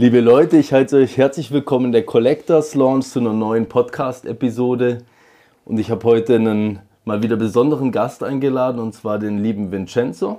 Liebe 0.00 0.20
Leute, 0.20 0.58
ich 0.58 0.72
heiße 0.72 0.96
euch 0.96 1.16
herzlich 1.16 1.50
willkommen 1.50 1.86
in 1.86 1.92
der 1.92 2.06
Collectors 2.06 2.76
Launch 2.76 3.08
zu 3.08 3.18
einer 3.18 3.32
neuen 3.32 3.68
Podcast-Episode. 3.68 4.98
Und 5.64 5.80
ich 5.80 5.90
habe 5.90 6.04
heute 6.04 6.36
einen 6.36 6.78
mal 7.04 7.24
wieder 7.24 7.34
besonderen 7.34 7.90
Gast 7.90 8.22
eingeladen, 8.22 8.78
und 8.78 8.94
zwar 8.94 9.18
den 9.18 9.38
lieben 9.38 9.72
Vincenzo. 9.72 10.38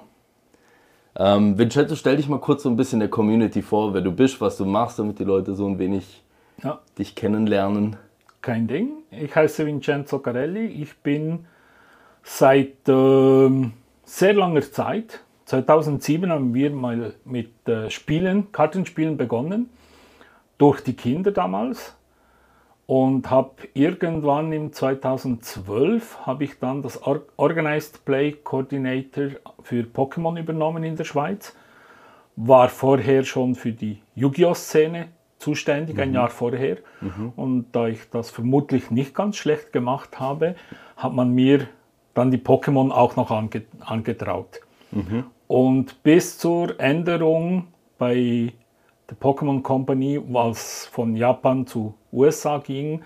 Ähm, 1.17 1.57
Vincenzo, 1.57 1.97
stell 1.97 2.15
dich 2.15 2.29
mal 2.29 2.39
kurz 2.39 2.63
so 2.63 2.69
ein 2.69 2.77
bisschen 2.77 3.01
der 3.01 3.09
Community 3.09 3.61
vor, 3.61 3.93
wer 3.93 3.99
du 3.99 4.13
bist, 4.13 4.39
was 4.39 4.55
du 4.55 4.63
machst, 4.63 4.97
damit 4.97 5.19
die 5.19 5.25
Leute 5.25 5.53
so 5.55 5.67
ein 5.67 5.77
wenig 5.77 6.23
ja. 6.63 6.79
dich 6.97 7.13
kennenlernen. 7.13 7.97
Kein 8.41 8.65
Ding. 8.65 8.91
Ich 9.11 9.35
heiße 9.35 9.65
Vincenzo 9.65 10.19
Carelli. 10.19 10.67
Ich 10.67 10.95
bin 10.99 11.47
seit 12.23 12.87
ähm, 12.87 13.73
sehr 14.05 14.33
langer 14.35 14.61
Zeit 14.61 15.19
2007 15.49 16.31
haben 16.31 16.53
wir 16.53 16.69
mal 16.69 17.15
mit 17.25 17.67
äh, 17.67 17.89
Spielen, 17.89 18.51
Kartenspielen 18.51 19.17
begonnen, 19.17 19.69
durch 20.59 20.81
die 20.81 20.93
Kinder 20.93 21.31
damals. 21.31 21.95
Und 22.85 23.29
habe 23.29 23.51
irgendwann 23.73 24.51
im 24.51 24.73
2012 24.73 26.25
habe 26.25 26.43
ich 26.43 26.59
dann 26.59 26.81
das 26.81 27.05
Or 27.05 27.21
Organized 27.37 28.05
Play 28.05 28.31
Coordinator 28.31 29.29
für 29.61 29.83
Pokémon 29.83 30.39
übernommen 30.39 30.83
in 30.83 30.95
der 30.95 31.03
Schweiz. 31.03 31.55
War 32.35 32.69
vorher 32.69 33.23
schon 33.23 33.55
für 33.55 33.71
die 33.71 34.01
Yu-Gi-Oh! 34.15 34.53
Szene 34.53 35.09
zuständig, 35.39 35.95
mhm. 35.95 36.01
ein 36.01 36.13
Jahr 36.13 36.29
vorher. 36.29 36.77
Mhm. 37.01 37.33
Und 37.35 37.65
da 37.71 37.87
ich 37.87 38.09
das 38.11 38.29
vermutlich 38.29 38.91
nicht 38.91 39.15
ganz 39.15 39.37
schlecht 39.37 39.71
gemacht 39.71 40.19
habe, 40.19 40.55
hat 40.95 41.13
man 41.13 41.31
mir 41.31 41.67
dann 42.13 42.29
die 42.31 42.37
Pokémon 42.37 42.91
auch 42.91 43.15
noch 43.15 43.31
ange 43.31 43.63
angetraut. 43.79 44.61
Mhm. 44.91 45.25
Und 45.49 46.03
bis 46.03 46.37
zur 46.37 46.79
Änderung 46.79 47.69
bei 47.97 48.53
der 49.09 49.17
Pokémon 49.17 49.63
Company, 49.63 50.21
was 50.29 50.85
von 50.91 51.15
Japan 51.15 51.65
zu 51.65 51.95
USA 52.13 52.59
ging, 52.59 53.01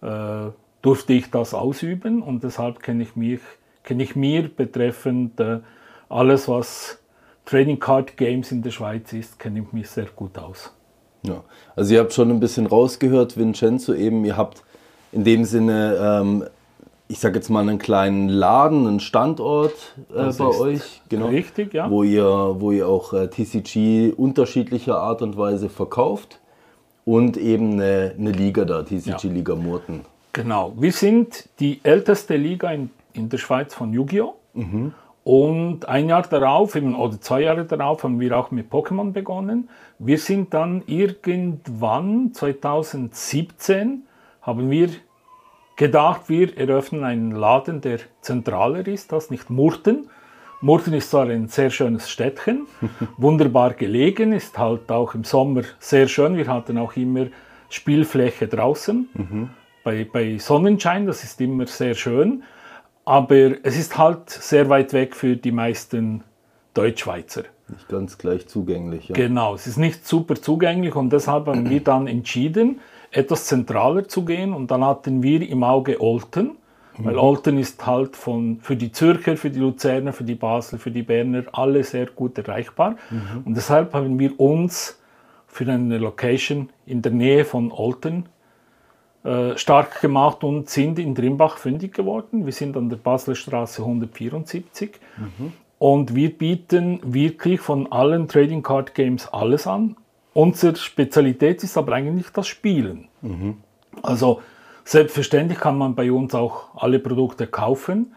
äh, 0.00 0.46
durfte 0.80 1.12
ich 1.12 1.30
das 1.30 1.52
ausüben 1.52 2.22
und 2.22 2.42
deshalb 2.42 2.82
kenne 2.82 3.02
ich 3.02 3.14
mich, 3.14 3.40
kenne 3.84 4.04
ich 4.04 4.16
mir 4.16 4.48
betreffend 4.48 5.38
äh, 5.38 5.58
alles, 6.08 6.48
was 6.48 6.98
Trading 7.44 7.78
Card 7.78 8.16
Games 8.16 8.52
in 8.52 8.62
der 8.62 8.70
Schweiz 8.70 9.12
ist, 9.12 9.38
kenne 9.38 9.60
ich 9.60 9.70
mich 9.72 9.90
sehr 9.90 10.06
gut 10.06 10.38
aus. 10.38 10.74
Ja, 11.24 11.44
also 11.74 11.92
ihr 11.92 12.00
habt 12.00 12.14
schon 12.14 12.30
ein 12.30 12.40
bisschen 12.40 12.64
rausgehört, 12.64 13.36
Vincenzo 13.36 13.92
eben, 13.92 14.24
ihr 14.24 14.38
habt 14.38 14.62
in 15.12 15.24
dem 15.24 15.44
Sinne 15.44 15.98
ähm, 16.00 16.44
ich 17.08 17.18
sage 17.18 17.36
jetzt 17.36 17.48
mal, 17.50 17.60
einen 17.60 17.78
kleinen 17.78 18.28
Laden, 18.28 18.86
einen 18.86 19.00
Standort 19.00 19.94
äh, 20.14 20.32
bei 20.32 20.46
euch. 20.46 21.02
Genau, 21.08 21.26
richtig, 21.26 21.72
ja. 21.72 21.90
Wo 21.90 22.02
ihr, 22.02 22.24
wo 22.24 22.72
ihr 22.72 22.88
auch 22.88 23.12
äh, 23.12 23.28
TCG 23.28 24.12
unterschiedlicher 24.16 24.98
Art 24.98 25.22
und 25.22 25.36
Weise 25.36 25.68
verkauft 25.68 26.40
und 27.04 27.36
eben 27.36 27.74
eine, 27.74 28.14
eine 28.18 28.32
Liga 28.32 28.64
da, 28.64 28.82
TCG 28.82 29.24
ja. 29.24 29.30
Liga 29.30 29.54
Murten. 29.54 30.00
Genau, 30.32 30.74
wir 30.76 30.92
sind 30.92 31.48
die 31.60 31.80
älteste 31.82 32.36
Liga 32.36 32.70
in, 32.70 32.90
in 33.12 33.28
der 33.28 33.38
Schweiz 33.38 33.72
von 33.72 33.92
Yu-Gi-Oh! 33.92 34.34
Mhm. 34.54 34.92
Und 35.24 35.88
ein 35.88 36.08
Jahr 36.08 36.22
darauf, 36.22 36.76
eben, 36.76 36.94
oder 36.94 37.20
zwei 37.20 37.42
Jahre 37.42 37.64
darauf, 37.64 38.04
haben 38.04 38.20
wir 38.20 38.38
auch 38.38 38.50
mit 38.52 38.70
Pokémon 38.70 39.12
begonnen. 39.12 39.68
Wir 39.98 40.18
sind 40.18 40.54
dann 40.54 40.82
irgendwann, 40.86 42.32
2017, 42.32 44.02
haben 44.42 44.70
wir 44.70 44.90
gedacht, 45.76 46.28
wir 46.28 46.56
eröffnen 46.56 47.04
einen 47.04 47.30
Laden, 47.30 47.80
der 47.80 48.00
zentraler 48.20 48.86
ist, 48.86 49.12
das 49.12 49.30
nicht 49.30 49.50
Murten. 49.50 50.08
Murten 50.62 50.94
ist 50.94 51.10
zwar 51.10 51.26
ein 51.26 51.48
sehr 51.48 51.70
schönes 51.70 52.10
Städtchen, 52.10 52.66
wunderbar 53.18 53.74
gelegen, 53.74 54.32
ist 54.32 54.58
halt 54.58 54.90
auch 54.90 55.14
im 55.14 55.24
Sommer 55.24 55.62
sehr 55.78 56.08
schön. 56.08 56.36
Wir 56.36 56.48
hatten 56.48 56.78
auch 56.78 56.96
immer 56.96 57.26
Spielfläche 57.68 58.48
draußen 58.48 59.08
mhm. 59.12 59.50
bei, 59.84 60.06
bei 60.10 60.38
Sonnenschein, 60.38 61.06
das 61.06 61.24
ist 61.24 61.40
immer 61.40 61.66
sehr 61.66 61.94
schön. 61.94 62.42
Aber 63.04 63.64
es 63.64 63.78
ist 63.78 63.98
halt 63.98 64.30
sehr 64.30 64.68
weit 64.68 64.92
weg 64.92 65.14
für 65.14 65.36
die 65.36 65.52
meisten 65.52 66.24
Deutschschweizer. 66.74 67.44
Nicht 67.68 67.88
ganz 67.88 68.18
gleich 68.18 68.48
zugänglich. 68.48 69.08
Ja. 69.08 69.14
Genau, 69.14 69.54
es 69.54 69.66
ist 69.66 69.76
nicht 69.76 70.06
super 70.06 70.34
zugänglich 70.36 70.94
und 70.94 71.12
deshalb 71.12 71.46
haben 71.46 71.68
wir 71.68 71.80
dann 71.82 72.06
entschieden, 72.06 72.80
etwas 73.16 73.46
zentraler 73.46 74.08
zu 74.08 74.24
gehen. 74.24 74.52
Und 74.52 74.70
dann 74.70 74.84
hatten 74.84 75.22
wir 75.22 75.48
im 75.48 75.62
Auge 75.62 76.00
Olten, 76.00 76.56
mhm. 76.98 77.04
weil 77.04 77.18
Olten 77.18 77.58
ist 77.58 77.86
halt 77.86 78.16
von, 78.16 78.60
für 78.60 78.76
die 78.76 78.92
Zürcher, 78.92 79.36
für 79.36 79.50
die 79.50 79.60
Luzerner, 79.60 80.12
für 80.12 80.24
die 80.24 80.34
Basel, 80.34 80.78
für 80.78 80.90
die 80.90 81.02
Berner 81.02 81.44
alle 81.52 81.82
sehr 81.84 82.06
gut 82.06 82.38
erreichbar. 82.38 82.96
Mhm. 83.10 83.42
Und 83.44 83.56
deshalb 83.56 83.94
haben 83.94 84.18
wir 84.18 84.38
uns 84.38 85.00
für 85.46 85.70
eine 85.70 85.98
Location 85.98 86.68
in 86.84 87.00
der 87.02 87.12
Nähe 87.12 87.44
von 87.44 87.72
Olten 87.72 88.26
äh, 89.24 89.56
stark 89.56 90.00
gemacht 90.00 90.44
und 90.44 90.68
sind 90.68 90.98
in 90.98 91.14
Drimbach 91.14 91.56
fündig 91.56 91.94
geworden. 91.94 92.44
Wir 92.44 92.52
sind 92.52 92.76
an 92.76 92.90
der 92.90 92.96
Basler 92.96 93.34
Straße 93.34 93.82
174. 93.82 95.00
Mhm. 95.16 95.52
Und 95.78 96.14
wir 96.14 96.30
bieten 96.30 97.00
wirklich 97.02 97.60
von 97.60 97.90
allen 97.90 98.28
Trading 98.28 98.62
Card 98.62 98.94
Games 98.94 99.28
alles 99.28 99.66
an. 99.66 99.96
Unsere 100.36 100.76
Spezialität 100.76 101.64
ist 101.64 101.78
aber 101.78 101.92
eigentlich 101.94 102.28
das 102.28 102.46
Spielen. 102.46 103.08
Mhm. 103.22 103.56
Also 104.02 104.42
selbstverständlich 104.84 105.58
kann 105.58 105.78
man 105.78 105.94
bei 105.94 106.12
uns 106.12 106.34
auch 106.34 106.76
alle 106.76 106.98
Produkte 106.98 107.46
kaufen. 107.46 108.14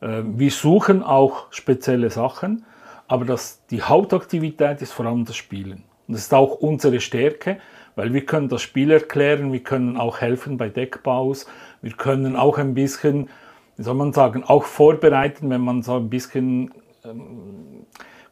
Äh, 0.00 0.22
wir 0.24 0.50
suchen 0.52 1.02
auch 1.02 1.52
spezielle 1.52 2.08
Sachen, 2.08 2.64
aber 3.08 3.26
das, 3.26 3.62
die 3.66 3.82
Hauptaktivität 3.82 4.80
ist 4.80 4.92
vor 4.92 5.04
allem 5.04 5.26
das 5.26 5.36
Spielen. 5.36 5.84
Und 6.08 6.14
das 6.14 6.22
ist 6.22 6.32
auch 6.32 6.54
unsere 6.54 6.98
Stärke, 6.98 7.58
weil 7.94 8.14
wir 8.14 8.24
können 8.24 8.48
das 8.48 8.62
Spiel 8.62 8.90
erklären, 8.90 9.52
wir 9.52 9.62
können 9.62 9.98
auch 9.98 10.22
helfen 10.22 10.56
bei 10.56 10.70
Deckbaus, 10.70 11.46
wir 11.82 11.92
können 11.92 12.36
auch 12.36 12.56
ein 12.56 12.72
bisschen, 12.72 13.28
wie 13.76 13.82
soll 13.82 13.96
man 13.96 14.14
sagen, 14.14 14.44
auch 14.44 14.64
vorbereiten, 14.64 15.50
wenn 15.50 15.60
man 15.60 15.82
so 15.82 15.96
ein 15.96 16.08
bisschen 16.08 16.72
ähm, 17.04 17.69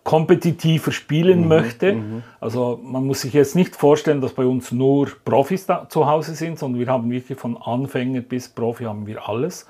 kompetitiver 0.08 0.90
spielen 0.90 1.42
mhm, 1.42 1.48
möchte. 1.48 1.92
Mhm. 1.92 2.22
Also 2.40 2.80
man 2.82 3.04
muss 3.04 3.20
sich 3.20 3.34
jetzt 3.34 3.54
nicht 3.54 3.76
vorstellen, 3.76 4.22
dass 4.22 4.32
bei 4.32 4.46
uns 4.46 4.72
nur 4.72 5.08
Profis 5.22 5.66
da 5.66 5.86
zu 5.86 6.06
Hause 6.06 6.34
sind, 6.34 6.58
sondern 6.58 6.80
wir 6.80 6.86
haben 6.86 7.10
wirklich 7.10 7.38
von 7.38 7.58
Anfänger 7.58 8.22
bis 8.22 8.48
Profi 8.48 8.84
haben 8.84 9.06
wir 9.06 9.28
alles. 9.28 9.68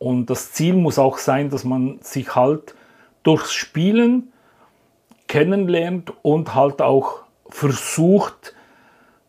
Und 0.00 0.30
das 0.30 0.50
Ziel 0.50 0.74
muss 0.74 0.98
auch 0.98 1.16
sein, 1.16 1.48
dass 1.48 1.62
man 1.62 2.00
sich 2.00 2.34
halt 2.34 2.74
durchs 3.22 3.52
Spielen 3.52 4.32
kennenlernt 5.28 6.12
und 6.22 6.56
halt 6.56 6.82
auch 6.82 7.20
versucht, 7.48 8.56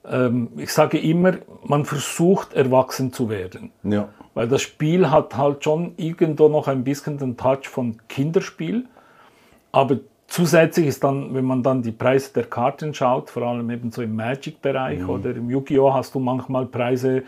ähm, 0.04 0.48
ich 0.58 0.74
sage 0.74 0.98
immer, 0.98 1.34
man 1.64 1.86
versucht 1.86 2.56
erwachsen 2.56 3.14
zu 3.14 3.30
werden. 3.30 3.72
Ja. 3.84 4.10
Weil 4.34 4.48
das 4.48 4.64
Spiel 4.64 5.12
hat 5.12 5.38
halt 5.38 5.64
schon 5.64 5.94
irgendwo 5.98 6.50
noch 6.50 6.68
ein 6.68 6.84
bisschen 6.84 7.20
den 7.20 7.38
Touch 7.38 7.68
von 7.68 8.02
Kinderspiel, 8.08 8.86
aber 9.72 10.00
Zusätzlich 10.34 10.88
ist 10.88 11.04
dann, 11.04 11.36
wenn 11.36 11.46
man 11.46 11.62
dann 11.62 11.84
die 11.84 11.92
Preise 11.92 12.34
der 12.34 12.46
Karten 12.46 12.92
schaut, 12.96 13.30
vor 13.30 13.44
allem 13.44 13.70
eben 13.70 13.92
so 13.92 14.02
im 14.02 14.16
Magic-Bereich 14.16 15.02
mhm. 15.02 15.10
oder 15.12 15.30
im 15.36 15.48
Yu-Gi-Oh! 15.48 15.94
hast 15.94 16.16
du 16.16 16.20
manchmal 16.20 16.66
Preise, 16.66 17.22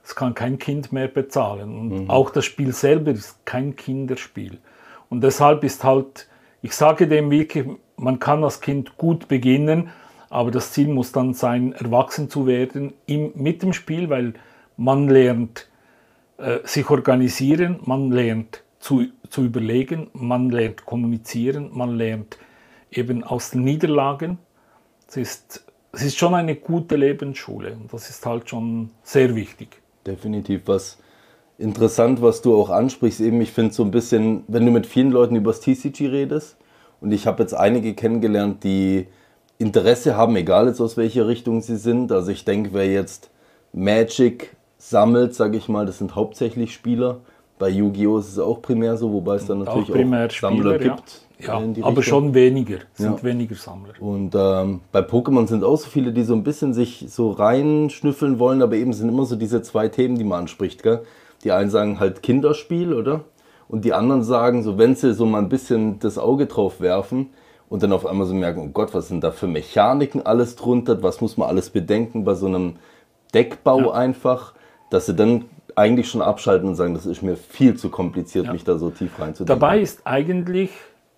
das 0.00 0.16
kann 0.16 0.32
kein 0.34 0.58
Kind 0.58 0.90
mehr 0.90 1.08
bezahlen. 1.08 1.78
Und 1.78 2.04
mhm. 2.04 2.10
auch 2.10 2.30
das 2.30 2.46
Spiel 2.46 2.72
selber 2.72 3.10
ist 3.10 3.44
kein 3.44 3.76
Kinderspiel. 3.76 4.56
Und 5.10 5.22
deshalb 5.22 5.62
ist 5.62 5.84
halt, 5.84 6.26
ich 6.62 6.72
sage 6.72 7.06
dem 7.06 7.30
wirklich, 7.30 7.66
man 7.98 8.18
kann 8.18 8.42
als 8.42 8.62
Kind 8.62 8.96
gut 8.96 9.28
beginnen, 9.28 9.90
aber 10.30 10.50
das 10.50 10.72
Ziel 10.72 10.88
muss 10.88 11.12
dann 11.12 11.34
sein, 11.34 11.74
erwachsen 11.74 12.30
zu 12.30 12.46
werden 12.46 12.94
im, 13.04 13.32
mit 13.34 13.62
dem 13.62 13.74
Spiel, 13.74 14.08
weil 14.08 14.32
man 14.78 15.10
lernt 15.10 15.68
äh, 16.38 16.60
sich 16.64 16.88
organisieren, 16.88 17.80
man 17.84 18.10
lernt 18.10 18.62
zu, 18.78 19.06
zu 19.28 19.44
überlegen, 19.44 20.10
man 20.12 20.50
lernt 20.50 20.84
kommunizieren, 20.86 21.70
man 21.72 21.96
lernt 21.96 22.38
eben 22.90 23.24
aus 23.24 23.50
den 23.50 23.64
Niederlagen. 23.64 24.38
Es 25.08 25.16
ist, 25.16 25.64
es 25.92 26.02
ist 26.02 26.18
schon 26.18 26.34
eine 26.34 26.54
gute 26.54 26.96
Lebensschule 26.96 27.72
und 27.72 27.92
das 27.92 28.10
ist 28.10 28.24
halt 28.24 28.48
schon 28.48 28.90
sehr 29.02 29.34
wichtig. 29.34 29.80
Definitiv 30.06 30.62
was 30.66 30.98
interessant, 31.58 32.22
was 32.22 32.40
du 32.40 32.56
auch 32.56 32.70
ansprichst. 32.70 33.20
Eben, 33.20 33.40
ich 33.40 33.52
finde 33.52 33.74
so 33.74 33.82
ein 33.82 33.90
bisschen, 33.90 34.44
wenn 34.48 34.64
du 34.64 34.72
mit 34.72 34.86
vielen 34.86 35.10
Leuten 35.10 35.36
über 35.36 35.50
das 35.50 35.60
TCG 35.60 36.06
redest 36.06 36.56
Und 37.00 37.12
ich 37.12 37.26
habe 37.26 37.42
jetzt 37.42 37.54
einige 37.54 37.94
kennengelernt, 37.94 38.64
die 38.64 39.08
Interesse 39.58 40.16
haben, 40.16 40.36
egal 40.36 40.68
jetzt 40.68 40.80
aus 40.80 40.96
welcher 40.96 41.26
Richtung 41.26 41.60
sie 41.60 41.76
sind. 41.76 42.12
Also 42.12 42.30
ich 42.30 42.44
denke, 42.44 42.70
wer 42.72 42.86
jetzt 42.86 43.30
Magic 43.72 44.56
sammelt, 44.78 45.34
sage 45.34 45.56
ich 45.56 45.68
mal, 45.68 45.84
das 45.84 45.98
sind 45.98 46.14
hauptsächlich 46.14 46.72
Spieler. 46.72 47.20
Bei 47.58 47.68
Yu-Gi-Oh! 47.68 48.18
ist 48.18 48.32
es 48.32 48.38
auch 48.38 48.62
primär 48.62 48.96
so, 48.96 49.12
wobei 49.12 49.36
es 49.36 49.46
dann 49.46 49.60
natürlich 49.60 49.90
auch, 49.90 49.96
auch 49.96 50.30
Sammler 50.30 50.72
ja. 50.80 50.94
gibt. 50.94 51.22
Ja, 51.40 51.62
aber 51.82 52.02
schon 52.02 52.34
weniger, 52.34 52.78
sind 52.94 53.18
ja. 53.18 53.22
weniger 53.22 53.54
Sammler. 53.54 53.92
Und 54.00 54.34
ähm, 54.34 54.80
bei 54.90 55.00
Pokémon 55.00 55.46
sind 55.46 55.62
auch 55.62 55.76
so 55.76 55.88
viele, 55.88 56.12
die 56.12 56.24
so 56.24 56.34
ein 56.34 56.42
bisschen 56.42 56.74
sich 56.74 57.06
so 57.08 57.30
reinschnüffeln 57.30 58.40
wollen, 58.40 58.60
aber 58.60 58.74
eben 58.74 58.92
sind 58.92 59.08
immer 59.08 59.24
so 59.24 59.36
diese 59.36 59.62
zwei 59.62 59.86
Themen, 59.86 60.18
die 60.18 60.24
man 60.24 60.40
anspricht. 60.40 60.82
Gell? 60.82 61.02
Die 61.44 61.52
einen 61.52 61.70
sagen 61.70 62.00
halt 62.00 62.24
Kinderspiel, 62.24 62.92
oder? 62.92 63.20
Und 63.68 63.84
die 63.84 63.92
anderen 63.92 64.24
sagen, 64.24 64.64
so 64.64 64.78
wenn 64.78 64.96
sie 64.96 65.14
so 65.14 65.26
mal 65.26 65.38
ein 65.38 65.48
bisschen 65.48 66.00
das 66.00 66.18
Auge 66.18 66.46
drauf 66.46 66.80
werfen 66.80 67.30
und 67.68 67.84
dann 67.84 67.92
auf 67.92 68.04
einmal 68.04 68.26
so 68.26 68.34
merken, 68.34 68.60
oh 68.60 68.70
Gott, 68.72 68.92
was 68.92 69.06
sind 69.06 69.22
da 69.22 69.30
für 69.30 69.46
Mechaniken 69.46 70.26
alles 70.26 70.56
drunter, 70.56 71.00
was 71.04 71.20
muss 71.20 71.36
man 71.36 71.48
alles 71.48 71.70
bedenken 71.70 72.24
bei 72.24 72.34
so 72.34 72.46
einem 72.46 72.76
Deckbau 73.32 73.80
ja. 73.80 73.92
einfach, 73.92 74.54
dass 74.90 75.06
sie 75.06 75.14
dann 75.14 75.44
eigentlich 75.78 76.10
schon 76.10 76.22
abschalten 76.22 76.68
und 76.68 76.74
sagen, 76.74 76.94
das 76.94 77.06
ist 77.06 77.22
mir 77.22 77.36
viel 77.36 77.76
zu 77.76 77.88
kompliziert, 77.88 78.46
ja. 78.46 78.52
mich 78.52 78.64
da 78.64 78.76
so 78.76 78.90
tief 78.90 79.18
reinzudenken. 79.18 79.60
Dabei 79.60 79.80
ist 79.80 80.06
eigentlich, 80.06 80.70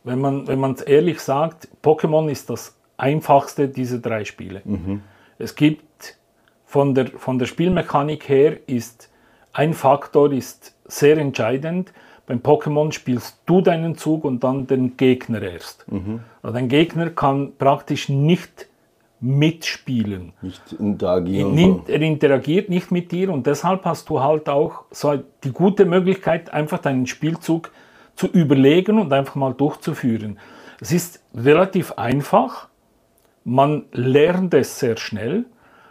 wenn 0.05 0.21
man 0.21 0.47
wenn 0.47 0.63
es 0.73 0.83
ehrlich 0.83 1.21
sagt, 1.21 1.69
Pokémon 1.83 2.31
ist 2.31 2.51
das 2.51 2.77
einfachste 2.97 3.69
dieser 3.69 3.99
drei 3.99 4.25
Spiele. 4.25 4.63
Mhm. 4.65 5.03
Es 5.39 5.55
gibt 5.55 6.19
von 6.67 6.95
der, 6.95 7.09
von 7.09 7.39
der 7.39 7.47
Spielmechanik 7.47 8.29
her 8.29 8.69
ist 8.69 9.11
ein 9.53 9.75
Faktor 9.75 10.33
ist 10.33 10.77
sehr 10.87 11.19
entscheidend. 11.19 11.93
Beim 12.27 12.39
Pokémon 12.39 12.93
spielst 12.93 13.39
du 13.47 13.61
deinen 13.61 13.97
Zug 13.97 14.25
und 14.25 14.45
dann 14.45 14.67
den 14.69 14.97
Gegner 14.97 15.43
erst. 15.43 15.91
Mhm. 15.91 16.21
Also 16.43 16.55
dein 16.55 16.69
Gegner 16.69 17.11
kann 17.11 17.53
praktisch 17.59 18.09
nicht 18.09 18.69
mitspielen. 19.21 20.33
Nicht 20.41 20.73
interagieren. 20.73 21.83
Er 21.87 22.01
interagiert 22.01 22.71
nicht 22.71 22.91
mit 22.91 23.13
dir 23.13 23.31
und 23.31 23.47
deshalb 23.47 23.85
hast 23.85 24.09
du 24.09 24.21
halt 24.21 24.49
auch 24.49 24.85
so 24.91 25.23
die 25.45 25.53
gute 25.53 25.85
Möglichkeit, 25.85 26.53
einfach 26.53 26.79
deinen 26.79 27.07
Spielzug 27.07 27.71
zu 28.17 28.27
überlegen 28.27 28.99
und 28.99 29.13
einfach 29.13 29.35
mal 29.35 29.53
durchzuführen. 29.53 30.39
Es 30.81 30.93
ist 30.93 31.23
relativ 31.35 31.93
einfach, 31.93 32.69
man 33.45 33.85
lernt 33.93 34.55
es 34.55 34.79
sehr 34.79 34.97
schnell, 34.97 35.45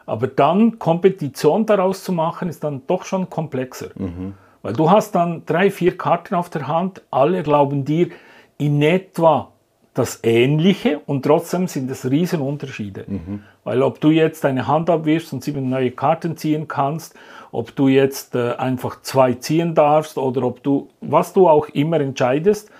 aber 0.08 0.28
dann 0.28 0.80
Kompetition 0.80 1.68
daraus 1.68 2.04
zu 2.04 2.12
machen, 2.12 2.50
ist 2.50 2.64
dann 2.64 2.82
doch 2.88 3.06
schon 3.06 3.30
komplexer. 3.30 3.90
Mhm. 3.96 4.34
Weil 4.64 4.74
du 4.74 4.90
hast 4.90 5.14
dann 5.14 5.44
drei, 5.46 5.70
vier 5.70 5.98
Karten 5.98 6.36
auf 6.36 6.50
der 6.50 6.68
Hand, 6.68 7.04
alle 7.12 7.38
erlauben 7.38 7.86
dir 7.86 8.10
in 8.58 8.82
etwa 8.82 9.52
das 10.00 10.22
Ähnliche 10.24 11.00
und 11.06 11.24
trotzdem 11.24 11.68
sind 11.68 11.92
es 11.92 12.10
Riesenunterschiede. 12.10 13.04
Mhm. 13.06 13.44
Weil 13.66 13.84
ob 13.84 14.00
du 14.00 14.12
jetzt 14.12 14.46
deine 14.46 14.66
Hand 14.66 14.90
abwirfst 14.90 15.34
und 15.34 15.44
sieben 15.44 15.70
neue 15.70 15.92
Karten 15.92 16.38
ziehen 16.38 16.70
kannst, 16.70 17.16
ob 17.52 17.76
du 17.76 17.90
jetzt 17.90 18.34
äh, 18.34 18.54
einfach 18.54 19.02
zwei 19.02 19.34
ziehen 19.34 19.76
darfst 19.76 20.18
oder 20.18 20.44
ob 20.44 20.64
du, 20.64 20.88
was 21.02 21.34
du 21.34 21.50
auch 21.50 21.68
immer 21.70 22.00
entscheidest, 22.00 22.72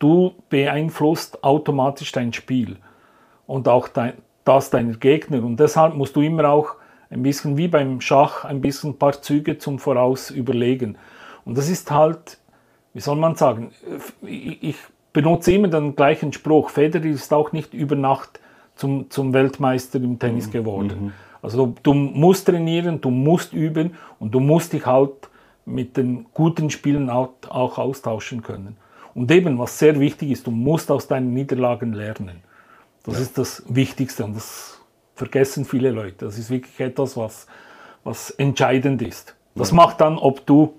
du 0.00 0.34
beeinflusst 0.48 1.44
automatisch 1.44 2.10
dein 2.10 2.32
Spiel 2.32 2.76
und 3.46 3.68
auch 3.68 3.86
dein, 3.86 4.14
das 4.44 4.70
deiner 4.70 4.94
Gegner. 4.94 5.44
Und 5.44 5.60
deshalb 5.60 5.94
musst 5.94 6.16
du 6.16 6.22
immer 6.22 6.48
auch 6.48 6.74
ein 7.08 7.22
bisschen 7.22 7.56
wie 7.56 7.68
beim 7.68 8.00
Schach 8.00 8.44
ein 8.44 8.60
bisschen 8.60 8.90
ein 8.90 8.98
paar 8.98 9.22
Züge 9.22 9.58
zum 9.58 9.78
Voraus 9.78 10.30
überlegen. 10.30 10.98
Und 11.44 11.56
das 11.56 11.68
ist 11.68 11.92
halt, 11.92 12.38
wie 12.94 13.00
soll 13.00 13.16
man 13.16 13.36
sagen, 13.36 13.70
ich 14.22 14.76
benutze 15.14 15.52
immer 15.52 15.68
den 15.68 15.96
gleichen 15.96 16.34
Spruch. 16.34 16.68
Federer 16.68 17.06
ist 17.06 17.32
auch 17.32 17.52
nicht 17.52 17.72
über 17.72 17.96
Nacht 17.96 18.40
zum, 18.74 19.08
zum 19.08 19.32
Weltmeister 19.32 19.98
im 19.98 20.18
Tennis 20.18 20.48
mhm. 20.48 20.50
geworden. 20.50 21.04
Mhm. 21.04 21.12
Also 21.40 21.74
du 21.82 21.94
musst 21.94 22.46
trainieren, 22.46 23.00
du 23.00 23.10
musst 23.10 23.54
üben 23.54 23.94
und 24.18 24.32
du 24.32 24.40
musst 24.40 24.74
dich 24.74 24.84
halt 24.84 25.12
mit 25.64 25.96
den 25.96 26.26
guten 26.34 26.68
Spielen 26.68 27.08
auch, 27.08 27.30
auch 27.48 27.78
austauschen 27.78 28.42
können. 28.42 28.76
Und 29.14 29.30
eben, 29.30 29.58
was 29.58 29.78
sehr 29.78 30.00
wichtig 30.00 30.30
ist, 30.32 30.46
du 30.46 30.50
musst 30.50 30.90
aus 30.90 31.06
deinen 31.06 31.32
Niederlagen 31.32 31.92
lernen. 31.92 32.42
Das 33.04 33.14
ja. 33.14 33.20
ist 33.20 33.38
das 33.38 33.62
Wichtigste 33.68 34.24
und 34.24 34.34
das 34.34 34.80
vergessen 35.14 35.64
viele 35.64 35.90
Leute. 35.90 36.24
Das 36.24 36.38
ist 36.38 36.50
wirklich 36.50 36.80
etwas, 36.80 37.16
was, 37.16 37.46
was 38.02 38.30
entscheidend 38.30 39.00
ist. 39.02 39.36
Das 39.54 39.70
ja. 39.70 39.76
macht 39.76 40.00
dann, 40.00 40.18
ob 40.18 40.44
du 40.46 40.74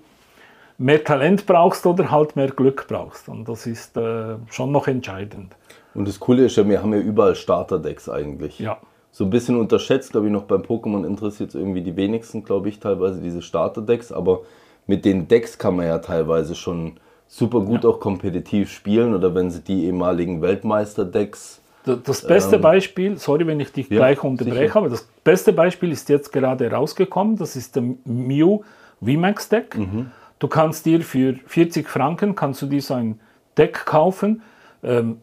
mehr 0.78 1.02
Talent 1.02 1.46
brauchst 1.46 1.86
oder 1.86 2.10
halt 2.10 2.36
mehr 2.36 2.48
Glück 2.48 2.86
brauchst. 2.88 3.28
Und 3.28 3.48
das 3.48 3.66
ist 3.66 3.96
äh, 3.96 4.36
schon 4.50 4.72
noch 4.72 4.88
entscheidend. 4.88 5.54
Und 5.94 6.06
das 6.06 6.20
Coole 6.20 6.44
ist 6.46 6.56
ja, 6.56 6.68
wir 6.68 6.82
haben 6.82 6.92
ja 6.92 7.00
überall 7.00 7.34
Starterdecks 7.34 8.08
eigentlich. 8.08 8.58
Ja. 8.58 8.78
So 9.10 9.24
ein 9.24 9.30
bisschen 9.30 9.58
unterschätzt, 9.58 10.12
glaube 10.12 10.26
ich, 10.26 10.32
noch 10.32 10.42
beim 10.42 10.60
Pokémon 10.60 11.06
interessiert 11.06 11.50
es 11.50 11.54
irgendwie 11.54 11.80
die 11.80 11.96
wenigsten, 11.96 12.44
glaube 12.44 12.68
ich, 12.68 12.80
teilweise 12.80 13.20
diese 13.22 13.40
Starterdecks. 13.40 14.12
Aber 14.12 14.42
mit 14.86 15.06
den 15.06 15.26
Decks 15.26 15.56
kann 15.56 15.76
man 15.76 15.86
ja 15.86 15.98
teilweise 15.98 16.54
schon 16.54 16.98
super 17.26 17.60
gut 17.60 17.84
ja. 17.84 17.90
auch 17.90 17.98
kompetitiv 17.98 18.70
spielen. 18.70 19.14
Oder 19.14 19.34
wenn 19.34 19.50
sie 19.50 19.62
die 19.62 19.86
ehemaligen 19.86 20.42
Weltmeister-Decks. 20.42 21.62
Das 22.04 22.26
beste 22.26 22.56
ähm, 22.56 22.62
Beispiel, 22.62 23.16
sorry, 23.16 23.46
wenn 23.46 23.60
ich 23.60 23.72
dich 23.72 23.88
ja, 23.88 23.98
gleich 23.98 24.22
unterbreche, 24.22 24.66
sicher. 24.66 24.76
aber 24.76 24.88
das 24.90 25.08
beste 25.22 25.52
Beispiel 25.52 25.92
ist 25.92 26.08
jetzt 26.08 26.32
gerade 26.32 26.70
rausgekommen. 26.70 27.36
Das 27.36 27.56
ist 27.56 27.76
der 27.76 27.84
Mew 28.04 28.60
VMAX 29.00 29.48
Deck. 29.48 29.78
Mhm. 29.78 30.10
Du 30.38 30.48
kannst 30.48 30.86
dir 30.86 31.00
für 31.00 31.34
40 31.46 31.88
Franken 31.88 32.34
kannst 32.34 32.62
du 32.62 32.66
dir 32.66 32.82
so 32.82 32.94
ein 32.94 33.20
Deck 33.56 33.86
kaufen 33.86 34.42
ähm, 34.82 35.18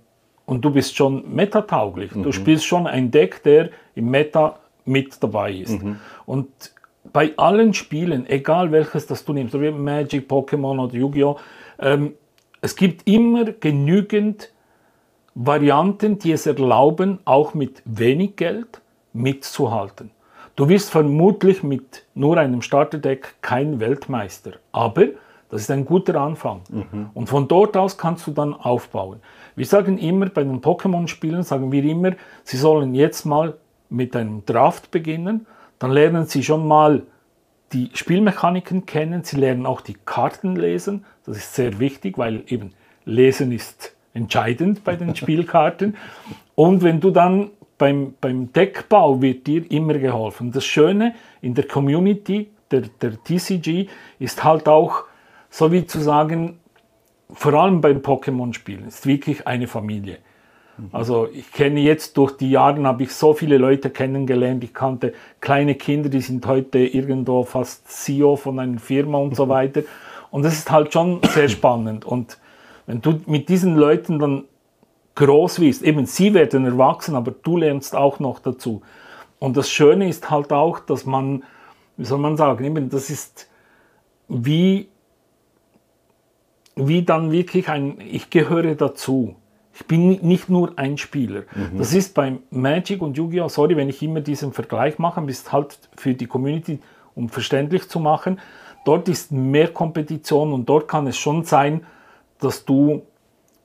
und 0.46 0.66
du 0.66 0.72
bist 0.72 0.96
schon 0.96 1.34
metatauglich. 1.34 2.16
Mhm. 2.16 2.24
Du 2.24 2.32
spielst 2.32 2.66
schon 2.66 2.88
ein 2.88 3.12
Deck, 3.12 3.44
der 3.44 3.70
im 3.96 4.10
Meta 4.10 4.60
mit 4.86 5.22
dabei 5.22 5.54
ist. 5.54 5.82
Mhm. 5.82 5.98
Und 6.26 6.50
bei 7.12 7.34
allen 7.38 7.74
Spielen, 7.74 8.28
egal 8.28 8.72
welches 8.72 9.08
das 9.08 9.24
du 9.26 9.34
nimmst, 9.34 9.60
wie 9.60 9.72
Magic, 9.72 10.30
Pokémon 10.30 10.84
oder 10.84 10.96
Yu-Gi-Oh!, 10.96 11.38
ähm, 11.80 12.14
es 12.62 12.76
gibt 12.76 13.08
immer 13.08 13.46
genügend 13.46 14.52
Varianten, 15.36 16.20
die 16.20 16.32
es 16.32 16.46
erlauben, 16.46 17.20
auch 17.26 17.54
mit 17.54 17.82
wenig 17.86 18.36
Geld 18.36 18.82
mitzuhalten. 19.12 20.12
Du 20.56 20.70
wirst 20.70 20.92
vermutlich 20.92 21.64
mit 21.64 22.06
nur 22.14 22.38
einem 22.38 22.62
Starterdeck 22.62 23.36
kein 23.42 23.80
Weltmeister, 23.80 24.54
aber 24.72 25.08
das 25.50 25.62
ist 25.62 25.72
ein 25.72 25.86
guter 25.86 26.20
Anfang. 26.20 26.62
Mhm. 26.70 27.10
Und 27.14 27.28
von 27.28 27.48
dort 27.48 27.76
aus 27.78 27.98
kannst 27.98 28.28
du 28.28 28.32
dann 28.32 28.54
aufbauen. 28.54 29.20
Wir 29.56 29.66
sagen 29.66 29.98
immer, 29.98 30.28
bei 30.28 30.44
den 30.44 30.62
Pokémon-Spielen 30.62 31.44
sagen 31.44 31.72
wir 31.72 31.84
immer, 31.84 32.14
sie 32.44 32.58
sollen 32.58 32.94
jetzt 32.96 33.26
mal 33.26 33.56
mit 33.90 34.16
einem 34.16 34.46
Draft 34.46 34.92
beginnen, 34.92 35.46
dann 35.80 35.92
lernen 35.92 36.26
sie 36.26 36.44
schon 36.44 36.68
mal 36.68 37.04
die 37.72 37.90
Spielmechaniken 37.94 38.86
kennen, 38.86 39.24
sie 39.24 39.38
lernen 39.38 39.66
auch 39.66 39.82
die 39.82 39.98
Karten 40.06 40.56
lesen, 40.56 41.06
das 41.26 41.38
ist 41.38 41.56
sehr 41.56 41.80
wichtig, 41.80 42.18
weil 42.18 42.44
eben 42.48 42.72
Lesen 43.06 43.52
ist 43.52 43.96
entscheidend 44.14 44.84
bei 44.84 44.96
den 44.96 45.16
Spielkarten. 45.16 45.98
Und 46.56 46.84
wenn 46.84 47.00
du 47.00 47.12
dann 47.12 47.50
beim, 47.78 48.14
beim 48.22 48.52
Deckbau 48.54 49.22
wird 49.22 49.48
dir 49.48 49.70
immer 49.72 49.96
geholfen. 49.96 50.52
Das 50.52 50.66
Schöne 50.66 51.16
in 51.42 51.54
der 51.54 51.68
Community 51.68 52.50
der, 52.72 52.82
der 53.02 53.24
TCG 53.24 53.88
ist 54.20 54.44
halt 54.44 54.68
auch, 54.68 55.06
so 55.50 55.72
wie 55.72 55.86
zu 55.86 56.00
sagen, 56.00 56.60
vor 57.32 57.54
allem 57.54 57.82
beim 57.82 57.98
Pokémon-Spielen, 57.98 58.88
ist 58.88 59.06
wirklich 59.06 59.48
eine 59.48 59.68
Familie. 59.68 60.18
Mhm. 60.78 60.90
Also 60.92 61.28
ich 61.32 61.52
kenne 61.52 61.80
jetzt 61.80 62.18
durch 62.18 62.38
die 62.38 62.52
Jahre, 62.52 62.84
habe 62.84 63.04
ich 63.04 63.12
so 63.14 63.34
viele 63.34 63.58
Leute 63.58 63.90
kennengelernt. 63.90 64.64
Ich 64.64 64.74
kannte 64.74 65.14
kleine 65.40 65.76
Kinder, 65.76 66.10
die 66.10 66.22
sind 66.22 66.46
heute 66.48 66.80
irgendwo 66.80 67.44
fast 67.44 67.88
CEO 67.88 68.36
von 68.36 68.60
einer 68.60 68.80
Firma 68.80 69.20
und 69.20 69.36
so 69.36 69.48
weiter. 69.50 69.84
Und 70.32 70.44
das 70.44 70.54
ist 70.54 70.72
halt 70.72 70.92
schon 70.94 71.22
sehr 71.24 71.50
spannend. 71.50 72.06
Und 72.06 72.38
wenn 72.88 73.02
du 73.02 73.22
mit 73.28 73.50
diesen 73.50 73.76
Leuten 73.76 74.20
dann 74.20 74.44
groß 75.16 75.60
wirst, 75.60 75.84
eben 75.84 76.06
sie 76.06 76.34
werden 76.34 76.66
erwachsen, 76.66 77.16
aber 77.16 77.32
du 77.32 77.58
lernst 77.58 77.96
auch 77.96 78.20
noch 78.20 78.40
dazu. 78.40 78.82
Und 79.40 79.58
das 79.58 79.70
Schöne 79.70 80.08
ist 80.08 80.30
halt 80.30 80.52
auch, 80.52 80.80
dass 80.80 81.06
man, 81.06 81.44
wie 81.98 82.06
soll 82.06 82.20
man 82.20 82.38
sagen, 82.38 82.64
eben 82.64 82.90
das 82.90 83.10
ist 83.10 83.50
wie, 84.28 84.88
wie 86.76 87.04
dann 87.04 87.32
wirklich 87.32 87.70
ein, 87.70 88.00
ich 88.00 88.30
gehöre 88.30 88.76
dazu. 88.76 89.36
Ich 89.76 89.86
bin 89.86 90.20
nicht 90.22 90.50
nur 90.50 90.74
ein 90.78 90.98
Spieler. 90.98 91.44
Mhm. 91.56 91.78
Das 91.78 91.94
ist 91.94 92.14
beim 92.14 92.40
Magic 92.52 93.02
und 93.02 93.18
Yu-Gi-Oh! 93.18 93.50
Sorry, 93.50 93.76
wenn 93.76 93.90
ich 93.90 94.02
immer 94.04 94.22
diesen 94.22 94.54
Vergleich 94.54 95.00
mache, 95.00 95.22
ist 95.26 95.52
halt 95.52 95.78
für 95.96 96.14
die 96.14 96.28
Community, 96.28 96.80
um 97.16 97.28
verständlich 97.30 97.90
zu 97.90 98.00
machen. 98.00 98.40
Dort 98.86 99.10
ist 99.10 99.32
mehr 99.32 99.70
Kompetition 99.70 100.54
und 100.54 100.68
dort 100.70 100.88
kann 100.88 101.08
es 101.08 101.18
schon 101.18 101.44
sein, 101.44 101.86
dass 102.40 102.66
du, 102.66 103.02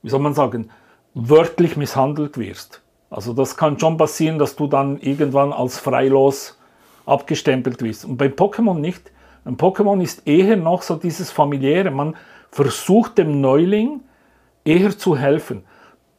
wie 0.01 0.09
soll 0.09 0.19
man 0.19 0.33
sagen, 0.33 0.69
wörtlich 1.13 1.77
misshandelt 1.77 2.37
wirst. 2.37 2.81
Also 3.09 3.33
das 3.33 3.57
kann 3.57 3.79
schon 3.79 3.97
passieren, 3.97 4.37
dass 4.39 4.55
du 4.55 4.67
dann 4.67 4.99
irgendwann 4.99 5.51
als 5.51 5.79
freilos 5.79 6.59
abgestempelt 7.05 7.81
wirst. 7.81 8.05
Und 8.05 8.17
bei 8.17 8.27
Pokémon 8.27 8.79
nicht. 8.79 9.11
Ein 9.45 9.57
Pokémon 9.57 10.01
ist 10.01 10.27
eher 10.27 10.57
noch 10.57 10.83
so 10.83 10.95
dieses 10.95 11.31
familiäre. 11.31 11.89
Man 11.89 12.15
versucht 12.51 13.17
dem 13.17 13.41
Neuling 13.41 14.01
eher 14.63 14.95
zu 14.97 15.17
helfen. 15.17 15.63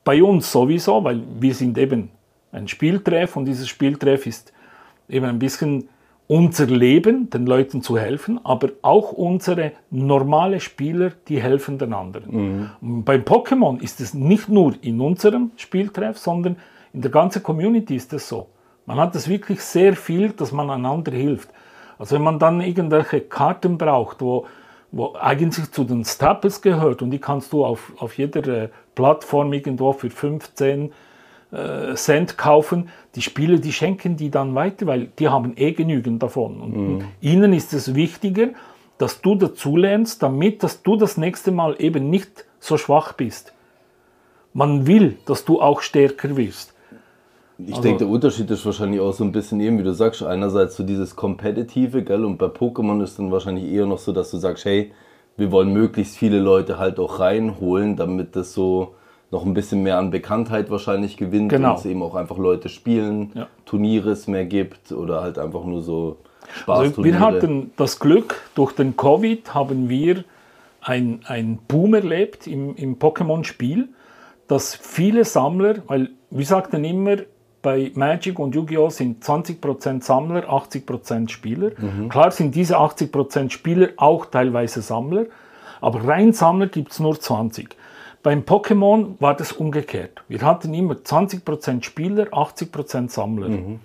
bei 0.04 0.22
uns 0.22 0.50
sowieso, 0.50 1.04
weil 1.04 1.22
wir 1.38 1.54
sind 1.54 1.76
eben 1.78 2.10
ein 2.52 2.66
Spieltreff 2.68 3.36
und 3.36 3.44
dieses 3.44 3.68
Spieltreff 3.68 4.26
ist 4.26 4.52
eben 5.08 5.26
ein 5.26 5.38
bisschen 5.38 5.88
unser 6.30 6.66
Leben, 6.66 7.28
den 7.28 7.44
Leuten 7.44 7.82
zu 7.82 7.98
helfen, 7.98 8.38
aber 8.44 8.68
auch 8.82 9.10
unsere 9.10 9.72
normale 9.90 10.60
Spieler, 10.60 11.10
die 11.26 11.42
helfen 11.42 11.76
den 11.76 11.92
anderen. 11.92 12.70
Mhm. 12.80 13.02
Beim 13.02 13.22
Pokémon 13.22 13.82
ist 13.82 14.00
es 14.00 14.14
nicht 14.14 14.48
nur 14.48 14.74
in 14.80 15.00
unserem 15.00 15.50
Spieltreff, 15.56 16.18
sondern 16.18 16.54
in 16.92 17.00
der 17.00 17.10
ganzen 17.10 17.42
Community 17.42 17.96
ist 17.96 18.12
es 18.12 18.28
so. 18.28 18.46
Man 18.86 18.98
hat 18.98 19.16
es 19.16 19.28
wirklich 19.28 19.60
sehr 19.60 19.96
viel, 19.96 20.30
dass 20.30 20.52
man 20.52 20.70
einander 20.70 21.10
hilft. 21.10 21.48
Also 21.98 22.14
wenn 22.14 22.22
man 22.22 22.38
dann 22.38 22.60
irgendwelche 22.60 23.22
Karten 23.22 23.76
braucht, 23.76 24.20
wo, 24.20 24.46
wo 24.92 25.14
eigentlich 25.20 25.72
zu 25.72 25.82
den 25.82 26.04
Staples 26.04 26.62
gehört 26.62 27.02
und 27.02 27.10
die 27.10 27.18
kannst 27.18 27.52
du 27.52 27.64
auf, 27.64 27.92
auf 27.98 28.16
jeder 28.16 28.46
äh, 28.46 28.68
Plattform 28.94 29.52
irgendwo 29.52 29.92
für 29.92 30.10
15 30.10 30.92
äh, 31.52 31.94
Cent 31.94 32.38
kaufen, 32.38 32.88
die 33.14 33.22
Spieler, 33.22 33.58
die 33.58 33.72
schenken 33.72 34.16
die 34.16 34.30
dann 34.30 34.54
weiter, 34.54 34.86
weil 34.86 35.08
die 35.18 35.28
haben 35.28 35.54
eh 35.56 35.72
genügend 35.72 36.22
davon. 36.22 36.60
Und 36.60 36.76
mhm. 36.76 37.04
ihnen 37.20 37.52
ist 37.52 37.72
es 37.72 37.94
wichtiger, 37.94 38.48
dass 38.98 39.20
du 39.20 39.34
dazulernst, 39.34 40.22
damit 40.22 40.62
dass 40.62 40.82
du 40.82 40.96
das 40.96 41.16
nächste 41.16 41.52
Mal 41.52 41.76
eben 41.78 42.10
nicht 42.10 42.44
so 42.60 42.76
schwach 42.76 43.14
bist. 43.14 43.52
Man 44.52 44.86
will, 44.86 45.16
dass 45.26 45.44
du 45.44 45.60
auch 45.60 45.80
stärker 45.80 46.36
wirst. 46.36 46.74
Ich 47.58 47.70
also, 47.70 47.82
denke, 47.82 47.98
der 48.00 48.08
Unterschied 48.08 48.50
ist 48.50 48.64
wahrscheinlich 48.64 49.00
auch 49.00 49.12
so 49.12 49.24
ein 49.24 49.32
bisschen 49.32 49.60
eben, 49.60 49.78
wie 49.78 49.82
du 49.82 49.92
sagst, 49.92 50.22
einerseits 50.22 50.76
so 50.76 50.82
dieses 50.82 51.14
Kompetitive, 51.14 52.02
gell, 52.02 52.24
und 52.24 52.38
bei 52.38 52.46
Pokémon 52.46 53.02
ist 53.02 53.18
dann 53.18 53.30
wahrscheinlich 53.30 53.70
eher 53.70 53.86
noch 53.86 53.98
so, 53.98 54.12
dass 54.12 54.30
du 54.30 54.38
sagst, 54.38 54.64
hey, 54.64 54.92
wir 55.36 55.50
wollen 55.50 55.72
möglichst 55.72 56.16
viele 56.16 56.38
Leute 56.38 56.78
halt 56.78 56.98
auch 56.98 57.18
reinholen, 57.20 57.96
damit 57.96 58.36
das 58.36 58.52
so 58.52 58.94
noch 59.30 59.46
ein 59.46 59.54
bisschen 59.54 59.82
mehr 59.82 59.98
an 59.98 60.10
Bekanntheit 60.10 60.70
wahrscheinlich 60.70 61.16
gewinnt 61.16 61.50
genau. 61.50 61.70
und 61.70 61.78
es 61.78 61.86
eben 61.86 62.02
auch 62.02 62.14
einfach 62.14 62.38
Leute 62.38 62.68
spielen, 62.68 63.30
ja. 63.34 63.46
Turniere 63.64 64.10
es 64.10 64.26
mehr 64.26 64.44
gibt 64.44 64.92
oder 64.92 65.22
halt 65.22 65.38
einfach 65.38 65.64
nur 65.64 65.82
so 65.82 66.16
Spaß. 66.52 66.78
Also 66.78 67.04
wir 67.04 67.20
hatten 67.20 67.70
das 67.76 68.00
Glück, 68.00 68.42
durch 68.54 68.72
den 68.72 68.96
Covid 68.96 69.54
haben 69.54 69.88
wir 69.88 70.24
ein, 70.80 71.20
ein 71.26 71.58
Boom 71.68 71.94
erlebt 71.94 72.46
im, 72.46 72.74
im 72.74 72.98
Pokémon-Spiel, 72.98 73.88
dass 74.48 74.74
viele 74.74 75.24
Sammler, 75.24 75.76
weil 75.86 76.10
wir 76.30 76.46
sagten 76.46 76.82
immer, 76.84 77.18
bei 77.62 77.92
Magic 77.94 78.38
und 78.38 78.54
Yu-Gi-Oh! 78.54 78.88
sind 78.88 79.22
20% 79.22 80.02
Sammler, 80.02 80.48
80% 80.50 81.28
Spieler. 81.28 81.72
Mhm. 81.76 82.08
Klar 82.08 82.30
sind 82.30 82.54
diese 82.54 82.78
80% 82.78 83.50
Spieler 83.50 83.90
auch 83.96 84.26
teilweise 84.26 84.80
Sammler, 84.80 85.26
aber 85.80 86.06
rein 86.08 86.32
Sammler 86.32 86.68
gibt 86.68 86.92
es 86.92 87.00
nur 87.00 87.20
20. 87.20 87.76
Beim 88.22 88.42
Pokémon 88.42 89.14
war 89.18 89.34
das 89.34 89.52
umgekehrt. 89.52 90.22
Wir 90.28 90.42
hatten 90.42 90.74
immer 90.74 90.94
20% 90.94 91.82
Spieler, 91.82 92.26
80% 92.28 93.08
Sammler. 93.08 93.48
Mhm. 93.48 93.80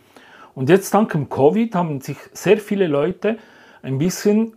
Und 0.54 0.70
jetzt 0.70 0.94
dank 0.94 1.12
dem 1.12 1.30
Covid 1.30 1.74
haben 1.76 2.02
sich 2.02 2.18
sehr 2.34 2.58
viele 2.58 2.88
Leute 2.88 3.38
ein 3.82 3.98
bisschen 3.98 4.54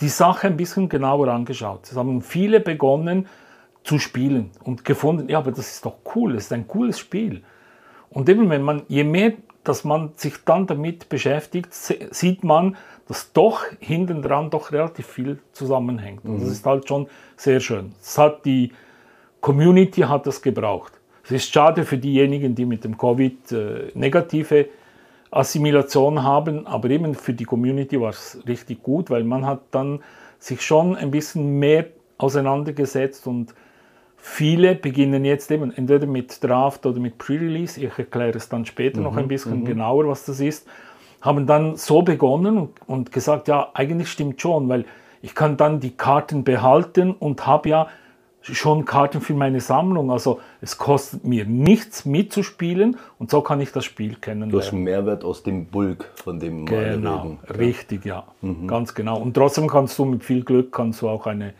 die 0.00 0.08
Sache 0.08 0.48
ein 0.48 0.56
bisschen 0.56 0.88
genauer 0.88 1.28
angeschaut. 1.28 1.80
Es 1.84 1.96
haben 1.96 2.20
viele 2.20 2.60
begonnen 2.60 3.26
zu 3.84 3.98
spielen 3.98 4.50
und 4.64 4.84
gefunden, 4.84 5.28
ja, 5.28 5.38
aber 5.38 5.52
das 5.52 5.70
ist 5.70 5.86
doch 5.86 5.96
cool, 6.14 6.34
das 6.34 6.44
ist 6.44 6.52
ein 6.52 6.66
cooles 6.66 6.98
Spiel. 6.98 7.42
Und 8.10 8.28
eben, 8.28 8.50
wenn 8.50 8.62
man, 8.62 8.82
je 8.88 9.04
mehr, 9.04 9.32
dass 9.64 9.84
man 9.84 10.12
sich 10.16 10.44
dann 10.44 10.66
damit 10.66 11.08
beschäftigt, 11.08 11.72
sieht 11.72 12.44
man, 12.44 12.76
dass 13.08 13.32
doch 13.32 13.64
hinten 13.78 14.22
dran 14.22 14.50
doch 14.50 14.72
relativ 14.72 15.06
viel 15.06 15.38
zusammenhängt. 15.52 16.24
Und 16.24 16.36
das 16.36 16.44
mhm. 16.44 16.52
ist 16.52 16.66
halt 16.66 16.88
schon 16.88 17.08
sehr 17.36 17.60
schön. 17.60 17.92
Das 17.98 18.18
hat 18.18 18.44
die 18.44 18.72
Community 19.46 20.00
hat 20.00 20.26
das 20.26 20.42
gebraucht. 20.42 20.92
Es 21.22 21.30
ist 21.30 21.54
schade 21.54 21.84
für 21.84 21.98
diejenigen, 21.98 22.56
die 22.56 22.64
mit 22.64 22.82
dem 22.82 22.98
Covid 22.98 23.52
äh, 23.52 23.92
negative 23.94 24.66
Assimilation 25.30 26.24
haben, 26.24 26.66
aber 26.66 26.90
eben 26.90 27.14
für 27.14 27.32
die 27.32 27.44
Community 27.44 28.00
war 28.00 28.10
es 28.10 28.40
richtig 28.48 28.82
gut, 28.82 29.08
weil 29.08 29.22
man 29.22 29.46
hat 29.46 29.60
dann 29.70 30.00
sich 30.40 30.62
schon 30.62 30.96
ein 30.96 31.12
bisschen 31.12 31.60
mehr 31.60 31.86
auseinandergesetzt 32.18 33.28
und 33.28 33.54
viele 34.16 34.74
beginnen 34.74 35.24
jetzt 35.24 35.48
eben 35.52 35.72
entweder 35.72 36.08
mit 36.08 36.42
Draft 36.42 36.84
oder 36.84 36.98
mit 36.98 37.16
Pre-Release, 37.16 37.80
ich 37.80 37.96
erkläre 37.96 38.36
es 38.36 38.48
dann 38.48 38.66
später 38.66 38.98
mhm, 38.98 39.04
noch 39.04 39.16
ein 39.16 39.28
bisschen 39.28 39.60
mhm. 39.60 39.64
genauer, 39.64 40.08
was 40.08 40.24
das 40.24 40.40
ist, 40.40 40.66
haben 41.20 41.46
dann 41.46 41.76
so 41.76 42.02
begonnen 42.02 42.58
und, 42.58 42.70
und 42.88 43.12
gesagt, 43.12 43.46
ja, 43.46 43.70
eigentlich 43.74 44.10
stimmt 44.10 44.40
schon, 44.40 44.68
weil 44.68 44.86
ich 45.22 45.36
kann 45.36 45.56
dann 45.56 45.78
die 45.78 45.96
Karten 45.96 46.42
behalten 46.42 47.12
und 47.12 47.46
habe 47.46 47.68
ja 47.68 47.86
schon 48.52 48.84
Karten 48.84 49.20
für 49.20 49.34
meine 49.34 49.60
Sammlung. 49.60 50.10
Also 50.10 50.40
es 50.60 50.78
kostet 50.78 51.24
mir 51.24 51.44
nichts 51.44 52.04
mitzuspielen 52.04 52.96
und 53.18 53.30
so 53.30 53.40
kann 53.40 53.60
ich 53.60 53.72
das 53.72 53.84
Spiel 53.84 54.16
kennenlernen. 54.16 54.52
Du 54.52 54.58
hast 54.58 54.72
einen 54.72 54.84
Mehrwert 54.84 55.24
aus 55.24 55.42
dem 55.42 55.66
Bulk, 55.66 56.10
von 56.16 56.38
dem 56.38 56.68
wir 56.68 56.92
genau, 56.92 57.22
reden. 57.22 57.38
Richtig, 57.58 58.04
ja. 58.04 58.24
Mhm. 58.40 58.66
Ganz 58.66 58.94
genau. 58.94 59.20
Und 59.20 59.34
trotzdem 59.34 59.68
kannst 59.68 59.98
du 59.98 60.04
mit 60.04 60.24
viel 60.24 60.44
Glück 60.44 60.72
kannst 60.72 61.02
du 61.02 61.08
auch 61.08 61.26
eine 61.26 61.54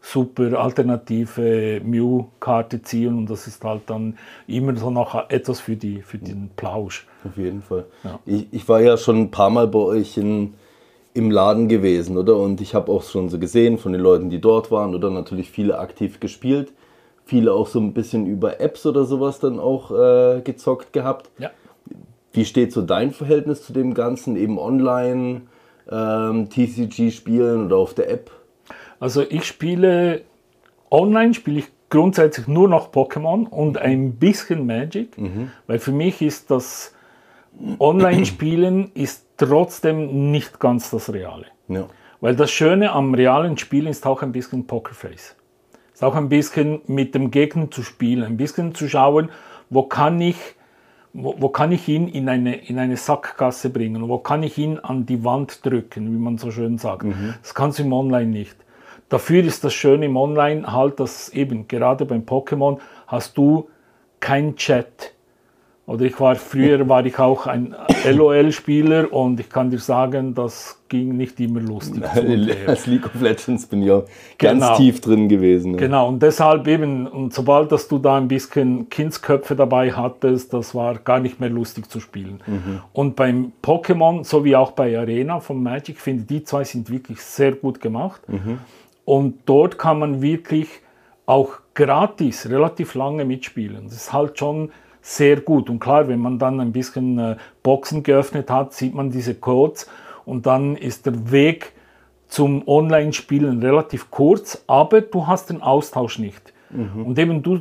super 0.00 0.58
alternative 0.58 1.80
Mew-Karte 1.84 2.82
ziehen 2.82 3.18
und 3.18 3.30
das 3.30 3.46
ist 3.46 3.64
halt 3.64 3.82
dann 3.86 4.16
immer 4.46 4.76
so 4.76 4.90
noch 4.90 5.28
etwas 5.28 5.60
für, 5.60 5.76
die, 5.76 6.02
für 6.02 6.18
den 6.18 6.50
Plausch. 6.56 7.06
Auf 7.24 7.36
jeden 7.36 7.62
Fall. 7.62 7.84
Ja. 8.04 8.18
Ich, 8.24 8.46
ich 8.52 8.68
war 8.68 8.80
ja 8.80 8.96
schon 8.96 9.22
ein 9.22 9.30
paar 9.30 9.50
Mal 9.50 9.66
bei 9.66 9.78
euch 9.78 10.16
in 10.16 10.54
im 11.18 11.30
Laden 11.30 11.68
gewesen, 11.68 12.16
oder? 12.16 12.36
Und 12.36 12.60
ich 12.60 12.74
habe 12.74 12.90
auch 12.90 13.02
schon 13.02 13.28
so 13.28 13.38
gesehen 13.38 13.78
von 13.78 13.92
den 13.92 14.00
Leuten, 14.00 14.30
die 14.30 14.40
dort 14.40 14.70
waren, 14.70 14.94
oder 14.94 15.10
natürlich 15.10 15.50
viele 15.50 15.78
aktiv 15.78 16.20
gespielt. 16.20 16.72
Viele 17.24 17.52
auch 17.52 17.66
so 17.66 17.78
ein 17.78 17.92
bisschen 17.92 18.26
über 18.26 18.60
Apps 18.60 18.86
oder 18.86 19.04
sowas 19.04 19.38
dann 19.38 19.60
auch 19.60 19.90
äh, 19.90 20.40
gezockt 20.40 20.92
gehabt. 20.92 21.30
Ja. 21.38 21.50
Wie 22.32 22.44
steht 22.44 22.72
so 22.72 22.82
dein 22.82 23.10
Verhältnis 23.10 23.62
zu 23.62 23.72
dem 23.72 23.92
Ganzen, 23.94 24.36
eben 24.36 24.58
online, 24.58 25.42
ähm, 25.90 26.48
TCG-Spielen 26.48 27.66
oder 27.66 27.76
auf 27.76 27.94
der 27.94 28.10
App? 28.10 28.30
Also 29.00 29.22
ich 29.28 29.44
spiele 29.44 30.22
online, 30.90 31.34
spiele 31.34 31.60
ich 31.60 31.66
grundsätzlich 31.90 32.46
nur 32.48 32.68
noch 32.68 32.92
Pokémon 32.92 33.48
und 33.48 33.78
ein 33.78 34.12
bisschen 34.12 34.66
Magic, 34.66 35.16
mhm. 35.18 35.50
weil 35.66 35.78
für 35.78 35.92
mich 35.92 36.22
ist 36.22 36.50
das 36.50 36.94
Online-Spielen 37.78 38.92
ist 38.94 39.26
trotzdem 39.36 40.30
nicht 40.30 40.60
ganz 40.60 40.90
das 40.90 41.12
Reale. 41.12 41.46
Ja. 41.68 41.86
Weil 42.20 42.34
das 42.34 42.50
Schöne 42.50 42.92
am 42.92 43.14
realen 43.14 43.56
Spielen 43.58 43.88
ist 43.88 44.06
auch 44.06 44.22
ein 44.22 44.32
bisschen 44.32 44.66
Pokerface. 44.66 45.36
Ist 45.92 46.04
auch 46.04 46.14
ein 46.14 46.28
bisschen 46.28 46.80
mit 46.86 47.14
dem 47.14 47.30
Gegner 47.30 47.70
zu 47.70 47.82
spielen, 47.82 48.24
ein 48.24 48.36
bisschen 48.36 48.74
zu 48.74 48.88
schauen, 48.88 49.30
wo 49.70 49.84
kann 49.84 50.20
ich, 50.20 50.36
wo, 51.12 51.34
wo 51.38 51.48
kann 51.48 51.72
ich 51.72 51.88
ihn 51.88 52.08
in 52.08 52.28
eine, 52.28 52.56
in 52.56 52.78
eine 52.78 52.96
Sackgasse 52.96 53.70
bringen, 53.70 54.08
wo 54.08 54.18
kann 54.18 54.42
ich 54.42 54.58
ihn 54.58 54.78
an 54.78 55.06
die 55.06 55.24
Wand 55.24 55.64
drücken, 55.64 56.12
wie 56.12 56.18
man 56.18 56.38
so 56.38 56.50
schön 56.50 56.78
sagt. 56.78 57.04
Mhm. 57.04 57.34
Das 57.42 57.54
kannst 57.54 57.78
du 57.78 57.82
im 57.82 57.92
Online 57.92 58.30
nicht. 58.30 58.56
Dafür 59.08 59.42
ist 59.42 59.64
das 59.64 59.74
Schöne 59.74 60.06
im 60.06 60.16
Online 60.16 60.70
halt, 60.72 61.00
dass 61.00 61.30
eben 61.30 61.66
gerade 61.66 62.04
beim 62.04 62.22
Pokémon 62.22 62.78
hast 63.06 63.38
du 63.38 63.68
kein 64.20 64.56
Chat 64.56 65.14
oder 65.88 66.04
ich 66.04 66.20
war 66.20 66.36
früher 66.36 66.86
war 66.86 67.06
ich 67.06 67.18
auch 67.18 67.46
ein 67.46 67.74
LOL-Spieler 68.04 69.10
und 69.10 69.40
ich 69.40 69.48
kann 69.48 69.70
dir 69.70 69.78
sagen, 69.78 70.34
das 70.34 70.82
ging 70.90 71.16
nicht 71.16 71.40
immer 71.40 71.60
lustig. 71.60 72.04
Als 72.66 72.86
League 72.86 73.06
of 73.06 73.18
Legends 73.22 73.64
bin 73.64 73.80
ich 73.80 73.88
ja 73.88 74.02
ganz 74.36 74.62
genau. 74.62 74.76
tief 74.76 75.00
drin 75.00 75.30
gewesen. 75.30 75.72
Ja. 75.72 75.78
Genau, 75.78 76.08
und 76.08 76.22
deshalb 76.22 76.68
eben, 76.68 77.06
und 77.06 77.32
sobald 77.32 77.72
dass 77.72 77.88
du 77.88 77.98
da 77.98 78.18
ein 78.18 78.28
bisschen 78.28 78.90
Kindsköpfe 78.90 79.56
dabei 79.56 79.90
hattest, 79.90 80.52
das 80.52 80.74
war 80.74 80.96
gar 80.96 81.20
nicht 81.20 81.40
mehr 81.40 81.48
lustig 81.48 81.88
zu 81.88 82.00
spielen. 82.00 82.42
Mhm. 82.46 82.80
Und 82.92 83.16
beim 83.16 83.52
Pokémon, 83.62 84.24
so 84.24 84.44
wie 84.44 84.56
auch 84.56 84.72
bei 84.72 84.98
Arena 84.98 85.40
von 85.40 85.62
Magic, 85.62 86.00
finde 86.00 86.20
ich, 86.20 86.26
die 86.26 86.44
zwei 86.44 86.64
sind 86.64 86.90
wirklich 86.90 87.22
sehr 87.22 87.52
gut 87.52 87.80
gemacht. 87.80 88.20
Mhm. 88.28 88.58
Und 89.06 89.38
dort 89.46 89.78
kann 89.78 90.00
man 90.00 90.20
wirklich 90.20 90.68
auch 91.24 91.60
gratis 91.72 92.50
relativ 92.50 92.94
lange 92.94 93.24
mitspielen. 93.24 93.84
Das 93.84 93.94
ist 93.94 94.12
halt 94.12 94.38
schon 94.38 94.70
sehr 95.08 95.40
gut. 95.40 95.70
Und 95.70 95.78
klar, 95.78 96.06
wenn 96.08 96.20
man 96.20 96.38
dann 96.38 96.60
ein 96.60 96.72
bisschen 96.72 97.18
äh, 97.18 97.36
Boxen 97.62 98.02
geöffnet 98.02 98.50
hat, 98.50 98.74
sieht 98.74 98.94
man 98.94 99.10
diese 99.10 99.34
Codes 99.34 99.88
und 100.26 100.44
dann 100.44 100.76
ist 100.76 101.06
der 101.06 101.30
Weg 101.30 101.72
zum 102.26 102.68
Online-Spielen 102.68 103.62
relativ 103.62 104.10
kurz, 104.10 104.62
aber 104.66 105.00
du 105.00 105.26
hast 105.26 105.48
den 105.48 105.62
Austausch 105.62 106.18
nicht. 106.18 106.52
Mhm. 106.68 107.06
Und 107.06 107.18
eben 107.18 107.42
du, 107.42 107.60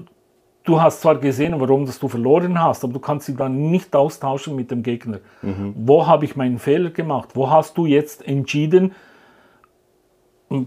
du 0.66 0.82
hast 0.82 1.00
zwar 1.00 1.16
gesehen, 1.20 1.58
warum 1.58 1.86
das 1.86 2.00
du 2.00 2.10
verloren 2.10 2.62
hast, 2.62 2.84
aber 2.84 2.92
du 2.92 3.00
kannst 3.00 3.27
sie 3.27 3.36
dann 3.36 3.72
nicht 3.72 3.96
austauschen 3.96 4.54
mit 4.54 4.70
dem 4.70 4.84
Gegner. 4.84 5.20
Mhm. 5.42 5.74
Wo 5.77 6.06
habe 6.06 6.25
ich 6.25 6.36
meinen 6.36 6.60
Fehler 6.60 6.89
gemacht? 6.89 7.30
Wo 7.34 7.50
hast 7.50 7.77
du 7.77 7.86
jetzt 7.86 8.27
entschieden, 8.27 8.94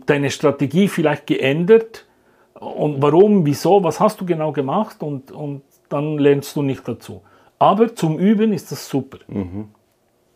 deine 0.07 0.31
Strategie 0.31 0.89
vielleicht 0.89 1.27
geändert? 1.27 2.07
Und 2.55 3.03
warum, 3.03 3.45
wieso, 3.45 3.85
was 3.85 4.01
hast 4.01 4.19
du 4.23 4.25
genau 4.25 4.53
gemacht? 4.53 5.03
Und, 5.03 5.31
und 5.31 5.63
dann 5.91 6.19
lernst 6.19 6.57
du 6.57 6.63
nicht 6.63 6.87
dazu. 6.89 7.23
Aber 7.59 7.95
zum 7.95 8.19
Üben 8.19 8.53
ist 8.53 8.73
das 8.73 8.89
super. 8.89 9.19
Mhm. 9.29 9.69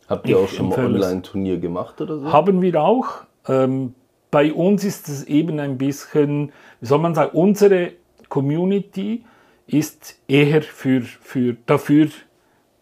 Habt 0.07 0.27
ihr 0.27 0.37
ich 0.37 0.43
auch 0.43 0.47
schon 0.47 0.69
mal 0.69 0.85
Online-Turnier 0.85 1.57
gemacht 1.57 1.99
oder 1.99 2.19
so? 2.19 2.31
Haben 2.31 2.61
wir 2.61 2.81
auch. 2.81 3.23
Ähm, 3.47 3.95
bei 4.29 4.53
uns 4.53 4.83
ist 4.83 5.09
es 5.09 5.23
eben 5.23 5.59
ein 5.59 5.77
bisschen, 5.77 6.51
wie 6.79 6.85
soll 6.85 6.99
man 6.99 7.15
sagen, 7.15 7.31
unsere 7.35 7.93
Community 8.29 9.23
ist 9.65 10.19
eher 10.27 10.61
für, 10.61 11.01
für, 11.01 11.55
dafür, 11.65 12.09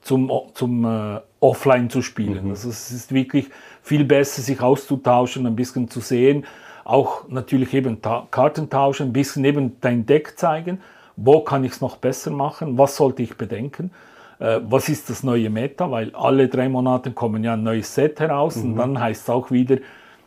zum, 0.02 0.30
zum 0.54 0.84
äh, 0.84 1.22
Offline 1.40 1.90
zu 1.90 2.02
spielen. 2.02 2.46
Mhm. 2.46 2.50
Also 2.52 2.70
es 2.70 2.92
ist 2.92 3.14
wirklich 3.14 3.50
viel 3.82 4.04
besser, 4.04 4.42
sich 4.42 4.60
auszutauschen, 4.62 5.46
ein 5.48 5.56
bisschen 5.56 5.90
zu 5.90 6.02
sehen, 6.02 6.46
auch 6.84 7.30
natürlich 7.30 7.74
eben 7.74 8.02
Karten 8.02 8.70
tauschen, 8.70 9.08
ein 9.08 9.14
bisschen 9.14 9.46
eben 9.46 9.78
dein 9.80 10.06
Deck 10.06 10.38
zeigen, 10.38 10.82
wo 11.16 11.42
kann 11.42 11.64
ich 11.64 11.74
es 11.74 11.82
noch 11.82 11.98
besser 11.98 12.32
machen, 12.32 12.78
was 12.78 12.96
sollte 12.96 13.24
ich 13.24 13.38
bedenken, 13.38 13.92
äh, 14.40 14.60
was 14.64 14.90
ist 14.90 15.10
das 15.10 15.24
neue 15.24 15.50
Meta, 15.50 15.90
weil 15.92 16.14
alle 16.16 16.48
drei 16.48 16.70
Monate 16.70 17.12
kommen 17.12 17.44
ja 17.44 17.54
ein 17.54 17.64
neues 17.64 17.94
Set 17.94 18.20
heraus 18.20 18.58
mhm. 18.58 18.72
und 18.72 18.76
dann 18.78 19.00
heißt 19.00 19.24
es 19.24 19.30
auch 19.30 19.52
wieder 19.52 19.78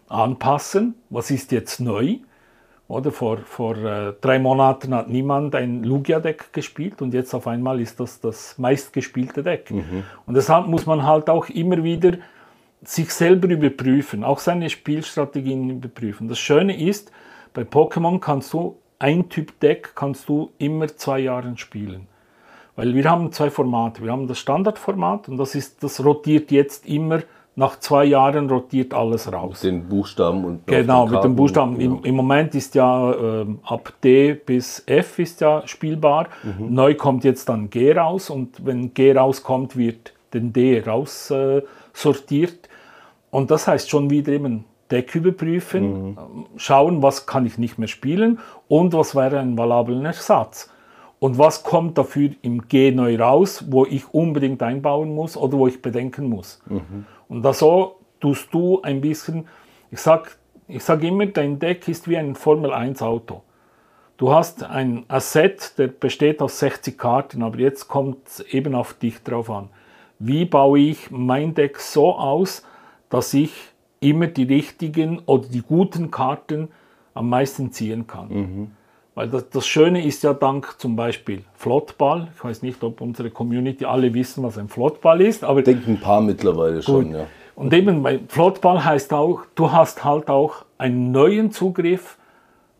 anpassen, 0.08 0.94
was 1.10 1.30
ist 1.30 1.52
jetzt 1.52 1.80
neu. 1.80 2.18
Oder 2.88 3.10
vor, 3.10 3.38
vor 3.38 3.76
äh, 3.76 4.12
drei 4.20 4.38
Monaten 4.38 4.94
hat 4.94 5.08
niemand 5.08 5.56
ein 5.56 5.82
Lugia-Deck 5.82 6.52
gespielt 6.52 7.02
und 7.02 7.14
jetzt 7.14 7.34
auf 7.34 7.48
einmal 7.48 7.80
ist 7.80 7.98
das 7.98 8.20
das 8.20 8.56
meistgespielte 8.58 9.42
Deck. 9.42 9.72
Mhm. 9.72 10.04
Und 10.24 10.34
deshalb 10.34 10.68
muss 10.68 10.86
man 10.86 11.02
halt 11.02 11.28
auch 11.28 11.48
immer 11.48 11.82
wieder 11.82 12.12
sich 12.84 13.10
selber 13.12 13.48
überprüfen, 13.48 14.22
auch 14.22 14.38
seine 14.38 14.70
Spielstrategien 14.70 15.68
überprüfen. 15.70 16.28
Das 16.28 16.38
Schöne 16.38 16.80
ist, 16.80 17.10
bei 17.54 17.62
Pokémon 17.62 18.20
kannst 18.20 18.52
du 18.52 18.76
ein 18.98 19.28
Typ 19.28 19.58
Deck 19.60 19.92
kannst 19.94 20.28
du 20.28 20.50
immer 20.58 20.88
zwei 20.88 21.20
Jahre 21.20 21.56
spielen. 21.56 22.06
Weil 22.76 22.94
wir 22.94 23.10
haben 23.10 23.32
zwei 23.32 23.50
Formate. 23.50 24.02
Wir 24.02 24.12
haben 24.12 24.26
das 24.28 24.38
Standardformat 24.38 25.28
und 25.28 25.38
das 25.38 25.54
ist, 25.54 25.82
das 25.82 26.04
rotiert 26.04 26.50
jetzt 26.50 26.86
immer 26.86 27.20
nach 27.58 27.80
zwei 27.80 28.04
Jahren 28.04 28.50
rotiert 28.50 28.92
alles 28.92 29.32
raus. 29.32 29.62
Mit 29.62 29.72
den 29.72 29.88
Buchstaben 29.88 30.44
und 30.44 30.66
genau 30.66 31.06
mit 31.06 31.24
den 31.24 31.34
Buchstaben. 31.34 31.78
Genau. 31.78 31.96
Im, 31.96 32.04
Im, 32.04 32.14
Moment 32.14 32.54
ist 32.54 32.74
ja 32.74 33.12
äh, 33.12 33.46
ab 33.64 33.94
D 34.04 34.34
bis 34.34 34.82
F 34.84 35.18
ist 35.18 35.40
ja 35.40 35.66
spielbar. 35.66 36.28
Mhm. 36.42 36.74
Neu 36.74 36.94
kommt 36.94 37.24
jetzt 37.24 37.48
dann 37.48 37.70
G 37.70 37.92
raus 37.92 38.28
und 38.28 38.64
wenn 38.66 38.92
G 38.92 39.12
rauskommt, 39.12 39.74
wird 39.74 40.12
den 40.34 40.52
D 40.52 40.82
raus 40.86 41.30
äh. 41.30 41.62
Und 43.30 43.50
das 43.50 43.66
heißt 43.66 43.88
schon 43.88 44.10
wieder 44.10 44.32
eben 44.32 44.64
Deck 44.90 45.14
überprüfen, 45.14 46.10
mhm. 46.10 46.46
schauen, 46.56 47.02
was 47.02 47.26
kann 47.26 47.46
ich 47.46 47.58
nicht 47.58 47.78
mehr 47.78 47.88
spielen 47.88 48.38
und 48.68 48.92
was 48.92 49.14
wäre 49.14 49.38
ein 49.38 49.56
valabler 49.58 50.04
Ersatz. 50.04 50.70
Und 51.18 51.38
was 51.38 51.62
kommt 51.62 51.96
dafür 51.96 52.30
im 52.42 52.68
G 52.68 52.90
neu 52.90 53.18
raus, 53.18 53.64
wo 53.68 53.86
ich 53.86 54.12
unbedingt 54.12 54.62
einbauen 54.62 55.14
muss 55.14 55.36
oder 55.36 55.56
wo 55.56 55.66
ich 55.66 55.80
bedenken 55.80 56.28
muss. 56.28 56.60
Mhm. 56.66 57.06
Und 57.28 57.42
da 57.42 57.52
so 57.52 57.96
tust 58.20 58.52
du 58.52 58.82
ein 58.82 59.00
bisschen, 59.00 59.48
ich 59.90 60.00
sage 60.00 60.30
ich 60.68 60.82
sag 60.82 61.02
immer, 61.02 61.26
dein 61.26 61.58
Deck 61.58 61.86
ist 61.88 62.08
wie 62.08 62.16
ein 62.16 62.34
Formel 62.34 62.72
1 62.72 63.00
Auto. 63.02 63.42
Du 64.16 64.32
hast 64.32 64.64
ein 64.64 65.04
Asset, 65.08 65.78
der 65.78 65.88
besteht 65.88 66.40
aus 66.40 66.58
60 66.58 66.98
Karten, 66.98 67.42
aber 67.42 67.58
jetzt 67.58 67.86
kommt 67.86 68.26
es 68.26 68.40
eben 68.40 68.74
auf 68.74 68.94
dich 68.94 69.22
drauf 69.22 69.50
an. 69.50 69.68
Wie 70.18 70.44
baue 70.44 70.78
ich 70.78 71.10
mein 71.10 71.54
Deck 71.54 71.78
so 71.78 72.14
aus, 72.14 72.64
dass 73.10 73.34
ich 73.34 73.52
immer 74.00 74.26
die 74.26 74.44
richtigen 74.44 75.20
oder 75.26 75.48
die 75.48 75.62
guten 75.62 76.10
Karten 76.10 76.68
am 77.14 77.28
meisten 77.28 77.72
ziehen 77.72 78.06
kann. 78.06 78.28
Mhm. 78.28 78.70
Weil 79.14 79.28
das, 79.28 79.48
das, 79.48 79.66
Schöne 79.66 80.04
ist 80.04 80.22
ja 80.22 80.34
dank 80.34 80.74
zum 80.78 80.94
Beispiel 80.94 81.42
Flottball. 81.54 82.28
Ich 82.36 82.44
weiß 82.44 82.62
nicht, 82.62 82.84
ob 82.84 83.00
unsere 83.00 83.30
Community 83.30 83.86
alle 83.86 84.12
wissen, 84.12 84.44
was 84.44 84.58
ein 84.58 84.68
Flottball 84.68 85.22
ist. 85.22 85.42
Aber 85.42 85.60
ich 85.60 85.64
denke 85.64 85.90
ein 85.90 86.00
paar 86.00 86.20
mittlerweile 86.20 86.82
schon, 86.82 87.12
ja. 87.12 87.26
Und 87.54 87.72
eben, 87.72 88.06
Flottball 88.28 88.84
heißt 88.84 89.14
auch, 89.14 89.40
du 89.54 89.72
hast 89.72 90.04
halt 90.04 90.28
auch 90.28 90.66
einen 90.76 91.10
neuen 91.10 91.50
Zugriff 91.50 92.18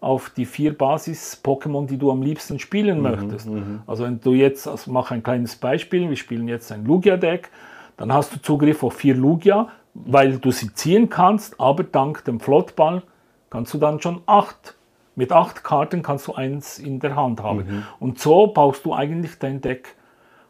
auf 0.01 0.29
die 0.29 0.45
vier 0.45 0.77
Basis-Pokémon, 0.77 1.87
die 1.87 1.97
du 1.97 2.11
am 2.11 2.21
liebsten 2.21 2.59
spielen 2.59 2.99
mhm, 2.99 3.03
möchtest. 3.03 3.49
Mhm. 3.49 3.81
Also 3.87 4.05
wenn 4.05 4.21
du 4.21 4.35
jetzt, 4.35 4.69
also 4.69 4.93
mach 4.93 5.11
ein 5.11 5.23
kleines 5.23 5.57
Beispiel, 5.57 6.09
wir 6.11 6.17
spielen 6.17 6.47
jetzt 6.47 6.71
ein 6.71 6.85
Lugia-Deck, 6.85 7.49
dann 7.97 8.13
hast 8.13 8.35
du 8.35 8.43
Zugriff 8.43 8.83
auf 8.83 8.95
vier 8.95 9.15
Lugia, 9.15 9.69
weil 10.05 10.39
du 10.39 10.51
sie 10.51 10.73
ziehen 10.75 11.09
kannst, 11.09 11.61
aber 11.61 11.85
dank 11.85 12.25
dem 12.25 12.41
Flottball 12.41 13.03
kannst 13.51 13.73
du 13.75 13.79
dann 13.79 14.01
schon 14.01 14.21
acht. 14.27 14.75
Mit 15.15 15.33
acht 15.33 15.65
Karten 15.65 16.03
kannst 16.03 16.27
du 16.27 16.35
eins 16.35 16.79
in 16.79 17.01
der 17.01 17.17
Hand 17.17 17.43
haben. 17.43 17.59
Mhm. 17.59 17.83
Und 18.01 18.19
so 18.19 18.49
baust 18.49 18.85
du 18.85 18.93
eigentlich 18.93 19.39
dein 19.39 19.63
Deck. 19.63 19.97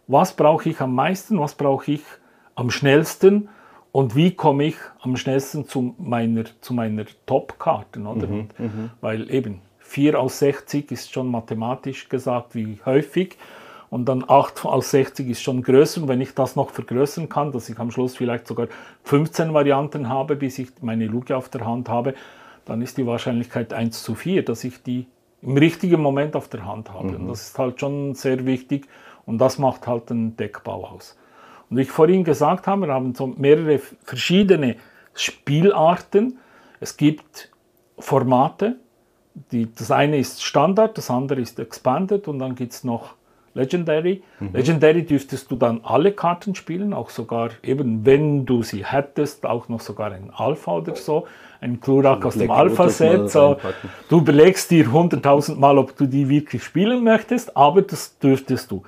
Was 0.09 0.35
brauche 0.35 0.69
ich 0.69 0.81
am 0.81 0.95
meisten? 0.95 1.39
Was 1.39 1.55
brauche 1.55 1.93
ich 1.93 2.03
am 2.57 2.71
schnellsten? 2.71 3.49
Und 3.93 4.17
wie 4.17 4.33
komme 4.33 4.65
ich 4.65 4.77
am 5.01 5.17
schnellsten 5.17 5.67
zu 5.67 5.95
meiner, 5.99 6.45
zu 6.61 6.75
meiner 6.75 7.05
Top-Karten? 7.27 8.03
Mhm, 8.03 8.49
mhm. 8.59 8.91
Weil 9.01 9.31
eben 9.31 9.63
4 9.79 10.19
aus 10.21 10.41
60 10.41 10.91
ist 10.91 11.13
schon 11.13 11.31
mathematisch 11.31 12.09
gesagt, 12.09 12.55
wie 12.55 12.79
häufig 12.85 13.39
und 13.91 14.07
dann 14.07 14.25
8 14.27 14.65
aus 14.65 14.91
60 14.91 15.29
ist 15.29 15.43
schon 15.43 15.63
größer. 15.63 16.03
Und 16.03 16.09
wenn 16.09 16.21
ich 16.21 16.35
das 16.35 16.57
noch 16.57 16.71
vergrößern 16.71 17.29
kann, 17.29 17.53
dass 17.53 17.69
ich 17.69 17.79
am 17.79 17.91
Schluss 17.91 18.17
vielleicht 18.17 18.47
sogar 18.47 18.69
15 19.05 19.55
Varianten 19.55 20.09
habe, 20.09 20.37
bis 20.37 20.59
ich 20.59 20.71
meine 20.81 21.07
Luke 21.07 21.37
auf 21.37 21.49
der 21.49 21.65
Hand 21.65 21.89
habe, 21.89 22.15
dann 22.65 22.83
ist 22.83 22.99
die 22.99 23.07
Wahrscheinlichkeit 23.07 23.73
1 23.73 24.03
zu 24.03 24.15
4, 24.15 24.45
dass 24.45 24.65
ich 24.65 24.83
die 24.83 25.07
im 25.43 25.57
richtigen 25.57 26.03
Moment 26.03 26.35
auf 26.35 26.49
der 26.49 26.67
Hand 26.67 26.93
habe. 26.93 27.13
Mhm. 27.13 27.15
Und 27.15 27.29
das 27.29 27.49
ist 27.49 27.59
halt 27.59 27.81
schon 27.81 28.15
sehr 28.15 28.45
wichtig 28.45 28.89
und 29.25 29.39
das 29.39 29.59
macht 29.59 29.87
halt 29.87 30.11
den 30.11 30.37
Deckbau 30.37 30.89
aus. 30.89 31.17
Und 31.71 31.77
wie 31.77 31.83
ich 31.83 31.91
vorhin 31.91 32.25
gesagt 32.25 32.67
habe, 32.67 32.87
wir 32.87 32.95
haben 32.95 33.15
so 33.15 33.27
mehrere 33.27 33.81
verschiedene 34.03 34.77
Spielarten. 35.15 36.39
Es 36.81 36.97
gibt 36.97 37.51
Formate. 37.99 38.77
Die, 39.53 39.73
das 39.73 39.91
eine 39.91 40.19
ist 40.19 40.43
Standard, 40.43 40.97
das 40.97 41.11
andere 41.11 41.41
ist 41.41 41.59
Expanded 41.59 42.27
und 42.27 42.39
dann 42.39 42.55
gibt 42.55 42.73
es 42.73 42.85
noch 42.85 43.15
Legendary. 43.57 44.23
Mhm. 44.39 44.51
Legendary 44.53 45.05
dürftest 45.05 45.51
du 45.51 45.57
dann 45.57 45.81
alle 45.83 46.13
Karten 46.13 46.55
spielen, 46.55 46.93
auch 46.93 47.11
sogar 47.11 47.51
eben, 47.63 48.07
wenn 48.07 48.47
du 48.47 48.63
sie 48.63 48.85
hättest, 48.85 49.45
auch 49.47 49.69
noch 49.69 49.81
sogar 49.81 50.13
ein 50.13 50.31
Alpha 50.35 50.77
oder 50.77 50.95
so, 50.95 51.27
ein 51.61 51.81
Klurak 51.81 52.25
aus 52.25 52.37
dem 52.37 52.51
Alpha-Set. 52.51 53.31
So. 53.31 53.57
Du 54.09 54.19
überlegst 54.19 54.71
dir 54.71 54.93
hunderttausend 54.93 55.59
Mal, 55.59 55.79
ob 55.79 55.97
du 55.97 56.07
die 56.07 56.29
wirklich 56.29 56.63
spielen 56.63 57.03
möchtest, 57.03 57.57
aber 57.57 57.83
das 57.83 58.19
dürftest 58.19 58.71
du. 58.71 58.83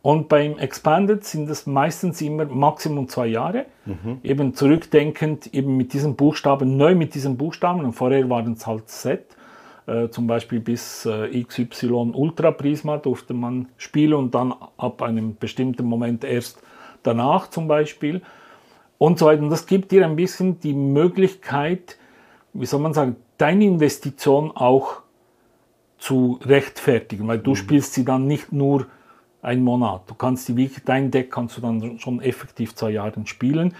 Und 0.00 0.28
beim 0.28 0.58
Expanded 0.58 1.24
sind 1.24 1.48
es 1.48 1.66
meistens 1.66 2.20
immer 2.20 2.44
Maximum 2.44 3.08
zwei 3.08 3.26
Jahre. 3.28 3.64
Mhm. 3.86 4.18
Eben 4.22 4.54
zurückdenkend, 4.54 5.54
eben 5.54 5.78
mit 5.78 5.94
diesen 5.94 6.14
Buchstaben, 6.14 6.76
neu 6.76 6.94
mit 6.94 7.14
diesen 7.14 7.38
Buchstaben. 7.38 7.84
Und 7.84 7.94
vorher 7.94 8.28
waren 8.28 8.52
es 8.52 8.66
halt 8.66 8.90
Set. 8.90 9.24
Äh, 9.86 10.08
zum 10.08 10.26
Beispiel 10.26 10.60
bis 10.60 11.04
äh, 11.04 11.42
XY 11.42 12.12
Ultra 12.14 12.52
Prisma 12.52 12.96
durfte 12.96 13.34
man 13.34 13.68
spielen 13.76 14.14
und 14.14 14.34
dann 14.34 14.54
ab 14.78 15.02
einem 15.02 15.36
bestimmten 15.36 15.84
Moment 15.84 16.24
erst 16.24 16.62
danach 17.02 17.50
zum 17.50 17.68
Beispiel 17.68 18.22
und 18.96 19.18
so 19.18 19.26
weiter. 19.26 19.42
Und 19.42 19.50
das 19.50 19.66
gibt 19.66 19.92
dir 19.92 20.06
ein 20.06 20.16
bisschen 20.16 20.58
die 20.60 20.72
Möglichkeit, 20.72 21.98
wie 22.54 22.64
soll 22.64 22.80
man 22.80 22.94
sagen, 22.94 23.16
deine 23.36 23.64
Investition 23.64 24.52
auch 24.52 25.02
zu 25.98 26.38
rechtfertigen, 26.42 27.28
weil 27.28 27.38
du 27.38 27.50
mhm. 27.50 27.56
spielst 27.56 27.92
sie 27.92 28.06
dann 28.06 28.26
nicht 28.26 28.52
nur 28.52 28.86
einen 29.42 29.62
Monat. 29.62 30.02
Du 30.06 30.14
kannst 30.14 30.48
die 30.48 30.70
dein 30.86 31.10
Deck 31.10 31.30
kannst 31.30 31.58
du 31.58 31.60
dann 31.60 31.98
schon 31.98 32.22
effektiv 32.22 32.74
zwei 32.74 32.90
Jahre 32.90 33.26
spielen. 33.26 33.74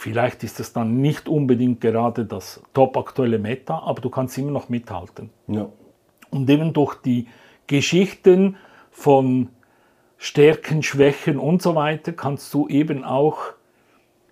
Vielleicht 0.00 0.44
ist 0.44 0.60
es 0.60 0.72
dann 0.72 1.00
nicht 1.00 1.28
unbedingt 1.28 1.80
gerade 1.80 2.24
das 2.24 2.62
top 2.72 2.96
aktuelle 2.96 3.40
Meta, 3.40 3.80
aber 3.80 4.00
du 4.00 4.10
kannst 4.10 4.38
immer 4.38 4.52
noch 4.52 4.68
mithalten. 4.68 5.30
Ja. 5.48 5.70
Und 6.30 6.48
eben 6.48 6.72
durch 6.72 6.94
die 6.94 7.26
Geschichten 7.66 8.54
von 8.92 9.48
Stärken, 10.16 10.84
Schwächen 10.84 11.36
und 11.36 11.62
so 11.62 11.74
weiter 11.74 12.12
kannst 12.12 12.54
du 12.54 12.68
eben 12.68 13.02
auch 13.02 13.38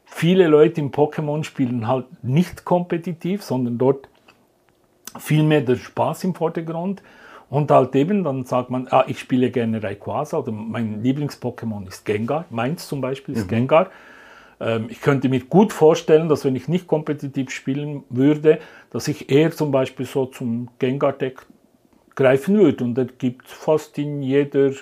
viele 0.05 0.46
Leute 0.46 0.81
im 0.81 0.92
Pokémon 0.92 1.42
spielen 1.42 1.88
halt 1.88 2.07
nicht 2.22 2.64
kompetitiv, 2.64 3.42
sondern 3.42 3.76
dort 3.76 4.09
viel 5.18 5.42
mehr 5.42 5.62
der 5.62 5.74
Spaß 5.74 6.22
im 6.22 6.37
Vordergrund. 6.37 7.02
Und 7.50 7.72
halt 7.72 7.96
eben, 7.96 8.22
dann 8.22 8.44
sagt 8.44 8.70
man, 8.70 8.87
ah, 8.92 9.02
ich 9.09 9.18
spiele 9.18 9.50
gerne 9.50 9.83
Rayquaza 9.83 10.38
oder 10.38 10.52
mein 10.52 11.02
Lieblings-Pokémon 11.02 11.88
ist 11.88 12.05
Gengar. 12.05 12.44
Meins 12.50 12.87
zum 12.87 13.00
Beispiel 13.00 13.35
ist 13.35 13.46
mhm. 13.46 13.48
Gengar. 13.48 13.90
Ähm, 14.61 14.87
ich 14.88 15.01
könnte 15.01 15.29
mir 15.29 15.40
gut 15.40 15.73
vorstellen, 15.73 16.29
dass 16.29 16.45
wenn 16.45 16.57
ich 16.57 16.69
nicht 16.69 16.87
kompetitiv 16.87 17.51
spielen 17.51 18.05
würde, 18.09 18.59
dass 18.90 19.09
ich 19.09 19.31
eher 19.31 19.51
zum 19.51 19.71
Beispiel 19.71 20.07
so 20.07 20.27
zum 20.27 20.69
Gengar-Deck 20.79 21.47
greifen 22.14 22.59
würde. 22.59 22.85
Und 22.85 22.95
da 22.95 23.05
gibt 23.05 23.47
fast 23.49 23.99
in 23.99 24.23
jeder, 24.23 24.73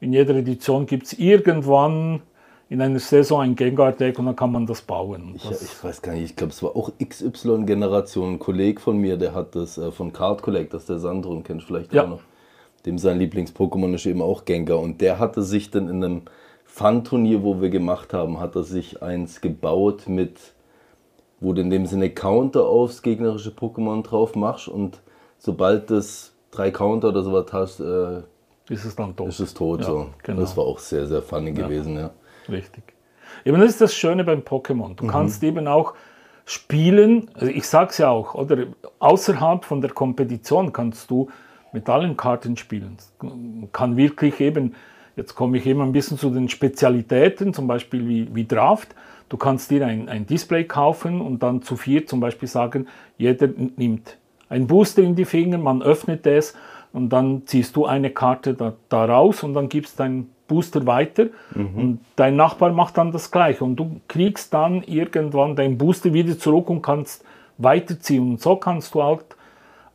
in 0.00 0.12
jeder 0.12 0.34
Edition 0.34 0.86
gibt 0.86 1.06
es 1.06 1.12
irgendwann 1.12 2.22
in 2.70 2.80
einer 2.80 3.00
Saison 3.00 3.42
ein 3.42 3.54
Gengar-Deck 3.54 4.18
und 4.18 4.24
dann 4.24 4.36
kann 4.36 4.50
man 4.50 4.66
das 4.66 4.80
bauen. 4.80 5.34
Das 5.34 5.60
ich, 5.60 5.68
ich, 5.68 5.84
weiß 5.84 6.00
gar 6.00 6.14
nicht, 6.14 6.24
ich 6.24 6.36
glaube, 6.36 6.52
es 6.52 6.62
war 6.62 6.74
auch 6.74 6.90
XY-Generation. 7.06 8.34
Ein 8.34 8.38
Kollege 8.38 8.80
von 8.80 8.96
mir, 8.96 9.18
der 9.18 9.34
hat 9.34 9.54
das 9.54 9.76
äh, 9.76 9.92
von 9.92 10.10
Card 10.14 10.40
Collectors, 10.40 10.86
der 10.86 10.98
Sandro, 10.98 11.38
kennt 11.40 11.62
vielleicht 11.62 11.92
ja. 11.92 12.04
auch 12.04 12.08
noch. 12.08 12.20
Dem 12.86 12.96
sein 12.96 13.18
Lieblings-Pokémon 13.18 13.94
ist 13.94 14.06
eben 14.06 14.22
auch 14.22 14.46
Gengar. 14.46 14.80
Und 14.80 15.02
der 15.02 15.18
hatte 15.18 15.42
sich 15.42 15.70
dann 15.70 15.88
in 15.88 16.02
einem 16.02 16.22
Fun-Turnier, 16.74 17.42
wo 17.42 17.60
wir 17.60 17.68
gemacht 17.68 18.14
haben, 18.14 18.40
hat 18.40 18.56
er 18.56 18.62
sich 18.62 19.02
eins 19.02 19.42
gebaut 19.42 20.08
mit, 20.08 20.38
wo 21.38 21.52
du 21.52 21.60
in 21.60 21.68
dem 21.68 21.84
Sinne 21.84 22.08
Counter 22.08 22.64
aufs 22.64 23.02
gegnerische 23.02 23.50
Pokémon 23.50 24.02
drauf 24.02 24.34
machst 24.34 24.68
und 24.68 25.02
sobald 25.38 25.90
das 25.90 26.34
drei 26.50 26.70
Counter 26.70 27.08
oder 27.08 27.22
sowas 27.22 27.52
hast, 27.52 27.80
äh, 27.80 28.22
ist 28.70 28.86
es 28.86 28.96
dann 28.96 29.14
tot. 29.14 29.28
ist 29.28 29.40
es 29.40 29.52
tot 29.52 29.80
Ja, 29.80 29.86
so. 29.86 30.06
genau. 30.22 30.40
Das 30.40 30.56
war 30.56 30.64
auch 30.64 30.78
sehr, 30.78 31.06
sehr 31.06 31.20
funny 31.20 31.52
gewesen, 31.52 31.98
ja. 31.98 32.10
Richtig. 32.48 32.84
Eben 33.44 33.60
das 33.60 33.72
ist 33.72 33.80
das 33.82 33.94
Schöne 33.94 34.24
beim 34.24 34.40
Pokémon. 34.40 34.94
Du 34.94 35.06
kannst 35.06 35.42
eben 35.42 35.68
auch 35.68 35.92
spielen, 36.46 37.30
also 37.34 37.48
ich 37.48 37.66
sag's 37.68 37.98
ja 37.98 38.08
auch, 38.08 38.34
oder 38.34 38.64
außerhalb 38.98 39.66
von 39.66 39.82
der 39.82 39.90
Kompetition 39.90 40.72
kannst 40.72 41.10
du 41.10 41.28
mit 41.74 41.86
allen 41.90 42.16
Karten 42.16 42.56
spielen. 42.56 42.96
Man 43.20 43.68
kann 43.72 43.98
wirklich 43.98 44.40
eben, 44.40 44.74
jetzt 45.16 45.34
komme 45.34 45.58
ich 45.58 45.66
eben 45.66 45.80
ein 45.80 45.92
bisschen 45.92 46.18
zu 46.18 46.30
den 46.30 46.48
Spezialitäten, 46.48 47.54
zum 47.54 47.66
Beispiel 47.66 48.08
wie, 48.08 48.34
wie 48.34 48.46
Draft. 48.46 48.94
Du 49.28 49.36
kannst 49.36 49.70
dir 49.70 49.86
ein, 49.86 50.08
ein 50.08 50.26
Display 50.26 50.64
kaufen 50.64 51.20
und 51.20 51.42
dann 51.42 51.62
zu 51.62 51.76
vier 51.76 52.06
zum 52.06 52.20
Beispiel 52.20 52.48
sagen, 52.48 52.86
jeder 53.16 53.48
nimmt 53.76 54.18
ein 54.48 54.66
Booster 54.66 55.02
in 55.02 55.14
die 55.14 55.24
Finger, 55.24 55.58
man 55.58 55.82
öffnet 55.82 56.26
es 56.26 56.54
und 56.92 57.08
dann 57.10 57.46
ziehst 57.46 57.74
du 57.74 57.86
eine 57.86 58.10
Karte 58.10 58.52
da, 58.54 58.74
da 58.90 59.06
raus 59.06 59.42
und 59.42 59.54
dann 59.54 59.68
gibst 59.70 59.98
deinen 59.98 60.30
Booster 60.46 60.86
weiter. 60.86 61.28
Und 61.54 62.00
dein 62.16 62.36
Nachbar 62.36 62.72
macht 62.72 62.98
dann 62.98 63.12
das 63.12 63.30
gleiche 63.30 63.64
und 63.64 63.76
du 63.76 64.00
kriegst 64.08 64.52
dann 64.52 64.82
irgendwann 64.82 65.56
deinen 65.56 65.78
Booster 65.78 66.12
wieder 66.12 66.38
zurück 66.38 66.68
und 66.68 66.82
kannst 66.82 67.24
weiterziehen. 67.56 68.32
Und 68.32 68.40
so 68.42 68.56
kannst 68.56 68.94
du 68.94 69.02
halt 69.02 69.24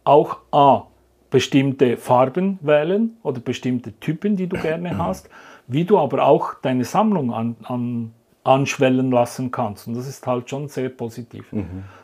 auch 0.03 0.37
A, 0.51 0.87
bestimmte 1.29 1.97
Farben 1.97 2.59
wählen 2.61 3.17
oder 3.23 3.39
bestimmte 3.39 3.93
Typen, 3.99 4.35
die 4.35 4.47
du 4.47 4.57
gerne 4.57 4.97
hast, 4.97 5.29
wie 5.67 5.83
du 5.83 5.97
aber 5.97 6.25
auch 6.25 6.53
deine 6.55 6.85
Sammlung 6.85 7.33
an, 7.33 7.55
an, 7.63 8.13
anschwellen 8.43 9.11
lassen 9.11 9.51
kannst. 9.51 9.87
Und 9.87 9.95
das 9.95 10.07
ist 10.07 10.25
halt 10.25 10.49
schon 10.49 10.67
sehr 10.69 10.89
positiv. 10.89 11.51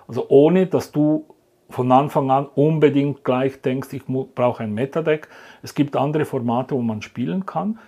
Also 0.08 0.28
ohne, 0.30 0.68
dass 0.68 0.92
du 0.92 1.26
von 1.70 1.92
Anfang 1.92 2.30
an 2.30 2.48
unbedingt 2.54 3.24
gleich 3.24 3.62
denkst, 3.62 3.94
ich 3.94 4.04
brauche 4.06 4.64
ein 4.64 4.74
Metadeck. 4.74 5.28
Es 5.62 5.74
gibt 5.74 5.96
andere 5.96 6.26
Formate, 6.26 6.76
wo 6.76 6.82
man 6.82 7.02
spielen 7.02 7.46
kann, 7.46 7.80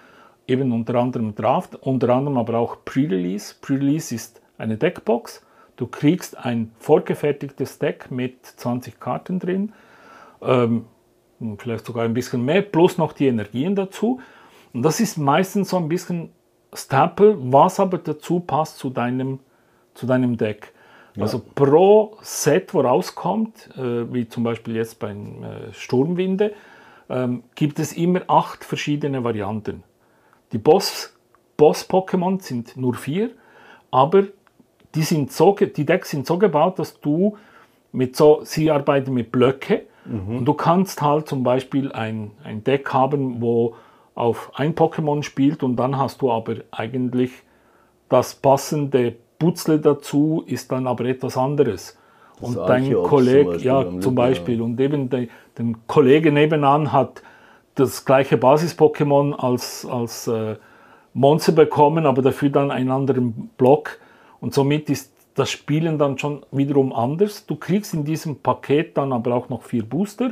eben 0.47 0.71
unter 0.71 0.95
anderem 0.95 1.35
Draft, 1.35 1.75
unter 1.75 2.09
anderem 2.09 2.37
aber 2.37 2.57
auch 2.57 2.77
Pre-Release. 2.85 3.55
Pre-Release 3.61 4.15
ist 4.15 4.41
eine 4.57 4.77
Deckbox. 4.77 5.45
Du 5.75 5.87
kriegst 5.87 6.37
ein 6.37 6.71
vorgefertigtes 6.79 7.79
Deck 7.79 8.09
mit 8.09 8.45
20 8.45 8.99
Karten 8.99 9.39
drin, 9.39 9.73
ähm, 10.41 10.85
vielleicht 11.57 11.85
sogar 11.85 12.05
ein 12.05 12.13
bisschen 12.13 12.43
mehr, 12.43 12.61
plus 12.61 12.97
noch 12.97 13.13
die 13.13 13.27
Energien 13.27 13.75
dazu. 13.75 14.19
Und 14.73 14.83
das 14.83 14.99
ist 14.99 15.17
meistens 15.17 15.69
so 15.69 15.77
ein 15.77 15.87
bisschen 15.89 16.29
Stapel, 16.73 17.37
was 17.39 17.79
aber 17.79 17.97
dazu 17.97 18.39
passt 18.39 18.77
zu 18.77 18.89
deinem, 18.89 19.39
zu 19.93 20.05
deinem 20.05 20.37
Deck. 20.37 20.73
Also 21.17 21.39
pro 21.39 22.17
Set, 22.21 22.73
wo 22.73 22.81
rauskommt, 22.81 23.69
äh, 23.77 24.13
wie 24.13 24.27
zum 24.27 24.43
Beispiel 24.43 24.75
jetzt 24.75 24.99
beim 24.99 25.43
äh, 25.43 25.73
Sturmwinde, 25.73 26.53
ähm, 27.09 27.43
gibt 27.55 27.79
es 27.79 27.93
immer 27.93 28.23
acht 28.27 28.65
verschiedene 28.65 29.23
Varianten. 29.23 29.83
Die 30.51 30.57
Boss, 30.57 31.15
Boss-Pokémon 31.55 32.41
sind 32.41 32.75
nur 32.75 32.95
vier, 32.95 33.29
aber 33.91 34.23
die, 34.93 35.03
sind 35.03 35.31
so, 35.31 35.53
die 35.55 35.85
Decks 35.85 36.09
sind 36.09 36.27
so 36.27 36.37
gebaut, 36.37 36.79
dass 36.79 36.99
du 36.99 37.37
mit 37.93 38.15
so, 38.15 38.41
sie 38.43 38.69
arbeiten 38.69 39.13
mit 39.13 39.31
Blöcke 39.31 39.85
und 40.05 40.45
du 40.45 40.53
kannst 40.53 41.01
halt 41.01 41.27
zum 41.27 41.43
Beispiel 41.43 41.91
ein, 41.91 42.31
ein 42.43 42.63
Deck 42.63 42.93
haben, 42.93 43.41
wo 43.41 43.75
auf 44.13 44.51
ein 44.55 44.75
Pokémon 44.75 45.23
spielt 45.23 45.63
und 45.63 45.75
dann 45.75 45.97
hast 45.97 46.21
du 46.21 46.31
aber 46.31 46.55
eigentlich 46.71 47.31
das 48.09 48.35
passende 48.35 49.15
Putzle 49.39 49.79
dazu 49.79 50.43
ist 50.45 50.71
dann 50.71 50.87
aber 50.87 51.05
etwas 51.05 51.37
anderes. 51.37 51.97
und 52.39 52.55
dein 52.57 52.93
Kollege, 52.93 53.57
ja, 53.57 53.85
zum 53.99 54.15
Beispiel, 54.15 54.61
und 54.61 54.79
eben 54.79 55.09
de, 55.09 55.29
den 55.57 55.87
Kollege 55.87 56.31
nebenan 56.31 56.91
hat 56.91 57.21
das 57.75 58.05
gleiche 58.05 58.37
Basis-Pokémon 58.37 59.33
als, 59.33 59.85
als 59.85 60.27
äh, 60.27 60.55
Monster 61.13 61.51
bekommen, 61.51 62.05
aber 62.05 62.21
dafür 62.21 62.49
dann 62.49 62.71
einen 62.71 62.91
anderen 62.91 63.49
Block. 63.57 63.99
Und 64.41 64.53
somit 64.53 64.89
ist 64.89 65.14
das 65.35 65.51
Spielen 65.51 65.97
dann 65.97 66.17
schon 66.17 66.43
wiederum 66.51 66.93
anders. 66.93 67.45
Du 67.45 67.55
kriegst 67.55 67.93
in 67.93 68.05
diesem 68.05 68.37
Paket 68.37 68.97
dann 68.97 69.13
aber 69.13 69.35
auch 69.35 69.49
noch 69.49 69.63
vier 69.63 69.83
Booster. 69.83 70.31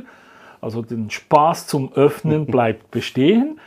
Also 0.60 0.82
den 0.82 1.10
Spaß 1.10 1.66
zum 1.66 1.92
Öffnen 1.92 2.46
bleibt 2.46 2.90
bestehen. 2.90 3.60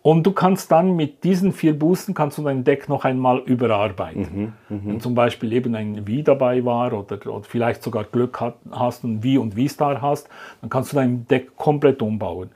Und 0.00 0.26
du 0.26 0.32
kannst 0.32 0.72
dann 0.72 0.96
mit 0.96 1.22
diesen 1.24 1.52
vier 1.52 1.78
Boostern 1.78 2.14
kannst 2.14 2.38
du 2.38 2.42
dein 2.42 2.64
Deck 2.64 2.88
noch 2.88 3.04
einmal 3.04 3.40
überarbeiten. 3.40 4.54
Wenn 4.86 5.00
zum 5.00 5.14
Beispiel 5.14 5.52
eben 5.52 5.74
ein 5.74 6.06
Wie 6.06 6.22
dabei 6.22 6.64
war 6.64 6.94
oder, 6.94 7.18
oder 7.26 7.42
vielleicht 7.42 7.82
sogar 7.82 8.04
Glück 8.04 8.40
hat, 8.40 8.54
hast 8.70 9.04
und 9.04 9.22
Wie 9.22 9.36
und 9.36 9.56
Wie-Star 9.56 10.00
hast, 10.00 10.28
dann 10.62 10.70
kannst 10.70 10.92
du 10.92 10.96
dein 10.96 11.26
Deck 11.26 11.56
komplett 11.56 12.00
umbauen. 12.00 12.48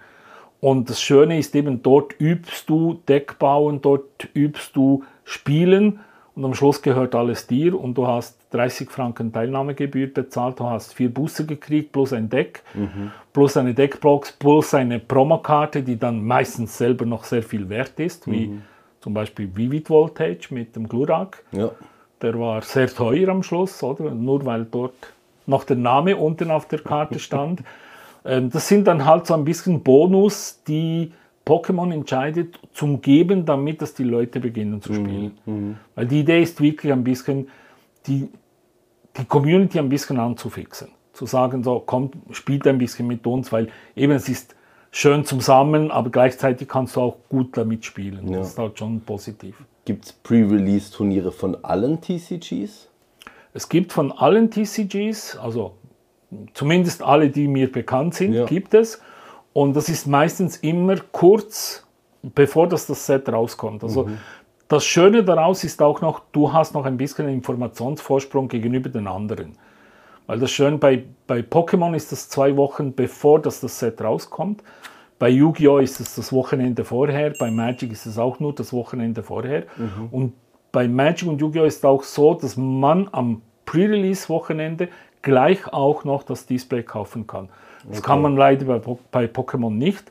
Und 0.61 0.88
das 0.88 1.03
Schöne 1.03 1.38
ist 1.38 1.55
eben, 1.57 1.83
dort 1.83 2.18
übst 2.21 2.71
du 2.71 3.01
Deck 3.09 3.38
bauen, 3.38 3.83
dort 3.83 4.29
übst 4.33 4.77
du 4.77 5.03
Spielen 5.25 5.99
und 6.35 6.45
am 6.45 6.55
Schluss 6.55 6.81
gehört 6.81 7.14
alles 7.14 7.47
dir 7.47 7.79
und 7.79 7.95
du 7.95 8.07
hast 8.07 8.38
30 8.51 8.90
Franken 8.90 9.33
Teilnahmegebühr 9.33 10.07
bezahlt, 10.07 10.61
du 10.61 10.64
hast 10.64 10.95
vier 10.95 11.12
Booster 11.12 11.45
gekriegt 11.45 11.92
plus 11.92 12.12
ein 12.12 12.29
Deck, 12.29 12.62
plus 13.33 13.57
eine 13.57 13.75
Deckbox, 13.75 14.33
plus 14.33 14.75
eine 14.75 14.99
Promokarte, 14.99 15.83
die 15.83 15.99
dann 15.99 16.25
meistens 16.25 16.79
selber 16.79 17.05
noch 17.05 17.25
sehr 17.25 17.42
viel 17.42 17.68
wert 17.68 17.99
ist, 18.01 18.31
wie 18.31 18.61
zum 19.01 19.14
Beispiel 19.14 19.51
Vivid 19.55 19.90
Voltage 19.90 20.49
mit 20.51 20.75
dem 20.77 20.88
Glurak. 20.88 21.42
Ja. 21.53 21.71
Der 22.23 22.38
war 22.38 22.62
sehr 22.62 22.88
teuer 22.88 23.29
am 23.29 23.42
Schluss, 23.42 23.83
oder? 23.83 24.11
Nur 24.12 24.47
weil 24.47 24.64
dort 24.64 24.95
noch 25.47 25.64
der 25.64 25.77
Name 25.77 26.16
unten 26.16 26.51
auf 26.51 26.66
der 26.66 26.79
Karte 26.79 27.18
stand. 27.18 27.62
Ähm, 28.25 28.51
das 28.51 28.68
sind 28.68 28.87
dann 28.87 29.05
halt 29.05 29.27
so 29.27 29.35
ein 29.35 29.45
bisschen 29.45 29.83
Bonus, 29.83 30.62
die 30.68 31.11
Pokémon 31.44 31.92
entscheidet 31.92 32.59
zum 32.72 33.00
Geben, 33.00 33.44
damit 33.44 33.83
das 33.83 33.94
die 33.94 34.05
Leute 34.05 34.38
beginnen 34.40 34.81
zu 34.81 34.94
spielen. 34.94 35.78
Weil 35.94 36.07
die 36.07 36.20
Idee 36.20 36.42
ist 36.42 36.61
wirklich 36.61 36.92
ein 36.92 37.02
bisschen, 37.05 37.48
die, 38.07 38.28
die 39.16 39.24
Community 39.24 39.78
ein 39.78 39.88
bisschen 39.88 40.18
anzufixen. 40.18 40.88
Zu 41.12 41.26
sagen, 41.26 41.62
so, 41.62 41.81
kommt, 41.81 42.14
spielt 42.31 42.66
ein 42.66 42.78
bisschen 42.78 43.07
mit 43.07 43.26
uns, 43.26 43.52
weil 43.52 43.68
eben 43.96 44.12
es 44.12 44.28
ist 44.28 44.55
schön 44.92 45.24
zum 45.24 45.40
Sammeln, 45.40 45.90
aber 45.90 46.11
gleichzeitig 46.11 46.68
kannst 46.68 46.96
du 46.96 47.00
auch 47.00 47.16
gut 47.28 47.57
damit 47.57 47.85
spielen. 47.85 48.28
Ja. 48.28 48.38
Das 48.38 48.50
ist 48.50 48.59
halt 48.59 48.78
schon 48.78 49.00
positiv. 49.00 49.57
Gibt 49.85 50.05
es 50.05 50.12
Pre-Release-Turniere 50.12 51.33
von 51.33 51.57
allen 51.64 52.00
TCGs? 52.00 52.88
Es 53.52 53.68
gibt 53.68 53.92
von 53.92 54.12
allen 54.12 54.50
TCGs, 54.50 55.37
also 55.37 55.72
zumindest 56.55 57.02
alle, 57.02 57.28
die 57.31 57.48
mir 57.48 57.70
bekannt 57.70 58.14
sind, 58.14 58.33
Ja. 58.33 58.46
gibt 58.46 58.74
es. 58.74 59.02
Und 59.53 59.77
das 59.77 59.88
ist 59.88 60.07
meistens 60.07 60.57
immer 60.59 60.97
kurz, 61.12 61.87
bevor 62.23 62.69
das, 62.69 62.87
das 62.87 63.07
Set 63.07 63.29
rauskommt. 63.29 63.83
Also 63.85 64.09
das 64.69 64.85
Schöne 64.85 65.23
daraus 65.23 65.65
ist 65.65 65.83
auch 65.83 66.01
noch, 66.01 66.23
du 66.33 66.53
hast 66.53 66.75
noch 66.75 66.87
ein 66.87 66.97
bisschen 66.97 67.29
Informationsvorsprung 67.29 68.49
gegenüber 68.49 68.88
den 68.88 69.07
anderen. 69.07 69.57
Weil 70.27 70.38
das 70.38 70.51
Schöne 70.51 70.79
bei, 70.79 71.05
bei 71.27 71.41
Pokémon 71.41 71.95
ist 71.95 72.12
das 72.12 72.29
zwei 72.29 72.57
Wochen 72.57 72.95
bevor 72.95 73.41
das, 73.41 73.61
das 73.61 73.79
Set 73.79 74.01
rauskommt. 74.01 74.62
Bei 75.19 75.29
Yu-Gi-Oh! 75.29 75.79
ist 75.79 76.01
es 76.01 76.15
das 76.15 76.33
Wochenende 76.33 76.85
vorher, 76.85 77.35
bei 77.38 77.51
Magic 77.51 77.93
ist 77.93 78.07
es 78.07 78.19
auch 78.19 78.41
nur 78.41 78.55
das 78.55 78.73
Wochenende 78.73 79.23
vorher. 79.23 79.65
Und 80.11 80.33
bei 80.73 80.88
Magic 80.88 81.29
und 81.29 81.41
Yu-Gi-Oh! 81.41 81.65
ist 81.65 81.85
auch 81.85 82.03
so, 82.03 82.35
dass 82.35 82.57
man 82.57 83.09
am 83.12 83.43
Pre-Release-Wochenende 83.67 84.88
gleich 85.21 85.73
auch 85.73 86.05
noch 86.05 86.23
das 86.23 86.47
Display 86.47 86.83
kaufen 86.83 87.27
kann. 87.27 87.51
Das 87.88 88.03
kann 88.03 88.23
man 88.23 88.37
leider 88.37 88.64
bei, 88.66 88.79
Po- 88.79 88.99
bei 89.11 89.25
Pokémon 89.27 89.71
nicht, 89.71 90.05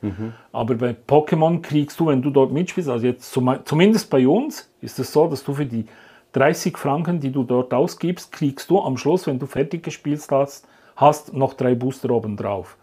aber 0.52 0.74
bei 0.74 0.94
Pokémon 1.08 1.62
kriegst 1.62 1.98
du, 2.00 2.06
wenn 2.06 2.20
du 2.22 2.30
dort 2.30 2.52
mitspielst, 2.52 2.90
also 2.90 3.06
jetzt 3.06 3.32
zum, 3.32 3.54
zumindest 3.64 4.10
bei 4.10 4.26
uns 4.28 4.70
ist 4.80 4.98
es 4.98 5.12
so, 5.12 5.26
dass 5.26 5.42
du 5.44 5.54
für 5.54 5.66
die 5.66 5.86
30 6.32 6.76
Franken, 6.78 7.20
die 7.20 7.30
du 7.30 7.44
dort 7.44 7.72
ausgibst, 7.74 8.32
kriegst 8.32 8.70
du 8.70 8.80
am 8.80 8.96
Schluss, 8.96 9.26
wenn 9.26 9.38
du 9.38 9.46
fertig 9.46 9.82
gespielt 9.82 10.24
hast, 10.30 10.66
hast 10.96 11.32
noch 11.34 11.54
drei 11.54 11.74
Booster 11.74 12.10
oben 12.10 12.36
drauf. 12.36 12.76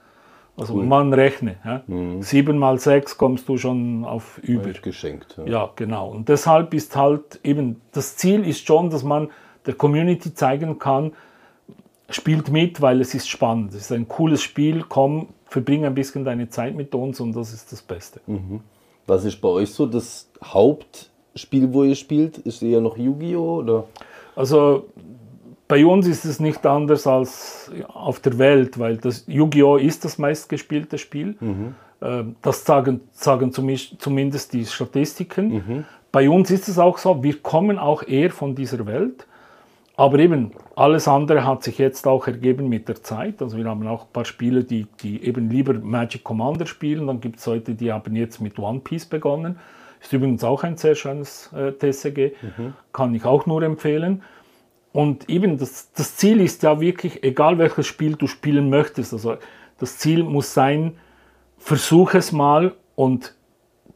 Also 0.58 0.74
man 0.76 1.14
rechne. 1.14 1.56
Ja? 1.64 1.84
7 2.20 2.58
mal 2.58 2.80
6 2.80 3.18
kommst 3.18 3.48
du 3.48 3.58
schon 3.58 4.04
auf 4.04 4.40
über. 4.40 4.70
Geschenkt. 4.74 5.38
Ja. 5.38 5.46
Ja, 5.46 5.70
genau. 5.76 6.10
Und 6.10 6.28
deshalb 6.28 6.74
ist 6.74 6.96
halt 6.98 7.40
eben, 7.44 7.80
das 7.94 8.18
Ziel 8.18 8.46
ist 8.46 8.66
schon, 8.68 8.90
dass 8.90 9.04
man 9.04 9.30
der 9.66 9.76
Community 9.76 10.34
zeigen 10.34 10.78
kann, 10.78 11.14
spielt 12.10 12.50
mit, 12.50 12.82
weil 12.82 13.02
es 13.02 13.14
ist 13.14 13.30
spannend. 13.30 13.74
Es 13.74 13.82
ist 13.82 13.92
ein 13.92 14.08
cooles 14.08 14.42
Spiel, 14.42 14.84
komm, 14.88 15.28
verbring 15.46 15.86
ein 15.86 15.94
bisschen 15.96 16.24
deine 16.24 16.50
Zeit 16.50 16.76
mit 16.76 16.94
uns 16.96 17.20
und 17.20 17.36
das 17.36 17.54
ist 17.54 17.72
das 17.72 17.82
Beste. 17.82 18.20
Was 19.08 19.26
ist 19.26 19.42
bei 19.42 19.50
euch 19.50 19.72
so 19.72 19.86
das 19.86 20.30
Hauptspiel, 20.44 21.74
wo 21.74 21.84
ihr 21.84 21.96
spielt? 21.96 22.38
Ist 22.40 22.62
eher 22.62 22.82
noch 22.82 22.98
Yu-Gi-Oh! 22.98 23.58
oder? 23.60 23.86
Also 24.36 24.86
bei 25.68 25.86
uns 25.86 26.08
ist 26.08 26.26
es 26.26 26.40
nicht 26.40 26.66
anders 26.66 27.06
als 27.08 27.72
auf 27.88 28.20
der 28.20 28.38
Welt, 28.38 28.80
weil 28.80 28.98
das 28.98 29.26
Yu-Gi-Oh! 29.28 29.78
ist 29.78 30.04
das 30.06 30.18
meistgespielte 30.18 30.98
Spiel. 30.98 31.36
Ähm, 32.02 32.36
Das 32.42 32.64
sagen, 32.66 33.02
sagen 33.12 33.52
zumindest 33.52 34.54
die 34.54 34.66
Statistiken. 34.66 35.86
Bei 36.12 36.30
uns 36.30 36.50
ist 36.50 36.68
es 36.70 36.80
auch 36.80 36.98
so, 36.98 37.22
wir 37.24 37.38
kommen 37.42 37.78
auch 37.78 38.02
eher 38.04 38.32
von 38.32 38.56
dieser 38.56 38.86
Welt. 38.86 39.28
Aber 40.00 40.18
eben, 40.20 40.52
alles 40.78 41.10
andere 41.10 41.46
hat 41.46 41.62
sich 41.62 41.78
jetzt 41.78 42.08
auch 42.08 42.26
ergeben 42.26 42.70
mit 42.70 42.88
der 42.88 43.04
Zeit. 43.04 43.42
Also 43.42 43.58
wir 43.58 43.66
haben 43.66 43.86
auch 43.86 44.04
ein 44.04 44.14
paar 44.14 44.24
Spieler, 44.24 44.64
die, 44.64 44.88
die 45.02 45.22
eben 45.26 45.50
lieber 45.50 45.74
Magic 45.74 46.24
Commander 46.24 46.66
spielen. 46.68 47.08
Dann 47.08 47.20
gibt 47.20 47.40
es 47.40 47.46
Leute, 47.46 47.76
die 47.76 47.92
haben 47.92 48.16
jetzt 48.16 48.40
mit 48.40 48.58
One 48.58 48.80
Piece 48.80 49.06
begonnen. 49.06 49.60
Ist 50.00 50.14
übrigens 50.14 50.46
auch 50.46 50.64
ein 50.64 50.78
sehr 50.78 50.96
schönes 50.96 51.52
äh, 51.52 51.74
TCG. 51.74 52.32
Mhm. 52.42 52.74
Kann 52.94 53.14
ich 53.14 53.26
auch 53.26 53.46
nur 53.46 53.62
empfehlen. 53.62 54.24
Und 54.94 55.30
eben 55.30 55.58
das, 55.58 55.92
das 55.92 56.16
Ziel 56.16 56.40
ist 56.40 56.64
ja 56.64 56.80
wirklich, 56.80 57.22
egal 57.22 57.58
welches 57.58 57.86
Spiel 57.86 58.16
du 58.16 58.28
spielen 58.28 58.70
möchtest, 58.70 59.12
also 59.12 59.36
das 59.80 59.98
Ziel 59.98 60.24
muss 60.24 60.54
sein, 60.54 60.94
versuch 61.58 62.14
es 62.14 62.32
mal 62.32 62.74
und 62.96 63.36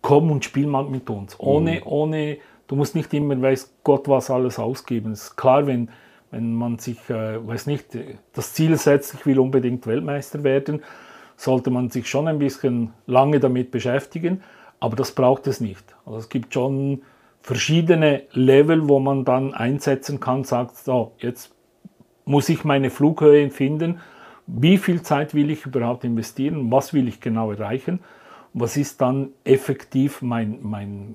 komm 0.01 0.31
und 0.31 0.43
spiel 0.43 0.67
mal 0.67 0.83
mit 0.83 1.09
uns. 1.09 1.39
Ohne, 1.39 1.75
mhm. 1.75 1.81
ohne 1.85 2.37
Du 2.73 2.77
musst 2.77 2.95
nicht 2.95 3.13
immer, 3.13 3.39
weiß 3.39 3.71
Gott, 3.83 4.07
was 4.07 4.31
alles 4.31 4.57
ausgeben. 4.57 5.11
Es 5.11 5.25
ist 5.25 5.35
klar, 5.35 5.67
wenn, 5.67 5.91
wenn 6.31 6.55
man 6.55 6.79
sich, 6.79 6.97
äh, 7.07 7.47
weiß 7.47 7.67
nicht, 7.67 7.95
das 8.33 8.53
Ziel 8.55 8.77
setzt, 8.77 9.13
ich 9.13 9.27
will 9.27 9.37
unbedingt 9.37 9.85
Weltmeister 9.85 10.43
werden, 10.43 10.81
sollte 11.37 11.69
man 11.69 11.91
sich 11.91 12.09
schon 12.09 12.27
ein 12.27 12.39
bisschen 12.39 12.91
lange 13.05 13.39
damit 13.39 13.69
beschäftigen, 13.69 14.41
aber 14.79 14.95
das 14.95 15.11
braucht 15.11 15.45
es 15.45 15.61
nicht. 15.61 15.95
Also 16.03 16.17
es 16.17 16.29
gibt 16.29 16.51
schon 16.51 17.03
verschiedene 17.43 18.23
Level, 18.31 18.89
wo 18.89 18.99
man 18.99 19.23
dann 19.23 19.53
einsetzen 19.53 20.19
kann, 20.19 20.43
sagt, 20.43 20.75
so, 20.75 21.11
jetzt 21.19 21.53
muss 22.25 22.49
ich 22.49 22.63
meine 22.63 22.89
Flughöhe 22.89 23.51
finden, 23.51 23.99
wie 24.47 24.79
viel 24.79 25.03
Zeit 25.03 25.35
will 25.35 25.51
ich 25.51 25.67
überhaupt 25.67 26.05
investieren, 26.05 26.71
was 26.71 26.91
will 26.91 27.07
ich 27.07 27.21
genau 27.21 27.51
erreichen, 27.51 27.99
was 28.55 28.77
ist 28.77 28.99
dann 28.99 29.29
effektiv 29.43 30.23
mein, 30.23 30.57
mein 30.63 31.13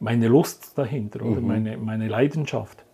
meine 0.00 0.28
Lust 0.28 0.76
dahinter 0.76 1.22
oder 1.22 1.40
mhm. 1.40 1.46
meine, 1.46 1.76
meine 1.78 2.08
Leidenschaft. 2.08 2.84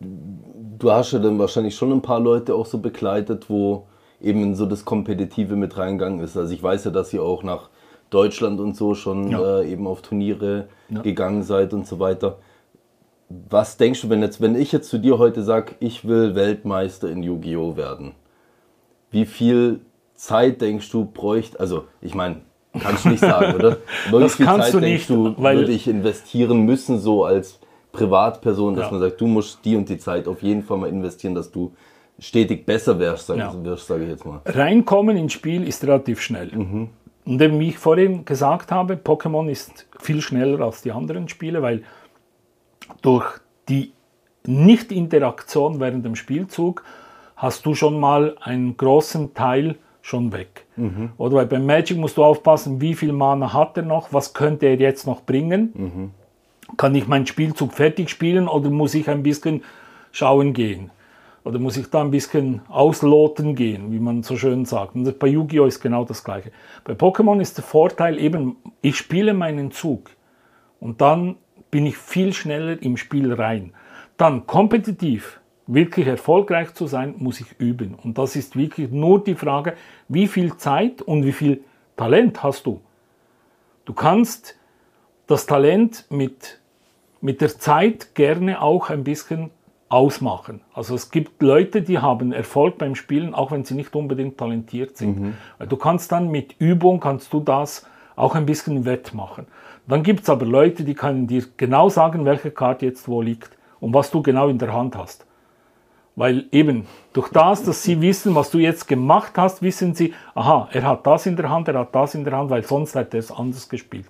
Du 0.00 0.90
hast 0.90 1.12
ja 1.12 1.18
dann 1.18 1.38
wahrscheinlich 1.38 1.76
schon 1.76 1.92
ein 1.92 2.02
paar 2.02 2.20
Leute 2.20 2.54
auch 2.54 2.66
so 2.66 2.78
begleitet, 2.78 3.48
wo 3.48 3.86
eben 4.20 4.54
so 4.54 4.66
das 4.66 4.84
Kompetitive 4.84 5.56
mit 5.56 5.76
reingegangen 5.76 6.20
ist. 6.20 6.36
Also 6.36 6.52
ich 6.52 6.62
weiß 6.62 6.84
ja, 6.84 6.90
dass 6.90 7.12
ihr 7.12 7.22
auch 7.22 7.42
nach 7.42 7.70
Deutschland 8.10 8.60
und 8.60 8.76
so 8.76 8.94
schon 8.94 9.30
ja. 9.30 9.60
äh, 9.60 9.72
eben 9.72 9.86
auf 9.86 10.02
Turniere 10.02 10.68
ja. 10.88 11.00
gegangen 11.00 11.42
seid 11.42 11.72
und 11.72 11.86
so 11.86 11.98
weiter. 11.98 12.38
Was 13.48 13.78
denkst 13.78 14.02
du, 14.02 14.10
wenn, 14.10 14.20
jetzt, 14.20 14.40
wenn 14.40 14.54
ich 14.54 14.72
jetzt 14.72 14.90
zu 14.90 14.98
dir 14.98 15.18
heute 15.18 15.42
sage, 15.42 15.76
ich 15.80 16.06
will 16.06 16.34
Weltmeister 16.34 17.08
in 17.08 17.22
Yu-Gi-Oh! 17.22 17.76
werden, 17.76 18.12
wie 19.10 19.24
viel 19.24 19.80
Zeit 20.14 20.60
denkst 20.60 20.90
du 20.90 21.06
bräuchte, 21.06 21.58
also 21.58 21.84
ich 22.00 22.14
meine, 22.14 22.42
Kannst 22.78 23.04
du 23.04 23.10
nicht 23.10 23.20
sagen, 23.20 23.54
oder? 23.54 23.78
Aber 24.08 24.20
das 24.20 24.36
kannst 24.36 24.66
Zeit, 24.66 24.74
du 24.74 24.80
nicht, 24.80 25.10
du, 25.10 25.34
weil 25.36 25.58
würde 25.58 25.72
ich 25.72 25.86
investieren 25.86 26.64
müssen, 26.64 26.98
so 26.98 27.24
als 27.24 27.58
Privatperson, 27.92 28.74
dass 28.74 28.86
ja. 28.86 28.90
man 28.92 29.00
sagt, 29.00 29.20
du 29.20 29.26
musst 29.26 29.64
die 29.64 29.76
und 29.76 29.88
die 29.88 29.98
Zeit 29.98 30.26
auf 30.26 30.42
jeden 30.42 30.62
Fall 30.62 30.78
mal 30.78 30.88
investieren, 30.88 31.34
dass 31.34 31.50
du 31.50 31.72
stetig 32.18 32.64
besser 32.64 32.98
wärst, 32.98 33.26
sage 33.26 33.40
ja. 33.40 33.54
ich, 33.74 33.80
sag 33.80 34.00
ich 34.00 34.08
jetzt 34.08 34.24
mal. 34.24 34.40
Reinkommen 34.46 35.16
ins 35.16 35.32
Spiel 35.32 35.66
ist 35.66 35.84
relativ 35.84 36.20
schnell. 36.20 36.50
Mhm. 36.52 36.88
Und 37.24 37.40
wie 37.60 37.68
ich 37.68 37.78
vorhin 37.78 38.24
gesagt 38.24 38.72
habe, 38.72 38.94
Pokémon 38.94 39.48
ist 39.48 39.86
viel 40.00 40.20
schneller 40.20 40.60
als 40.60 40.82
die 40.82 40.92
anderen 40.92 41.28
Spiele, 41.28 41.62
weil 41.62 41.84
durch 43.00 43.26
die 43.68 43.92
Nicht-Interaktion 44.46 45.78
während 45.78 46.04
dem 46.04 46.16
Spielzug 46.16 46.82
hast 47.36 47.64
du 47.66 47.74
schon 47.74 48.00
mal 48.00 48.36
einen 48.40 48.76
großen 48.76 49.34
Teil 49.34 49.76
schon 50.02 50.32
weg. 50.32 50.66
Mhm. 50.76 51.10
Oder 51.16 51.36
weil 51.36 51.46
beim 51.46 51.64
Magic 51.64 51.96
musst 51.96 52.16
du 52.16 52.24
aufpassen, 52.24 52.80
wie 52.80 52.94
viel 52.94 53.12
Mana 53.12 53.52
hat 53.52 53.76
er 53.76 53.84
noch, 53.84 54.12
was 54.12 54.34
könnte 54.34 54.66
er 54.66 54.74
jetzt 54.74 55.06
noch 55.06 55.22
bringen. 55.22 55.72
Mhm. 55.74 56.10
Kann 56.76 56.94
ich 56.94 57.06
meinen 57.06 57.26
Spielzug 57.26 57.72
fertig 57.72 58.10
spielen 58.10 58.48
oder 58.48 58.68
muss 58.68 58.94
ich 58.94 59.08
ein 59.08 59.22
bisschen 59.22 59.62
schauen 60.10 60.52
gehen? 60.52 60.90
Oder 61.44 61.58
muss 61.58 61.76
ich 61.76 61.88
da 61.90 62.00
ein 62.00 62.10
bisschen 62.10 62.62
ausloten 62.68 63.54
gehen, 63.56 63.90
wie 63.90 63.98
man 63.98 64.22
so 64.22 64.36
schön 64.36 64.64
sagt. 64.64 64.94
Und 64.94 65.18
bei 65.18 65.26
Yu-Gi-Oh! 65.26 65.66
ist 65.66 65.80
genau 65.80 66.04
das 66.04 66.22
gleiche. 66.22 66.52
Bei 66.84 66.92
Pokémon 66.92 67.40
ist 67.40 67.56
der 67.56 67.64
Vorteil 67.64 68.18
eben, 68.18 68.56
ich 68.80 68.96
spiele 68.96 69.34
meinen 69.34 69.72
Zug 69.72 70.10
und 70.78 71.00
dann 71.00 71.36
bin 71.70 71.86
ich 71.86 71.96
viel 71.96 72.32
schneller 72.32 72.80
im 72.80 72.96
Spiel 72.96 73.32
rein. 73.32 73.72
Dann 74.16 74.46
kompetitiv 74.46 75.40
wirklich 75.74 76.06
erfolgreich 76.06 76.74
zu 76.74 76.86
sein, 76.86 77.14
muss 77.18 77.40
ich 77.40 77.58
üben. 77.58 77.94
Und 77.94 78.18
das 78.18 78.36
ist 78.36 78.56
wirklich 78.56 78.90
nur 78.90 79.22
die 79.22 79.34
Frage, 79.34 79.74
wie 80.08 80.26
viel 80.26 80.56
Zeit 80.56 81.02
und 81.02 81.24
wie 81.24 81.32
viel 81.32 81.62
Talent 81.96 82.42
hast 82.42 82.66
du. 82.66 82.80
Du 83.84 83.92
kannst 83.92 84.56
das 85.26 85.46
Talent 85.46 86.06
mit, 86.10 86.60
mit 87.20 87.40
der 87.40 87.58
Zeit 87.58 88.14
gerne 88.14 88.60
auch 88.60 88.90
ein 88.90 89.04
bisschen 89.04 89.50
ausmachen. 89.88 90.62
Also 90.72 90.94
es 90.94 91.10
gibt 91.10 91.42
Leute, 91.42 91.82
die 91.82 91.98
haben 91.98 92.32
Erfolg 92.32 92.78
beim 92.78 92.94
Spielen, 92.94 93.34
auch 93.34 93.52
wenn 93.52 93.64
sie 93.64 93.74
nicht 93.74 93.94
unbedingt 93.94 94.38
talentiert 94.38 94.96
sind. 94.96 95.20
Mhm. 95.20 95.34
Du 95.68 95.76
kannst 95.76 96.10
dann 96.12 96.30
mit 96.30 96.56
Übung, 96.58 96.98
kannst 96.98 97.32
du 97.32 97.40
das 97.40 97.86
auch 98.16 98.34
ein 98.34 98.46
bisschen 98.46 98.84
wettmachen. 98.84 99.46
Dann 99.86 100.02
gibt 100.02 100.20
es 100.22 100.30
aber 100.30 100.46
Leute, 100.46 100.84
die 100.84 100.94
können 100.94 101.26
dir 101.26 101.44
genau 101.56 101.88
sagen, 101.88 102.24
welche 102.24 102.50
Karte 102.50 102.86
jetzt 102.86 103.08
wo 103.08 103.20
liegt 103.20 103.50
und 103.80 103.92
was 103.92 104.10
du 104.10 104.22
genau 104.22 104.48
in 104.48 104.58
der 104.58 104.72
Hand 104.72 104.96
hast. 104.96 105.26
Weil 106.14 106.44
eben 106.52 106.86
durch 107.12 107.30
das, 107.30 107.64
dass 107.64 107.82
sie 107.82 108.00
wissen, 108.00 108.34
was 108.34 108.50
du 108.50 108.58
jetzt 108.58 108.86
gemacht 108.86 109.32
hast, 109.36 109.62
wissen 109.62 109.94
sie, 109.94 110.12
aha, 110.34 110.68
er 110.70 110.82
hat 110.82 111.06
das 111.06 111.26
in 111.26 111.36
der 111.36 111.48
Hand, 111.48 111.68
er 111.68 111.78
hat 111.78 111.94
das 111.94 112.14
in 112.14 112.24
der 112.24 112.36
Hand, 112.36 112.50
weil 112.50 112.62
sonst 112.64 112.94
hätte 112.94 113.16
er 113.16 113.20
es 113.20 113.32
anders 113.32 113.68
gespielt. 113.68 114.08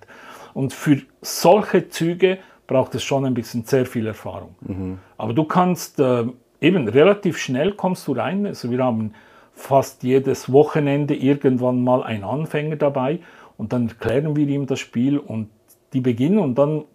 Und 0.53 0.73
für 0.73 1.01
solche 1.21 1.87
Züge 1.89 2.39
braucht 2.67 2.93
es 2.95 3.03
schon 3.03 3.25
ein 3.25 3.33
bisschen 3.33 3.63
sehr 3.63 3.85
viel 3.85 4.07
Erfahrung. 4.07 4.55
Mhm. 4.61 4.99
Aber 5.17 5.33
du 5.33 5.45
kannst 5.45 5.99
äh, 5.99 6.25
eben 6.59 6.87
relativ 6.87 7.37
schnell 7.37 7.73
kommst 7.73 8.07
du 8.07 8.13
rein. 8.13 8.45
Also 8.45 8.69
wir 8.69 8.83
haben 8.83 9.13
fast 9.53 10.03
jedes 10.03 10.51
Wochenende 10.51 11.15
irgendwann 11.15 11.83
mal 11.83 12.03
einen 12.03 12.23
Anfänger 12.23 12.75
dabei 12.75 13.19
und 13.57 13.71
dann 13.71 13.87
erklären 13.87 14.35
wir 14.35 14.47
ihm 14.47 14.65
das 14.65 14.79
Spiel 14.79 15.19
und 15.19 15.49
die 15.93 16.01
beginnen 16.01 16.39
und 16.39 16.55
dann 16.55 16.85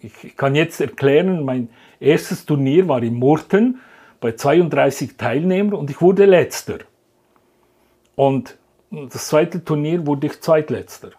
ich 0.00 0.34
kann 0.36 0.54
jetzt 0.54 0.80
erklären, 0.80 1.44
mein 1.44 1.68
erstes 2.00 2.46
Turnier 2.46 2.88
war 2.88 3.02
in 3.02 3.14
Murten 3.14 3.80
bei 4.20 4.32
32 4.32 5.16
Teilnehmern 5.16 5.74
und 5.74 5.90
ich 5.90 6.00
wurde 6.00 6.24
letzter. 6.24 6.78
Und 8.16 8.56
das 8.90 9.28
zweite 9.28 9.64
Turnier 9.64 10.06
wurde 10.06 10.26
ich 10.26 10.40
zweitletzter. 10.40 11.10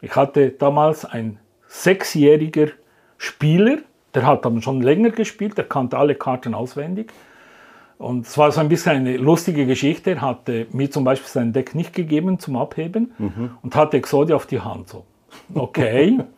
Ich 0.00 0.14
hatte 0.16 0.50
damals 0.50 1.04
ein 1.04 1.38
sechsjähriger 1.66 2.68
Spieler, 3.18 3.78
der 4.14 4.26
hat 4.26 4.44
dann 4.44 4.62
schon 4.62 4.80
länger 4.80 5.10
gespielt, 5.10 5.58
der 5.58 5.64
kannte 5.64 5.98
alle 5.98 6.14
Karten 6.14 6.54
auswendig. 6.54 7.12
Und 7.98 8.26
es 8.26 8.36
war 8.38 8.52
so 8.52 8.60
ein 8.60 8.68
bisschen 8.68 8.96
eine 8.96 9.16
lustige 9.16 9.66
Geschichte. 9.66 10.12
Er 10.12 10.20
hatte 10.20 10.66
mir 10.72 10.90
zum 10.90 11.04
Beispiel 11.04 11.28
sein 11.28 11.52
Deck 11.52 11.74
nicht 11.74 11.94
gegeben 11.94 12.38
zum 12.38 12.56
Abheben 12.56 13.12
mhm. 13.18 13.50
und 13.62 13.76
hatte 13.76 13.96
Exodia 13.96 14.36
auf 14.36 14.46
die 14.46 14.60
Hand. 14.60 14.88
So, 14.88 15.04
okay. 15.54 16.18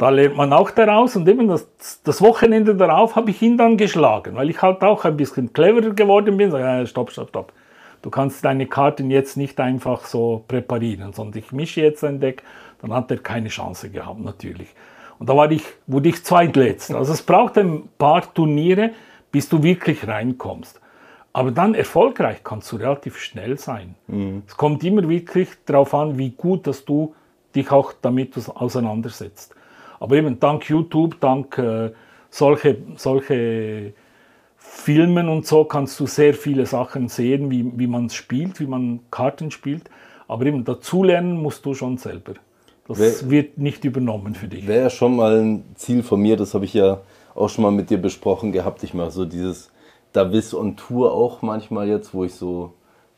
Da 0.00 0.08
lernt 0.08 0.34
man 0.34 0.50
auch 0.54 0.70
daraus 0.70 1.14
und 1.14 1.28
eben 1.28 1.46
das, 1.46 1.68
das 2.04 2.22
Wochenende 2.22 2.74
darauf 2.74 3.16
habe 3.16 3.32
ich 3.32 3.42
ihn 3.42 3.58
dann 3.58 3.76
geschlagen, 3.76 4.34
weil 4.34 4.48
ich 4.48 4.62
halt 4.62 4.80
auch 4.80 5.04
ein 5.04 5.18
bisschen 5.18 5.52
cleverer 5.52 5.90
geworden 5.90 6.38
bin. 6.38 6.50
So, 6.50 6.56
ja, 6.56 6.86
stopp, 6.86 7.10
stopp, 7.10 7.28
stopp. 7.28 7.52
Du 8.00 8.08
kannst 8.08 8.42
deine 8.42 8.66
Karten 8.66 9.10
jetzt 9.10 9.36
nicht 9.36 9.60
einfach 9.60 10.06
so 10.06 10.42
präparieren, 10.48 11.12
sondern 11.12 11.38
ich 11.38 11.52
mische 11.52 11.82
jetzt 11.82 12.02
ein 12.02 12.18
Deck, 12.18 12.42
dann 12.80 12.94
hat 12.94 13.10
er 13.10 13.18
keine 13.18 13.48
Chance 13.48 13.90
gehabt, 13.90 14.20
natürlich. 14.20 14.68
Und 15.18 15.28
da 15.28 15.36
war 15.36 15.50
ich, 15.50 15.64
wurde 15.86 16.08
ich 16.08 16.24
zweitletzt. 16.24 16.94
Also 16.94 17.12
es 17.12 17.20
braucht 17.20 17.58
ein 17.58 17.90
paar 17.98 18.22
Turniere, 18.32 18.92
bis 19.30 19.50
du 19.50 19.62
wirklich 19.62 20.08
reinkommst. 20.08 20.80
Aber 21.34 21.50
dann 21.50 21.74
erfolgreich 21.74 22.38
kannst 22.42 22.72
du 22.72 22.76
relativ 22.76 23.18
schnell 23.18 23.58
sein. 23.58 23.96
Mhm. 24.06 24.44
Es 24.46 24.56
kommt 24.56 24.82
immer 24.82 25.06
wirklich 25.06 25.50
darauf 25.66 25.92
an, 25.92 26.16
wie 26.16 26.30
gut, 26.30 26.66
dass 26.66 26.86
du 26.86 27.14
dich 27.54 27.70
auch 27.70 27.92
damit 28.00 28.32
auseinandersetzt. 28.48 29.54
Aber 30.00 30.16
eben 30.16 30.40
dank 30.40 30.68
YouTube, 30.68 31.20
dank 31.20 31.56
äh, 31.58 31.92
solche, 32.30 32.78
solche 32.96 33.92
Filmen 34.56 35.28
und 35.28 35.46
so 35.46 35.64
kannst 35.64 36.00
du 36.00 36.06
sehr 36.06 36.34
viele 36.34 36.66
Sachen 36.66 37.08
sehen, 37.08 37.50
wie, 37.50 37.70
wie 37.78 37.86
man 37.86 38.06
es 38.06 38.14
spielt, 38.14 38.58
wie 38.60 38.66
man 38.66 39.00
Karten 39.10 39.50
spielt. 39.50 39.90
Aber 40.26 40.46
eben 40.46 40.64
dazulernen 40.64 41.40
musst 41.40 41.64
du 41.66 41.74
schon 41.74 41.98
selber. 41.98 42.34
Das 42.88 42.98
wär, 42.98 43.30
wird 43.30 43.58
nicht 43.58 43.84
übernommen 43.84 44.34
für 44.34 44.48
dich. 44.48 44.66
Wäre 44.66 44.90
schon 44.90 45.16
mal 45.16 45.38
ein 45.38 45.64
Ziel 45.74 46.02
von 46.02 46.20
mir, 46.20 46.36
das 46.36 46.54
habe 46.54 46.64
ich 46.64 46.74
ja 46.74 47.02
auch 47.34 47.48
schon 47.48 47.62
mal 47.62 47.70
mit 47.70 47.90
dir 47.90 47.98
besprochen 47.98 48.52
gehabt. 48.52 48.82
Ich 48.82 48.94
mache 48.94 49.10
so 49.10 49.24
dieses 49.24 49.70
Davis 50.12 50.54
on 50.54 50.76
Tour 50.76 51.12
auch 51.12 51.42
manchmal 51.42 51.88
jetzt, 51.88 52.14
wo 52.14 52.24
ich 52.24 52.34
so 52.34 52.72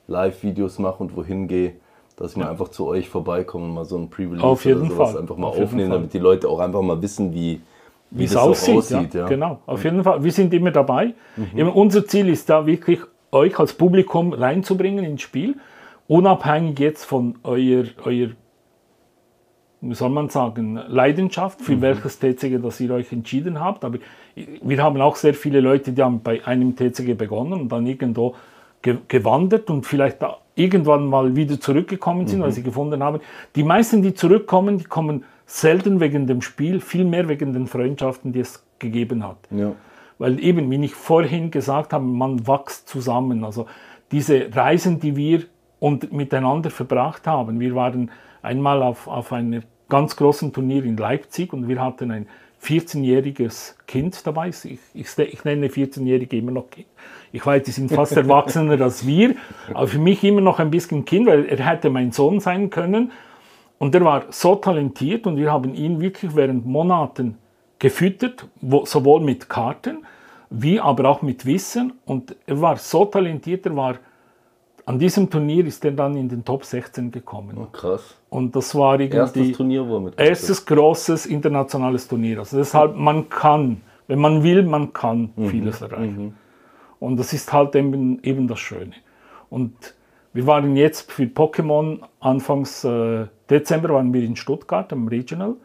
Live-Videos 0.09 0.79
mache 0.79 1.03
und 1.03 1.17
wohin 1.17 1.49
gehe 1.49 1.75
dass 2.23 2.37
wir 2.37 2.45
ja. 2.45 2.51
einfach 2.51 2.69
zu 2.69 2.87
euch 2.87 3.09
vorbeikommen 3.09 3.71
und 3.71 3.75
mal 3.75 3.85
so 3.85 3.99
ein 3.99 4.09
Pre-Release 4.09 4.47
oder 4.47 4.87
sowas 4.87 5.11
Fall. 5.11 5.21
einfach 5.21 5.37
mal 5.37 5.49
auf 5.49 5.59
aufnehmen, 5.59 5.91
damit 5.91 6.15
die 6.15 6.21
Leute 6.21 6.49
auch 6.49 6.61
einfach 6.61 6.81
mal 6.81 7.03
wissen, 7.03 7.35
wie, 7.35 7.61
wie 8.11 8.25
es 8.25 8.37
aussieht. 8.37 8.77
aussieht 8.77 9.15
ja. 9.15 9.23
Ja. 9.23 9.27
Genau, 9.27 9.59
auf 9.67 9.83
jeden 9.83 10.05
Fall. 10.05 10.23
Wir 10.23 10.31
sind 10.31 10.55
immer 10.55 10.71
dabei. 10.71 11.15
Mhm. 11.37 11.69
Unser 11.71 12.07
Ziel 12.07 12.29
ist 12.29 12.49
da 12.49 12.65
wirklich, 12.65 13.01
euch 13.33 13.59
als 13.59 13.73
Publikum 13.73 14.33
reinzubringen 14.35 15.05
ins 15.05 15.23
Spiel, 15.23 15.57
unabhängig 16.07 16.79
jetzt 16.79 17.05
von 17.05 17.35
euer, 17.43 17.85
euer 18.05 18.29
wie 19.81 19.95
soll 19.95 20.11
man 20.11 20.29
sagen, 20.29 20.79
Leidenschaft, 20.87 21.61
für 21.61 21.75
Mhm. 21.75 21.81
welches 21.81 22.21
TCG, 22.21 22.59
das 22.63 22.79
ihr 22.79 22.93
euch 22.93 23.11
entschieden 23.11 23.59
habt. 23.59 23.85
Aber 23.85 23.99
wir 24.63 24.81
haben 24.81 25.01
auch 25.01 25.17
sehr 25.17 25.35
viele 25.35 25.61
Leute, 25.61 25.91
die 25.91 26.01
haben 26.01 26.21
bei 26.23 26.47
einem 26.47 26.77
TCG 26.77 27.15
begonnen 27.15 27.55
und 27.63 27.73
dann 27.73 27.85
irgendwo 27.85 28.37
ge 28.81 28.99
gewandert 29.09 29.71
und 29.71 29.87
vielleicht 29.87 30.23
da 30.23 30.39
irgendwann 30.55 31.07
mal 31.07 31.35
wieder 31.35 31.59
zurückgekommen 31.61 32.27
sind, 32.27 32.39
Mhm. 32.41 32.43
weil 32.45 32.53
sie 32.53 32.63
gefunden 32.63 33.03
haben. 33.03 33.21
Die 33.57 33.63
meisten, 33.63 34.03
die 34.03 34.15
zurückkommen, 34.15 34.79
die 34.79 34.85
kommen 34.85 35.25
selten 35.47 36.01
wegen 36.01 36.27
dem 36.27 36.43
Spiel, 36.43 36.81
viel 36.81 37.05
mehr 37.05 37.29
wegen 37.29 37.53
den 37.53 37.67
Freundschaften, 37.67 38.33
die 38.33 38.41
es 38.41 38.65
gegeben 38.79 39.27
hat. 39.27 39.39
Ja. 39.51 39.73
Weil 40.19 40.39
eben, 40.41 40.71
wie 40.71 40.85
ich 40.85 40.95
vorhin 40.95 41.51
gesagt 41.51 41.93
habe, 41.93 42.05
man 42.05 42.47
wächst 42.47 42.89
zusammen. 42.89 43.45
Also 43.45 43.67
diese 44.11 44.55
Reisen, 44.55 45.01
die 45.01 45.17
wir 45.17 45.43
und 45.81 46.13
miteinander 46.13 46.71
verbracht 46.71 47.27
haben. 47.27 47.59
Wir 47.59 47.75
waren 47.75 48.11
einmal 48.41 48.83
auf, 48.83 49.09
auf 49.09 49.33
einem 49.33 49.63
ganz 49.89 50.15
großen 50.17 50.53
Turnier 50.53 50.85
in 50.85 50.97
Leipzig 50.97 51.53
und 51.53 51.67
wir 51.69 51.81
hatten 51.83 52.11
ein 52.11 52.27
14-jähriges 52.63 53.75
Kind 53.87 54.27
dabei. 54.27 54.49
Ich, 54.49 54.79
ich, 54.95 55.19
ich 55.19 55.45
nenne 55.45 55.67
14-Jährige 55.67 56.37
immer 56.37 56.53
noch 56.53 56.71
Kind. 56.71 56.87
Ich 57.33 57.45
weiß, 57.45 57.63
die 57.65 57.71
sind 57.71 57.91
fast 57.91 58.17
erwachsener 58.17 58.81
als 58.81 59.07
wir, 59.07 59.35
aber 59.73 59.89
für 59.89 59.99
mich 59.99 60.23
immer 60.23 60.41
noch 60.41 60.59
ein 60.59 60.71
bisschen 60.71 61.05
Kind, 61.05 61.27
weil 61.27 61.47
er 61.47 61.67
hätte 61.67 61.91
mein 61.91 62.13
Sohn 62.13 62.41
sein 62.41 62.71
können. 62.71 63.13
Und 63.79 63.95
er 63.95 64.05
war 64.05 64.27
so 64.31 64.55
talentiert 64.55 65.27
und 65.27 65.37
wir 65.37 65.51
haben 65.51 65.75
ihn 65.75 66.01
wirklich 66.01 66.37
während 66.37 66.67
Monaten 66.67 67.37
gefüttert, 67.79 68.47
wo, 68.61 68.85
sowohl 68.85 69.21
mit 69.21 69.49
Karten 69.49 70.05
wie 70.53 70.79
aber 70.79 71.09
auch 71.09 71.23
mit 71.23 71.47
Wissen. 71.47 71.95
Und 72.05 72.37
er 72.47 72.61
war 72.61 72.77
so 72.77 73.05
talentiert, 73.07 73.67
er 73.67 73.75
war 73.75 73.97
an 74.85 74.99
diesem 74.99 75.31
Turnier 75.31 75.67
ist 75.67 75.85
er 75.85 75.93
dann 75.93 76.17
in 76.17 76.29
den 76.29 76.45
Top 76.45 76.65
16 76.65 77.11
gekommen. 77.11 77.57
Oh, 77.57 77.67
krass. 77.71 78.17
Und 78.29 78.57
das 78.57 78.75
war 78.75 78.99
irgendwie 78.99 79.19
Erstes 79.19 79.57
Turnier, 79.57 79.87
wo 79.87 79.97
er 79.97 80.01
mit 80.01 80.19
erstes 80.19 80.65
großes 80.67 81.27
internationales 81.27 82.09
Turnier. 82.09 82.41
Also 82.41 82.57
deshalb, 82.59 82.97
man 82.97 83.29
kann, 83.29 83.81
wenn 84.09 84.19
man 84.19 84.43
will, 84.43 84.63
man 84.65 84.93
kann 84.93 85.31
vieles 85.49 85.83
erreichen. 85.83 86.37
Und 86.99 87.17
das 87.17 87.33
ist 87.33 87.53
halt 87.53 87.75
eben, 87.77 88.23
eben 88.23 88.49
das 88.49 88.61
Schöne. 88.61 88.93
Und 89.51 89.95
wir 90.33 90.47
waren 90.47 90.77
jetzt 90.77 91.13
für 91.13 91.25
Pokémon 91.25 92.01
Anfangs 92.21 92.85
äh, 92.85 93.27
Dezember 93.51 93.91
waren 93.91 94.15
wir 94.15 94.23
in 94.23 94.37
Stuttgart 94.37 94.93
am 94.93 95.09
Regional. 95.09 95.57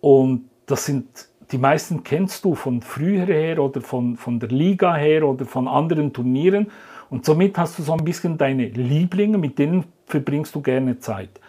Und 0.00 0.50
das 0.66 0.84
sind 0.84 1.06
die 1.52 1.58
meisten 1.58 2.02
kennst 2.02 2.44
du 2.44 2.54
von 2.54 2.82
früher 2.82 3.26
her 3.26 3.62
oder 3.62 3.80
von, 3.80 4.16
von 4.16 4.40
der 4.40 4.48
Liga 4.48 4.94
her 4.94 5.26
oder 5.26 5.44
von 5.44 5.68
anderen 5.68 6.12
Turnieren. 6.12 6.70
Und 7.10 7.24
somit 7.24 7.56
hast 7.58 7.78
du 7.78 7.82
so 7.82 7.92
ein 7.92 8.04
bisschen 8.04 8.38
deine 8.38 8.66
Lieblinge, 8.66 9.38
mit 9.38 9.58
denen 9.58 9.84
verbringst 10.06 10.54
du 10.54 10.60
gerne 10.60 10.98
Zeit. 10.98 11.40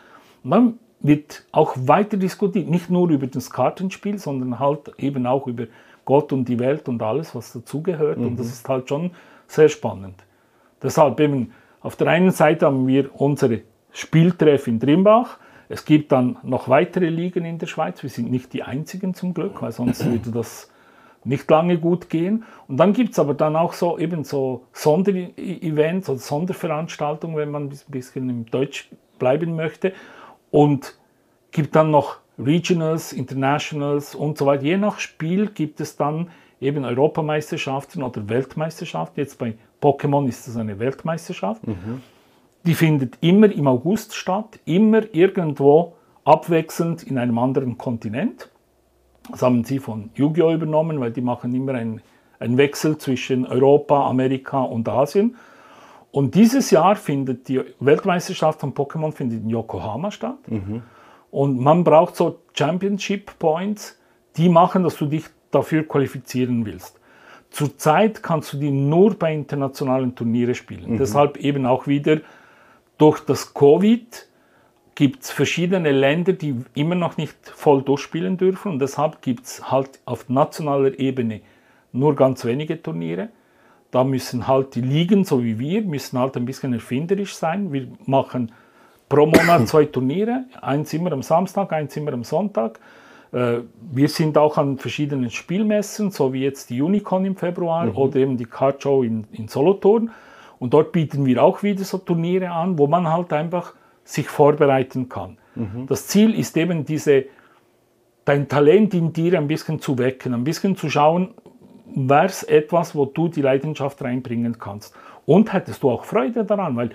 Und 0.43 0.51
dann 0.51 0.79
wird 0.99 1.45
auch 1.51 1.75
weiter 1.77 2.17
diskutiert, 2.17 2.69
nicht 2.69 2.89
nur 2.89 3.09
über 3.09 3.27
das 3.27 3.49
Kartenspiel, 3.49 4.17
sondern 4.17 4.59
halt 4.59 4.91
eben 4.97 5.25
auch 5.25 5.47
über 5.47 5.65
Gott 6.05 6.31
und 6.31 6.47
die 6.47 6.59
Welt 6.59 6.87
und 6.87 7.01
alles, 7.01 7.35
was 7.35 7.53
dazugehört. 7.53 8.17
Und 8.17 8.39
das 8.39 8.47
ist 8.47 8.67
halt 8.67 8.89
schon 8.89 9.11
sehr 9.47 9.69
spannend. 9.69 10.23
Deshalb 10.81 11.19
eben, 11.19 11.53
auf 11.81 11.95
der 11.95 12.07
einen 12.07 12.31
Seite 12.31 12.65
haben 12.65 12.87
wir 12.87 13.09
unsere 13.19 13.61
Spieltreff 13.91 14.67
in 14.67 14.79
Drimbach. 14.79 15.37
Es 15.69 15.85
gibt 15.85 16.11
dann 16.11 16.37
noch 16.43 16.69
weitere 16.69 17.09
Ligen 17.09 17.45
in 17.45 17.57
der 17.57 17.67
Schweiz. 17.67 18.01
Wir 18.03 18.09
sind 18.09 18.31
nicht 18.31 18.53
die 18.53 18.63
einzigen 18.63 19.13
zum 19.13 19.33
Glück, 19.33 19.61
weil 19.61 19.71
sonst 19.71 20.05
würde 20.05 20.31
das 20.31 20.69
nicht 21.27 21.49
lange 21.49 21.77
gut 21.77 22.09
gehen. 22.09 22.43
Und 22.67 22.77
dann 22.77 22.93
gibt 22.93 23.11
es 23.11 23.19
aber 23.19 23.33
dann 23.33 23.55
auch 23.55 23.73
so 23.73 23.97
eben 23.99 24.23
so 24.23 24.63
Sonderevents 24.71 26.09
oder 26.09 26.19
Sonderveranstaltungen, 26.19 27.37
wenn 27.37 27.51
man 27.51 27.63
ein 27.63 27.79
bisschen 27.87 28.29
im 28.29 28.45
Deutsch 28.45 28.89
bleiben 29.19 29.55
möchte. 29.55 29.93
Und 30.51 30.97
gibt 31.51 31.75
dann 31.75 31.91
noch 31.91 32.17
Regionals, 32.39 33.13
Internationals 33.13 34.15
und 34.15 34.37
so 34.37 34.45
weiter. 34.45 34.63
Je 34.63 34.77
nach 34.77 34.99
Spiel 34.99 35.47
gibt 35.47 35.81
es 35.81 35.97
dann 35.97 36.29
eben 36.61 36.85
Europameisterschaften 36.85 38.03
oder 38.03 38.29
Weltmeisterschaften. 38.29 39.19
Jetzt 39.19 39.37
bei 39.37 39.55
Pokémon 39.81 40.27
ist 40.27 40.47
das 40.47 40.55
eine 40.55 40.79
Weltmeisterschaft. 40.79 41.61
Die 42.65 42.73
findet 42.73 43.17
immer 43.21 43.51
im 43.51 43.67
August 43.67 44.15
statt, 44.15 44.59
immer 44.65 45.01
irgendwo 45.13 45.93
abwechselnd 46.25 47.03
in 47.03 47.17
einem 47.17 47.37
anderen 47.37 47.77
Kontinent. 47.77 48.49
Das 49.31 49.41
haben 49.41 49.63
sie 49.63 49.79
von 49.79 50.09
Yu-Gi-Oh! 50.15 50.51
übernommen, 50.53 50.99
weil 50.99 51.11
die 51.11 51.21
machen 51.21 51.53
immer 51.53 51.73
einen, 51.73 52.01
einen 52.39 52.57
Wechsel 52.57 52.97
zwischen 52.97 53.45
Europa, 53.45 54.07
Amerika 54.07 54.61
und 54.61 54.87
Asien. 54.87 55.35
Und 56.11 56.35
dieses 56.35 56.71
Jahr 56.71 56.95
findet 56.95 57.47
die 57.47 57.61
Weltmeisterschaft 57.79 58.61
von 58.61 58.73
Pokémon 58.73 59.11
findet 59.11 59.43
in 59.43 59.49
Yokohama 59.49 60.11
statt. 60.11 60.37
Und 61.29 61.59
man 61.59 61.83
braucht 61.83 62.15
so 62.15 62.39
Championship 62.53 63.37
Points, 63.37 63.99
die 64.37 64.49
machen, 64.49 64.83
dass 64.83 64.97
du 64.97 65.05
dich 65.05 65.25
dafür 65.51 65.83
qualifizieren 65.83 66.65
willst. 66.65 66.99
Zurzeit 67.49 68.23
kannst 68.23 68.53
du 68.53 68.57
die 68.57 68.71
nur 68.71 69.15
bei 69.15 69.33
internationalen 69.33 70.15
Turnieren 70.15 70.55
spielen. 70.55 70.97
Deshalb 70.97 71.37
eben 71.37 71.65
auch 71.65 71.87
wieder 71.87 72.21
durch 72.97 73.19
das 73.21 73.53
Covid 73.53 74.27
gibt 74.97 75.21
es 75.25 75.29
verschiedene 75.29 75.91
Länder, 75.91 76.33
die 76.33 76.55
immer 76.73 76.95
noch 76.95 77.17
nicht 77.17 77.35
voll 77.43 77.83
durchspielen 77.83 78.35
dürfen. 78.35 78.71
Und 78.71 78.79
deshalb 78.79 79.21
gibt 79.21 79.45
es 79.45 79.71
halt 79.71 79.99
auf 80.05 80.27
nationaler 80.27 80.99
Ebene 80.99 81.41
nur 81.91 82.15
ganz 82.15 82.43
wenige 82.45 82.81
Turniere. 82.81 83.29
Da 83.91 84.03
müssen 84.03 84.47
halt 84.47 84.73
die 84.73 84.81
Ligen, 84.81 85.23
so 85.23 85.43
wie 85.43 85.59
wir, 85.59 85.83
müssen 85.83 86.17
halt 86.17 86.35
ein 86.35 86.45
bisschen 86.45 86.73
erfinderisch 86.73 87.35
sein. 87.35 87.71
Wir 87.71 87.87
machen 88.07 88.51
pro 89.07 89.27
Monat 89.27 89.67
zwei 89.67 89.85
Turniere, 89.85 90.45
eins 90.63 90.91
immer 90.93 91.11
am 91.11 91.21
Samstag, 91.21 91.71
eins 91.73 91.95
immer 91.95 92.13
am 92.13 92.23
Sonntag. 92.23 92.79
Äh, 93.31 93.59
Wir 93.91 94.09
sind 94.09 94.35
auch 94.35 94.57
an 94.57 94.79
verschiedenen 94.79 95.29
Spielmessen, 95.29 96.09
so 96.09 96.33
wie 96.33 96.41
jetzt 96.41 96.71
die 96.71 96.81
Unicon 96.81 97.23
im 97.23 97.35
Februar 97.35 97.95
oder 97.95 98.15
eben 98.15 98.35
die 98.35 98.45
Card 98.45 98.81
Show 98.81 99.03
in, 99.03 99.27
in 99.31 99.47
Solothurn. 99.47 100.09
Und 100.57 100.73
dort 100.73 100.91
bieten 100.91 101.23
wir 101.27 101.43
auch 101.43 101.61
wieder 101.61 101.83
so 101.83 101.99
Turniere 101.99 102.49
an, 102.49 102.79
wo 102.79 102.87
man 102.87 103.07
halt 103.07 103.31
einfach 103.31 103.75
sich 104.07 104.27
vorbereiten 104.27 105.09
kann. 105.09 105.37
Das 105.87 106.07
Ziel 106.07 106.37
ist 106.37 106.55
eben 106.55 106.85
diese, 106.85 107.25
dein 108.25 108.47
Talent 108.47 108.93
in 108.93 109.11
dir 109.11 109.37
ein 109.37 109.47
bisschen 109.47 109.79
zu 109.79 109.97
wecken, 109.97 110.33
ein 110.33 110.43
bisschen 110.43 110.75
zu 110.75 110.89
schauen, 110.89 111.33
wäre 111.93 112.25
es 112.25 112.43
etwas, 112.43 112.95
wo 112.95 113.05
du 113.05 113.27
die 113.27 113.41
Leidenschaft 113.41 114.01
reinbringen 114.01 114.59
kannst. 114.59 114.95
Und 115.25 115.51
hättest 115.51 115.83
du 115.83 115.89
auch 115.89 116.05
Freude 116.05 116.45
daran, 116.45 116.75
weil 116.75 116.91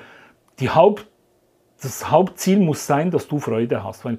die 0.58 0.70
Haupt, 0.70 1.06
das 1.82 2.10
Hauptziel 2.10 2.58
muss 2.58 2.86
sein, 2.86 3.10
dass 3.10 3.26
du 3.28 3.38
Freude 3.38 3.82
hast, 3.82 4.04
weil 4.04 4.18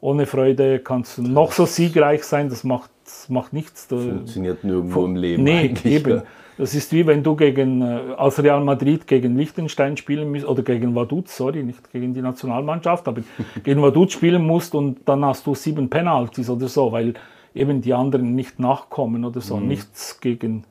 ohne 0.00 0.26
Freude 0.26 0.80
kannst 0.80 1.18
du 1.18 1.22
noch 1.22 1.52
so 1.52 1.64
siegreich 1.64 2.24
sein, 2.24 2.48
das 2.48 2.64
macht, 2.64 2.90
das 3.04 3.28
macht 3.28 3.52
nichts. 3.52 3.88
Da- 3.88 3.98
Funktioniert 3.98 4.64
nirgendwo 4.64 5.04
im 5.04 5.16
Leben. 5.16 5.42
Nee, 5.44 5.58
eigentlich, 5.58 5.94
eben. 5.94 6.22
Das 6.56 6.72
ist 6.74 6.92
wie 6.92 7.04
wenn 7.06 7.22
du 7.24 7.34
gegen, 7.34 7.82
äh, 7.82 8.14
als 8.16 8.40
Real 8.40 8.62
Madrid 8.62 9.08
gegen 9.08 9.36
Liechtenstein 9.36 9.96
spielen 9.96 10.30
müsst, 10.30 10.46
oder 10.46 10.62
gegen 10.62 10.94
Vaduz, 10.94 11.36
sorry, 11.36 11.64
nicht 11.64 11.90
gegen 11.90 12.14
die 12.14 12.22
Nationalmannschaft, 12.22 13.08
aber 13.08 13.22
gegen 13.64 13.82
Vaduz 13.82 14.12
spielen 14.12 14.46
musst 14.46 14.74
und 14.74 14.98
dann 15.04 15.24
hast 15.24 15.46
du 15.46 15.54
sieben 15.56 15.90
Penalties 15.90 16.48
oder 16.48 16.68
so, 16.68 16.92
weil 16.92 17.14
eben 17.56 17.80
die 17.82 17.92
anderen 17.92 18.34
nicht 18.36 18.60
nachkommen 18.60 19.24
oder 19.24 19.40
so. 19.40 19.58
Nichts 19.58 20.20
gegen 20.20 20.64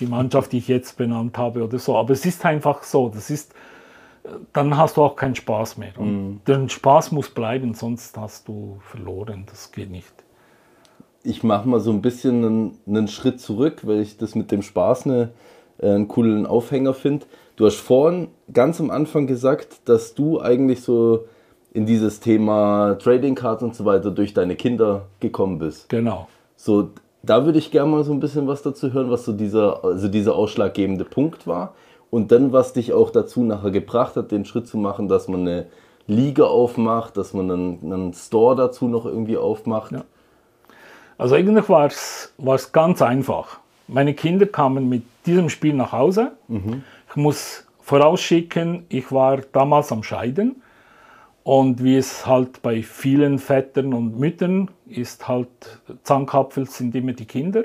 die 0.00 0.06
Mannschaft, 0.06 0.52
die 0.52 0.58
ich 0.58 0.68
jetzt 0.68 0.96
benannt 0.96 1.36
habe 1.36 1.62
oder 1.64 1.78
so. 1.78 1.96
Aber 1.96 2.12
es 2.12 2.24
ist 2.24 2.44
einfach 2.46 2.82
so, 2.82 3.08
das 3.10 3.28
ist, 3.30 3.52
äh, 4.24 4.28
dann 4.54 4.76
hast 4.78 4.96
du 4.96 5.02
auch 5.02 5.16
keinen 5.16 5.34
Spaß 5.34 5.76
mehr. 5.76 5.92
Und 5.98 6.40
der 6.46 6.68
Spaß 6.70 7.12
muss 7.12 7.28
bleiben, 7.30 7.74
sonst 7.74 8.16
hast 8.16 8.48
du 8.48 8.78
verloren. 8.80 9.44
Das 9.46 9.72
geht 9.72 9.90
nicht. 9.90 10.12
Ich 11.26 11.42
mache 11.42 11.68
mal 11.68 11.80
so 11.80 11.90
ein 11.90 12.02
bisschen 12.02 12.44
einen, 12.44 12.78
einen 12.86 13.08
Schritt 13.08 13.40
zurück, 13.40 13.80
weil 13.82 14.00
ich 14.00 14.16
das 14.16 14.34
mit 14.34 14.52
dem 14.52 14.62
Spaß 14.62 15.06
eine, 15.06 15.30
äh, 15.78 15.90
einen 15.90 16.08
coolen 16.08 16.46
Aufhänger 16.46 16.94
finde. 16.94 17.26
Du 17.56 17.66
hast 17.66 17.76
vorhin 17.76 18.28
ganz 18.52 18.80
am 18.80 18.90
Anfang 18.90 19.26
gesagt, 19.26 19.80
dass 19.86 20.14
du 20.14 20.40
eigentlich 20.40 20.82
so 20.82 21.24
in 21.72 21.84
dieses 21.84 22.20
Thema 22.20 22.94
Trading 22.94 23.34
Cards 23.34 23.62
und 23.62 23.74
so 23.74 23.84
weiter 23.84 24.10
durch 24.10 24.34
deine 24.34 24.56
Kinder 24.56 25.06
gekommen 25.20 25.58
bist. 25.58 25.88
Genau. 25.88 26.28
So, 26.56 26.90
da 27.22 27.44
würde 27.44 27.58
ich 27.58 27.70
gerne 27.70 27.90
mal 27.90 28.04
so 28.04 28.12
ein 28.12 28.20
bisschen 28.20 28.46
was 28.46 28.62
dazu 28.62 28.92
hören, 28.92 29.10
was 29.10 29.24
so 29.24 29.32
dieser, 29.32 29.84
also 29.84 30.08
dieser 30.08 30.36
ausschlaggebende 30.36 31.04
Punkt 31.04 31.46
war. 31.46 31.74
Und 32.08 32.30
dann, 32.30 32.52
was 32.52 32.72
dich 32.72 32.92
auch 32.92 33.10
dazu 33.10 33.42
nachher 33.42 33.72
gebracht 33.72 34.16
hat, 34.16 34.30
den 34.30 34.44
Schritt 34.44 34.68
zu 34.68 34.78
machen, 34.78 35.08
dass 35.08 35.28
man 35.28 35.40
eine 35.40 35.66
Liga 36.06 36.44
aufmacht, 36.44 37.16
dass 37.16 37.34
man 37.34 37.50
einen, 37.50 37.92
einen 37.92 38.12
Store 38.14 38.54
dazu 38.54 38.86
noch 38.86 39.04
irgendwie 39.04 39.36
aufmacht. 39.36 39.92
Ja. 39.92 40.04
Also 41.18 41.34
eigentlich 41.34 41.68
war 41.68 41.86
es 41.86 42.72
ganz 42.72 43.02
einfach. 43.02 43.58
Meine 43.88 44.14
Kinder 44.14 44.46
kamen 44.46 44.88
mit 44.88 45.02
diesem 45.24 45.48
Spiel 45.48 45.74
nach 45.74 45.92
Hause. 45.92 46.32
Ich 47.08 47.16
muss 47.16 47.66
vorausschicken, 47.80 48.84
ich 48.88 49.12
war 49.12 49.38
damals 49.52 49.92
am 49.92 50.02
Scheiden. 50.02 50.62
Und 51.42 51.84
wie 51.84 51.96
es 51.96 52.26
halt 52.26 52.60
bei 52.60 52.82
vielen 52.82 53.38
Vätern 53.38 53.94
und 53.94 54.18
Müttern 54.18 54.68
ist 54.88 55.28
halt, 55.28 55.48
Zahnkapfel 56.02 56.66
sind 56.66 56.94
immer 56.96 57.12
die 57.12 57.24
Kinder. 57.24 57.62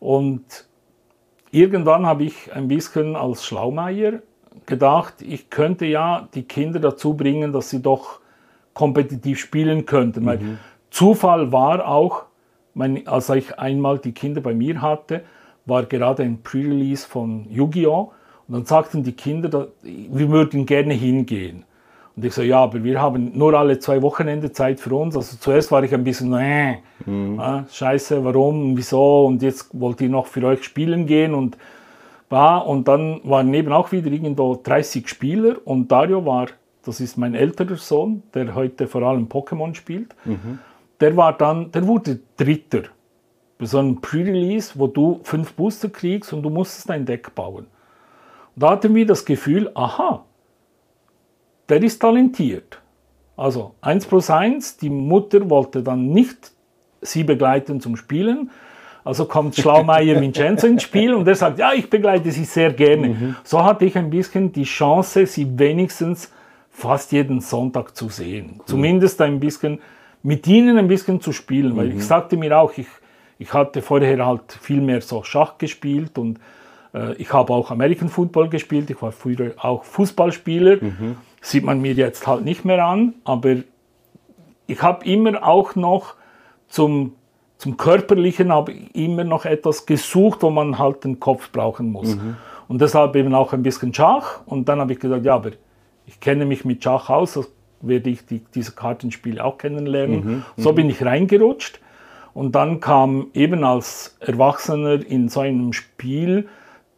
Und 0.00 0.66
irgendwann 1.52 2.06
habe 2.06 2.24
ich 2.24 2.52
ein 2.52 2.66
bisschen 2.66 3.14
als 3.14 3.46
Schlaumeier 3.46 4.14
gedacht, 4.66 5.22
ich 5.22 5.48
könnte 5.48 5.86
ja 5.86 6.28
die 6.34 6.42
Kinder 6.42 6.80
dazu 6.80 7.14
bringen, 7.14 7.52
dass 7.52 7.70
sie 7.70 7.80
doch 7.80 8.18
kompetitiv 8.74 9.38
spielen 9.38 9.86
könnten. 9.86 10.26
Weil 10.26 10.58
Zufall 10.90 11.52
war 11.52 11.86
auch, 11.86 12.24
mein, 12.78 13.06
als 13.06 13.28
ich 13.30 13.58
einmal 13.58 13.98
die 13.98 14.12
Kinder 14.12 14.40
bei 14.40 14.54
mir 14.54 14.80
hatte, 14.80 15.22
war 15.66 15.82
gerade 15.84 16.22
ein 16.22 16.42
Pre-Release 16.42 17.06
von 17.06 17.46
Yu-Gi-Oh! 17.50 18.12
Und 18.46 18.54
dann 18.54 18.64
sagten 18.64 19.02
die 19.02 19.12
Kinder, 19.12 19.48
da, 19.48 19.66
wir 19.82 20.30
würden 20.30 20.64
gerne 20.64 20.94
hingehen. 20.94 21.64
Und 22.16 22.24
ich 22.24 22.32
so, 22.32 22.42
ja, 22.42 22.60
aber 22.60 22.82
wir 22.82 23.00
haben 23.00 23.32
nur 23.36 23.52
alle 23.54 23.78
zwei 23.78 24.00
Wochenende 24.00 24.50
Zeit 24.52 24.80
für 24.80 24.94
uns. 24.94 25.16
Also 25.16 25.36
zuerst 25.38 25.70
war 25.70 25.82
ich 25.82 25.92
ein 25.92 26.04
bisschen, 26.04 26.32
äh, 26.32 26.78
ah, 27.38 27.64
scheiße, 27.70 28.24
warum, 28.24 28.76
wieso? 28.76 29.26
Und 29.26 29.42
jetzt 29.42 29.68
wollt 29.72 30.00
ihr 30.00 30.08
noch 30.08 30.26
für 30.26 30.44
euch 30.46 30.64
spielen 30.64 31.06
gehen 31.06 31.34
und 31.34 31.58
war 32.30 32.66
und 32.66 32.88
dann 32.88 33.20
waren 33.24 33.52
eben 33.54 33.72
auch 33.72 33.90
wieder 33.92 34.10
irgendwo 34.10 34.58
30 34.62 35.08
Spieler 35.08 35.56
und 35.64 35.90
Dario 35.90 36.24
war, 36.24 36.46
das 36.84 37.00
ist 37.00 37.18
mein 37.18 37.34
älterer 37.34 37.76
Sohn, 37.76 38.22
der 38.34 38.54
heute 38.54 38.86
vor 38.86 39.02
allem 39.02 39.26
Pokémon 39.26 39.74
spielt. 39.74 40.14
Der 41.00 41.16
war 41.16 41.32
dann, 41.36 41.70
der 41.70 41.86
wurde 41.86 42.20
Dritter 42.36 42.84
bei 43.58 43.66
so 43.66 43.78
einem 43.78 44.00
Pre-Release, 44.00 44.72
wo 44.76 44.86
du 44.86 45.20
fünf 45.22 45.52
Booster 45.54 45.88
kriegst 45.88 46.32
und 46.32 46.42
du 46.42 46.50
musstest 46.50 46.88
dein 46.88 47.04
Deck 47.04 47.34
bauen. 47.34 47.66
Und 48.54 48.62
da 48.62 48.70
hatten 48.70 48.94
wir 48.94 49.06
das 49.06 49.24
Gefühl, 49.24 49.70
aha, 49.74 50.24
der 51.68 51.82
ist 51.82 52.00
talentiert. 52.00 52.80
Also 53.36 53.74
1 53.80 54.06
plus 54.06 54.30
1, 54.30 54.78
die 54.78 54.90
Mutter 54.90 55.48
wollte 55.48 55.82
dann 55.82 56.08
nicht 56.08 56.52
sie 57.00 57.24
begleiten 57.24 57.80
zum 57.80 57.96
Spielen. 57.96 58.50
Also 59.04 59.26
kommt 59.26 59.56
Schlaumeier 59.60 60.20
Vincenzo 60.20 60.66
ins 60.66 60.82
Spiel 60.82 61.14
und 61.14 61.26
er 61.28 61.34
sagt, 61.34 61.58
ja, 61.58 61.72
ich 61.72 61.88
begleite 61.88 62.30
sie 62.32 62.44
sehr 62.44 62.72
gerne. 62.72 63.36
So 63.44 63.62
hatte 63.62 63.84
ich 63.84 63.96
ein 63.96 64.10
bisschen 64.10 64.52
die 64.52 64.64
Chance, 64.64 65.26
sie 65.26 65.58
wenigstens 65.58 66.32
fast 66.70 67.12
jeden 67.12 67.40
Sonntag 67.40 67.96
zu 67.96 68.08
sehen. 68.08 68.60
Zumindest 68.66 69.20
ein 69.20 69.40
bisschen 69.40 69.80
mit 70.28 70.46
ihnen 70.46 70.76
ein 70.76 70.88
bisschen 70.88 71.22
zu 71.22 71.32
spielen. 71.32 71.74
Weil 71.74 71.96
ich 71.96 72.04
sagte 72.04 72.36
mir 72.36 72.58
auch, 72.58 72.76
ich, 72.76 72.86
ich 73.38 73.50
hatte 73.54 73.80
vorher 73.80 74.26
halt 74.26 74.52
viel 74.60 74.82
mehr 74.82 75.00
so 75.00 75.22
Schach 75.22 75.56
gespielt 75.56 76.18
und 76.18 76.38
äh, 76.92 77.14
ich 77.14 77.32
habe 77.32 77.50
auch 77.54 77.70
American 77.70 78.10
Football 78.10 78.50
gespielt. 78.50 78.90
Ich 78.90 79.00
war 79.00 79.10
früher 79.10 79.52
auch 79.56 79.84
Fußballspieler. 79.84 80.76
Sieht 81.40 81.64
man 81.64 81.80
mir 81.80 81.94
jetzt 81.94 82.26
halt 82.26 82.44
nicht 82.44 82.66
mehr 82.66 82.84
an, 82.84 83.14
aber 83.24 83.56
ich 84.66 84.82
habe 84.82 85.02
immer 85.06 85.46
auch 85.46 85.74
noch 85.76 86.14
zum, 86.68 87.14
zum 87.56 87.78
Körperlichen 87.78 88.52
habe 88.52 88.74
immer 88.92 89.24
noch 89.24 89.46
etwas 89.46 89.86
gesucht, 89.86 90.42
wo 90.42 90.50
man 90.50 90.78
halt 90.78 91.04
den 91.04 91.20
Kopf 91.20 91.50
brauchen 91.52 91.90
muss. 91.90 92.18
Und 92.68 92.82
deshalb 92.82 93.16
eben 93.16 93.34
auch 93.34 93.54
ein 93.54 93.62
bisschen 93.62 93.94
Schach. 93.94 94.40
Und 94.44 94.68
dann 94.68 94.78
habe 94.78 94.92
ich 94.92 95.00
gesagt, 95.00 95.24
ja, 95.24 95.36
aber 95.36 95.52
ich 96.04 96.20
kenne 96.20 96.44
mich 96.44 96.66
mit 96.66 96.84
Schach 96.84 97.08
aus, 97.08 97.32
das 97.32 97.48
werde 97.80 98.10
ich 98.10 98.26
die, 98.26 98.42
diese 98.54 98.72
Kartenspiele 98.72 99.44
auch 99.44 99.58
kennenlernen. 99.58 100.44
so 100.56 100.72
bin 100.72 100.90
ich 100.90 101.04
reingerutscht. 101.04 101.80
Und 102.34 102.54
dann 102.54 102.80
kam 102.80 103.28
eben 103.34 103.64
als 103.64 104.16
Erwachsener 104.20 105.04
in 105.04 105.28
so 105.28 105.40
einem 105.40 105.72
Spiel, 105.72 106.48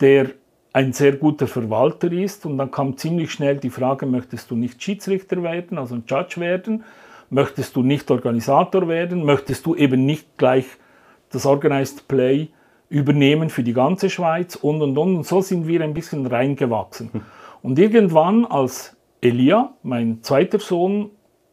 der 0.01 0.31
ein 0.73 0.93
sehr 0.93 1.13
guter 1.17 1.47
Verwalter 1.47 2.13
ist. 2.13 2.47
Und 2.47 2.59
dann 2.59 2.71
kam 2.71 2.97
ziemlich 2.97 3.33
schnell 3.33 3.57
die 3.57 3.71
Frage, 3.71 4.07
möchtest 4.07 4.51
du 4.51 4.57
nicht 4.57 4.83
Schiedsrichter 4.83 5.43
werden, 5.43 5.79
also 5.79 5.95
ein 5.95 6.05
Judge 6.07 6.41
werden? 6.41 6.85
Möchtest 7.31 7.77
du 7.77 7.83
nicht 7.83 8.11
Organisator 8.11 8.89
werden? 8.89 9.25
Möchtest 9.25 9.65
du 9.67 9.75
eben 9.75 10.05
nicht 10.05 10.37
gleich 10.37 10.67
das 11.31 11.47
Organized 11.47 12.09
Play 12.09 12.49
übernehmen 12.89 13.51
für 13.51 13.63
die 13.63 13.73
ganze 13.73 14.11
Schweiz 14.11 14.57
und 14.57 14.83
und 14.83 14.99
und. 14.99 15.17
Und 15.17 15.27
so 15.27 15.41
sind 15.41 15.67
wir 15.67 15.81
ein 15.81 15.95
bisschen 15.95 16.27
reingewachsen. 16.27 17.11
Und 17.63 17.79
irgendwann, 17.79 18.45
als 18.45 18.97
Elia, 19.21 19.75
mein 19.83 20.23
zweiter 20.23 20.59
Sohn, 20.59 21.11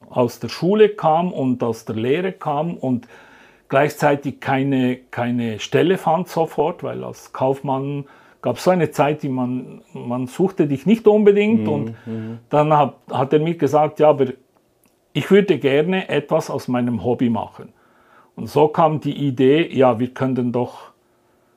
aus 0.09 0.39
der 0.39 0.49
Schule 0.49 0.89
kam 0.89 1.33
und 1.33 1.61
aus 1.63 1.85
der 1.85 1.95
Lehre 1.95 2.31
kam 2.31 2.75
und 2.75 3.07
gleichzeitig 3.67 4.39
keine, 4.39 4.97
keine 5.11 5.59
Stelle 5.59 5.97
fand 5.97 6.29
sofort, 6.29 6.83
weil 6.83 7.03
als 7.03 7.33
Kaufmann 7.33 8.05
gab 8.41 8.57
es 8.57 8.63
so 8.63 8.71
eine 8.71 8.91
Zeit, 8.91 9.23
die 9.23 9.29
man, 9.29 9.81
man 9.93 10.27
suchte 10.27 10.67
dich 10.67 10.85
nicht 10.85 11.07
unbedingt 11.07 11.67
und 11.67 11.95
dann 12.49 12.71
hat, 12.71 12.95
hat 13.11 13.33
er 13.33 13.39
mir 13.39 13.55
gesagt, 13.55 13.99
ja, 13.99 14.09
aber 14.09 14.27
ich 15.11 15.29
würde 15.29 15.57
gerne 15.57 16.07
etwas 16.07 16.49
aus 16.49 16.67
meinem 16.67 17.03
Hobby 17.03 17.29
machen. 17.29 17.73
Und 18.35 18.47
so 18.47 18.67
kam 18.67 19.01
die 19.01 19.27
Idee, 19.27 19.67
ja, 19.75 19.99
wir 19.99 20.13
könnten 20.13 20.51
doch 20.51 20.91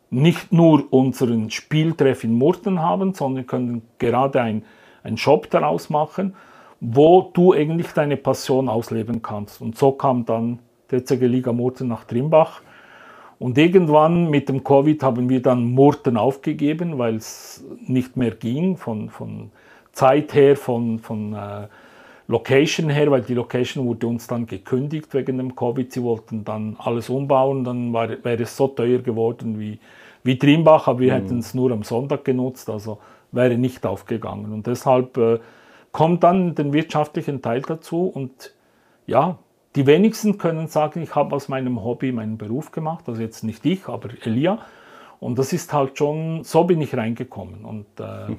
nicht 0.09 0.53
nur 0.53 0.93
unseren 0.93 1.51
Spieltreff 1.51 2.25
in 2.25 2.33
Murten 2.33 2.81
haben, 2.81 3.15
sondern 3.15 3.47
können 3.47 3.83
gerade 3.99 4.41
ein, 4.41 4.65
einen 5.03 5.17
Shop 5.17 5.49
daraus 5.51 5.91
machen, 5.91 6.35
wo 6.81 7.31
du 7.35 7.53
eigentlich 7.53 7.93
deine 7.93 8.17
Passion 8.17 8.69
ausleben 8.69 9.23
kannst. 9.23 9.61
Und 9.61 9.77
so 9.77 9.93
kam 9.93 10.25
dann 10.25 10.59
der 10.91 11.05
CG 11.05 11.27
Liga 11.27 11.53
Murten 11.53 11.89
nach 11.89 12.05
Trimbach. 12.05 12.63
Und 13.39 13.57
irgendwann 13.57 14.29
mit 14.29 14.49
dem 14.49 14.65
Covid 14.65 15.03
haben 15.03 15.29
wir 15.29 15.41
dann 15.41 15.65
Murten 15.65 16.17
aufgegeben, 16.17 16.99
weil 16.99 17.17
es 17.17 17.65
nicht 17.87 18.17
mehr 18.17 18.33
ging, 18.33 18.77
von, 18.77 19.09
von 19.09 19.51
Zeit 19.93 20.35
her, 20.35 20.57
von, 20.57 20.99
von 20.99 21.33
äh, 21.33 21.67
Location 22.29 22.91
her, 22.91 23.11
weil 23.11 23.23
die 23.23 23.35
Location 23.35 23.87
wurde 23.87 24.07
uns 24.07 24.27
dann 24.27 24.47
gekündigt 24.47 25.13
wegen 25.15 25.39
dem 25.39 25.57
Covid. 25.57 25.91
Sie 25.91 26.03
wollten 26.03 26.45
dann 26.45 26.77
alles 26.79 27.09
umbauen, 27.09 27.65
dann 27.65 27.93
war, 27.93 28.09
wäre 28.09 28.43
es 28.43 28.57
so 28.57 28.69
teuer 28.69 28.99
geworden 28.99 29.59
wie, 29.59 29.79
wie 30.23 30.39
Trimbach, 30.39 30.87
aber 30.87 31.01
wir 31.01 31.15
hätten 31.15 31.39
es 31.39 31.55
nur 31.55 31.73
am 31.73 31.83
Sonntag 31.83 32.25
genutzt, 32.25 32.69
also 32.71 32.99
wäre 33.33 33.57
nicht 33.57 33.87
aufgegangen. 33.87 34.53
Und 34.53 34.67
deshalb 34.67 35.17
äh, 35.17 35.39
kommt 35.93 36.23
dann 36.23 36.55
den 36.55 36.73
wirtschaftlichen 36.73 37.43
Teil 37.43 37.63
dazu 37.63 38.07
und 38.07 38.55
ja, 39.07 39.39
die 39.77 39.87
wenigsten 39.87 40.39
können 40.39 40.67
sagen, 40.67 41.03
ich 41.03 41.15
habe 41.15 41.35
aus 41.35 41.49
meinem 41.49 41.85
Hobby 41.85 42.11
meinen 42.13 42.39
Beruf 42.39 42.73
gemacht, 42.73 43.05
also 43.09 43.21
jetzt 43.21 43.45
nicht 43.45 43.65
ich, 43.65 43.89
aber 43.89 44.09
Elia. 44.25 44.59
Und 45.21 45.39
das 45.39 45.53
ist 45.53 45.73
halt 45.73 45.99
schon, 45.99 46.45
so 46.45 46.65
bin 46.65 46.81
ich 46.81 46.97
reingekommen. 46.97 47.65
Und 47.65 47.87
äh, 48.01 48.35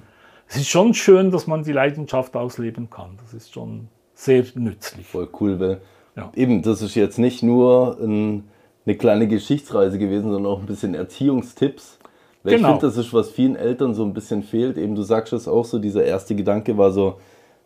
es 0.48 0.58
ist 0.58 0.70
schon 0.70 0.94
schön, 0.94 1.32
dass 1.32 1.48
man 1.48 1.64
die 1.64 1.72
Leidenschaft 1.72 2.36
ausleben 2.36 2.90
kann. 2.90 3.18
Das 3.22 3.34
ist 3.34 3.54
schon 3.54 3.88
sehr 4.14 4.44
nützlich. 4.56 5.06
Voll 5.06 5.30
cool, 5.40 5.60
weil 5.60 5.82
Ja. 6.18 6.32
eben, 6.36 6.62
das 6.62 6.82
ist 6.82 6.96
jetzt 6.96 7.18
nicht 7.18 7.44
nur 7.44 7.98
ein, 8.02 8.50
eine 8.86 8.98
kleine 8.98 9.28
Geschichtsreise 9.28 10.00
gewesen, 10.00 10.32
sondern 10.32 10.52
auch 10.52 10.60
ein 10.60 10.66
bisschen 10.66 10.94
Erziehungstipps. 10.94 12.00
Weil 12.44 12.54
ich 12.54 12.58
Genau. 12.60 12.74
finde, 12.74 12.88
das 12.88 12.98
ist, 12.98 13.14
was 13.14 13.30
vielen 13.30 13.56
Eltern 13.56 13.94
so 13.94 14.04
ein 14.04 14.14
bisschen 14.14 14.44
fehlt. 14.44 14.78
Eben, 14.78 14.96
du 14.96 15.04
sagst 15.04 15.32
es 15.34 15.48
auch 15.48 15.66
so, 15.66 15.80
dieser 15.80 16.04
erste 16.04 16.36
Gedanke 16.36 16.78
war 16.78 16.92
so, 16.92 17.16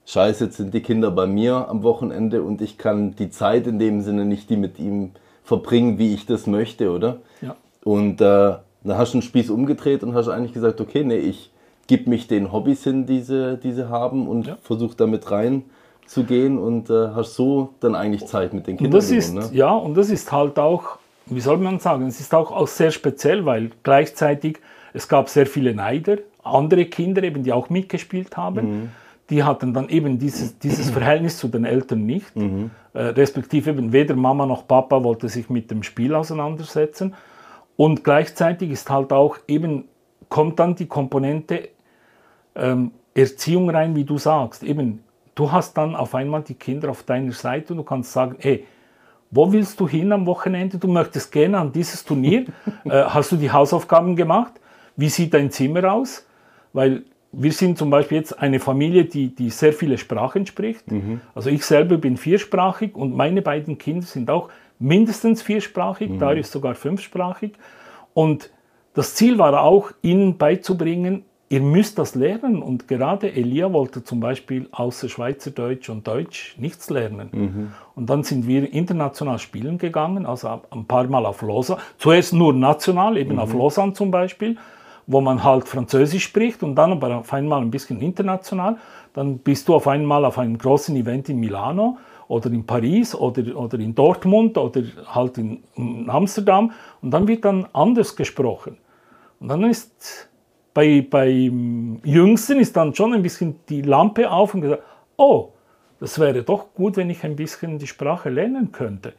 scheiße, 0.05 0.45
jetzt 0.45 0.57
sind 0.57 0.73
die 0.73 0.81
Kinder 0.81 1.11
bei 1.11 1.25
mir 1.27 1.67
am 1.69 1.83
Wochenende 1.83 2.43
und 2.43 2.61
ich 2.61 2.77
kann 2.77 3.15
die 3.15 3.29
Zeit 3.29 3.67
in 3.67 3.79
dem 3.79 4.01
Sinne 4.01 4.25
nicht 4.25 4.49
die 4.49 4.57
mit 4.57 4.77
ihm 4.79 5.11
verbringen, 5.43 5.97
wie 5.97 6.13
ich 6.13 6.25
das 6.25 6.45
möchte, 6.47 6.91
oder? 6.91 7.17
Ja. 7.41 7.55
Und 7.83 8.19
äh, 8.21 8.55
dann 8.83 8.97
hast 8.97 9.13
du 9.13 9.17
einen 9.17 9.21
Spieß 9.23 9.49
umgedreht 9.49 10.03
und 10.03 10.13
hast 10.13 10.27
eigentlich 10.27 10.53
gesagt, 10.53 10.81
okay, 10.81 11.03
nee, 11.03 11.17
ich 11.17 11.51
gebe 11.87 12.09
mich 12.09 12.27
den 12.27 12.51
Hobbys 12.51 12.83
hin, 12.83 13.05
die 13.05 13.21
sie, 13.21 13.57
die 13.57 13.71
sie 13.71 13.89
haben 13.89 14.27
und 14.27 14.47
Ja. 14.47 14.57
versuche 14.61 14.95
damit 14.97 15.29
reinzugehen 15.31 16.57
und 16.57 16.89
äh, 16.89 17.09
hast 17.15 17.35
so 17.35 17.69
dann 17.79 17.95
eigentlich 17.95 18.25
Zeit 18.25 18.53
mit 18.53 18.67
den 18.67 18.73
Und 18.75 18.83
Kindern. 18.83 18.99
das 18.99 19.09
ist, 19.11 19.31
gewonnen, 19.33 19.49
ne? 19.51 19.57
ja, 19.57 19.71
und 19.73 19.95
das 19.95 20.09
ist 20.09 20.31
halt 20.31 20.59
auch, 20.59 20.97
wie 21.27 21.39
soll 21.39 21.57
man 21.57 21.79
sagen, 21.79 22.07
es 22.07 22.19
ist 22.19 22.33
auch, 22.33 22.51
auch 22.51 22.67
sehr 22.67 22.91
speziell, 22.91 23.45
weil 23.45 23.71
gleichzeitig 23.83 24.59
es 24.93 25.07
gab 25.07 25.29
sehr 25.29 25.45
viele 25.45 25.73
Neider, 25.73 26.17
andere 26.43 26.85
Kinder 26.85 27.23
eben, 27.23 27.43
die 27.43 27.51
auch 27.51 27.69
mitgespielt 27.69 28.37
haben. 28.37 28.91
Die 29.29 29.43
hatten 29.43 29.73
dann 29.73 29.89
eben 29.89 30.19
dieses, 30.19 30.59
dieses 30.59 30.89
Verhältnis 30.91 31.37
zu 31.37 31.47
den 31.47 31.65
Eltern 31.65 32.05
nicht. 32.05 32.35
Äh, 32.93 32.99
respektive 32.99 33.71
eben 33.71 33.91
weder 33.91 34.15
Mama 34.15 34.45
noch 34.45 34.67
Papa 34.67 35.03
wollte 35.03 35.27
sich 35.27 35.49
mit 35.49 35.69
dem 35.71 35.83
Spiel 35.83 36.13
auseinandersetzen. 36.13 37.13
Und 37.75 38.03
gleichzeitig 38.03 38.71
ist 38.71 38.89
halt 38.89 39.11
auch 39.11 39.37
eben, 39.47 39.85
kommt 40.29 40.59
dann 40.59 40.75
die 40.75 40.85
Komponente 40.85 41.69
ähm, 42.55 42.91
Erziehung 43.13 43.69
rein, 43.69 43.95
wie 43.95 44.05
du 44.05 44.17
sagst. 44.17 44.63
Eben, 44.63 45.03
du 45.33 45.51
hast 45.51 45.77
dann 45.77 45.95
auf 45.95 46.15
einmal 46.15 46.43
die 46.43 46.53
Kinder 46.53 46.89
auf 46.89 47.03
deiner 47.03 47.33
Seite 47.33 47.73
und 47.73 47.77
du 47.77 47.83
kannst 47.83 48.13
sagen, 48.13 48.35
hey, 48.39 48.65
wo 49.35 49.51
willst 49.51 49.79
du 49.79 49.87
hin 49.87 50.11
am 50.11 50.25
Wochenende? 50.25 50.77
Du 50.77 50.87
möchtest 50.87 51.31
gerne 51.31 51.57
an 51.59 51.71
dieses 51.71 52.03
Turnier. 52.05 52.45
äh, 52.85 52.89
hast 52.89 53.31
du 53.31 53.35
die 53.35 53.51
Hausaufgaben 53.51 54.15
gemacht? 54.15 54.53
Wie 54.95 55.09
sieht 55.09 55.33
dein 55.33 55.51
Zimmer 55.51 55.91
aus? 55.91 56.25
Weil 56.73 57.03
wir 57.31 57.51
sind 57.51 57.77
zum 57.77 57.89
Beispiel 57.89 58.17
jetzt 58.17 58.39
eine 58.39 58.59
Familie, 58.59 59.05
die, 59.05 59.35
die 59.35 59.49
sehr 59.49 59.73
viele 59.73 59.97
Sprachen 59.97 60.45
spricht. 60.45 60.85
Also 61.33 61.49
ich 61.49 61.65
selber 61.65 61.97
bin 61.97 62.15
viersprachig 62.15 62.95
und 62.95 63.13
meine 63.13 63.41
beiden 63.41 63.77
Kinder 63.77 64.05
sind 64.05 64.29
auch 64.29 64.49
mindestens 64.79 65.41
viersprachig, 65.41 66.11
da 66.17 66.31
ist 66.31 66.51
sogar 66.53 66.75
fünfsprachig. 66.75 67.51
Und 68.13 68.51
das 68.93 69.15
Ziel 69.15 69.37
war 69.37 69.61
auch, 69.61 69.91
ihnen 70.01 70.37
beizubringen, 70.37 71.25
ihr 71.49 71.61
müsst 71.61 71.97
das 71.99 72.15
lernen. 72.15 72.61
Und 72.61 72.87
gerade 72.87 73.31
Elia 73.31 73.71
wollte 73.71 74.03
zum 74.03 74.19
Beispiel 74.19 74.67
außer 74.71 75.09
Schweizerdeutsch 75.09 75.89
und 75.89 76.07
Deutsch 76.07 76.55
nichts 76.57 76.89
lernen. 76.89 77.29
Und 77.95 78.09
dann 78.09 78.23
sind 78.23 78.47
wir 78.47 78.71
international 78.73 79.39
spielen 79.39 79.77
gegangen, 79.77 80.25
also 80.25 80.61
ein 80.71 80.85
paar 80.85 81.05
Mal 81.07 81.25
auf 81.25 81.41
Lausanne. 81.41 81.81
Zuerst 81.97 82.33
nur 82.33 82.53
national, 82.53 83.17
eben 83.17 83.39
auf 83.39 83.53
Lausanne 83.53 83.93
zum 83.93 84.11
Beispiel. 84.11 84.57
wo 85.07 85.21
man 85.21 85.43
halt 85.43 85.67
Französisch 85.67 86.23
spricht 86.23 86.63
und 86.63 86.75
dann 86.75 86.91
aber 86.93 87.17
auf 87.17 87.31
einmal 87.33 87.61
ein 87.61 87.71
bisschen 87.71 88.01
international. 88.01 88.77
Dann 89.13 89.37
bist 89.37 89.67
du 89.67 89.75
auf 89.75 89.87
einmal 89.87 90.25
auf 90.25 90.37
einem 90.39 90.57
großen 90.57 90.95
Event 90.95 91.29
in 91.29 91.39
Milano 91.39 91.97
oder 92.27 92.49
in 92.51 92.65
Paris 92.65 93.13
oder, 93.13 93.55
oder 93.55 93.79
in 93.79 93.93
Dortmund 93.93 94.57
oder 94.57 94.81
halt 95.07 95.37
in, 95.37 95.63
in 95.75 96.09
Amsterdam 96.09 96.71
und 97.01 97.11
dann 97.11 97.27
wird 97.27 97.45
dann 97.45 97.67
anders 97.71 98.15
gesprochen. 98.15 98.77
Und 99.39 99.49
dann 99.49 99.63
ist 99.63 100.27
bei, 100.75 101.07
beim 101.09 102.01
Jüngsten 102.03 102.59
ist 102.59 102.75
dann 102.75 102.93
schon 102.93 103.13
ein 103.13 103.23
bisschen 103.23 103.55
die 103.69 103.81
Lampe 103.81 104.29
auf 104.29 104.53
und 104.53 104.61
gesagt, 104.61 104.83
oh, 105.15 105.53
das 106.01 106.19
wäre 106.19 106.43
doch 106.43 106.73
gut, 106.75 106.97
wenn 106.97 107.09
ich 107.09 107.23
ein 107.23 107.37
bisschen 107.37 107.79
die 107.79 107.87
Sprache 107.87 108.29
lernen 108.29 108.73
könnte. 108.73 109.13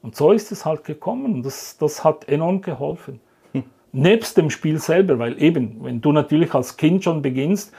Und 0.00 0.16
so 0.16 0.32
ist 0.32 0.50
es 0.50 0.64
halt 0.64 0.84
gekommen 0.84 1.42
das, 1.42 1.76
das 1.76 2.04
hat 2.04 2.26
enorm 2.26 2.62
geholfen. 2.62 3.20
Hm. 3.52 3.64
Nebst 3.92 4.38
dem 4.38 4.48
Spiel 4.48 4.78
selber, 4.78 5.18
weil 5.18 5.40
eben, 5.42 5.84
wenn 5.84 6.00
du 6.00 6.10
natürlich 6.10 6.54
als 6.54 6.76
Kind 6.78 7.04
schon 7.04 7.20
beginnst, 7.20 7.72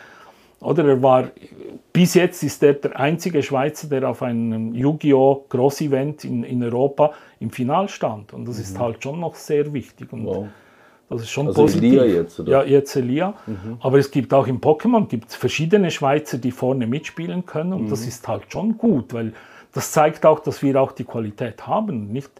oder 0.62 0.86
er 0.86 1.02
war, 1.02 1.32
bis 1.92 2.14
jetzt 2.14 2.44
ist 2.44 2.62
er 2.62 2.74
der 2.74 3.00
einzige 3.00 3.42
Schweizer, 3.42 3.88
der 3.88 4.08
auf 4.08 4.22
einem 4.22 4.76
Yu-Gi-Oh! 4.76 5.46
Groß-Event 5.50 6.26
in, 6.26 6.44
in 6.44 6.62
Europa 6.62 7.14
im 7.40 7.50
Final 7.50 7.90
stand. 7.90 8.34
Und 8.34 8.48
das 8.48 8.58
mhm. 8.58 8.64
ist 8.64 8.78
halt 8.78 9.02
schon 9.02 9.20
noch 9.22 9.34
sehr 9.34 9.74
wichtig. 9.74 10.14
Und 10.14 10.26
wow. 10.26 10.48
Das 11.10 11.22
ist 11.22 11.32
schon 11.32 11.48
also 11.48 11.62
positiv. 11.62 11.94
Elia 11.94 12.06
jetzt, 12.06 12.40
oder? 12.40 12.52
Ja, 12.52 12.64
jetzt 12.64 12.96
Elia. 12.96 13.34
Mhm. 13.48 13.78
Aber 13.80 13.98
es 13.98 14.12
gibt 14.12 14.34
auch 14.34 14.46
im 14.46 14.62
Pokémon 14.62 15.08
gibt 15.08 15.32
verschiedene 15.34 15.90
Schweizer, 15.90 16.38
die 16.38 16.52
vorne 16.52 16.86
mitspielen 16.86 17.46
können. 17.46 17.74
Und 17.74 17.86
mhm. 17.86 17.90
das 17.90 18.06
ist 18.06 18.28
halt 18.28 18.44
schon 18.50 18.78
gut, 18.78 19.14
weil 19.14 19.34
das 19.74 19.92
zeigt 19.92 20.26
auch, 20.26 20.40
dass 20.40 20.62
wir 20.62 20.80
auch 20.80 20.92
die 20.92 21.06
Qualität 21.06 21.66
haben. 21.66 22.12
Nicht, 22.12 22.32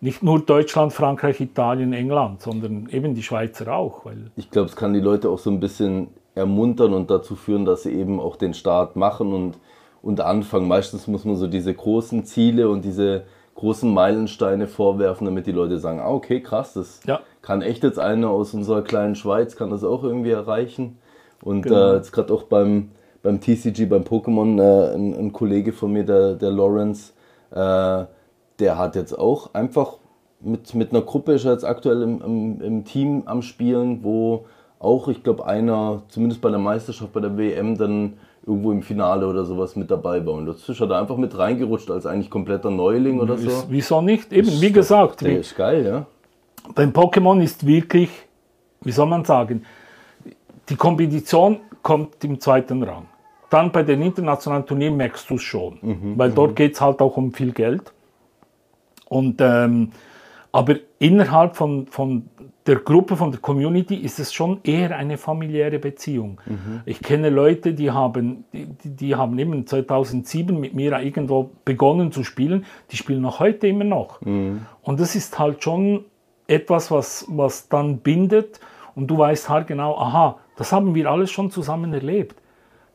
nicht 0.00 0.22
nur 0.22 0.40
Deutschland, 0.40 0.92
Frankreich, 0.92 1.40
Italien, 1.40 1.92
England, 1.92 2.42
sondern 2.42 2.88
eben 2.90 3.14
die 3.14 3.22
Schweizer 3.22 3.72
auch. 3.72 4.04
Weil 4.04 4.32
ich 4.36 4.50
glaube, 4.50 4.68
es 4.68 4.74
kann 4.74 4.92
die 4.92 5.00
Leute 5.00 5.30
auch 5.30 5.38
so 5.38 5.50
ein 5.50 5.60
bisschen 5.60 6.08
ermuntern 6.34 6.94
und 6.94 7.08
dazu 7.08 7.36
führen, 7.36 7.64
dass 7.64 7.84
sie 7.84 7.92
eben 7.92 8.18
auch 8.18 8.34
den 8.34 8.54
Start 8.54 8.96
machen 8.96 9.32
und, 9.32 9.58
und 10.02 10.20
anfangen. 10.20 10.66
Meistens 10.66 11.06
muss 11.06 11.24
man 11.24 11.36
so 11.36 11.46
diese 11.46 11.72
großen 11.72 12.24
Ziele 12.24 12.68
und 12.68 12.84
diese 12.84 13.24
großen 13.54 13.92
Meilensteine 13.92 14.66
vorwerfen, 14.66 15.24
damit 15.24 15.46
die 15.46 15.52
Leute 15.52 15.78
sagen, 15.78 16.00
ah, 16.00 16.10
okay, 16.10 16.40
krass, 16.40 16.74
das 16.74 17.00
ja. 17.06 17.20
Kann 17.42 17.60
echt 17.60 17.82
jetzt 17.82 17.98
einer 17.98 18.30
aus 18.30 18.54
unserer 18.54 18.82
kleinen 18.82 19.16
Schweiz, 19.16 19.56
kann 19.56 19.70
das 19.70 19.84
auch 19.84 20.04
irgendwie 20.04 20.30
erreichen. 20.30 20.98
Und 21.42 21.62
genau. 21.62 21.92
äh, 21.92 21.96
jetzt 21.96 22.12
gerade 22.12 22.32
auch 22.32 22.44
beim, 22.44 22.90
beim 23.22 23.40
TCG, 23.40 23.86
beim 23.86 24.02
Pokémon, 24.02 24.60
äh, 24.60 24.94
ein, 24.94 25.14
ein, 25.14 25.32
Kollege 25.32 25.72
von 25.72 25.92
mir, 25.92 26.04
der, 26.04 26.34
der 26.34 26.52
Lawrence, 26.52 27.12
äh, 27.50 28.04
der 28.58 28.78
hat 28.78 28.94
jetzt 28.94 29.18
auch 29.18 29.52
einfach 29.54 29.98
mit, 30.40 30.74
mit 30.74 30.90
einer 30.90 31.02
Gruppe, 31.02 31.32
ist 31.32 31.44
er 31.44 31.52
jetzt 31.52 31.64
aktuell 31.64 32.02
im, 32.02 32.22
im, 32.22 32.60
im 32.60 32.84
Team 32.84 33.24
am 33.26 33.42
Spielen, 33.42 34.04
wo 34.04 34.46
auch, 34.78 35.08
ich 35.08 35.22
glaube, 35.22 35.46
einer, 35.46 36.02
zumindest 36.08 36.40
bei 36.40 36.50
der 36.50 36.58
Meisterschaft, 36.58 37.12
bei 37.12 37.20
der 37.20 37.36
WM, 37.36 37.76
dann 37.76 38.14
irgendwo 38.44 38.72
im 38.72 38.82
Finale 38.82 39.26
oder 39.26 39.44
sowas 39.44 39.76
mit 39.76 39.90
dabei 39.90 40.24
war. 40.26 40.34
Und 40.34 40.46
das 40.46 40.68
ist 40.68 40.80
er 40.80 40.88
da 40.88 41.00
einfach 41.00 41.16
mit 41.16 41.36
reingerutscht 41.36 41.90
als 41.90 42.06
eigentlich 42.06 42.30
kompletter 42.30 42.70
Neuling 42.70 43.20
oder 43.20 43.36
so. 43.36 43.64
Wieso 43.68 44.00
nicht? 44.00 44.32
Eben, 44.32 44.60
wie 44.60 44.72
gesagt. 44.72 45.20
Der 45.20 45.30
wie, 45.30 45.34
ist 45.34 45.56
geil, 45.56 45.84
ja. 45.86 46.06
Beim 46.74 46.90
Pokémon 46.90 47.42
ist 47.42 47.66
wirklich, 47.66 48.10
wie 48.82 48.92
soll 48.92 49.06
man 49.06 49.24
sagen, 49.24 49.64
die 50.68 50.76
Kombination 50.76 51.60
kommt 51.82 52.22
im 52.24 52.40
zweiten 52.40 52.82
Rang. 52.82 53.06
Dann 53.50 53.70
bei 53.72 53.82
den 53.82 54.00
internationalen 54.02 54.64
Turnieren 54.64 54.96
merkst 54.96 55.28
du 55.28 55.34
es 55.34 55.42
schon, 55.42 55.78
mhm, 55.82 56.18
weil 56.18 56.30
dort 56.30 56.52
mhm. 56.52 56.54
geht 56.54 56.74
es 56.74 56.80
halt 56.80 57.00
auch 57.00 57.16
um 57.16 57.32
viel 57.32 57.52
Geld. 57.52 57.92
Und, 59.08 59.40
ähm, 59.40 59.90
aber 60.52 60.76
innerhalb 60.98 61.56
von, 61.56 61.86
von 61.86 62.28
der 62.66 62.76
Gruppe, 62.76 63.16
von 63.16 63.30
der 63.30 63.40
Community 63.40 63.96
ist 63.96 64.18
es 64.20 64.32
schon 64.32 64.60
eher 64.62 64.96
eine 64.96 65.18
familiäre 65.18 65.78
Beziehung. 65.78 66.40
Mhm. 66.46 66.80
Ich 66.86 67.00
kenne 67.00 67.28
Leute, 67.28 67.74
die 67.74 67.90
haben, 67.90 68.44
die, 68.52 68.66
die, 68.88 69.14
haben 69.16 69.38
eben 69.38 69.66
2007 69.66 70.58
mit 70.58 70.74
mir 70.74 70.98
irgendwo 71.00 71.50
begonnen 71.64 72.12
zu 72.12 72.22
spielen, 72.22 72.64
die 72.90 72.96
spielen 72.96 73.20
noch 73.20 73.40
heute 73.40 73.66
immer 73.66 73.84
noch. 73.84 74.20
Mhm. 74.20 74.66
Und 74.82 75.00
das 75.00 75.14
ist 75.14 75.38
halt 75.38 75.62
schon 75.62 76.04
etwas, 76.52 76.90
was, 76.90 77.26
was 77.28 77.68
dann 77.68 77.98
bindet 77.98 78.60
und 78.94 79.06
du 79.08 79.18
weißt 79.18 79.48
halt 79.48 79.66
genau, 79.66 79.96
aha, 79.96 80.38
das 80.56 80.72
haben 80.72 80.94
wir 80.94 81.10
alles 81.10 81.30
schon 81.30 81.50
zusammen 81.50 81.92
erlebt. 81.92 82.36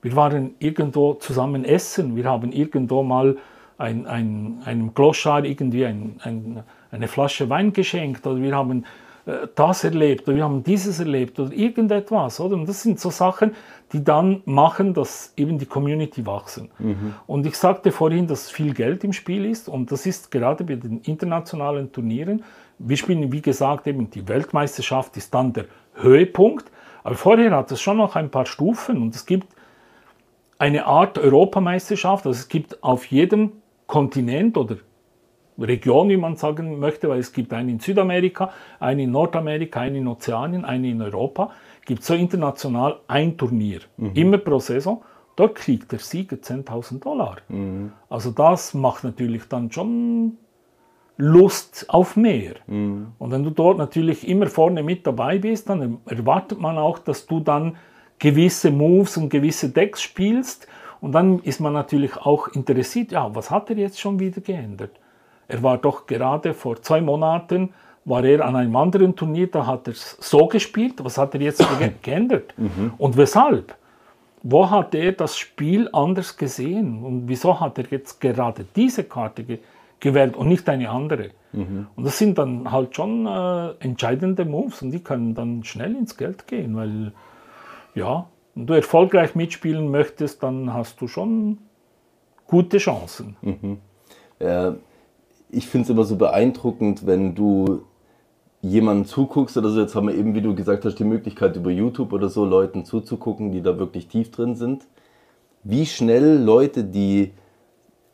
Wir 0.02 0.16
waren 0.16 0.56
irgendwo 0.60 1.16
zusammen 1.16 1.66
essen, 1.66 2.16
wir 2.16 2.26
haben 2.26 2.52
irgendwo 2.52 3.04
mal 3.04 3.38
ein, 3.78 4.06
ein, 4.08 4.62
einem 4.66 4.94
Gloschar 4.94 5.44
irgendwie 5.44 5.86
ein, 5.86 6.20
ein, 6.24 6.64
eine 6.92 7.08
Flasche 7.08 7.50
Wein 7.50 7.74
geschenkt 7.74 8.26
oder 8.26 8.42
wir 8.42 8.56
haben 8.56 8.86
äh, 9.26 9.48
das 9.56 9.84
erlebt 9.84 10.28
oder 10.28 10.38
wir 10.38 10.44
haben 10.44 10.64
dieses 10.64 11.00
erlebt 11.00 11.40
oder 11.40 11.52
irgendetwas. 11.52 12.40
Oder? 12.40 12.56
Und 12.56 12.68
das 12.68 12.82
sind 12.82 13.00
so 13.00 13.10
Sachen, 13.10 13.52
die 13.94 14.04
dann 14.04 14.42
machen, 14.46 14.94
dass 14.94 15.34
eben 15.36 15.58
die 15.58 15.66
Community 15.66 16.26
wachsen. 16.26 16.70
Mhm. 16.80 17.14
Und 17.28 17.46
ich 17.46 17.58
sagte 17.58 17.92
vorhin, 17.92 18.28
dass 18.28 18.50
viel 18.50 18.74
Geld 18.74 19.04
im 19.04 19.14
Spiel 19.14 19.46
ist 19.46 19.70
und 19.70 19.92
das 19.92 20.06
ist 20.06 20.32
gerade 20.32 20.64
bei 20.64 20.76
den 20.76 21.02
internationalen 21.02 21.92
Turnieren. 21.92 22.44
Wir 22.80 22.98
spielen, 22.98 23.32
wie 23.32 23.42
gesagt, 23.42 23.88
eben 23.88 24.10
die 24.10 24.28
Weltmeisterschaft 24.28 25.18
ist 25.18 25.34
dann 25.34 25.54
der 25.54 25.66
Höhepunkt, 25.96 26.72
aber 27.04 27.16
vorher 27.16 27.52
hat 27.52 27.72
es 27.72 27.82
schon 27.82 27.98
noch 27.98 28.16
ein 28.16 28.30
paar 28.30 28.46
Stufen 28.46 29.02
und 29.02 29.16
es 29.16 29.26
gibt 29.26 29.48
eine 30.60 30.86
Art 30.86 31.18
Europameisterschaft, 31.18 32.26
also 32.26 32.38
es 32.38 32.48
gibt 32.48 32.84
auf 32.84 33.06
jedem 33.06 33.54
Kontinent 33.86 34.58
oder 34.58 34.78
Region, 35.60 36.10
wie 36.10 36.18
man 36.18 36.36
sagen 36.36 36.80
möchte, 36.80 37.10
weil 37.10 37.20
es 37.20 37.34
gibt 37.34 37.54
eine 37.54 37.72
in 37.72 37.80
Südamerika, 37.80 38.52
eine 38.80 39.04
in 39.04 39.12
Nordamerika, 39.12 39.82
eine 39.82 39.98
in 39.98 40.08
Ozeanien, 40.08 40.66
eine 40.66 40.90
in 40.90 41.02
Europa, 41.02 41.52
gibt 41.86 42.04
so 42.04 42.14
international 42.14 43.00
ein 43.08 43.38
Turnier, 43.38 43.80
mhm. 43.98 44.12
immer 44.14 44.38
pro 44.38 44.60
Saison. 44.60 45.02
Dort 45.36 45.56
kriegt 45.56 45.92
der 45.92 46.00
Sieger 46.00 46.38
10.000 46.38 47.00
Dollar. 47.00 47.38
Mhm. 47.48 47.92
Also 48.10 48.32
das 48.32 48.74
macht 48.74 49.04
natürlich 49.04 49.48
dann 49.48 49.72
schon 49.72 50.38
Lust 51.18 51.86
auf 51.90 52.16
mehr. 52.16 52.56
Mhm. 52.68 53.08
Und 53.18 53.32
wenn 53.32 53.44
du 53.44 53.50
dort 53.50 53.78
natürlich 53.78 54.28
immer 54.28 54.48
vorne 54.48 54.84
mit 54.84 55.06
dabei 55.06 55.40
bist, 55.40 55.68
dann 55.70 55.98
erwartet 56.06 56.60
man 56.62 56.78
auch, 56.78 57.00
dass 57.00 57.26
du 57.26 57.40
dann 57.40 57.76
gewisse 58.20 58.72
Moves 58.72 59.18
und 59.18 59.30
gewisse 59.30 59.70
Decks 59.70 60.02
spielst. 60.02 60.68
Und 61.02 61.12
dann 61.12 61.40
ist 61.40 61.60
man 61.60 61.74
natürlich 61.74 62.16
auch 62.18 62.48
interessiert, 62.50 63.12
ja, 63.12 63.34
was 63.36 63.52
hat 63.52 63.70
er 63.70 63.78
jetzt 63.78 64.00
schon 64.00 64.20
wieder 64.20 64.42
geändert? 64.42 64.92
Er 65.48 65.64
war 65.64 65.78
doch 65.78 66.06
gerade 66.06 66.54
vor 66.54 66.82
zwei 66.82 67.02
Monaten, 67.02 67.74
war 68.06 68.24
er 68.24 68.46
an 68.46 68.56
einem 68.56 68.76
anderen 68.76 69.16
Turnier, 69.16 69.48
da 69.48 69.66
hat 69.66 69.88
er 69.88 69.94
so 69.96 70.48
gespielt. 70.48 71.04
Was 71.04 71.18
hat 71.18 71.34
er 71.34 71.42
jetzt 71.42 71.66
geändert? 72.02 72.54
Mhm. 72.58 72.94
Und 72.98 73.18
weshalb? 73.18 73.76
Wo 74.44 74.70
hat 74.70 74.94
er 74.94 75.12
das 75.14 75.38
Spiel 75.38 75.90
anders 75.92 76.38
gesehen? 76.38 77.04
Und 77.04 77.28
wieso 77.28 77.60
hat 77.60 77.78
er 77.80 77.86
jetzt 77.90 78.22
gerade 78.22 78.66
diese 78.76 79.04
Karte 79.04 79.44
ge 79.44 79.60
gewählt 80.00 80.36
und 80.36 80.48
nicht 80.48 80.68
eine 80.70 80.90
andere? 80.90 81.32
Mhm. 81.54 81.88
Und 81.96 82.04
das 82.06 82.18
sind 82.18 82.38
dann 82.38 82.72
halt 82.72 82.96
schon 82.96 83.26
äh, 83.26 83.70
entscheidende 83.80 84.46
Moves 84.46 84.82
und 84.82 84.92
die 84.92 85.00
können 85.00 85.36
dann 85.36 85.64
schnell 85.64 85.96
ins 85.96 86.18
Geld 86.18 86.48
gehen, 86.48 86.76
weil 86.76 87.14
ja, 87.96 88.28
wenn 88.56 88.68
du 88.68 88.74
erfolgreich 88.74 89.36
mitspielen 89.36 89.90
möchtest, 89.90 90.44
dann 90.44 90.74
hast 90.74 91.02
du 91.02 91.08
schon 91.08 91.60
gute 92.48 92.78
Chancen. 92.78 93.36
Mhm. 93.42 93.78
Äh, 94.40 94.72
ich 95.50 95.68
finde 95.68 95.84
es 95.86 95.90
immer 95.90 96.04
so 96.04 96.16
beeindruckend, 96.16 97.06
wenn 97.06 97.36
du 97.36 97.84
jemanden 98.62 99.06
zuguckst 99.06 99.58
oder 99.58 99.70
so. 99.70 99.80
Jetzt 99.80 99.96
haben 99.96 100.08
wir 100.08 100.16
eben, 100.16 100.36
wie 100.36 100.42
du 100.42 100.56
gesagt 100.56 100.86
hast, 100.86 100.96
die 100.96 101.04
Möglichkeit 101.04 101.56
über 101.56 101.72
YouTube 101.72 102.14
oder 102.14 102.30
so 102.30 102.46
Leuten 102.46 102.86
zuzugucken, 102.86 103.52
die 103.52 103.62
da 103.62 103.78
wirklich 103.78 104.08
tief 104.08 104.32
drin 104.32 104.56
sind. 104.56 104.86
Wie 105.64 105.86
schnell 105.86 106.42
Leute, 106.42 106.84
die, 106.84 107.34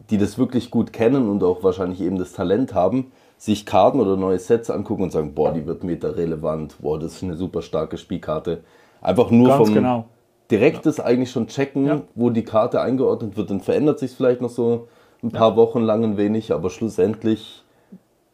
die 0.09 0.17
das 0.17 0.37
wirklich 0.37 0.71
gut 0.71 0.93
kennen 0.93 1.29
und 1.29 1.43
auch 1.43 1.63
wahrscheinlich 1.63 2.01
eben 2.01 2.17
das 2.17 2.33
Talent 2.33 2.73
haben, 2.73 3.11
sich 3.37 3.65
Karten 3.65 3.99
oder 3.99 4.15
neue 4.15 4.39
Sets 4.39 4.69
angucken 4.69 5.03
und 5.03 5.11
sagen, 5.11 5.33
boah, 5.33 5.51
die 5.53 5.65
wird 5.65 5.83
meta 5.83 6.09
relevant, 6.09 6.75
boah, 6.81 6.99
das 6.99 7.15
ist 7.15 7.23
eine 7.23 7.35
super 7.35 7.61
starke 7.61 7.97
Spielkarte. 7.97 8.63
Einfach 9.01 9.31
nur 9.31 9.49
Ganz 9.49 9.65
vom 9.65 9.73
genau. 9.73 10.05
direktes 10.49 10.97
ja. 10.97 11.05
eigentlich 11.05 11.31
schon 11.31 11.47
checken, 11.47 11.85
ja. 11.85 12.01
wo 12.15 12.29
die 12.29 12.43
Karte 12.43 12.79
eingeordnet 12.81 13.35
wird, 13.35 13.49
dann 13.49 13.59
verändert 13.59 13.99
sich 13.99 14.11
vielleicht 14.11 14.39
noch 14.39 14.49
so 14.49 14.87
ein 15.21 15.31
paar 15.31 15.51
ja. 15.51 15.55
Wochen 15.57 15.81
lang 15.81 16.03
ein 16.03 16.17
wenig, 16.17 16.53
aber 16.53 16.69
schlussendlich. 16.69 17.63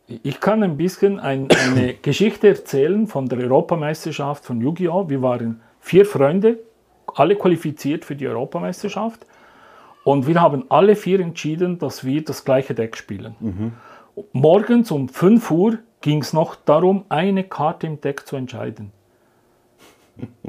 Ich 0.07 0.39
kann 0.39 0.63
ein 0.63 0.77
bisschen 0.77 1.19
ein, 1.19 1.47
eine 1.49 1.93
Geschichte 2.01 2.47
erzählen 2.47 3.07
von 3.07 3.27
der 3.27 3.39
Europameisterschaft 3.39 4.45
von 4.45 4.61
Yu-Gi-Oh! 4.61 5.09
Wir 5.09 5.21
waren 5.21 5.61
vier 5.79 6.05
Freunde, 6.05 6.59
alle 7.15 7.35
qualifiziert 7.35 8.05
für 8.05 8.15
die 8.15 8.27
Europameisterschaft. 8.27 9.25
Und 10.09 10.25
wir 10.25 10.41
haben 10.41 10.65
alle 10.69 10.95
vier 10.95 11.19
entschieden, 11.19 11.77
dass 11.77 12.03
wir 12.03 12.23
das 12.23 12.43
gleiche 12.43 12.73
Deck 12.73 12.97
spielen. 12.97 13.35
Mhm. 13.39 13.73
Morgens 14.31 14.89
um 14.89 15.07
5 15.07 15.51
Uhr 15.51 15.77
ging 16.01 16.21
es 16.23 16.33
noch 16.33 16.55
darum, 16.55 17.05
eine 17.09 17.43
Karte 17.43 17.85
im 17.85 18.01
Deck 18.01 18.25
zu 18.25 18.35
entscheiden. 18.35 18.91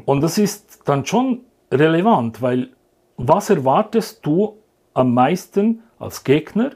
Und 0.07 0.23
das 0.23 0.39
ist 0.39 0.89
dann 0.89 1.05
schon 1.05 1.41
relevant, 1.71 2.41
weil 2.41 2.71
was 3.19 3.51
erwartest 3.51 4.25
du 4.25 4.57
am 4.95 5.13
meisten 5.13 5.83
als 5.99 6.25
Gegner. 6.25 6.71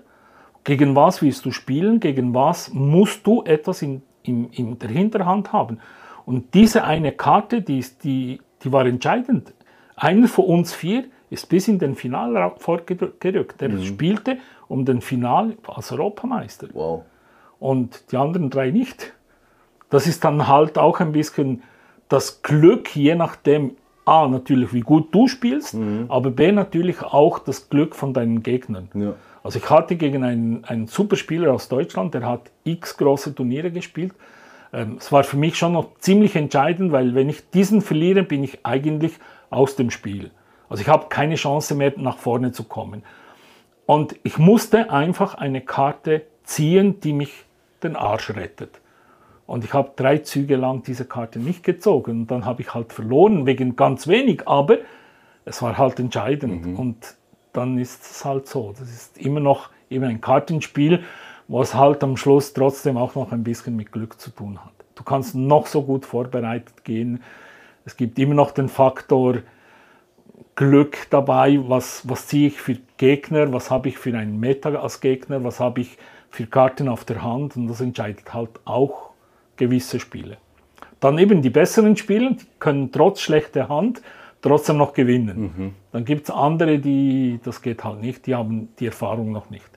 Gegen 0.63 0.95
was 0.95 1.23
willst 1.23 1.47
du 1.47 1.53
spielen? 1.53 2.01
Gegen 2.01 2.35
was 2.35 2.71
musst 2.71 3.27
du 3.27 3.45
etwas 3.45 3.81
in, 3.81 4.03
in, 4.25 4.51
in 4.51 4.79
der 4.79 4.91
Hinterhand 4.91 5.55
haben? 5.55 5.81
Und 6.27 6.53
diese 6.53 6.85
eine 6.85 7.13
Karte, 7.13 7.63
die, 7.63 7.79
ist, 7.79 8.05
die, 8.05 8.43
die 8.63 8.71
war 8.71 8.85
entscheidend. 8.85 9.55
Einer 9.97 10.29
von 10.29 10.45
uns 10.45 10.75
vier 10.75 11.05
ist 11.31 11.49
bis 11.49 11.69
in 11.69 11.79
den 11.79 11.95
Finalraum 11.95 12.53
vorgerückt. 12.59 13.61
Der 13.61 13.69
Mhm. 13.69 13.83
spielte 13.83 14.39
um 14.69 14.85
den 14.85 15.01
Final 15.01 15.57
als 15.67 15.93
Europameister 15.93 16.69
Wow. 16.73 17.03
und 17.59 18.11
die 18.13 18.17
anderen 18.17 18.51
drei 18.51 18.71
nicht. 18.71 19.13
Das 19.91 20.07
ist 20.07 20.25
dann 20.25 20.49
halt 20.49 20.79
auch 20.79 21.01
ein 21.01 21.13
bisschen 21.13 21.63
das 22.09 22.43
Glück, 22.43 22.95
je 22.97 23.15
nachdem, 23.15 23.77
A, 24.07 24.29
natürlich, 24.29 24.75
wie 24.75 24.81
gut 24.81 25.15
du 25.15 25.29
spielst, 25.29 25.75
aber 26.09 26.31
B, 26.31 26.53
natürlich 26.53 27.03
auch 27.03 27.39
das 27.39 27.71
Glück 27.71 27.95
von 27.95 28.13
deinen 28.13 28.43
Gegnern. 28.43 28.89
Ja. 28.95 29.15
Also 29.43 29.59
ich 29.59 29.71
hatte 29.71 29.97
gegen 29.97 30.25
einen, 30.25 30.65
einen 30.65 30.87
Superspieler 30.87 31.53
aus 31.53 31.69
Deutschland, 31.69 32.13
der 32.15 32.27
hat 32.27 32.51
x 32.65 32.97
große 32.99 33.35
Turniere 33.35 33.71
gespielt. 33.71 34.13
Ähm, 34.75 34.97
es 34.99 35.11
war 35.13 35.25
für 35.25 35.37
mich 35.39 35.57
schon 35.57 35.73
noch 35.73 35.99
ziemlich 36.01 36.37
entscheidend, 36.37 36.93
weil 36.93 37.15
wenn 37.15 37.29
ich 37.31 37.49
diesen 37.51 37.81
verliere, 37.81 38.23
bin 38.25 38.43
ich 38.45 38.59
eigentlich 38.63 39.13
aus 39.51 39.77
dem 39.77 39.91
Spiel. 39.91 40.31
Also 40.75 40.83
ich 40.83 40.89
habe 40.89 41.07
keine 41.09 41.37
Chance 41.37 41.77
mehr, 41.77 41.93
nach 41.99 42.19
vorne 42.19 42.51
zu 42.51 42.65
kommen. 42.65 43.05
Und 43.87 44.17
ich 44.25 44.39
musste 44.39 44.91
einfach 44.91 45.37
eine 45.37 45.61
Karte 45.61 46.23
ziehen, 46.43 46.99
die 46.99 47.13
mich 47.13 47.45
den 47.85 47.95
Arsch 47.95 48.31
rettet. 48.31 48.81
Und 49.47 49.63
ich 49.63 49.73
habe 49.73 49.93
drei 49.95 50.19
Züge 50.19 50.57
lang 50.57 50.83
diese 50.83 51.05
Karte 51.05 51.39
nicht 51.39 51.63
gezogen. 51.63 52.23
Und 52.23 52.33
dann 52.33 52.45
habe 52.45 52.63
ich 52.63 52.75
halt 52.75 52.93
verloren, 52.93 53.47
wegen 53.47 53.77
ganz 53.77 54.09
wenig, 54.09 54.49
aber 54.49 54.79
es 55.45 55.63
war 55.63 55.79
halt 55.79 56.01
entscheidend. 56.01 56.77
Und 56.77 57.15
dann 57.53 57.79
ist 57.79 58.03
es 58.03 58.25
halt 58.25 58.49
so. 58.49 58.75
Das 58.77 58.91
ist 58.91 59.17
immer 59.17 59.39
noch 59.39 59.71
immer 59.91 60.09
ein 60.09 60.21
Kartenspiel, 60.21 61.05
was 61.47 61.77
halt 61.77 62.03
am 62.03 62.17
Schluss 62.17 62.53
trotzdem 62.53 62.97
auch 62.97 63.15
noch 63.15 63.31
ein 63.31 63.45
bisschen 63.45 63.77
mit 63.77 63.93
Glück 63.93 64.21
zu 64.21 64.31
tun 64.31 64.59
hat. 64.59 64.73
Du 64.97 65.05
kannst 65.05 65.37
noch 65.37 65.69
so 65.69 65.83
gut 65.85 66.05
vorbereitet 66.05 66.83
gehen. 66.83 67.23
Es 67.85 67.97
gibt 67.97 68.19
immer 68.19 68.35
noch 68.35 68.51
den 68.51 68.69
Faktor 68.69 69.37
Glück 70.57 71.09
dabei, 71.11 71.61
was, 71.67 72.09
was 72.09 72.29
ziehe 72.29 72.49
ich 72.49 72.61
für 72.61 72.77
Gegner, 72.97 73.53
was 73.53 73.71
habe 73.71 73.89
ich 73.89 73.99
für 73.99 74.17
einen 74.17 74.39
Meta 74.39 74.71
als 74.75 75.01
Gegner, 75.01 75.43
was 75.43 75.59
habe 75.59 75.81
ich 75.81 75.97
für 76.31 76.47
Karten 76.47 76.89
auf 76.89 77.05
der 77.05 77.23
Hand 77.23 77.57
und 77.57 77.69
das 77.69 77.81
entscheidet 77.81 78.33
halt 78.33 78.51
auch 78.65 79.11
gewisse 79.57 79.99
Spiele. 79.99 80.37
Dann 81.01 81.19
eben 81.19 81.43
die 81.43 81.51
besseren 81.51 81.97
Spieler, 81.97 82.31
die 82.31 82.47
können 82.59 82.93
trotz 82.93 83.21
schlechter 83.21 83.69
Hand 83.69 84.01
trotzdem 84.43 84.77
noch 84.77 84.93
gewinnen. 84.93 85.35
Dann 85.93 86.05
gibt 86.05 86.25
es 86.25 86.31
andere, 86.31 86.79
die, 86.79 87.41
das 87.43 87.63
geht 87.63 87.83
halt 87.83 88.01
nicht, 88.01 88.27
die 88.27 88.35
haben 88.35 88.69
die 88.79 88.87
Erfahrung 88.87 89.33
noch 89.33 89.51
nicht. 89.51 89.69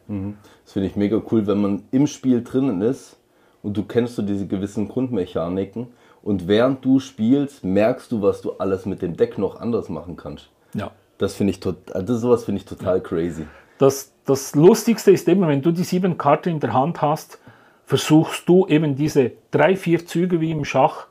Das 0.64 0.74
finde 0.74 0.90
ich 0.90 0.96
mega 0.96 1.22
cool, 1.32 1.48
wenn 1.48 1.62
man 1.62 1.84
im 1.92 2.06
Spiel 2.06 2.44
drinnen 2.44 2.82
ist 2.82 3.18
und 3.64 3.78
du 3.78 3.84
kennst 3.84 4.16
so 4.16 4.22
diese 4.22 4.46
gewissen 4.46 4.88
Grundmechaniken 4.88 5.88
und 6.22 6.48
während 6.48 6.84
du 6.84 7.00
spielst, 7.00 7.64
merkst 7.64 8.12
du, 8.12 8.22
was 8.22 8.42
du 8.42 8.54
alles 8.54 8.86
mit 8.86 9.02
dem 9.02 9.16
Deck 9.16 9.38
noch 9.38 9.60
anders 9.60 9.90
machen 9.90 10.18
kannst. 10.18 10.50
Ja. 10.78 10.92
Das 11.18 11.34
finde 11.34 11.52
ich 11.52 11.60
total, 11.60 12.04
das 12.04 12.22
sowas 12.22 12.46
finde 12.46 12.60
ich 12.60 12.66
total 12.66 13.02
crazy. 13.02 13.46
Das, 13.78 14.14
das 14.26 14.56
Lustigste 14.56 15.12
ist 15.12 15.28
eben, 15.28 15.48
wenn 15.48 15.62
du 15.62 15.72
die 15.72 15.84
sieben 15.84 16.18
Karten 16.18 16.50
in 16.50 16.60
der 16.60 16.74
Hand 16.74 17.02
hast, 17.02 17.40
versuchst 17.86 18.48
du 18.48 18.68
eben 18.68 18.96
diese 18.96 19.32
drei, 19.52 19.76
vier 19.76 20.06
Züge 20.06 20.42
wie 20.42 20.52
im 20.52 20.66
Schach 20.66 21.08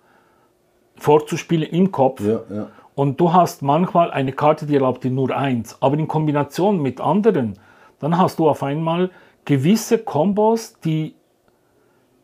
vorzuspielen 0.97 1.69
im 1.69 1.91
Kopf. 1.91 2.21
Ja, 2.21 2.41
ja. 2.51 2.69
Und 2.95 3.21
du 3.21 3.33
hast 3.33 3.63
manchmal 3.63 4.11
eine 4.11 4.33
Karte, 4.33 4.67
die 4.67 4.75
erlaubt 4.75 5.05
dir 5.05 5.11
nur 5.11 5.37
eins. 5.37 5.77
Aber 5.81 5.99
in 5.99 6.09
Kombination 6.09 6.81
mit 6.81 7.01
anderen, 7.01 7.59
dann 7.99 8.17
hast 8.17 8.39
du 8.39 8.49
auf 8.49 8.63
einmal 8.63 9.11
gewisse 9.45 9.99
Kombos, 9.99 10.79
die 10.81 11.15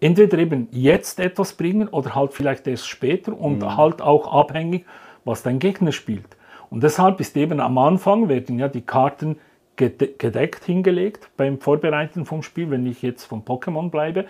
entweder 0.01 0.39
eben 0.39 0.69
jetzt 0.71 1.21
etwas 1.21 1.53
bringen 1.53 1.89
oder 1.89 2.15
halt 2.15 2.33
vielleicht 2.33 2.67
erst 2.67 2.89
später 2.89 3.39
und 3.39 3.65
halt 3.77 4.03
auch 4.03 4.33
abhängig, 4.33 4.85
was 5.25 5.43
dein 5.43 5.59
Gegner 5.59 5.93
spielt. 5.93 6.37
Und 6.73 6.83
deshalb 6.83 7.21
ist 7.21 7.37
eben 7.37 7.61
am 7.61 7.77
Anfang 7.77 8.31
werden 8.31 8.59
ja 8.59 8.67
die 8.67 8.81
Karten 8.81 9.37
gede- 9.77 10.15
gedeckt 10.17 10.65
hingelegt 10.65 11.29
beim 11.37 11.59
Vorbereiten 11.59 12.25
vom 12.25 12.43
Spiel, 12.43 12.71
wenn 12.71 12.87
ich 12.87 13.03
jetzt 13.03 13.25
vom 13.25 13.43
Pokémon 13.43 13.91
bleibe. 13.91 14.25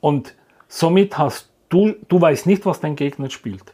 Und 0.00 0.34
somit 0.66 1.16
hast 1.16 1.48
du, 1.68 1.94
du 2.08 2.20
weißt 2.20 2.46
nicht, 2.48 2.66
was 2.66 2.80
dein 2.80 2.96
Gegner 2.96 3.30
spielt. 3.30 3.72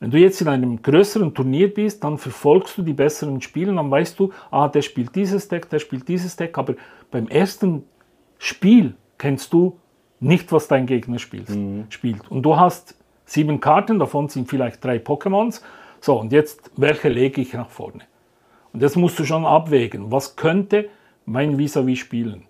Wenn 0.00 0.10
du 0.10 0.16
jetzt 0.16 0.40
in 0.40 0.48
einem 0.48 0.80
größeren 0.80 1.34
Turnier 1.34 1.72
bist, 1.72 2.02
dann 2.02 2.16
verfolgst 2.16 2.78
du 2.78 2.82
die 2.82 2.94
besseren 2.94 3.42
Spieler, 3.42 3.74
dann 3.74 3.90
weißt 3.90 4.18
du, 4.18 4.32
ah, 4.50 4.68
der 4.68 4.80
spielt 4.80 5.14
dieses 5.14 5.46
Deck, 5.46 5.68
der 5.68 5.80
spielt 5.80 6.08
dieses 6.08 6.36
Deck, 6.36 6.56
aber 6.56 6.76
beim 7.10 7.28
ersten 7.28 7.84
Spiel 8.38 8.94
kennst 9.18 9.52
du 9.52 9.78
nicht, 10.18 10.50
was 10.50 10.66
dein 10.66 10.86
Gegner 10.86 11.18
spielt. 11.18 11.48
spielt. 11.90 12.30
Und 12.30 12.42
du 12.42 12.56
hast 12.56 12.96
sieben 13.26 13.60
Karten, 13.60 13.98
davon 13.98 14.28
sind 14.30 14.48
vielleicht 14.48 14.82
drei 14.82 14.96
Pokémons. 14.96 15.60
So, 16.04 16.20
und 16.20 16.32
jetzt, 16.32 16.70
welche 16.76 17.08
lege 17.08 17.40
ich 17.40 17.54
nach 17.54 17.70
vorne? 17.70 18.00
Und 18.74 18.82
das 18.82 18.94
musst 18.94 19.18
du 19.18 19.24
schon 19.24 19.46
abwägen. 19.46 20.12
Was 20.12 20.36
könnte 20.36 20.90
mein 21.24 21.56
Vis-a-vis 21.56 21.98
spielen? 21.98 22.42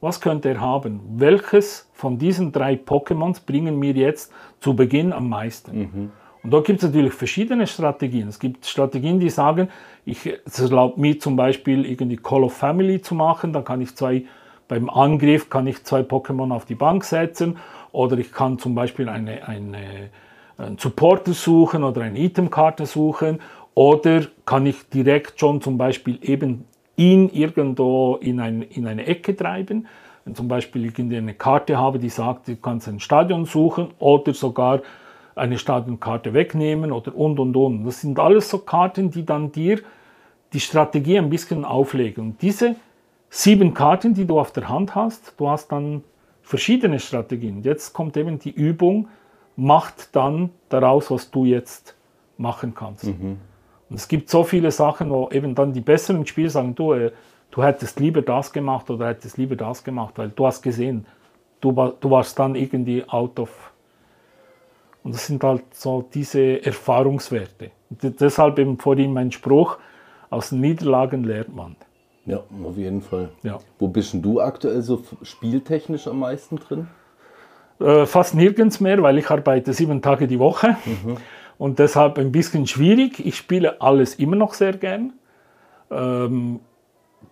Was 0.00 0.22
könnte 0.22 0.48
er 0.48 0.60
haben? 0.62 1.00
Welches 1.16 1.90
von 1.92 2.16
diesen 2.16 2.50
drei 2.50 2.76
Pokémons 2.76 3.44
bringen 3.44 3.78
mir 3.78 3.92
jetzt 3.92 4.32
zu 4.60 4.74
Beginn 4.74 5.12
am 5.12 5.28
meisten? 5.28 5.74
Und 6.42 6.50
da 6.50 6.60
gibt 6.60 6.78
es 6.78 6.86
natürlich 6.86 7.12
verschiedene 7.12 7.66
Strategien. 7.66 8.26
Es 8.26 8.38
gibt 8.38 8.64
Strategien, 8.64 9.20
die 9.20 9.28
sagen, 9.28 9.68
ich, 10.06 10.24
es 10.46 10.58
erlaubt 10.58 10.96
mir 10.96 11.18
zum 11.18 11.36
Beispiel 11.36 11.84
irgendwie 11.84 12.16
Call 12.16 12.42
of 12.42 12.54
Family 12.54 13.02
zu 13.02 13.14
machen, 13.14 13.52
dann 13.52 13.64
kann 13.64 13.82
ich 13.82 13.94
zwei, 13.96 14.24
beim 14.66 14.88
Angriff 14.88 15.50
kann 15.50 15.66
ich 15.66 15.84
zwei 15.84 16.00
Pokémon 16.00 16.54
auf 16.54 16.64
die 16.64 16.74
Bank 16.74 17.04
setzen 17.04 17.58
oder 17.92 18.16
ich 18.16 18.32
kann 18.32 18.58
zum 18.58 18.74
Beispiel 18.74 19.10
eine, 19.10 19.46
eine, 19.46 20.08
einen 20.58 20.78
Supporter 20.78 21.32
suchen 21.32 21.84
oder 21.84 22.02
eine 22.02 22.18
Itemkarte 22.18 22.84
suchen 22.84 23.40
oder 23.74 24.22
kann 24.44 24.66
ich 24.66 24.88
direkt 24.88 25.38
schon 25.38 25.60
zum 25.60 25.78
Beispiel 25.78 26.18
eben 26.22 26.64
ihn 26.96 27.30
irgendwo 27.30 28.16
in, 28.16 28.40
ein, 28.40 28.62
in 28.62 28.86
eine 28.86 29.06
Ecke 29.06 29.36
treiben. 29.36 29.86
Wenn 30.24 30.34
zum 30.34 30.48
Beispiel 30.48 30.84
ich 30.84 30.98
eine 30.98 31.34
Karte 31.34 31.78
habe, 31.78 31.98
die 32.00 32.10
sagt, 32.10 32.48
du 32.48 32.56
kannst 32.56 32.88
ein 32.88 32.98
Stadion 32.98 33.44
suchen 33.44 33.88
oder 34.00 34.34
sogar 34.34 34.82
eine 35.36 35.58
Stadionkarte 35.58 36.34
wegnehmen 36.34 36.90
oder 36.90 37.14
und 37.14 37.38
und 37.38 37.56
und. 37.56 37.84
Das 37.84 38.00
sind 38.00 38.18
alles 38.18 38.50
so 38.50 38.58
Karten, 38.58 39.12
die 39.12 39.24
dann 39.24 39.52
dir 39.52 39.80
die 40.52 40.60
Strategie 40.60 41.18
ein 41.18 41.30
bisschen 41.30 41.64
auflegen. 41.64 42.24
Und 42.24 42.42
diese 42.42 42.74
sieben 43.30 43.74
Karten, 43.74 44.14
die 44.14 44.26
du 44.26 44.40
auf 44.40 44.50
der 44.50 44.68
Hand 44.68 44.96
hast, 44.96 45.34
du 45.38 45.48
hast 45.48 45.70
dann 45.70 46.02
verschiedene 46.42 46.98
Strategien. 46.98 47.62
Jetzt 47.62 47.92
kommt 47.92 48.16
eben 48.16 48.38
die 48.38 48.50
Übung, 48.50 49.08
macht 49.58 50.14
dann 50.14 50.50
daraus, 50.68 51.10
was 51.10 51.30
du 51.32 51.44
jetzt 51.44 51.96
machen 52.36 52.74
kannst. 52.74 53.04
Und 53.90 53.96
es 53.96 54.06
gibt 54.06 54.30
so 54.30 54.44
viele 54.44 54.70
Sachen, 54.70 55.10
wo 55.10 55.28
eben 55.30 55.54
dann 55.56 55.72
die 55.72 55.80
besseren 55.80 56.24
Spieler 56.26 56.50
sagen, 56.50 56.74
du, 56.76 56.92
äh, 56.92 57.10
du 57.50 57.62
hättest 57.64 57.98
lieber 57.98 58.22
das 58.22 58.52
gemacht 58.52 58.88
oder 58.88 59.08
hättest 59.08 59.36
lieber 59.36 59.56
das 59.56 59.82
gemacht, 59.82 60.14
weil 60.16 60.28
du 60.28 60.46
hast 60.46 60.62
gesehen, 60.62 61.06
du, 61.60 61.74
war, 61.74 61.94
du 62.00 62.08
warst 62.10 62.38
dann 62.38 62.54
irgendwie 62.54 63.02
out 63.08 63.40
of. 63.40 63.72
Und 65.02 65.14
das 65.14 65.26
sind 65.26 65.42
halt 65.42 65.62
so 65.74 66.04
diese 66.14 66.64
Erfahrungswerte. 66.64 67.70
Und 67.90 68.02
de- 68.02 68.10
deshalb 68.10 68.58
eben 68.60 68.78
vorhin 68.78 69.12
mein 69.12 69.32
Spruch, 69.32 69.78
aus 70.30 70.50
den 70.50 70.60
Niederlagen 70.60 71.24
lernt 71.24 71.56
man. 71.56 71.74
Ja, 72.26 72.42
auf 72.62 72.76
jeden 72.76 73.00
Fall. 73.00 73.30
Ja. 73.42 73.58
Wo 73.78 73.88
bist 73.88 74.12
denn 74.12 74.20
du 74.22 74.40
aktuell 74.40 74.82
so 74.82 75.02
spieltechnisch 75.22 76.06
am 76.06 76.18
meisten 76.20 76.56
drin? 76.56 76.88
Äh, 77.80 78.06
fast 78.06 78.34
nirgends 78.34 78.80
mehr, 78.80 79.02
weil 79.02 79.18
ich 79.18 79.30
arbeite 79.30 79.72
sieben 79.72 80.02
Tage 80.02 80.26
die 80.26 80.38
Woche 80.38 80.76
und 81.58 81.78
deshalb 81.78 82.18
ein 82.18 82.32
bisschen 82.32 82.66
schwierig. 82.66 83.24
Ich 83.24 83.36
spiele 83.36 83.80
alles 83.80 84.16
immer 84.16 84.36
noch 84.36 84.54
sehr 84.54 84.72
gern. 84.72 85.12
Ähm, 85.90 86.60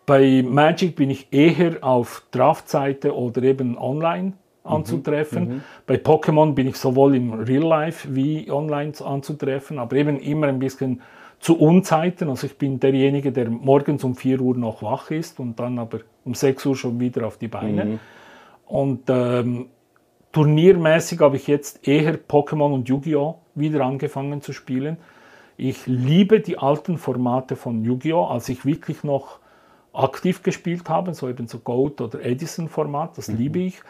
bei 0.04 0.44
Magic 0.46 0.94
bin 0.94 1.10
ich 1.10 1.32
eher 1.32 1.82
auf 1.82 2.22
Draftseite 2.30 3.14
oder 3.14 3.42
eben 3.42 3.76
online 3.76 4.34
anzutreffen. 4.62 5.62
Bei 5.86 5.96
Pokémon 5.96 6.54
bin 6.54 6.68
ich 6.68 6.76
sowohl 6.76 7.16
im 7.16 7.32
Real 7.32 7.62
Life 7.62 8.14
wie 8.14 8.50
online 8.50 8.92
anzutreffen, 9.04 9.78
aber 9.78 9.96
eben 9.96 10.18
immer 10.20 10.46
ein 10.48 10.58
bisschen 10.58 11.02
zu 11.40 11.58
Unzeiten. 11.58 12.28
Also 12.28 12.46
ich 12.46 12.56
bin 12.56 12.78
derjenige, 12.80 13.32
der 13.32 13.50
morgens 13.50 14.04
um 14.04 14.14
4 14.14 14.40
Uhr 14.40 14.56
noch 14.56 14.82
wach 14.82 15.10
ist 15.10 15.40
und 15.40 15.58
dann 15.58 15.78
aber 15.78 16.00
um 16.24 16.34
6 16.34 16.66
Uhr 16.66 16.76
schon 16.76 16.98
wieder 17.00 17.26
auf 17.26 17.36
die 17.36 17.48
Beine. 17.48 17.98
Und 18.66 19.02
ähm, 19.08 19.66
turniermäßig 20.36 21.20
habe 21.20 21.36
ich 21.36 21.46
jetzt 21.46 21.88
eher 21.88 22.18
Pokémon 22.18 22.74
und 22.74 22.90
Yu-Gi-Oh! 22.90 23.36
wieder 23.54 23.80
angefangen 23.86 24.42
zu 24.42 24.52
spielen. 24.52 24.98
Ich 25.56 25.86
liebe 25.86 26.40
die 26.40 26.58
alten 26.58 26.98
Formate 26.98 27.56
von 27.56 27.82
Yu-Gi-Oh! 27.82 28.26
als 28.26 28.50
ich 28.50 28.66
wirklich 28.66 29.02
noch 29.02 29.38
aktiv 29.94 30.42
gespielt 30.42 30.90
habe, 30.90 31.14
so 31.14 31.26
eben 31.30 31.48
so 31.48 31.60
Gold 31.60 32.02
oder 32.02 32.22
Edison 32.22 32.68
Format, 32.68 33.16
das 33.16 33.28
liebe 33.28 33.60
ich. 33.60 33.80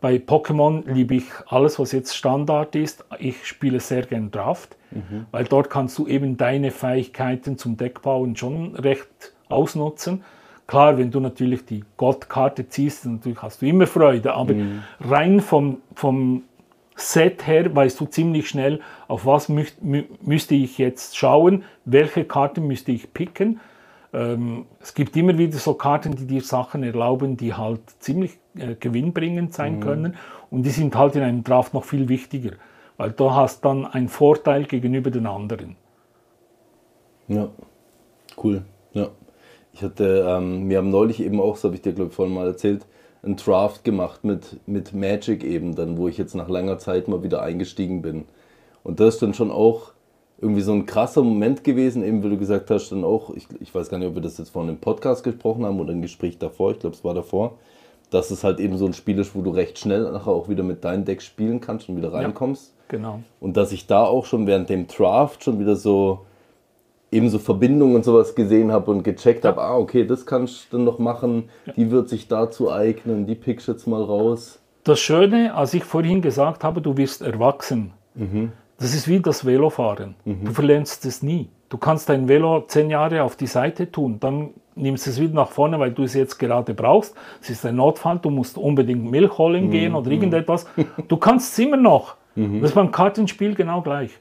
Bei 0.00 0.18
Pokémon 0.18 0.88
liebe 0.88 1.16
ich 1.16 1.24
alles, 1.48 1.80
was 1.80 1.90
jetzt 1.90 2.14
Standard 2.16 2.76
ist. 2.76 3.04
Ich 3.18 3.44
spiele 3.44 3.80
sehr 3.80 4.02
gern 4.02 4.30
Draft, 4.30 4.76
weil 5.32 5.46
dort 5.46 5.68
kannst 5.68 5.98
du 5.98 6.06
eben 6.06 6.36
deine 6.36 6.70
Fähigkeiten 6.70 7.58
zum 7.58 7.76
Deckbauen 7.76 8.36
schon 8.36 8.76
recht 8.76 9.34
ausnutzen. 9.48 10.22
Klar, 10.68 10.98
wenn 10.98 11.10
du 11.10 11.18
natürlich 11.18 11.64
die 11.64 11.82
Goldkarte 11.96 12.68
ziehst, 12.68 13.06
natürlich 13.06 13.40
hast 13.40 13.62
du 13.62 13.66
immer 13.66 13.86
Freude, 13.86 14.34
aber 14.34 14.54
rein 15.00 15.40
vom, 15.40 15.78
vom 15.94 16.42
Set 16.94 17.46
her 17.46 17.74
weißt 17.74 17.98
du 17.98 18.04
ziemlich 18.04 18.50
schnell, 18.50 18.80
auf 19.08 19.24
was 19.24 19.48
mü 19.48 19.64
mü 19.80 20.04
müsste 20.20 20.54
ich 20.54 20.76
jetzt 20.76 21.16
schauen, 21.16 21.64
welche 21.86 22.24
Karten 22.24 22.66
müsste 22.66 22.92
ich 22.92 23.14
picken. 23.14 23.60
Ähm, 24.12 24.66
es 24.80 24.92
gibt 24.92 25.16
immer 25.16 25.38
wieder 25.38 25.56
so 25.56 25.72
Karten, 25.72 26.16
die 26.16 26.26
dir 26.26 26.42
Sachen 26.42 26.82
erlauben, 26.82 27.38
die 27.38 27.54
halt 27.54 27.80
ziemlich 28.00 28.38
äh, 28.56 28.74
gewinnbringend 28.74 29.54
sein 29.54 29.76
mhm. 29.76 29.80
können. 29.80 30.16
Und 30.50 30.64
die 30.64 30.70
sind 30.70 30.94
halt 30.96 31.16
in 31.16 31.22
einem 31.22 31.44
Draft 31.44 31.72
noch 31.72 31.84
viel 31.84 32.10
wichtiger, 32.10 32.52
weil 32.98 33.12
du 33.12 33.32
hast 33.32 33.64
dann 33.64 33.86
einen 33.86 34.08
Vorteil 34.08 34.64
gegenüber 34.64 35.10
den 35.10 35.26
anderen. 35.26 35.76
Ja, 37.26 37.48
cool. 38.42 38.64
Ich 39.78 39.84
hatte, 39.84 40.26
ähm, 40.28 40.68
wir 40.68 40.78
haben 40.78 40.90
neulich 40.90 41.22
eben 41.22 41.40
auch, 41.40 41.56
so 41.56 41.68
habe 41.68 41.76
ich 41.76 41.82
dir 41.82 41.92
glaube 41.92 42.10
ich 42.10 42.16
vorhin 42.16 42.34
mal 42.34 42.48
erzählt, 42.48 42.84
einen 43.22 43.36
Draft 43.36 43.84
gemacht 43.84 44.24
mit, 44.24 44.56
mit 44.66 44.92
Magic 44.92 45.44
eben 45.44 45.76
dann, 45.76 45.96
wo 45.96 46.08
ich 46.08 46.18
jetzt 46.18 46.34
nach 46.34 46.48
langer 46.48 46.78
Zeit 46.78 47.06
mal 47.06 47.22
wieder 47.22 47.42
eingestiegen 47.42 48.02
bin. 48.02 48.24
Und 48.82 48.98
das 48.98 49.14
ist 49.14 49.22
dann 49.22 49.34
schon 49.34 49.52
auch 49.52 49.92
irgendwie 50.40 50.62
so 50.62 50.72
ein 50.72 50.84
krasser 50.84 51.22
Moment 51.22 51.62
gewesen, 51.62 52.02
eben 52.02 52.24
wie 52.24 52.30
du 52.30 52.38
gesagt 52.38 52.72
hast, 52.72 52.90
dann 52.90 53.04
auch, 53.04 53.32
ich, 53.36 53.46
ich 53.60 53.72
weiß 53.72 53.88
gar 53.88 53.98
nicht, 53.98 54.08
ob 54.08 54.16
wir 54.16 54.22
das 54.22 54.36
jetzt 54.36 54.50
vorhin 54.50 54.70
im 54.70 54.80
Podcast 54.80 55.22
gesprochen 55.22 55.64
haben 55.64 55.78
oder 55.78 55.92
im 55.92 56.02
Gespräch 56.02 56.38
davor, 56.38 56.72
ich 56.72 56.80
glaube 56.80 56.96
es 56.96 57.04
war 57.04 57.14
davor, 57.14 57.58
dass 58.10 58.32
es 58.32 58.42
halt 58.42 58.58
eben 58.58 58.78
so 58.78 58.86
ein 58.86 58.94
Spiel 58.94 59.20
ist, 59.20 59.36
wo 59.36 59.42
du 59.42 59.50
recht 59.50 59.78
schnell 59.78 60.10
nachher 60.10 60.32
auch 60.32 60.48
wieder 60.48 60.64
mit 60.64 60.82
deinem 60.82 61.04
Deck 61.04 61.22
spielen 61.22 61.60
kannst 61.60 61.88
und 61.88 61.96
wieder 61.96 62.12
reinkommst. 62.12 62.72
Ja, 62.76 62.96
genau. 62.96 63.20
Und 63.38 63.56
dass 63.56 63.70
ich 63.70 63.86
da 63.86 64.02
auch 64.02 64.26
schon 64.26 64.48
während 64.48 64.70
dem 64.70 64.88
Draft 64.88 65.44
schon 65.44 65.60
wieder 65.60 65.76
so 65.76 66.26
eben 67.10 67.28
so 67.30 67.38
Verbindungen 67.38 67.96
und 67.96 68.04
sowas 68.04 68.34
gesehen 68.34 68.72
habe 68.72 68.90
und 68.90 69.02
gecheckt 69.02 69.44
habe, 69.44 69.60
ah, 69.62 69.76
okay, 69.76 70.06
das 70.06 70.26
kannst 70.26 70.72
du 70.72 70.76
dann 70.76 70.84
noch 70.84 70.98
machen, 70.98 71.48
ja. 71.66 71.72
die 71.72 71.90
wird 71.90 72.08
sich 72.08 72.28
dazu 72.28 72.70
eignen, 72.70 73.26
die 73.26 73.34
pickst 73.34 73.68
jetzt 73.68 73.86
mal 73.86 74.02
raus. 74.02 74.60
Das 74.84 75.00
Schöne, 75.00 75.54
als 75.54 75.74
ich 75.74 75.84
vorhin 75.84 76.22
gesagt 76.22 76.64
habe, 76.64 76.80
du 76.80 76.96
wirst 76.96 77.22
erwachsen, 77.22 77.92
mhm. 78.14 78.52
das 78.78 78.94
ist 78.94 79.08
wie 79.08 79.20
das 79.20 79.44
Velofahren. 79.44 80.14
Mhm. 80.24 80.44
Du 80.44 80.52
verlernst 80.52 81.04
es 81.06 81.22
nie. 81.22 81.48
Du 81.68 81.76
kannst 81.76 82.08
dein 82.08 82.28
Velo 82.28 82.64
zehn 82.66 82.88
Jahre 82.88 83.22
auf 83.22 83.36
die 83.36 83.46
Seite 83.46 83.90
tun, 83.90 84.18
dann 84.20 84.50
nimmst 84.74 85.06
du 85.06 85.10
es 85.10 85.20
wieder 85.20 85.34
nach 85.34 85.50
vorne, 85.50 85.78
weil 85.78 85.90
du 85.90 86.04
es 86.04 86.14
jetzt 86.14 86.38
gerade 86.38 86.72
brauchst. 86.72 87.14
Es 87.42 87.50
ist 87.50 87.66
ein 87.66 87.76
Notfall, 87.76 88.18
du 88.20 88.30
musst 88.30 88.56
unbedingt 88.56 89.10
Milch 89.10 89.36
holen 89.36 89.66
mhm. 89.66 89.70
gehen 89.70 89.94
oder 89.94 90.06
mhm. 90.06 90.12
irgendetwas. 90.12 90.66
Du 91.08 91.16
kannst 91.16 91.52
es 91.52 91.58
immer 91.58 91.76
noch. 91.76 92.16
Mhm. 92.34 92.60
Das 92.60 92.70
ist 92.70 92.74
beim 92.74 92.90
Kartenspiel 92.90 93.54
genau 93.54 93.82
gleich. 93.82 94.18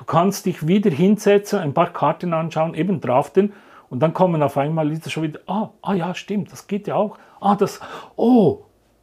Du 0.00 0.06
kannst 0.06 0.46
dich 0.46 0.66
wieder 0.66 0.90
hinsetzen, 0.90 1.58
ein 1.58 1.74
paar 1.74 1.92
Karten 1.92 2.32
anschauen, 2.32 2.72
eben 2.72 3.02
draften 3.02 3.52
und 3.90 4.00
dann 4.00 4.14
kommen 4.14 4.42
auf 4.42 4.56
einmal 4.56 4.88
Lieder 4.88 5.10
schon 5.10 5.24
wieder, 5.24 5.40
ah, 5.46 5.68
ah 5.82 5.92
ja, 5.92 6.14
stimmt, 6.14 6.50
das 6.50 6.66
geht 6.66 6.86
ja 6.86 6.94
auch. 6.94 7.18
Ah, 7.38 7.54
das, 7.54 7.80
oh, 8.16 8.60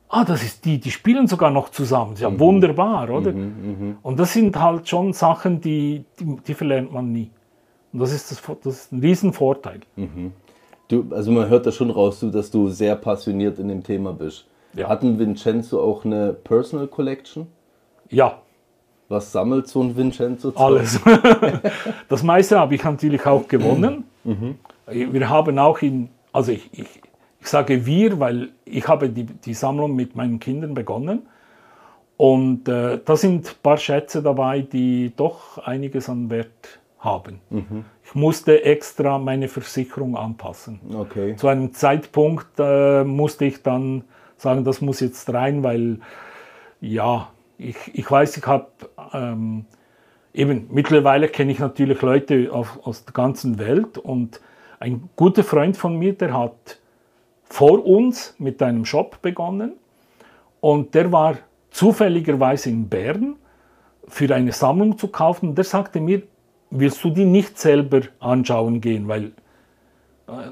ah, 0.09 0.25
das 0.25 0.41
ist 0.41 0.65
die, 0.65 0.79
die 0.79 0.89
spielen 0.89 1.27
sogar 1.27 1.51
noch 1.51 1.69
zusammen. 1.69 2.13
Das 2.13 2.21
ist 2.21 2.23
ja 2.23 2.31
mhm. 2.31 2.39
wunderbar, 2.39 3.11
oder? 3.11 3.31
Mhm, 3.31 3.41
mhm, 3.41 3.97
und 4.01 4.19
das 4.19 4.33
sind 4.33 4.59
halt 4.59 4.89
schon 4.89 5.13
Sachen, 5.13 5.61
die, 5.61 6.03
die, 6.19 6.37
die, 6.47 6.53
verlernt 6.55 6.91
man 6.91 7.11
nie. 7.11 7.29
Und 7.93 7.99
das 7.99 8.11
ist, 8.11 8.31
das, 8.31 8.41
das 8.63 8.73
ist 8.73 8.91
ein 8.91 8.99
Riesenvorteil. 8.99 9.81
Mhm. 9.97 10.31
Du, 10.87 11.05
also 11.11 11.31
man 11.31 11.47
hört 11.47 11.67
da 11.67 11.71
schon 11.71 11.91
raus, 11.91 12.25
dass 12.31 12.49
du 12.49 12.69
sehr 12.69 12.95
passioniert 12.95 13.59
in 13.59 13.67
dem 13.67 13.83
Thema 13.83 14.13
bist. 14.13 14.47
Ja. 14.73 14.89
Hatten 14.89 15.19
Vincenzo 15.19 15.79
auch 15.79 16.05
eine 16.05 16.33
Personal 16.33 16.87
Collection? 16.87 17.45
Ja, 18.09 18.41
was 19.09 19.31
sammelt 19.31 19.67
so 19.67 19.81
ein 19.81 19.95
Vincenzo? 19.95 20.51
Alles. 20.55 20.99
das 22.09 22.23
meiste 22.23 22.59
habe 22.59 22.75
ich 22.75 22.83
natürlich 22.83 23.25
auch 23.25 23.47
gewonnen. 23.47 24.05
Mhm. 24.23 24.55
Wir 24.87 25.29
haben 25.29 25.57
auch 25.59 25.81
in, 25.81 26.09
also 26.33 26.51
ich, 26.51 26.69
ich, 26.73 26.87
ich 27.39 27.47
sage 27.47 27.85
wir, 27.85 28.19
weil 28.19 28.49
ich 28.65 28.87
habe 28.87 29.09
die, 29.09 29.23
die 29.25 29.53
Sammlung 29.53 29.95
mit 29.95 30.15
meinen 30.15 30.39
Kindern 30.39 30.73
begonnen. 30.73 31.27
Und 32.17 32.67
äh, 32.67 32.99
da 33.03 33.15
sind 33.15 33.47
ein 33.47 33.55
paar 33.61 33.77
Schätze 33.77 34.23
dabei, 34.23 34.61
die 34.61 35.13
doch 35.15 35.59
einiges 35.59 36.09
an 36.09 36.29
Wert 36.29 36.79
haben. 36.99 37.39
Mhm. 37.49 37.85
Ich 38.03 38.15
musste 38.15 38.63
extra 38.63 39.19
meine 39.19 39.47
Versicherung 39.47 40.17
anpassen. 40.17 40.79
Okay. 40.93 41.35
Zu 41.35 41.47
einem 41.47 41.73
Zeitpunkt 41.73 42.47
äh, 42.57 43.03
musste 43.03 43.45
ich 43.45 43.61
dann 43.61 44.03
sagen, 44.37 44.63
das 44.63 44.81
muss 44.81 44.99
jetzt 44.99 45.31
rein, 45.31 45.63
weil 45.63 45.99
ja, 46.81 47.29
ich, 47.57 47.75
ich 47.93 48.09
weiß, 48.09 48.37
ich 48.37 48.45
habe 48.45 48.67
ähm, 49.13 49.65
eben 50.33 50.67
mittlerweile 50.71 51.27
kenne 51.27 51.51
ich 51.51 51.59
natürlich 51.59 52.01
Leute 52.01 52.51
auf, 52.51 52.79
aus 52.85 53.05
der 53.05 53.13
ganzen 53.13 53.59
Welt 53.59 53.97
und 53.97 54.39
ein 54.79 55.09
guter 55.15 55.43
Freund 55.43 55.75
von 55.75 55.97
mir, 55.97 56.13
der 56.13 56.37
hat 56.37 56.79
vor 57.45 57.85
uns 57.85 58.35
mit 58.37 58.61
einem 58.61 58.85
Shop 58.85 59.21
begonnen 59.21 59.73
und 60.59 60.93
der 60.93 61.11
war 61.11 61.37
zufälligerweise 61.71 62.69
in 62.69 62.87
Bern 62.87 63.35
für 64.07 64.33
eine 64.33 64.51
Sammlung 64.51 64.97
zu 64.97 65.07
kaufen 65.07 65.49
und 65.49 65.57
der 65.57 65.65
sagte 65.65 65.99
mir, 65.99 66.21
willst 66.69 67.03
du 67.03 67.09
die 67.09 67.25
nicht 67.25 67.57
selber 67.57 68.01
anschauen 68.19 68.81
gehen, 68.81 69.07
weil 69.07 69.25
äh, 69.25 69.31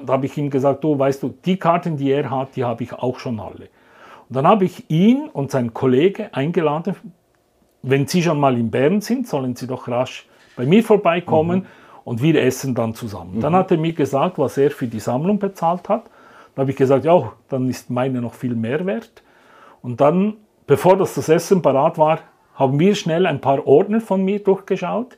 da 0.06 0.14
habe 0.14 0.26
ich 0.26 0.38
ihm 0.38 0.50
gesagt, 0.50 0.84
du 0.84 0.98
weißt 0.98 1.24
du, 1.24 1.36
die 1.46 1.58
Karten, 1.58 1.98
die 1.98 2.12
er 2.12 2.30
hat, 2.30 2.56
die 2.56 2.64
habe 2.64 2.84
ich 2.84 2.94
auch 2.94 3.20
schon 3.20 3.40
alle. 3.40 3.70
Und 4.30 4.36
dann 4.36 4.48
habe 4.48 4.66
ich 4.66 4.90
ihn 4.90 5.30
und 5.30 5.52
seinen 5.52 5.74
Kollege 5.74 6.34
eingeladen, 6.34 6.96
wenn 7.84 8.08
Sie 8.08 8.24
schon 8.24 8.40
mal 8.40 8.58
in 8.58 8.72
Bern 8.72 9.02
sind, 9.02 9.28
sollen 9.28 9.56
Sie 9.56 9.68
doch 9.68 9.88
rasch 9.88 10.28
bei 10.56 10.66
mir 10.66 10.84
vorbeikommen 10.84 11.60
mhm. 11.60 11.66
und 12.04 12.22
wir 12.22 12.42
essen 12.42 12.74
dann 12.74 12.96
zusammen. 12.96 13.36
Mhm. 13.36 13.42
Dann 13.42 13.56
hat 13.56 13.72
er 13.72 13.78
mir 13.78 13.94
gesagt, 13.94 14.40
was 14.40 14.58
er 14.58 14.72
für 14.72 14.88
die 14.88 15.00
Sammlung 15.00 15.38
bezahlt 15.38 15.88
hat. 15.88 16.06
Dann 16.56 16.64
habe 16.64 16.72
ich 16.72 16.78
gesagt, 16.78 17.06
ja, 17.06 17.34
dann 17.50 17.70
ist 17.70 17.90
meine 17.90 18.22
noch 18.22 18.34
viel 18.34 18.56
mehr 18.56 18.86
wert. 18.86 19.24
Und 19.82 20.02
dann, 20.02 20.38
bevor 20.66 20.98
das, 20.98 21.14
das 21.14 21.30
Essen 21.30 21.62
parat 21.62 21.98
war, 21.98 22.20
haben 22.56 22.80
wir 22.80 22.96
schnell 22.96 23.26
ein 23.28 23.42
paar 23.42 23.68
Ordner 23.68 24.02
von 24.02 24.24
mir 24.24 24.40
durchgeschaut. 24.40 25.18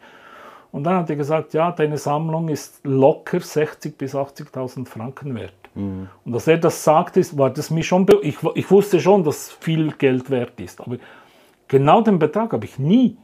Und 0.71 0.83
dann 0.83 0.97
hat 0.97 1.09
er 1.09 1.15
gesagt, 1.15 1.53
ja, 1.53 1.71
deine 1.71 1.97
Sammlung 1.97 2.49
ist 2.49 2.81
locker 2.83 3.37
60.000 3.37 3.97
bis 3.97 4.13
80.000 4.13 4.85
Franken 4.87 5.35
wert. 5.35 5.53
Mhm. 5.77 6.09
Und 6.25 6.33
als 6.33 6.47
er 6.47 6.57
das 6.57 6.83
sagte, 6.83 7.21
war 7.37 7.49
das 7.49 7.69
mir 7.69 7.83
schon, 7.83 8.05
ich, 8.21 8.37
ich 8.55 8.71
wusste 8.71 8.99
schon, 8.99 9.23
dass 9.23 9.51
viel 9.51 9.91
Geld 9.91 10.29
wert 10.29 10.59
ist, 10.59 10.81
aber 10.81 10.97
genau 11.67 12.01
den 12.01 12.19
Betrag 12.19 12.53
habe 12.53 12.65
ich 12.65 12.79
nie. 12.79 13.17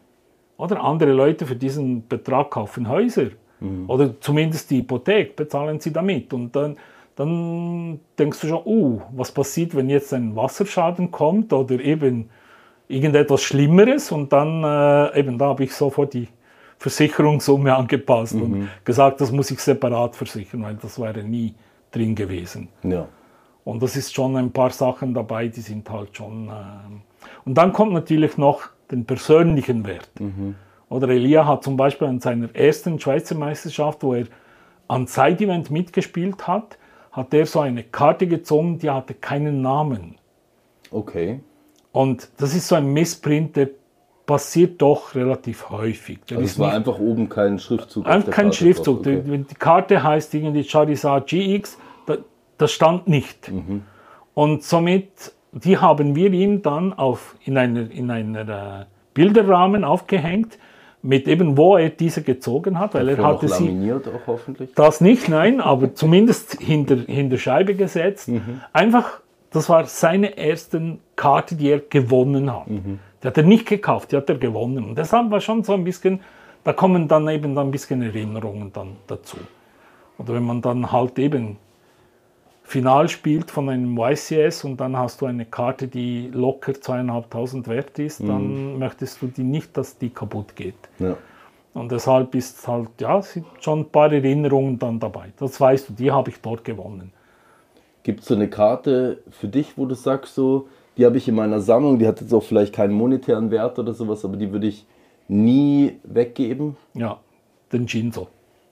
Oder 0.57 0.83
andere 0.83 1.11
Leute 1.11 1.45
für 1.45 1.55
diesen 1.55 2.07
Betrag 2.07 2.51
kaufen 2.51 2.87
Häuser. 2.87 3.29
Mhm. 3.59 3.89
Oder 3.89 4.19
zumindest 4.21 4.69
die 4.69 4.79
Hypothek 4.79 5.35
bezahlen 5.35 5.79
sie 5.79 5.91
damit. 5.91 6.31
Und 6.33 6.55
dann, 6.55 6.77
dann 7.15 7.99
denkst 8.19 8.41
du 8.41 8.47
schon, 8.47 8.61
uh, 8.65 9.01
was 9.15 9.31
passiert, 9.31 9.75
wenn 9.75 9.89
jetzt 9.89 10.13
ein 10.13 10.35
Wasserschaden 10.35 11.09
kommt 11.09 11.51
oder 11.53 11.79
eben 11.79 12.29
irgendetwas 12.87 13.41
Schlimmeres. 13.41 14.11
Und 14.11 14.31
dann, 14.31 14.63
äh, 14.63 15.19
eben 15.19 15.37
da 15.37 15.47
habe 15.47 15.63
ich 15.63 15.73
sofort 15.73 16.13
die 16.13 16.27
Versicherungssumme 16.77 17.75
angepasst 17.75 18.35
mhm. 18.35 18.41
und 18.41 18.69
gesagt, 18.85 19.21
das 19.21 19.31
muss 19.31 19.49
ich 19.49 19.59
separat 19.59 20.15
versichern, 20.15 20.63
weil 20.63 20.75
das 20.75 20.99
wäre 20.99 21.23
nie 21.23 21.55
drin 21.93 22.15
gewesen. 22.15 22.67
Ja. 22.83 23.07
Und 23.63 23.81
das 23.81 23.95
ist 23.95 24.13
schon 24.13 24.35
ein 24.35 24.51
paar 24.51 24.71
Sachen 24.71 25.13
dabei, 25.13 25.47
die 25.47 25.61
sind 25.61 25.89
halt 25.89 26.15
schon. 26.17 26.49
Äh 26.49 27.29
und 27.45 27.55
dann 27.55 27.71
kommt 27.71 27.93
natürlich 27.93 28.37
noch 28.37 28.63
den 28.91 29.05
persönlichen 29.05 29.85
Wert. 29.85 30.11
Mhm. 30.19 30.55
Oder 30.89 31.09
Elia 31.09 31.47
hat 31.47 31.63
zum 31.63 31.77
Beispiel 31.77 32.07
an 32.07 32.19
seiner 32.19 32.53
ersten 32.53 32.99
Schweizer 32.99 33.35
Meisterschaft, 33.35 34.03
wo 34.03 34.13
er 34.13 34.25
an 34.87 35.07
Side-Event 35.07 35.71
mitgespielt 35.71 36.45
hat, 36.47 36.77
hat 37.11 37.33
er 37.33 37.45
so 37.45 37.61
eine 37.61 37.83
Karte 37.83 38.27
gezogen, 38.27 38.79
die 38.79 38.89
hatte 38.89 39.13
keinen 39.13 39.61
Namen. 39.61 40.15
Okay. 40.91 41.39
Und 41.91 42.29
das 42.37 42.53
ist 42.53 42.67
so 42.67 42.75
ein 42.75 42.91
Missprint, 42.91 43.55
der 43.55 43.69
passiert 44.25 44.81
doch 44.81 45.15
relativ 45.15 45.69
häufig. 45.69 46.19
Der 46.29 46.37
also 46.37 46.49
es 46.49 46.59
war 46.59 46.73
einfach 46.73 46.99
oben 46.99 47.29
kein 47.29 47.59
Schriftzug. 47.59 48.05
Einfach 48.05 48.31
kein 48.31 48.45
Karte 48.45 48.57
Schriftzug. 48.57 48.99
Okay. 48.99 49.21
Die, 49.25 49.37
die, 49.43 49.55
Karte 49.55 50.03
heißt 50.03 50.33
irgendwie 50.33 50.63
Charizard 50.63 51.27
GX, 51.27 51.77
da, 52.05 52.17
das 52.57 52.71
stand 52.71 53.07
nicht. 53.07 53.51
Mhm. 53.51 53.83
Und 54.33 54.63
somit, 54.63 55.33
die 55.51 55.77
haben 55.77 56.15
wir 56.15 56.31
ihm 56.31 56.61
dann 56.61 56.93
auf, 56.93 57.35
in 57.43 57.57
einer, 57.57 57.91
in 57.91 58.09
einer 58.09 58.81
äh, 58.81 58.85
Bilderrahmen 59.13 59.83
aufgehängt, 59.83 60.57
mit 61.03 61.27
eben 61.27 61.57
wo 61.57 61.75
er 61.75 61.89
diese 61.89 62.23
gezogen 62.23 62.79
hat, 62.79 62.93
weil 62.93 63.09
er 63.09 63.17
hatte 63.21 63.49
sie 63.49 63.65
laminiert 63.65 64.07
auch 64.07 64.25
hoffentlich. 64.25 64.73
Das 64.73 65.01
nicht, 65.01 65.27
nein, 65.27 65.59
aber 65.59 65.93
zumindest 65.93 66.61
hinter 66.61 66.95
hinter 66.95 67.37
Scheibe 67.37 67.75
gesetzt. 67.75 68.29
Mhm. 68.29 68.61
Einfach, 68.71 69.19
das 69.51 69.67
war 69.67 69.85
seine 69.85 70.37
erste 70.37 70.97
Karte, 71.17 71.55
die 71.55 71.69
er 71.69 71.79
gewonnen 71.79 72.51
hat. 72.51 72.69
Mhm. 72.69 72.99
Die 73.23 73.27
hat 73.27 73.37
er 73.37 73.43
nicht 73.43 73.65
gekauft, 73.65 74.11
die 74.11 74.17
hat 74.17 74.29
er 74.29 74.37
gewonnen. 74.37 74.83
Und 74.83 74.97
deshalb 74.97 75.31
war 75.31 75.39
schon 75.39 75.63
so 75.63 75.73
ein 75.73 75.85
bisschen, 75.85 76.19
da 76.63 76.73
kommen 76.73 77.07
dann 77.07 77.27
eben 77.29 77.57
ein 77.57 77.71
bisschen 77.71 78.01
Erinnerungen 78.01 78.71
dann 78.73 78.97
dazu. 79.07 79.37
Oder 80.17 80.33
wenn 80.33 80.43
man 80.43 80.61
dann 80.61 80.91
halt 80.91 81.17
eben 81.17 81.57
Final 82.63 83.09
spielt 83.09 83.51
von 83.51 83.69
einem 83.69 83.97
YCS 83.97 84.63
und 84.63 84.77
dann 84.79 84.97
hast 84.97 85.21
du 85.21 85.25
eine 85.25 85.45
Karte, 85.45 85.87
die 85.87 86.29
locker 86.33 86.73
zweieinhalbtausend 86.73 87.67
wert 87.67 87.99
ist, 87.99 88.21
mhm. 88.21 88.27
dann 88.27 88.79
möchtest 88.79 89.21
du 89.21 89.27
die 89.27 89.43
nicht, 89.43 89.75
dass 89.77 89.97
die 89.97 90.09
kaputt 90.09 90.55
geht. 90.55 90.75
Ja. 90.99 91.17
Und 91.73 91.91
deshalb 91.91 92.35
ist 92.35 92.67
halt, 92.67 92.89
ja, 92.99 93.21
sind 93.21 93.45
schon 93.59 93.81
ein 93.81 93.89
paar 93.89 94.11
Erinnerungen 94.11 94.77
dann 94.79 94.99
dabei. 94.99 95.33
Das 95.39 95.59
weißt 95.59 95.89
du, 95.89 95.93
die 95.93 96.11
habe 96.11 96.29
ich 96.29 96.39
dort 96.39 96.63
gewonnen. 96.63 97.11
Gibt 98.03 98.21
es 98.21 98.27
so 98.27 98.35
eine 98.35 98.49
Karte 98.49 99.19
für 99.31 99.47
dich, 99.47 99.77
wo 99.77 99.85
du 99.85 99.95
sagst 99.95 100.35
so, 100.35 100.67
die 100.97 101.05
habe 101.05 101.17
ich 101.17 101.27
in 101.27 101.35
meiner 101.35 101.59
Sammlung, 101.59 101.99
die 101.99 102.07
hat 102.07 102.21
jetzt 102.21 102.33
auch 102.33 102.43
vielleicht 102.43 102.73
keinen 102.73 102.93
monetären 102.93 103.51
Wert 103.51 103.79
oder 103.79 103.93
sowas, 103.93 104.23
aber 104.23 104.37
die 104.37 104.51
würde 104.51 104.67
ich 104.67 104.85
nie 105.27 105.97
weggeben. 106.03 106.75
Ja, 106.93 107.19
den 107.71 107.87
Jinzo. 107.87 108.27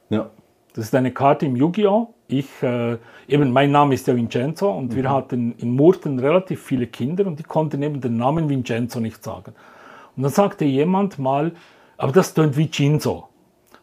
Ja. 0.10 0.30
Das 0.74 0.86
ist 0.86 0.96
eine 0.96 1.12
Karte 1.12 1.46
im 1.46 1.56
Yu-Gi-Oh! 1.56 2.14
Ich, 2.28 2.48
äh, 2.64 2.98
eben, 3.28 3.52
mein 3.52 3.72
Name 3.72 3.94
ist 3.94 4.08
ja 4.08 4.16
Vincenzo 4.16 4.72
und 4.72 4.96
wir 4.96 5.10
hatten 5.10 5.54
in 5.58 5.76
Murten 5.76 6.18
relativ 6.18 6.64
viele 6.64 6.88
Kinder 6.88 7.28
und 7.28 7.40
die 7.40 7.44
konnten 7.44 7.84
eben 7.84 8.00
den 8.00 8.16
Namen 8.16 8.48
Vincenzo 8.48 9.02
nicht 9.02 9.22
sagen. 9.22 9.54
Und 10.16 10.24
dann 10.24 10.32
sagte 10.32 10.64
jemand 10.64 11.20
mal, 11.20 11.52
aber 11.98 12.14
das 12.14 12.34
tönt 12.34 12.56
wie 12.56 12.70
Jinzo. 12.72 13.28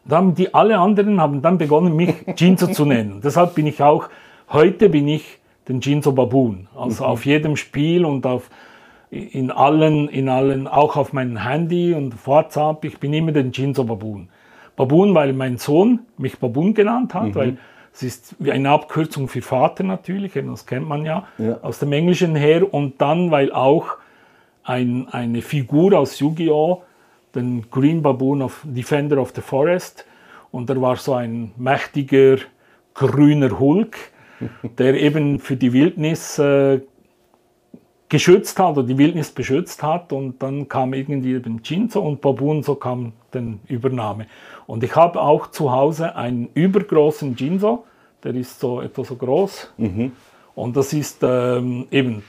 Und 0.03 0.11
dann 0.11 0.17
haben 0.17 0.35
die 0.35 0.51
alle 0.51 0.79
anderen 0.79 1.21
haben 1.21 1.43
dann 1.43 1.59
begonnen, 1.59 1.95
mich 1.95 2.15
Jinzo 2.35 2.67
zu 2.67 2.85
nennen. 2.85 3.21
Deshalb 3.23 3.53
bin 3.53 3.67
ich 3.67 3.83
auch, 3.83 4.09
heute 4.49 4.89
bin 4.89 5.07
ich 5.07 5.37
den 5.69 5.79
Jinzo 5.79 6.11
Baboon. 6.11 6.67
Also 6.75 7.05
auf 7.05 7.25
jedem 7.25 7.55
Spiel 7.55 8.03
und 8.03 8.25
auf, 8.25 8.49
in 9.11 9.51
allen, 9.51 10.09
in 10.09 10.27
allen, 10.27 10.67
auch 10.67 10.97
auf 10.97 11.13
meinem 11.13 11.37
Handy 11.37 11.93
und 11.93 12.27
WhatsApp, 12.27 12.83
ich 12.83 12.99
bin 12.99 13.13
immer 13.13 13.31
den 13.31 13.51
Jinzo 13.51 13.83
Baboon. 13.85 14.27
Baboon, 14.75 15.13
weil 15.13 15.33
mein 15.33 15.57
Sohn 15.57 15.99
mich 16.17 16.39
Baboon 16.39 16.73
genannt 16.73 17.13
hat, 17.13 17.35
weil 17.35 17.57
es 17.93 18.03
ist 18.03 18.35
wie 18.39 18.51
eine 18.51 18.69
Abkürzung 18.69 19.27
für 19.27 19.41
Vater 19.41 19.83
natürlich, 19.83 20.33
das 20.33 20.65
kennt 20.65 20.87
man 20.87 21.05
ja, 21.05 21.27
Ja. 21.37 21.59
aus 21.61 21.79
dem 21.79 21.91
Englischen 21.93 22.35
her. 22.35 22.73
Und 22.73 23.01
dann, 23.01 23.29
weil 23.31 23.51
auch 23.51 23.87
ein, 24.63 25.07
eine 25.11 25.41
Figur 25.41 25.97
aus 25.97 26.19
Yu-Gi-Oh! 26.19 26.83
den 27.35 27.69
Green 27.69 28.01
Baboon 28.01 28.41
of 28.41 28.61
Defender 28.63 29.19
of 29.19 29.33
the 29.35 29.41
Forest. 29.41 30.05
Und 30.51 30.69
er 30.69 30.81
war 30.81 30.95
so 30.95 31.13
ein 31.13 31.51
mächtiger 31.57 32.37
grüner 32.95 33.59
Hulk, 33.59 33.97
der 34.77 34.99
eben 34.99 35.39
für 35.39 35.55
die 35.55 35.73
Wildnis 35.73 36.39
äh, 36.39 36.81
geschützt 38.09 38.59
hat 38.59 38.77
oder 38.77 38.87
die 38.87 38.97
Wildnis 38.97 39.31
beschützt 39.31 39.83
hat. 39.83 40.11
Und 40.11 40.41
dann 40.41 40.67
kam 40.67 40.93
irgendwie 40.93 41.33
eben 41.33 41.61
Jinzo 41.63 42.01
und 42.01 42.21
Baboon, 42.21 42.63
so 42.63 42.75
kam 42.75 43.13
den 43.33 43.59
Übernahme. 43.67 44.27
Und 44.67 44.83
ich 44.83 44.95
habe 44.95 45.21
auch 45.21 45.47
zu 45.51 45.71
Hause 45.71 46.15
einen 46.15 46.49
übergroßen 46.53 47.35
Jinzo, 47.35 47.85
der 48.23 48.35
ist 48.35 48.59
so 48.59 48.81
etwa 48.81 49.03
so 49.03 49.15
groß. 49.15 49.73
Und 50.55 50.75
das 50.75 50.93
ist 50.93 51.19
ähm, 51.23 51.87
eben 51.91 52.23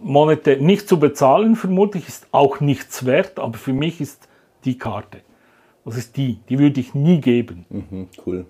monetär 0.00 0.58
nicht 0.58 0.88
zu 0.88 0.98
bezahlen, 0.98 1.56
vermutlich, 1.56 2.06
ist 2.06 2.28
auch 2.32 2.60
nichts 2.60 3.06
wert, 3.06 3.38
aber 3.38 3.58
für 3.58 3.72
mich 3.72 4.00
ist 4.00 4.28
die 4.64 4.78
Karte. 4.78 5.20
Das 5.84 5.96
ist 5.96 6.16
die, 6.16 6.40
die 6.48 6.58
würde 6.58 6.80
ich 6.80 6.94
nie 6.94 7.20
geben. 7.20 7.64
Mhm, 7.70 8.08
cool. 8.26 8.46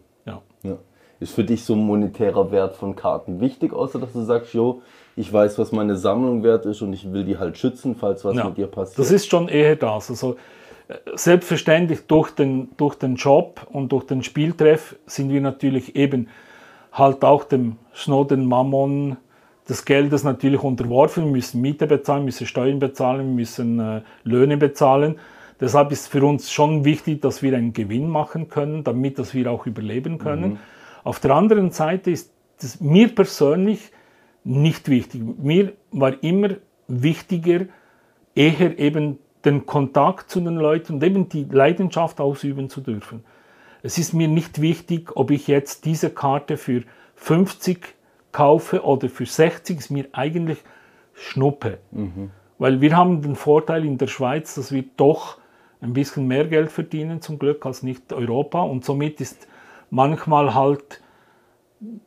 Ist 1.19 1.35
für 1.35 1.45
dich 1.45 1.65
so 1.65 1.75
ein 1.75 1.81
monetärer 1.81 2.51
Wert 2.51 2.77
von 2.77 2.95
Karten 2.95 3.41
wichtig, 3.41 3.73
außer 3.73 3.99
dass 3.99 4.13
du 4.13 4.23
sagst, 4.23 4.53
jo, 4.53 4.83
ich 5.17 5.33
weiß, 5.33 5.59
was 5.59 5.73
meine 5.73 5.97
Sammlung 5.97 6.43
wert 6.43 6.67
ist 6.67 6.83
und 6.83 6.93
ich 6.93 7.11
will 7.11 7.25
die 7.25 7.39
halt 7.39 7.57
schützen, 7.57 7.97
falls 7.99 8.25
was 8.25 8.37
Ja, 8.37 8.45
mit 8.45 8.59
dir 8.59 8.67
passiert? 8.67 8.99
Das 8.99 9.11
ist 9.11 9.31
schon 9.31 9.49
eher 9.49 9.77
das. 9.77 10.11
Also, 10.11 10.37
äh, 10.89 10.97
selbstverständlich 11.15 12.07
durch 12.07 12.31
den, 12.31 12.69
durch 12.77 12.97
den 12.97 13.17
Job 13.17 13.67
und 13.73 13.93
durch 13.93 14.05
den 14.05 14.23
Spieltreff 14.23 14.97
sind 15.07 15.31
wir 15.31 15.41
natürlich 15.41 15.97
eben 15.97 16.29
halt 16.93 17.25
auch 17.25 17.45
dem 17.45 17.77
Snowden 17.95 18.47
Mammon 18.47 19.17
des 19.69 19.85
Geldes 19.85 20.23
natürlich 20.23 20.63
unterworfen. 20.63 21.25
Wir 21.25 21.33
müssen 21.33 21.61
Miete 21.61 21.87
bezahlen, 21.87 22.25
müssen 22.25 22.47
Steuern 22.47 22.79
bezahlen, 22.79 23.35
müssen 23.35 23.81
äh, 23.81 24.01
Löhne 24.23 24.57
bezahlen. 24.57 25.17
Deshalb 25.61 25.91
ist 25.91 26.09
für 26.09 26.25
uns 26.25 26.53
schon 26.53 26.85
wichtig, 26.85 27.23
dass 27.23 27.43
wir 27.43 27.57
einen 27.57 27.73
Gewinn 27.73 28.09
machen 28.09 28.49
können, 28.49 28.85
damit 28.85 29.19
dass 29.19 29.33
wir 29.33 29.51
auch 29.51 29.67
überleben 29.67 30.19
können. 30.19 30.59
Auf 31.07 31.21
der 31.21 31.31
anderen 31.37 31.71
Seite 31.71 32.11
ist 32.11 32.33
das 32.61 32.81
mir 32.81 33.15
persönlich 33.15 33.93
nicht 34.43 34.89
wichtig. 34.89 35.23
Mir 35.39 35.73
war 35.93 36.21
immer 36.21 36.57
wichtiger, 36.89 37.67
eher 38.35 38.77
eben 38.77 39.21
den 39.45 39.67
Kontakt 39.67 40.31
zu 40.33 40.41
den 40.41 40.57
Leuten 40.57 40.95
und 40.95 41.05
eben 41.05 41.29
die 41.29 41.45
Leidenschaft 41.45 42.21
ausüben 42.21 42.69
zu 42.69 42.81
dürfen. 42.81 43.23
Es 43.85 43.99
ist 43.99 44.15
mir 44.15 44.27
nicht 44.27 44.61
wichtig, 44.61 45.15
ob 45.15 45.31
ich 45.31 45.47
jetzt 45.47 45.85
diese 45.85 46.11
Karte 46.11 46.57
für 46.57 46.83
50 47.15 47.95
kaufe 48.33 48.83
oder 48.83 49.09
für 49.09 49.27
60, 49.27 49.79
ist 49.79 49.91
mir 49.91 50.07
eigentlich 50.11 50.59
Schnuppe. 51.15 51.79
Weil 52.59 52.81
wir 52.81 52.97
haben 52.97 53.23
den 53.23 53.37
Vorteil 53.37 53.85
in 53.85 53.97
der 53.97 54.09
Schweiz, 54.09 54.57
dass 54.57 54.73
wir 54.73 54.83
doch 54.97 55.39
ein 55.81 55.93
bisschen 55.93 56.27
mehr 56.27 56.47
Geld 56.49 56.73
verdienen, 56.73 57.23
zum 57.23 57.39
Glück, 57.39 57.65
als 57.65 57.85
nicht 57.85 58.13
Europa. 58.13 58.61
Und 58.61 58.85
somit 58.85 59.21
ist 59.21 59.47
manchmal 59.91 60.55
halt 60.55 61.03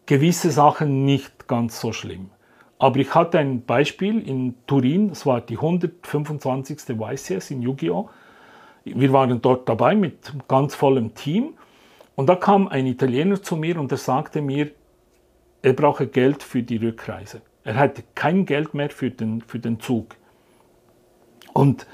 gewisse 0.05 0.51
Sachen 0.51 1.05
nicht 1.05 1.47
ganz 1.47 1.79
so 1.79 1.93
schlimm. 1.93 2.31
Aber 2.77 2.97
ich 2.99 3.13
hatte 3.13 3.39
ein 3.39 3.65
Beispiel 3.65 4.25
in 4.25 4.55
Turin, 4.65 5.09
das 5.09 5.25
war 5.25 5.41
die 5.41 5.57
125. 5.57 6.79
YCS 6.89 7.51
in 7.51 7.61
Yu-Gi-Oh! 7.61 8.09
Wir 8.85 9.13
waren 9.13 9.41
dort 9.41 9.67
dabei 9.67 9.95
mit 9.95 10.33
ganz 10.47 10.75
vollem 10.75 11.13
Team 11.13 11.55
und 12.15 12.27
da 12.27 12.35
kam 12.35 12.67
ein 12.69 12.85
Italiener 12.85 13.41
zu 13.41 13.57
mir 13.57 13.79
und 13.79 13.91
er 13.91 13.97
sagte 13.97 14.41
mir, 14.41 14.71
er 15.61 15.73
brauche 15.73 16.07
Geld 16.07 16.41
für 16.41 16.63
die 16.63 16.77
Rückreise. 16.77 17.41
Er 17.63 17.75
hatte 17.75 18.03
kein 18.15 18.45
Geld 18.45 18.73
mehr 18.73 18.89
für 18.89 19.11
den, 19.11 19.41
für 19.41 19.59
den 19.59 19.79
Zug. 19.79 20.15
Und 21.53 21.85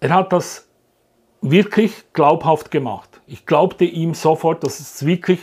er 0.00 0.10
hat 0.10 0.32
das 0.32 0.68
wirklich 1.40 2.04
glaubhaft 2.12 2.70
gemacht. 2.70 3.11
Ich 3.26 3.46
glaubte 3.46 3.84
ihm 3.84 4.14
sofort, 4.14 4.64
dass 4.64 4.80
es 4.80 5.04
wirklich 5.06 5.40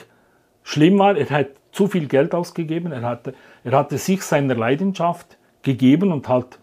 schlimm 0.64 1.00
war. 1.00 1.18
Er 1.18 1.30
hat 1.30 1.48
zu 1.72 1.88
viel 1.88 2.08
Geld 2.08 2.36
ausgegeben. 2.36 2.92
Er 2.92 3.02
hatte, 3.02 3.34
er 3.64 3.72
hatte 3.74 3.98
sich 3.98 4.22
seiner 4.24 4.56
Leidenschaft 4.56 5.38
gegeben 5.62 6.12
und 6.12 6.28
halt 6.28 6.60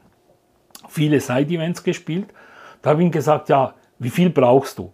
viele 0.89 1.21
Side-Events 1.21 1.83
gespielt. 1.83 2.29
Da 2.83 2.91
habe 2.91 3.03
ich 3.03 3.07
ihm 3.07 3.13
gesagt, 3.13 3.49
ja, 3.49 3.75
wie 3.99 4.11
viel 4.11 4.31
brauchst 4.31 4.79
du? 4.79 4.93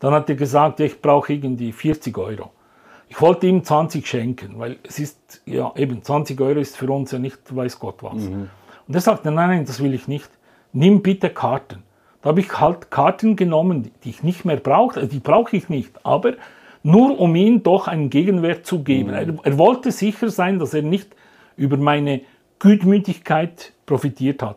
Dann 0.00 0.12
hat 0.12 0.28
er 0.28 0.36
gesagt, 0.36 0.80
ja, 0.80 0.86
ich 0.86 1.00
brauche 1.00 1.32
irgendwie 1.32 1.72
40 1.72 2.16
Euro. 2.18 2.50
Ich 3.08 3.20
wollte 3.20 3.46
ihm 3.46 3.64
20 3.64 4.06
schenken, 4.06 4.58
weil 4.58 4.78
es 4.82 4.98
ist, 4.98 5.42
ja, 5.44 5.72
eben 5.76 6.02
20 6.02 6.40
Euro 6.40 6.60
ist 6.60 6.76
für 6.76 6.90
uns 6.90 7.10
ja 7.10 7.18
nicht 7.18 7.54
weiß 7.54 7.78
Gott 7.78 8.02
was. 8.02 8.22
Und 8.86 8.94
er 8.94 9.00
sagte, 9.00 9.30
nein, 9.30 9.50
nein, 9.50 9.64
das 9.64 9.82
will 9.82 9.94
ich 9.94 10.08
nicht. 10.08 10.30
Nimm 10.72 11.02
bitte 11.02 11.30
Karten. 11.30 11.82
Da 12.22 12.30
habe 12.30 12.40
ich 12.40 12.60
halt 12.60 12.90
Karten 12.90 13.36
genommen, 13.36 13.90
die 14.04 14.10
ich 14.10 14.22
nicht 14.22 14.44
mehr 14.44 14.56
brauchte, 14.56 15.06
die 15.06 15.20
brauche 15.20 15.56
ich 15.56 15.68
nicht, 15.68 15.92
aber 16.04 16.34
nur 16.82 17.18
um 17.18 17.34
ihm 17.34 17.62
doch 17.62 17.88
einen 17.88 18.10
Gegenwert 18.10 18.66
zu 18.66 18.82
geben. 18.82 19.10
Er, 19.10 19.26
er 19.42 19.58
wollte 19.58 19.90
sicher 19.90 20.28
sein, 20.28 20.58
dass 20.58 20.74
er 20.74 20.82
nicht 20.82 21.08
über 21.56 21.76
meine 21.76 22.22
Gutmütigkeit 22.58 23.72
profitiert 23.86 24.42
hat. 24.42 24.56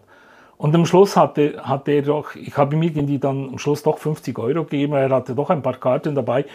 Und 0.58 0.76
am 0.76 0.86
Schluss 0.86 1.18
hatte, 1.18 1.62
hatte 1.64 1.92
er 1.92 2.02
doch, 2.04 2.36
ich 2.36 2.56
habe 2.56 2.76
ihm 2.76 2.84
irgendwie 2.84 3.20
dann 3.20 3.50
am 3.50 3.58
Schluss 3.58 3.84
doch 3.84 3.98
50 3.98 4.38
Euro 4.40 4.64
gegeben, 4.64 4.94
er 4.94 5.10
hatte 5.10 5.36
doch 5.36 5.50
ein 5.50 5.62
paar 5.62 5.78
Karten 5.78 6.16
dabei, 6.16 6.46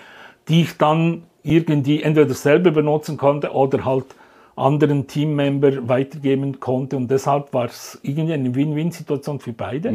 die 0.48 0.62
ich 0.62 0.78
dann 0.78 1.24
irgendwie 1.42 2.02
entweder 2.02 2.32
selber 2.34 2.70
benutzen 2.70 3.16
konnte 3.16 3.52
oder 3.52 3.84
halt 3.84 4.06
anderen 4.58 5.06
Teammember 5.06 5.88
weitergeben 5.88 6.60
konnte. 6.60 6.96
Und 6.96 7.10
deshalb 7.10 7.52
war 7.54 7.66
es 7.66 7.98
irgendwie 8.02 8.32
eine 8.34 8.54
Win-Win-Situation 8.54 9.40
für 9.40 9.52
beide. 9.52 9.90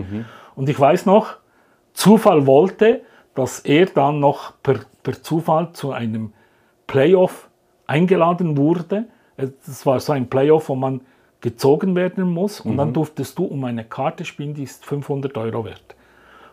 Und 0.56 0.70
ich 0.70 0.80
weiß 0.80 1.06
noch, 1.06 1.36
Zufall 1.94 2.46
wollte, 2.48 3.02
dass 3.36 3.60
er 3.60 3.86
dann 3.88 4.20
noch 4.20 4.54
per, 4.62 4.80
per 5.02 5.22
Zufall 5.22 5.72
zu 5.74 5.92
einem 5.92 6.34
Playoff 6.88 7.50
eingeladen 7.88 8.58
wurde. 8.58 9.06
Das 9.38 9.86
war 9.86 10.00
so 10.00 10.14
ein 10.14 10.28
Playoff, 10.30 10.70
wo 10.70 10.76
man 10.76 11.02
gezogen 11.42 11.96
werden 11.96 12.30
muss. 12.32 12.60
Und 12.60 12.78
dann 12.78 12.94
durftest 12.94 13.38
du 13.38 13.46
um 13.46 13.64
eine 13.66 13.84
Karte 13.84 14.26
spielen, 14.26 14.54
die 14.54 14.64
ist 14.64 14.86
500 14.86 15.38
Euro 15.38 15.66
wert. 15.66 15.96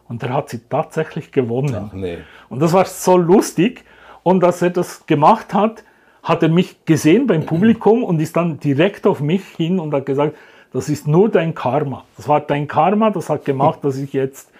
Und 0.08 0.22
er 0.22 0.34
hat 0.34 0.48
sie 0.48 0.60
tatsächlich 0.68 1.30
gewonnen. 1.30 1.88
Ach 1.88 1.92
nee. 1.92 2.18
Und 2.48 2.60
das 2.60 2.72
war 2.72 2.84
so 2.84 3.16
lustig. 3.16 3.84
Und 4.22 4.42
als 4.42 4.60
er 4.60 4.70
das 4.70 5.06
gemacht 5.06 5.54
hat, 5.54 5.84
hat 6.22 6.42
er 6.42 6.48
mich 6.48 6.84
gesehen 6.84 7.26
beim 7.26 7.46
Publikum 7.46 8.04
und 8.04 8.20
ist 8.20 8.36
dann 8.36 8.58
direkt 8.60 9.06
auf 9.06 9.20
mich 9.20 9.42
hin 9.56 9.78
und 9.78 9.92
hat 9.94 10.06
gesagt, 10.06 10.36
das 10.72 10.88
ist 10.88 11.08
nur 11.08 11.28
dein 11.28 11.54
Karma. 11.54 12.04
Das 12.16 12.28
war 12.28 12.40
dein 12.40 12.68
Karma, 12.68 13.10
das 13.10 13.28
hat 13.30 13.44
gemacht, 13.44 13.80
dass 13.84 13.96
ich 13.96 14.12
jetzt 14.12 14.50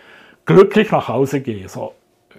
glücklich 0.47 0.91
nach 0.91 1.09
Hause 1.09 1.41
gehe. 1.41 1.69
So, 1.69 1.93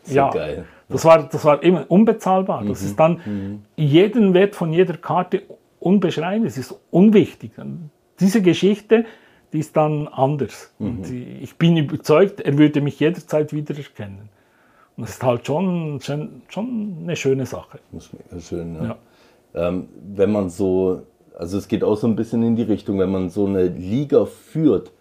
ja, 0.07 0.29
geil. 0.29 0.65
Das 0.89 1.05
war, 1.05 1.23
das 1.23 1.45
war 1.45 1.63
eben 1.63 1.77
unbezahlbar. 1.83 2.65
Das 2.65 2.81
ist 2.81 2.99
dann 2.99 3.61
jeden 3.77 4.33
Wert 4.33 4.55
von 4.55 4.73
jeder 4.73 4.97
Karte 4.97 5.43
unbeschreiblich. 5.79 6.51
Es 6.51 6.57
ist 6.57 6.75
unwichtig. 6.91 7.51
Diese 8.19 8.41
Geschichte, 8.41 9.05
die 9.53 9.59
ist 9.59 9.77
dann 9.77 10.07
anders. 10.09 10.73
Und 10.79 11.03
die- 11.09 11.37
ich 11.41 11.55
bin 11.55 11.77
überzeugt, 11.77 12.41
er 12.41 12.57
würde 12.57 12.81
mich 12.81 12.99
jederzeit 12.99 13.53
wiedererkennen. 13.53 14.29
Und 14.97 15.03
das 15.07 15.11
ist 15.11 15.23
halt 15.23 15.47
schon, 15.47 15.99
schon, 16.01 16.41
schon 16.49 16.97
eine 17.03 17.15
schöne 17.15 17.45
Sache. 17.45 17.79
Das 17.93 18.05
ist 18.07 18.13
mega 18.13 18.41
schön, 18.41 18.75
ja. 18.75 18.83
Ja. 18.83 18.95
Ähm, 19.53 19.89
wenn 20.15 20.31
man 20.31 20.49
so, 20.49 21.03
also 21.37 21.57
es 21.57 21.67
geht 21.67 21.83
auch 21.83 21.97
so 21.97 22.07
ein 22.07 22.15
bisschen 22.15 22.43
in 22.43 22.55
die 22.55 22.63
Richtung, 22.63 22.99
wenn 22.99 23.11
man 23.11 23.29
so 23.29 23.45
eine 23.45 23.67
Liga 23.67 24.25
führt, 24.25 24.91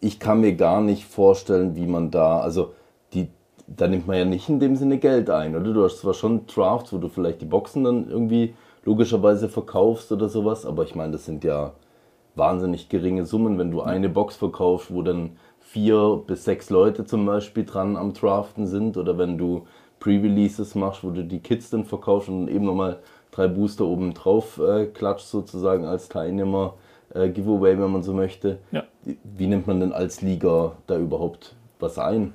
ich 0.00 0.20
kann 0.20 0.40
mir 0.40 0.54
gar 0.54 0.80
nicht 0.80 1.04
vorstellen, 1.04 1.76
wie 1.76 1.86
man 1.86 2.10
da, 2.10 2.40
also 2.40 2.72
die, 3.14 3.28
da 3.66 3.88
nimmt 3.88 4.06
man 4.06 4.18
ja 4.18 4.24
nicht 4.24 4.48
in 4.48 4.60
dem 4.60 4.76
Sinne 4.76 4.98
Geld 4.98 5.30
ein, 5.30 5.56
oder? 5.56 5.72
Du 5.72 5.84
hast 5.84 5.98
zwar 5.98 6.14
schon 6.14 6.46
Drafts, 6.46 6.92
wo 6.92 6.98
du 6.98 7.08
vielleicht 7.08 7.40
die 7.40 7.46
Boxen 7.46 7.84
dann 7.84 8.08
irgendwie 8.08 8.54
logischerweise 8.84 9.48
verkaufst 9.48 10.12
oder 10.12 10.28
sowas, 10.28 10.64
aber 10.66 10.84
ich 10.84 10.94
meine, 10.94 11.12
das 11.12 11.24
sind 11.24 11.42
ja 11.44 11.72
wahnsinnig 12.36 12.88
geringe 12.88 13.24
Summen, 13.24 13.58
wenn 13.58 13.70
du 13.70 13.82
eine 13.82 14.08
Box 14.08 14.36
verkaufst, 14.36 14.94
wo 14.94 15.02
dann 15.02 15.32
vier 15.60 16.22
bis 16.26 16.44
sechs 16.44 16.70
Leute 16.70 17.04
zum 17.04 17.26
Beispiel 17.26 17.64
dran 17.64 17.96
am 17.96 18.12
Draften 18.12 18.66
sind 18.66 18.96
oder 18.96 19.18
wenn 19.18 19.36
du 19.36 19.66
Pre-Releases 19.98 20.74
machst, 20.74 21.02
wo 21.02 21.10
du 21.10 21.24
die 21.24 21.40
Kits 21.40 21.70
dann 21.70 21.84
verkaufst 21.84 22.28
und 22.28 22.48
eben 22.48 22.64
nochmal 22.64 23.00
drei 23.36 23.48
Booster 23.48 23.84
oben 23.84 24.14
drauf 24.14 24.58
äh, 24.58 24.86
klatscht 24.86 25.26
sozusagen 25.26 25.84
als 25.84 26.08
Teilnehmer 26.08 26.74
äh, 27.14 27.28
Giveaway, 27.28 27.78
wenn 27.78 27.90
man 27.90 28.02
so 28.02 28.12
möchte. 28.12 28.58
Ja. 28.72 28.84
Wie 29.04 29.46
nimmt 29.46 29.66
man 29.66 29.80
denn 29.80 29.92
als 29.92 30.22
Liga 30.22 30.72
da 30.86 30.98
überhaupt 30.98 31.54
was 31.78 31.98
ein? 31.98 32.32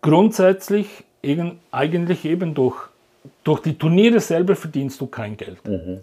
Grundsätzlich 0.00 1.04
eben, 1.22 1.58
eigentlich 1.70 2.24
eben 2.24 2.54
durch, 2.54 2.76
durch 3.44 3.60
die 3.60 3.76
Turniere 3.76 4.20
selber 4.20 4.56
verdienst 4.56 5.00
du 5.00 5.06
kein 5.06 5.36
Geld. 5.36 5.58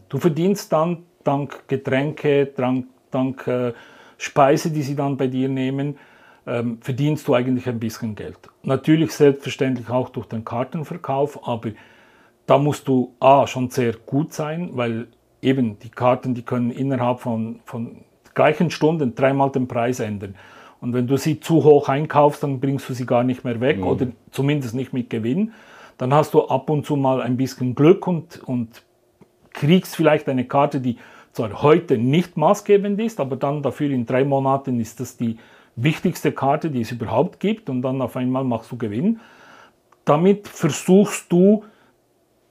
Du 0.09 0.17
verdienst 0.17 0.71
dann 0.71 1.03
dank 1.23 1.67
Getränke, 1.67 2.45
dank, 2.45 2.87
dank 3.11 3.47
äh, 3.47 3.73
Speise, 4.17 4.71
die 4.71 4.81
sie 4.81 4.95
dann 4.95 5.17
bei 5.17 5.27
dir 5.27 5.49
nehmen, 5.49 5.97
ähm, 6.45 6.77
verdienst 6.81 7.27
du 7.27 7.33
eigentlich 7.33 7.67
ein 7.67 7.79
bisschen 7.79 8.15
Geld. 8.15 8.37
Natürlich 8.63 9.11
selbstverständlich 9.11 9.89
auch 9.89 10.09
durch 10.09 10.27
den 10.27 10.43
Kartenverkauf, 10.43 11.47
aber 11.47 11.69
da 12.45 12.57
musst 12.57 12.87
du 12.87 13.13
A, 13.19 13.47
schon 13.47 13.69
sehr 13.69 13.93
gut 14.05 14.33
sein, 14.33 14.71
weil 14.73 15.07
eben 15.41 15.79
die 15.79 15.89
Karten, 15.89 16.33
die 16.33 16.41
können 16.41 16.71
innerhalb 16.71 17.19
von, 17.19 17.59
von 17.65 17.97
gleichen 18.33 18.71
Stunden 18.71 19.15
dreimal 19.15 19.51
den 19.51 19.67
Preis 19.67 19.99
ändern. 19.99 20.35
Und 20.81 20.93
wenn 20.93 21.07
du 21.07 21.17
sie 21.17 21.39
zu 21.39 21.63
hoch 21.63 21.87
einkaufst, 21.87 22.43
dann 22.43 22.59
bringst 22.59 22.89
du 22.89 22.93
sie 22.93 23.05
gar 23.05 23.23
nicht 23.23 23.45
mehr 23.45 23.61
weg 23.61 23.85
oder 23.85 24.07
zumindest 24.31 24.75
nicht 24.75 24.91
mit 24.91 25.09
Gewinn. 25.09 25.53
Dann 25.97 26.13
hast 26.13 26.33
du 26.33 26.45
ab 26.47 26.69
und 26.69 26.85
zu 26.85 26.97
mal 26.97 27.21
ein 27.21 27.37
bisschen 27.37 27.75
Glück 27.75 28.05
und, 28.07 28.43
und 28.43 28.83
kriegst 29.53 29.95
vielleicht 29.95 30.27
eine 30.27 30.45
Karte, 30.45 30.81
die 30.81 30.97
zwar 31.31 31.61
heute 31.63 31.97
nicht 31.97 32.35
maßgebend 32.35 32.99
ist, 32.99 33.19
aber 33.19 33.37
dann 33.37 33.63
dafür 33.63 33.89
in 33.91 34.05
drei 34.05 34.25
Monaten 34.25 34.79
ist 34.79 34.99
das 34.99 35.15
die 35.15 35.37
wichtigste 35.75 36.31
Karte, 36.31 36.69
die 36.69 36.81
es 36.81 36.91
überhaupt 36.91 37.39
gibt 37.39 37.69
und 37.69 37.81
dann 37.81 38.01
auf 38.01 38.15
einmal 38.17 38.43
machst 38.43 38.71
du 38.71 38.77
Gewinn. 38.77 39.19
Damit 40.05 40.47
versuchst 40.47 41.31
du 41.31 41.63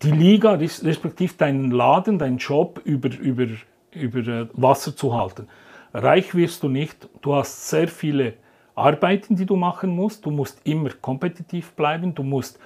die 0.02 0.10
Liga, 0.10 0.52
res- 0.52 0.84
respektive 0.84 1.34
deinen 1.34 1.70
Laden, 1.70 2.18
deinen 2.18 2.38
Job 2.38 2.80
über, 2.84 3.10
über, 3.18 3.46
über 3.92 4.18
äh, 4.18 4.46
Wasser 4.54 4.96
zu 4.96 5.14
halten. 5.14 5.46
Reich 5.94 6.34
wirst 6.34 6.62
du 6.62 6.68
nicht. 6.68 7.08
Du 7.20 7.34
hast 7.34 7.68
sehr 7.68 7.88
viele 7.88 8.34
Arbeiten, 8.74 9.36
die 9.36 9.46
du 9.46 9.56
machen 9.56 9.90
musst. 9.94 10.24
Du 10.24 10.30
musst 10.30 10.60
immer 10.64 10.90
kompetitiv 11.00 11.72
bleiben. 11.72 12.14
Du 12.14 12.22
musst 12.22 12.58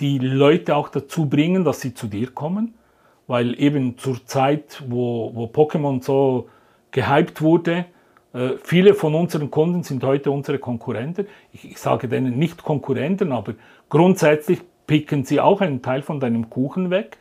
die 0.00 0.18
Leute 0.18 0.74
auch 0.74 0.88
dazu 0.88 1.26
bringen, 1.26 1.64
dass 1.64 1.80
sie 1.80 1.94
zu 1.94 2.06
dir 2.06 2.30
kommen. 2.30 2.74
Weil 3.26 3.60
eben 3.60 3.98
zur 3.98 4.24
Zeit, 4.24 4.82
wo, 4.88 5.30
wo 5.34 5.44
Pokémon 5.46 6.02
so 6.02 6.48
gehypt 6.90 7.42
wurde, 7.42 7.86
äh, 8.32 8.50
viele 8.62 8.94
von 8.94 9.14
unseren 9.14 9.50
Kunden 9.50 9.82
sind 9.82 10.02
heute 10.04 10.30
unsere 10.30 10.58
Konkurrenten. 10.58 11.26
Ich, 11.52 11.70
ich 11.70 11.78
sage 11.78 12.08
denen 12.08 12.38
nicht 12.38 12.62
Konkurrenten, 12.62 13.32
aber 13.32 13.54
grundsätzlich 13.88 14.60
picken 14.86 15.24
sie 15.24 15.40
auch 15.40 15.60
einen 15.60 15.82
Teil 15.82 16.02
von 16.02 16.20
deinem 16.20 16.50
Kuchen 16.50 16.90
weg. 16.90 17.18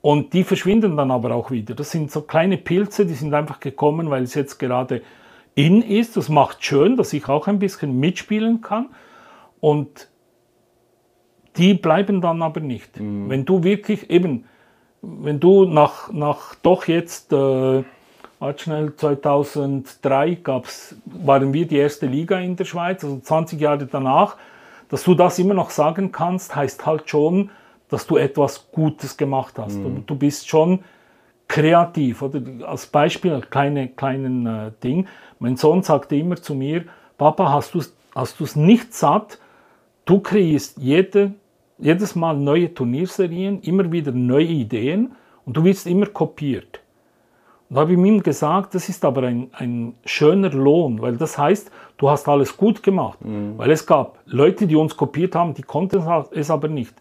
Und 0.00 0.34
die 0.34 0.44
verschwinden 0.44 0.96
dann 0.96 1.10
aber 1.10 1.34
auch 1.34 1.50
wieder. 1.50 1.74
Das 1.74 1.90
sind 1.90 2.10
so 2.10 2.22
kleine 2.22 2.58
Pilze, 2.58 3.06
die 3.06 3.14
sind 3.14 3.32
einfach 3.32 3.60
gekommen, 3.60 4.10
weil 4.10 4.24
es 4.24 4.34
jetzt 4.34 4.58
gerade 4.58 5.02
in 5.54 5.80
ist. 5.80 6.16
Das 6.16 6.28
macht 6.28 6.62
schön, 6.64 6.96
dass 6.96 7.12
ich 7.12 7.28
auch 7.28 7.46
ein 7.46 7.58
bisschen 7.58 7.98
mitspielen 7.98 8.60
kann. 8.60 8.90
Und 9.60 10.08
die 11.56 11.74
bleiben 11.74 12.20
dann 12.20 12.42
aber 12.42 12.60
nicht. 12.60 12.90
Wenn 12.96 13.44
du 13.44 13.62
wirklich 13.62 14.10
eben, 14.10 14.44
wenn 15.00 15.40
du 15.40 15.64
nach, 15.64 16.12
nach 16.12 16.54
doch 16.56 16.86
jetzt, 16.86 17.32
äh, 17.32 17.82
schnell, 18.56 18.94
2003 18.96 20.34
gab's, 20.42 20.96
waren 21.06 21.54
wir 21.54 21.66
die 21.66 21.76
erste 21.76 22.06
Liga 22.06 22.38
in 22.40 22.56
der 22.56 22.64
Schweiz, 22.64 23.04
also 23.04 23.18
20 23.20 23.60
Jahre 23.60 23.86
danach, 23.86 24.36
dass 24.94 25.02
du 25.02 25.16
das 25.16 25.40
immer 25.40 25.54
noch 25.54 25.70
sagen 25.70 26.12
kannst, 26.12 26.54
heißt 26.54 26.86
halt 26.86 27.10
schon, 27.10 27.50
dass 27.88 28.06
du 28.06 28.16
etwas 28.16 28.70
Gutes 28.70 29.16
gemacht 29.16 29.58
hast. 29.58 29.74
Und 29.74 30.08
du 30.08 30.14
bist 30.14 30.48
schon 30.48 30.84
kreativ. 31.48 32.22
Oder 32.22 32.40
als 32.64 32.86
Beispiel, 32.86 33.32
ein 33.32 33.50
kleine, 33.50 33.88
kleinen 33.88 34.46
äh, 34.46 34.70
Ding. 34.84 35.08
Mein 35.40 35.56
Sohn 35.56 35.82
sagte 35.82 36.14
immer 36.14 36.36
zu 36.36 36.54
mir, 36.54 36.84
Papa, 37.18 37.52
hast 37.52 37.74
du 37.74 37.80
es 37.80 37.92
hast 38.14 38.38
du's 38.38 38.54
nicht 38.54 38.94
satt? 38.94 39.40
Du 40.04 40.20
kreierst 40.20 40.78
jede, 40.78 41.34
jedes 41.78 42.14
Mal 42.14 42.36
neue 42.36 42.72
Turnierserien, 42.72 43.62
immer 43.62 43.90
wieder 43.90 44.12
neue 44.12 44.44
Ideen 44.44 45.16
und 45.44 45.56
du 45.56 45.64
wirst 45.64 45.88
immer 45.88 46.06
kopiert. 46.06 46.78
Und 47.70 47.76
da 47.76 47.80
habe 47.82 47.92
ich 47.92 47.98
ihm 47.98 48.22
gesagt, 48.22 48.74
das 48.74 48.88
ist 48.88 49.04
aber 49.04 49.22
ein, 49.22 49.48
ein 49.52 49.94
schöner 50.04 50.50
Lohn, 50.50 51.00
weil 51.00 51.16
das 51.16 51.38
heißt, 51.38 51.70
du 51.96 52.10
hast 52.10 52.28
alles 52.28 52.56
gut 52.56 52.82
gemacht. 52.82 53.18
Weil 53.56 53.70
es 53.70 53.86
gab 53.86 54.18
Leute, 54.26 54.66
die 54.66 54.76
uns 54.76 54.96
kopiert 54.96 55.34
haben, 55.34 55.54
die 55.54 55.62
konnten 55.62 56.02
es 56.32 56.50
aber 56.50 56.68
nicht. 56.68 56.94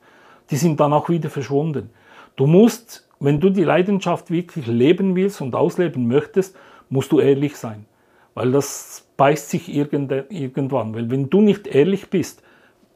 Die 0.49 0.55
sind 0.55 0.80
dann 0.80 0.93
auch 0.93 1.09
wieder 1.09 1.30
verschwunden. 1.30 1.89
Du 2.36 2.47
musst, 2.47 3.07
wenn 3.20 3.39
du 3.39 3.49
die 3.49 3.64
Leidenschaft 3.64 4.32
wirklich 4.32 4.66
leben 4.68 5.16
willst 5.16 5.41
und 5.41 5.53
ausleben 5.55 6.07
möchtest, 6.07 6.55
musst 6.89 7.11
du 7.11 7.20
ehrlich 7.20 7.55
sein. 7.57 7.86
Weil 8.34 8.51
das 8.51 9.05
beißt 9.18 9.49
sich 9.49 9.70
irgende- 9.70 10.26
irgendwann. 10.30 10.95
Weil 10.95 11.11
wenn 11.11 11.30
du 11.30 11.41
nicht 11.41 11.68
ehrlich 11.68 12.09
bist, 12.09 12.41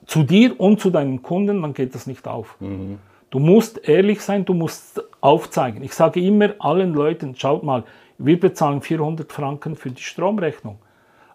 zu 0.05 0.23
dir 0.23 0.59
und 0.59 0.79
zu 0.79 0.89
deinen 0.89 1.21
Kunden, 1.21 1.61
dann 1.61 1.73
geht 1.73 1.93
das 1.93 2.07
nicht 2.07 2.27
auf. 2.27 2.55
Du 3.29 3.39
musst 3.39 3.87
ehrlich 3.87 4.21
sein, 4.21 4.45
du 4.45 4.53
musst 4.53 5.03
aufzeigen. 5.19 5.83
Ich 5.83 5.93
sage 5.93 6.21
immer 6.21 6.53
allen 6.59 6.93
Leuten, 6.93 7.35
schaut 7.35 7.63
mal, 7.63 7.83
wir 8.17 8.39
bezahlen 8.39 8.81
400 8.81 9.31
Franken 9.31 9.75
für 9.75 9.91
die 9.91 10.01
Stromrechnung. 10.01 10.79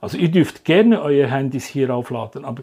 Also 0.01 0.19
ihr 0.19 0.31
dürft 0.31 0.65
gerne 0.65 1.03
eure 1.03 1.31
Handys 1.31 1.67
hier 1.67 1.95
aufladen, 1.95 2.45
aber 2.45 2.63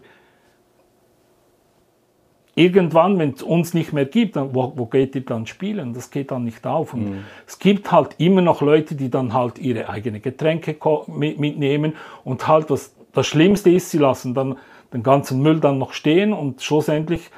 irgendwann, 2.54 3.18
wenn 3.18 3.30
es 3.30 3.42
uns 3.42 3.72
nicht 3.72 3.92
mehr 3.92 4.04
gibt, 4.04 4.36
dann, 4.36 4.54
wo, 4.54 4.72
wo 4.76 4.86
geht 4.86 5.14
ihr 5.14 5.24
dann 5.24 5.46
spielen? 5.46 5.94
Das 5.94 6.10
geht 6.10 6.30
dann 6.32 6.44
nicht 6.44 6.66
auf. 6.66 6.92
Und 6.92 7.24
es 7.46 7.58
gibt 7.58 7.90
halt 7.90 8.16
immer 8.18 8.42
noch 8.42 8.60
Leute, 8.60 8.94
die 8.94 9.10
dann 9.10 9.32
halt 9.32 9.58
ihre 9.58 9.88
eigenen 9.88 10.20
Getränke 10.20 10.76
mitnehmen 11.06 11.94
und 12.24 12.46
halt 12.46 12.68
was 12.68 12.94
das 13.12 13.26
Schlimmste 13.26 13.70
ist, 13.70 13.90
sie 13.90 13.98
lassen 13.98 14.34
dann 14.34 14.56
den 14.92 15.02
ganzen 15.02 15.40
Müll 15.42 15.60
dann 15.60 15.78
noch 15.78 15.92
stehen 15.92 16.32
und 16.32 16.62
schlussendlich 16.62 17.30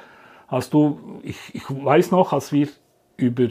hast 0.53 0.73
du, 0.73 0.99
ich, 1.23 1.37
ich 1.53 1.63
weiß 1.67 2.11
noch, 2.11 2.31
als 2.31 2.51
wir 2.51 2.67
über, 3.17 3.47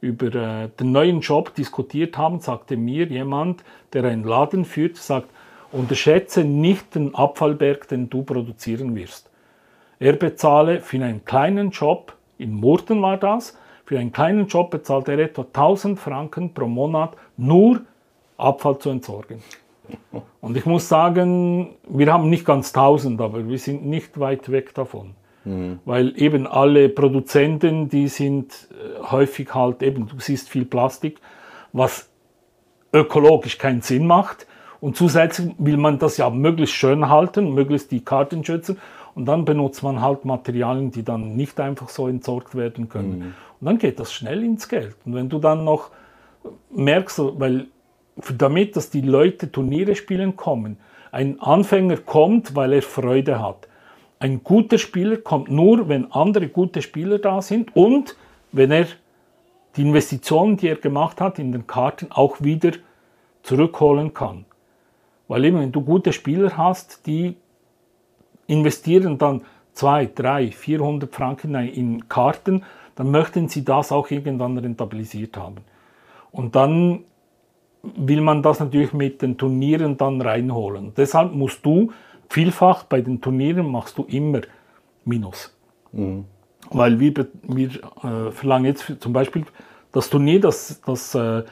über 0.00 0.34
äh, 0.34 0.68
den 0.68 0.92
neuen 0.92 1.20
Job 1.20 1.54
diskutiert 1.54 2.18
haben, 2.18 2.40
sagte 2.40 2.76
mir 2.76 3.06
jemand, 3.06 3.64
der 3.92 4.04
einen 4.04 4.24
Laden 4.24 4.64
führt, 4.64 4.96
sagt, 4.96 5.28
unterschätze 5.72 6.44
nicht 6.44 6.94
den 6.94 7.14
Abfallberg, 7.14 7.88
den 7.88 8.10
du 8.10 8.22
produzieren 8.22 8.94
wirst. 8.94 9.30
Er 9.98 10.12
bezahle 10.12 10.80
für 10.80 11.02
einen 11.02 11.24
kleinen 11.24 11.70
Job, 11.70 12.14
in 12.38 12.52
Murten 12.52 13.00
war 13.00 13.16
das, 13.16 13.58
für 13.86 13.98
einen 13.98 14.12
kleinen 14.12 14.46
Job 14.46 14.70
bezahlt 14.70 15.08
er 15.08 15.18
etwa 15.18 15.42
1000 15.42 15.98
Franken 15.98 16.52
pro 16.52 16.66
Monat 16.66 17.16
nur 17.38 17.80
Abfall 18.36 18.78
zu 18.78 18.90
entsorgen. 18.90 19.42
Und 20.42 20.56
ich 20.56 20.66
muss 20.66 20.88
sagen, 20.88 21.76
wir 21.88 22.12
haben 22.12 22.28
nicht 22.28 22.44
ganz 22.44 22.74
1000, 22.74 23.20
aber 23.20 23.48
wir 23.48 23.58
sind 23.58 23.86
nicht 23.86 24.20
weit 24.20 24.50
weg 24.50 24.74
davon. 24.74 25.14
Weil 25.84 26.12
eben 26.20 26.46
alle 26.46 26.88
Produzenten, 26.88 27.88
die 27.88 28.08
sind 28.08 28.68
äh, 28.72 29.02
häufig 29.10 29.54
halt 29.54 29.82
eben, 29.82 30.08
du 30.08 30.18
siehst 30.18 30.48
viel 30.48 30.64
Plastik, 30.64 31.18
was 31.72 32.08
ökologisch 32.92 33.58
keinen 33.58 33.80
Sinn 33.82 34.06
macht. 34.06 34.46
Und 34.80 34.96
zusätzlich 34.96 35.54
will 35.58 35.76
man 35.76 35.98
das 35.98 36.16
ja 36.16 36.28
möglichst 36.30 36.74
schön 36.74 37.08
halten, 37.08 37.54
möglichst 37.54 37.90
die 37.90 38.04
Karten 38.04 38.44
schützen. 38.44 38.78
Und 39.14 39.24
dann 39.26 39.44
benutzt 39.44 39.82
man 39.82 40.02
halt 40.02 40.24
Materialien, 40.24 40.90
die 40.90 41.02
dann 41.02 41.36
nicht 41.36 41.58
einfach 41.58 41.88
so 41.88 42.06
entsorgt 42.06 42.54
werden 42.54 42.88
können. 42.88 43.34
Und 43.60 43.66
dann 43.66 43.78
geht 43.78 43.98
das 43.98 44.12
schnell 44.12 44.44
ins 44.44 44.68
Geld. 44.68 44.96
Und 45.06 45.14
wenn 45.14 45.28
du 45.28 45.38
dann 45.38 45.64
noch 45.64 45.90
merkst, 46.70 47.20
weil 47.38 47.66
damit, 48.36 48.76
dass 48.76 48.90
die 48.90 49.00
Leute 49.00 49.50
Turniere 49.50 49.94
spielen 49.94 50.36
kommen, 50.36 50.78
ein 51.12 51.40
Anfänger 51.40 51.96
kommt, 51.98 52.54
weil 52.54 52.74
er 52.74 52.82
Freude 52.82 53.40
hat. 53.40 53.68
Ein 54.18 54.42
guter 54.42 54.78
Spieler 54.78 55.18
kommt 55.18 55.50
nur, 55.50 55.88
wenn 55.88 56.10
andere 56.12 56.48
gute 56.48 56.80
Spieler 56.80 57.18
da 57.18 57.42
sind 57.42 57.74
und 57.76 58.16
wenn 58.52 58.70
er 58.70 58.86
die 59.76 59.82
Investitionen, 59.82 60.56
die 60.56 60.68
er 60.68 60.76
gemacht 60.76 61.20
hat 61.20 61.38
in 61.38 61.52
den 61.52 61.66
Karten, 61.66 62.10
auch 62.10 62.40
wieder 62.40 62.72
zurückholen 63.42 64.14
kann. 64.14 64.46
Weil 65.28 65.44
eben, 65.44 65.60
wenn 65.60 65.72
du 65.72 65.82
gute 65.82 66.12
Spieler 66.12 66.56
hast, 66.56 67.06
die 67.06 67.36
investieren 68.46 69.18
dann 69.18 69.42
2, 69.74 70.10
3, 70.14 70.52
400 70.52 71.14
Franken 71.14 71.54
in 71.54 72.08
Karten, 72.08 72.64
dann 72.94 73.10
möchten 73.10 73.48
sie 73.48 73.64
das 73.64 73.92
auch 73.92 74.10
irgendwann 74.10 74.56
rentabilisiert 74.56 75.36
haben. 75.36 75.56
Und 76.32 76.56
dann 76.56 77.04
will 77.82 78.20
man 78.20 78.42
das 78.42 78.60
natürlich 78.60 78.92
mit 78.92 79.20
den 79.20 79.36
Turnieren 79.36 79.96
dann 79.96 80.20
reinholen. 80.20 80.92
Deshalb 80.96 81.34
musst 81.34 81.64
du 81.64 81.92
vielfach 82.28 82.84
bei 82.84 83.00
den 83.00 83.20
Turnieren 83.20 83.70
machst 83.70 83.98
du 83.98 84.04
immer 84.04 84.40
Minus. 85.04 85.56
Weil 86.70 86.98
wir, 86.98 87.26
wir 87.42 87.68
äh, 87.68 88.32
verlangen 88.32 88.66
jetzt 88.66 88.92
zum 89.00 89.12
Beispiel 89.12 89.44
das 89.92 90.10
Turnier, 90.10 90.40
das, 90.40 90.80
das 90.84 91.14
äh, 91.14 91.44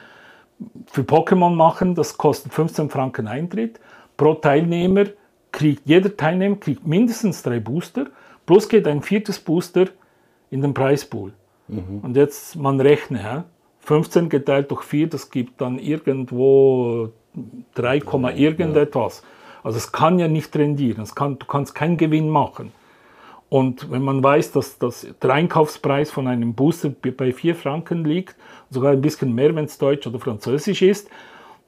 für 0.87 1.01
Pokémon 1.01 1.55
machen, 1.55 1.95
das 1.95 2.17
kostet 2.17 2.53
15 2.53 2.89
Franken 2.89 3.27
Eintritt. 3.27 3.79
Pro 4.17 4.35
Teilnehmer 4.35 5.05
kriegt, 5.51 5.83
jeder 5.85 6.15
Teilnehmer 6.15 6.57
kriegt 6.57 6.85
mindestens 6.85 7.43
drei 7.43 7.59
Booster, 7.59 8.07
plus 8.45 8.69
geht 8.69 8.87
ein 8.87 9.01
viertes 9.01 9.39
Booster 9.39 9.87
in 10.51 10.61
den 10.61 10.73
Preispool. 10.73 11.33
Mhm. 11.67 11.99
Und 12.01 12.15
jetzt, 12.15 12.55
man 12.55 12.79
rechne, 12.79 13.21
ja, 13.21 13.45
15 13.79 14.29
geteilt 14.29 14.71
durch 14.71 14.83
4, 14.83 15.07
das 15.07 15.29
gibt 15.29 15.61
dann 15.61 15.79
irgendwo 15.79 17.09
3, 17.75 17.97
ja, 17.97 18.29
irgendetwas. 18.29 19.23
Also 19.65 19.79
es 19.79 19.91
kann 19.91 20.19
ja 20.19 20.27
nicht 20.27 20.55
rendieren, 20.55 21.07
kann, 21.15 21.39
du 21.39 21.47
kannst 21.47 21.73
keinen 21.73 21.97
Gewinn 21.97 22.29
machen. 22.29 22.71
Und 23.49 23.89
wenn 23.89 24.03
man 24.03 24.23
weiß, 24.23 24.51
dass, 24.51 24.77
dass 24.77 25.07
der 25.23 25.31
Einkaufspreis 25.31 26.11
von 26.11 26.27
einem 26.27 26.53
Booster 26.53 26.89
bei 26.89 27.33
4 27.33 27.55
Franken 27.55 28.05
liegt, 28.05 28.35
sogar 28.69 28.91
ein 28.91 29.01
bisschen 29.01 29.33
mehr, 29.33 29.55
wenn 29.55 29.65
es 29.65 29.79
Deutsch 29.79 30.05
oder 30.05 30.19
Französisch 30.19 30.83
ist, 30.83 31.09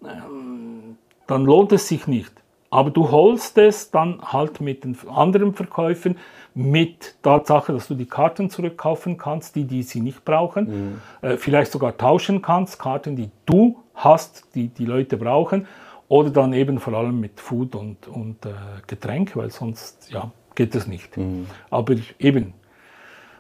ähm, 0.04 0.98
dann 1.26 1.44
lohnt 1.44 1.72
es 1.72 1.88
sich 1.88 2.06
nicht. 2.06 2.32
Aber 2.70 2.92
du 2.92 3.10
holst 3.10 3.58
es 3.58 3.90
dann 3.90 4.22
halt 4.22 4.62
mit 4.62 4.84
den 4.84 4.96
anderen 5.10 5.56
Verkäufen, 5.56 6.20
mit 6.54 7.16
Tatsache, 7.24 7.74
dass 7.74 7.88
du 7.88 7.96
die 7.96 8.06
Karten 8.06 8.52
zurückkaufen 8.52 9.18
kannst, 9.18 9.56
die, 9.56 9.64
die 9.64 9.82
sie 9.82 10.02
nicht 10.02 10.24
brauchen, 10.24 11.00
mhm. 11.22 11.28
äh, 11.28 11.38
vielleicht 11.38 11.72
sogar 11.72 11.98
tauschen 11.98 12.44
kannst, 12.44 12.78
Karten, 12.78 13.16
die 13.16 13.32
du 13.48 13.80
hast, 13.96 14.54
die 14.54 14.68
die 14.68 14.86
Leute 14.86 15.18
brauchen, 15.18 15.66
oder 16.10 16.30
dann 16.30 16.54
eben 16.54 16.80
vor 16.80 16.94
allem 16.94 17.20
mit 17.20 17.40
Food 17.40 17.76
und, 17.76 18.08
und 18.08 18.46
äh, 18.46 18.50
Getränk, 18.88 19.36
weil 19.36 19.52
sonst 19.52 20.10
ja, 20.12 20.32
geht 20.56 20.74
es 20.76 20.88
nicht. 20.88 21.18
Mhm. 21.18 21.48
Aber 21.70 21.96
eben, 22.20 22.54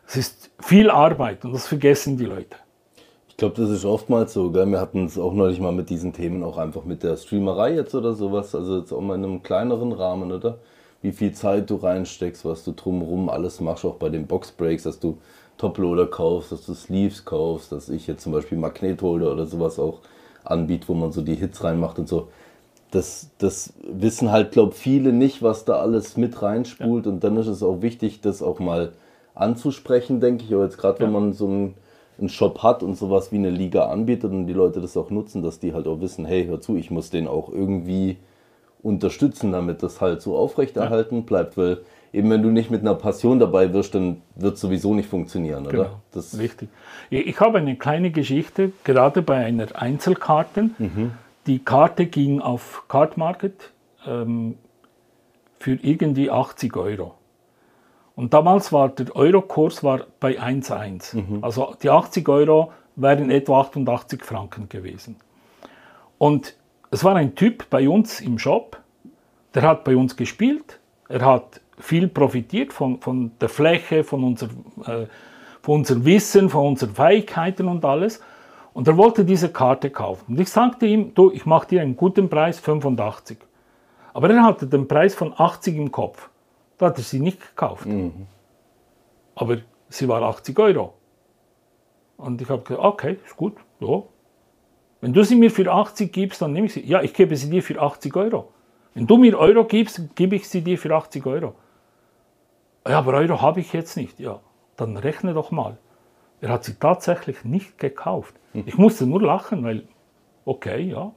es 0.06 0.18
ist 0.18 0.52
viel 0.60 0.90
Arbeit 0.90 1.46
und 1.46 1.54
das 1.54 1.68
vergessen 1.68 2.18
die 2.18 2.26
Leute. 2.26 2.58
Ich 3.30 3.38
glaube, 3.38 3.56
das 3.56 3.70
ist 3.70 3.86
oftmals 3.86 4.34
so. 4.34 4.52
Gell? 4.52 4.66
Wir 4.66 4.82
hatten 4.82 5.06
es 5.06 5.18
auch 5.18 5.34
neulich 5.34 5.60
mal 5.60 5.72
mit 5.72 5.90
diesen 5.90 6.12
Themen, 6.12 6.44
auch 6.44 6.58
einfach 6.58 6.86
mit 6.86 7.04
der 7.04 7.18
Streamerei 7.18 7.76
jetzt 7.76 7.94
oder 7.94 8.14
sowas. 8.14 8.56
Also 8.56 8.80
jetzt 8.80 8.92
auch 8.92 9.02
mal 9.02 9.16
in 9.16 9.24
einem 9.24 9.44
kleineren 9.44 9.92
Rahmen, 9.92 10.32
oder? 10.32 10.58
Wie 11.04 11.12
viel 11.12 11.32
Zeit 11.34 11.70
du 11.70 11.76
reinsteckst, 11.76 12.44
was 12.46 12.64
du 12.64 12.72
drumherum 12.72 13.30
alles 13.30 13.62
machst, 13.62 13.86
auch 13.86 13.96
bei 13.96 14.10
den 14.10 14.26
Boxbreaks, 14.26 14.84
dass 14.84 15.00
du 15.00 15.20
Toploader 15.58 16.08
kaufst, 16.08 16.52
dass 16.52 16.66
du 16.66 16.74
Sleeves 16.74 17.26
kaufst, 17.26 17.72
dass 17.72 17.90
ich 17.90 18.08
jetzt 18.08 18.24
zum 18.24 18.32
Beispiel 18.32 18.58
Magnetholder 18.58 19.32
oder 19.32 19.46
sowas 19.46 19.78
auch 19.78 20.00
anbiete, 20.44 20.88
wo 20.88 20.96
man 20.96 21.12
so 21.12 21.22
die 21.22 21.36
Hits 21.36 21.64
reinmacht 21.64 22.00
und 22.00 22.08
so. 22.08 22.30
Das, 22.92 23.30
das 23.38 23.74
wissen 23.84 24.32
halt, 24.32 24.52
glaube 24.52 24.74
viele 24.74 25.12
nicht, 25.12 25.44
was 25.44 25.66
da 25.66 25.80
alles 25.80 26.16
mit 26.16 26.42
reinspult. 26.42 27.06
Ja. 27.06 27.12
Und 27.12 27.24
dann 27.24 27.38
ist 27.38 27.48
es 27.48 27.62
auch 27.64 27.82
wichtig, 27.82 28.22
das 28.22 28.42
auch 28.42 28.60
mal 28.60 28.94
anzusprechen, 29.36 30.20
denke 30.20 30.46
ich. 30.46 30.54
Aber 30.54 30.64
jetzt 30.64 30.78
gerade, 30.78 31.00
ja. 31.00 31.06
wenn 31.06 31.14
man 31.14 31.34
so 31.34 31.48
ein 31.48 31.74
einen 32.20 32.30
Shop 32.30 32.64
hat 32.64 32.84
und 32.84 32.96
sowas 32.96 33.32
wie 33.32 33.38
eine 33.38 33.50
Liga 33.50 33.88
anbietet 33.88 34.32
und 34.32 34.48
die 34.48 34.54
Leute 34.54 34.82
das 34.82 34.98
auch 34.98 35.10
nutzen, 35.10 35.44
dass 35.44 35.60
die 35.60 35.74
halt 35.74 35.88
auch 35.88 36.02
wissen, 36.02 36.26
hey, 36.26 36.46
hör 36.46 36.62
zu, 36.62 36.76
ich 36.76 36.92
muss 36.92 37.10
den 37.10 37.28
auch 37.28 37.50
irgendwie 37.50 38.18
unterstützen, 38.84 39.52
damit 39.52 39.84
das 39.84 40.02
halt 40.02 40.22
so 40.22 40.38
aufrechterhalten 40.38 41.18
ja. 41.18 41.22
bleibt, 41.22 41.58
weil 41.58 41.80
eben 42.14 42.30
wenn 42.30 42.42
du 42.42 42.50
nicht 42.50 42.72
mit 42.72 42.82
einer 42.82 42.96
Passion 42.96 43.40
dabei 43.40 43.74
wirst, 43.74 43.96
dann 43.96 44.22
wird 44.36 44.56
es 44.56 44.62
sowieso 44.62 44.94
nicht 44.94 45.10
funktionieren, 45.10 45.66
oder? 45.66 45.72
Genau, 45.72 46.02
das 46.12 46.38
richtig. 46.40 46.70
Ich 47.10 47.40
habe 47.40 47.58
eine 47.60 47.76
kleine 47.76 48.12
Geschichte, 48.12 48.72
gerade 48.84 49.22
bei 49.22 49.46
einer 49.46 49.68
Einzelkarte. 49.76 50.70
Mhm. 50.78 51.12
Die 51.48 51.60
Karte 51.60 52.06
ging 52.06 52.42
auf 52.42 52.84
Card 52.88 53.18
Market 53.18 53.72
ähm, 54.06 54.58
für 55.60 55.76
irgendwie 55.76 56.30
80 56.30 56.76
Euro. 56.76 57.16
Und 58.16 58.34
damals 58.34 58.74
war 58.74 58.90
der 58.90 59.16
Eurokurs 59.16 59.84
war 59.84 60.02
bei 60.20 60.40
1,1. 60.40 61.16
Mhm. 61.16 61.44
Also 61.44 61.76
die 61.82 61.90
80 61.90 62.28
Euro 62.28 62.74
wären 62.96 63.32
etwa 63.32 63.62
88 63.62 64.24
Franken 64.24 64.68
gewesen. 64.68 65.16
Und 66.18 66.56
es 66.92 67.04
war 67.04 67.16
ein 67.16 67.36
Typ 67.36 67.70
bei 67.70 67.88
uns 67.88 68.22
im 68.22 68.40
Shop, 68.40 68.82
der 69.54 69.62
hat 69.62 69.84
bei 69.84 69.96
uns 69.96 70.16
gespielt, 70.18 70.80
er 71.08 71.24
hat 71.24 71.62
viel 71.80 72.08
profitiert 72.08 72.74
von, 72.74 73.00
von 73.00 73.32
der 73.40 73.50
Fläche, 73.50 74.04
von, 74.04 74.24
unser, 74.24 74.48
äh, 74.86 75.06
von 75.62 75.80
unserem 75.80 76.06
Wissen, 76.06 76.50
von 76.50 76.68
unseren 76.68 76.96
Fähigkeiten 76.96 77.68
und 77.68 77.86
alles. 77.86 78.20
Und 78.78 78.88
er 78.88 78.96
wollte 78.96 79.26
diese 79.26 79.50
Karte 79.50 79.90
kaufen. 79.90 80.34
Und 80.34 80.40
ich 80.40 80.50
sagte 80.50 80.86
ihm, 80.86 81.16
du, 81.16 81.32
ich 81.32 81.48
mache 81.48 81.68
dir 81.68 81.82
einen 81.82 81.98
guten 81.98 82.30
Preis, 82.30 82.60
85. 82.60 83.40
Aber 84.14 84.30
er 84.30 84.44
hatte 84.44 84.68
den 84.68 84.88
Preis 84.88 85.16
von 85.16 85.34
80 85.36 85.76
im 85.76 85.92
Kopf. 85.92 86.30
Da 86.78 86.86
hat 86.86 86.98
er 87.00 87.04
sie 87.04 87.20
nicht 87.20 87.42
gekauft. 87.42 87.88
Mhm. 87.88 88.28
Aber 89.34 89.58
sie 89.90 90.08
war 90.08 90.22
80 90.22 90.60
Euro. 90.60 90.94
Und 92.18 92.40
ich 92.40 92.48
habe 92.50 92.62
gesagt, 92.62 92.86
okay, 92.86 93.18
ist 93.26 93.36
gut, 93.36 93.56
ja. 93.80 94.04
Wenn 95.02 95.12
du 95.12 95.24
sie 95.24 95.38
mir 95.38 95.50
für 95.50 95.72
80 95.72 96.14
gibst, 96.14 96.44
dann 96.44 96.54
nehme 96.54 96.68
ich 96.68 96.74
sie. 96.74 96.86
Ja, 96.86 97.02
ich 97.02 97.16
gebe 97.16 97.36
sie 97.36 97.50
dir 97.50 97.64
für 97.64 97.82
80 97.82 98.16
Euro. 98.16 98.52
Wenn 98.94 99.08
du 99.08 99.18
mir 99.18 99.40
Euro 99.40 99.66
gibst, 99.66 100.16
gebe 100.16 100.36
ich 100.36 100.48
sie 100.48 100.62
dir 100.62 100.78
für 100.78 100.94
80 100.94 101.26
Euro. 101.26 101.56
Ja, 102.88 103.00
aber 103.00 103.14
Euro 103.14 103.42
habe 103.42 103.60
ich 103.60 103.74
jetzt 103.74 103.98
nicht. 103.98 104.20
Ja, 104.20 104.40
dann 104.76 104.98
rechne 104.98 105.34
doch 105.34 105.50
mal. 105.50 105.80
Er 106.42 106.50
hat 106.50 106.64
sie 106.64 106.76
tatsächlich 106.76 107.44
nicht 107.44 107.78
gekauft. 107.78 108.36
Ich 108.54 108.78
musste 108.78 109.06
nur 109.06 109.22
lachen, 109.22 109.64
weil, 109.64 109.84
okay, 110.46 110.82
ja, 110.82 111.12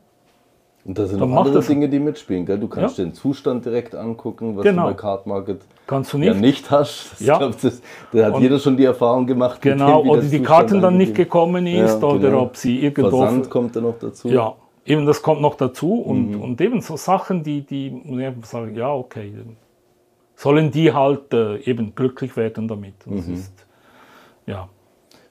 und 0.84 0.98
da 0.98 1.06
sind 1.06 1.20
noch 1.20 1.30
andere 1.36 1.62
Dinge, 1.62 1.88
die 1.88 1.98
mitspielen. 1.98 2.46
Gell? 2.46 2.58
Du 2.58 2.66
kannst 2.66 2.96
ja. 2.96 3.04
den 3.04 3.12
Zustand 3.12 3.66
direkt 3.66 3.94
angucken, 3.94 4.56
was 4.56 4.64
genau. 4.64 4.84
du 4.84 4.88
bei 4.88 4.94
Card 4.94 5.26
Market 5.26 5.60
kannst 5.86 6.12
du 6.12 6.18
nicht. 6.18 6.28
Ja 6.28 6.34
nicht 6.34 6.70
hast. 6.70 7.20
Ja. 7.20 7.34
Ich 7.34 7.38
glaub, 7.38 7.60
das, 7.60 7.82
da 8.12 8.26
hat 8.26 8.34
und 8.34 8.42
jeder 8.42 8.58
schon 8.58 8.76
die 8.76 8.84
Erfahrung 8.84 9.26
gemacht. 9.26 9.60
Genau, 9.60 10.02
oder 10.02 10.22
die 10.22 10.40
Karten 10.40 10.80
dann 10.80 10.96
nicht 10.96 11.14
gekommen 11.14 11.66
ist 11.66 12.00
ja, 12.00 12.08
oder 12.08 12.30
genau. 12.30 12.42
ob 12.42 12.56
sie 12.56 12.82
irgendwo... 12.82 13.18
Versand 13.18 13.50
kommt 13.50 13.76
dann 13.76 13.82
noch 13.82 13.98
dazu. 13.98 14.28
Ja, 14.28 14.54
eben 14.86 15.04
das 15.04 15.20
kommt 15.20 15.42
noch 15.42 15.56
dazu 15.56 16.00
und, 16.00 16.30
mhm. 16.30 16.40
und 16.40 16.60
eben 16.60 16.80
so 16.80 16.96
Sachen, 16.96 17.42
die, 17.42 17.60
die 17.60 18.02
ja, 18.06 18.32
sagen, 18.42 18.74
ja 18.74 18.90
okay, 18.90 19.34
sollen 20.34 20.70
die 20.70 20.92
halt 20.92 21.34
äh, 21.34 21.58
eben 21.58 21.94
glücklich 21.94 22.36
werden 22.38 22.68
damit. 22.68 22.94
Das 23.04 23.26
mhm. 23.26 23.34
ist, 23.34 23.66
ja. 24.46 24.68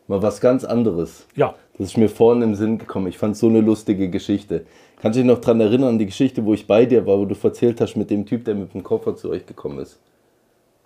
Mal 0.10 0.24
was 0.24 0.42
ganz 0.42 0.66
anderes. 0.66 1.28
Ja. 1.36 1.54
Das 1.78 1.90
ist 1.90 1.98
mir 1.98 2.10
vorhin 2.10 2.42
im 2.42 2.56
Sinn 2.56 2.80
gekommen. 2.80 3.06
Ich 3.08 3.20
fand 3.20 3.38
so 3.38 3.48
eine 3.48 3.62
lustige 3.62 4.10
Geschichte. 4.10 4.66
Kannst 5.00 5.18
du 5.18 5.22
dich 5.22 5.32
noch 5.32 5.40
daran 5.40 5.62
erinnern, 5.62 5.90
an 5.90 6.00
die 6.00 6.08
Geschichte, 6.08 6.44
wo 6.44 6.56
ich 6.56 6.66
bei 6.66 6.86
dir 6.86 7.06
war, 7.06 7.20
wo 7.20 7.26
du 7.26 7.36
erzählt 7.42 7.80
hast 7.80 7.96
mit 7.96 8.10
dem 8.10 8.26
Typ, 8.26 8.44
der 8.44 8.56
mit 8.56 8.74
dem 8.74 8.82
Koffer 8.82 9.16
zu 9.16 9.30
euch 9.30 9.46
gekommen 9.46 9.78
ist? 9.78 10.00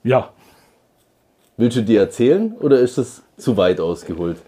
Ja. 0.04 0.30
Willst 1.56 1.78
du 1.78 1.84
dir 1.84 2.02
erzählen 2.02 2.54
oder 2.60 2.80
ist 2.80 2.98
das 2.98 3.24
zu 3.38 3.56
weit 3.56 3.80
ausgeholt? 3.80 4.42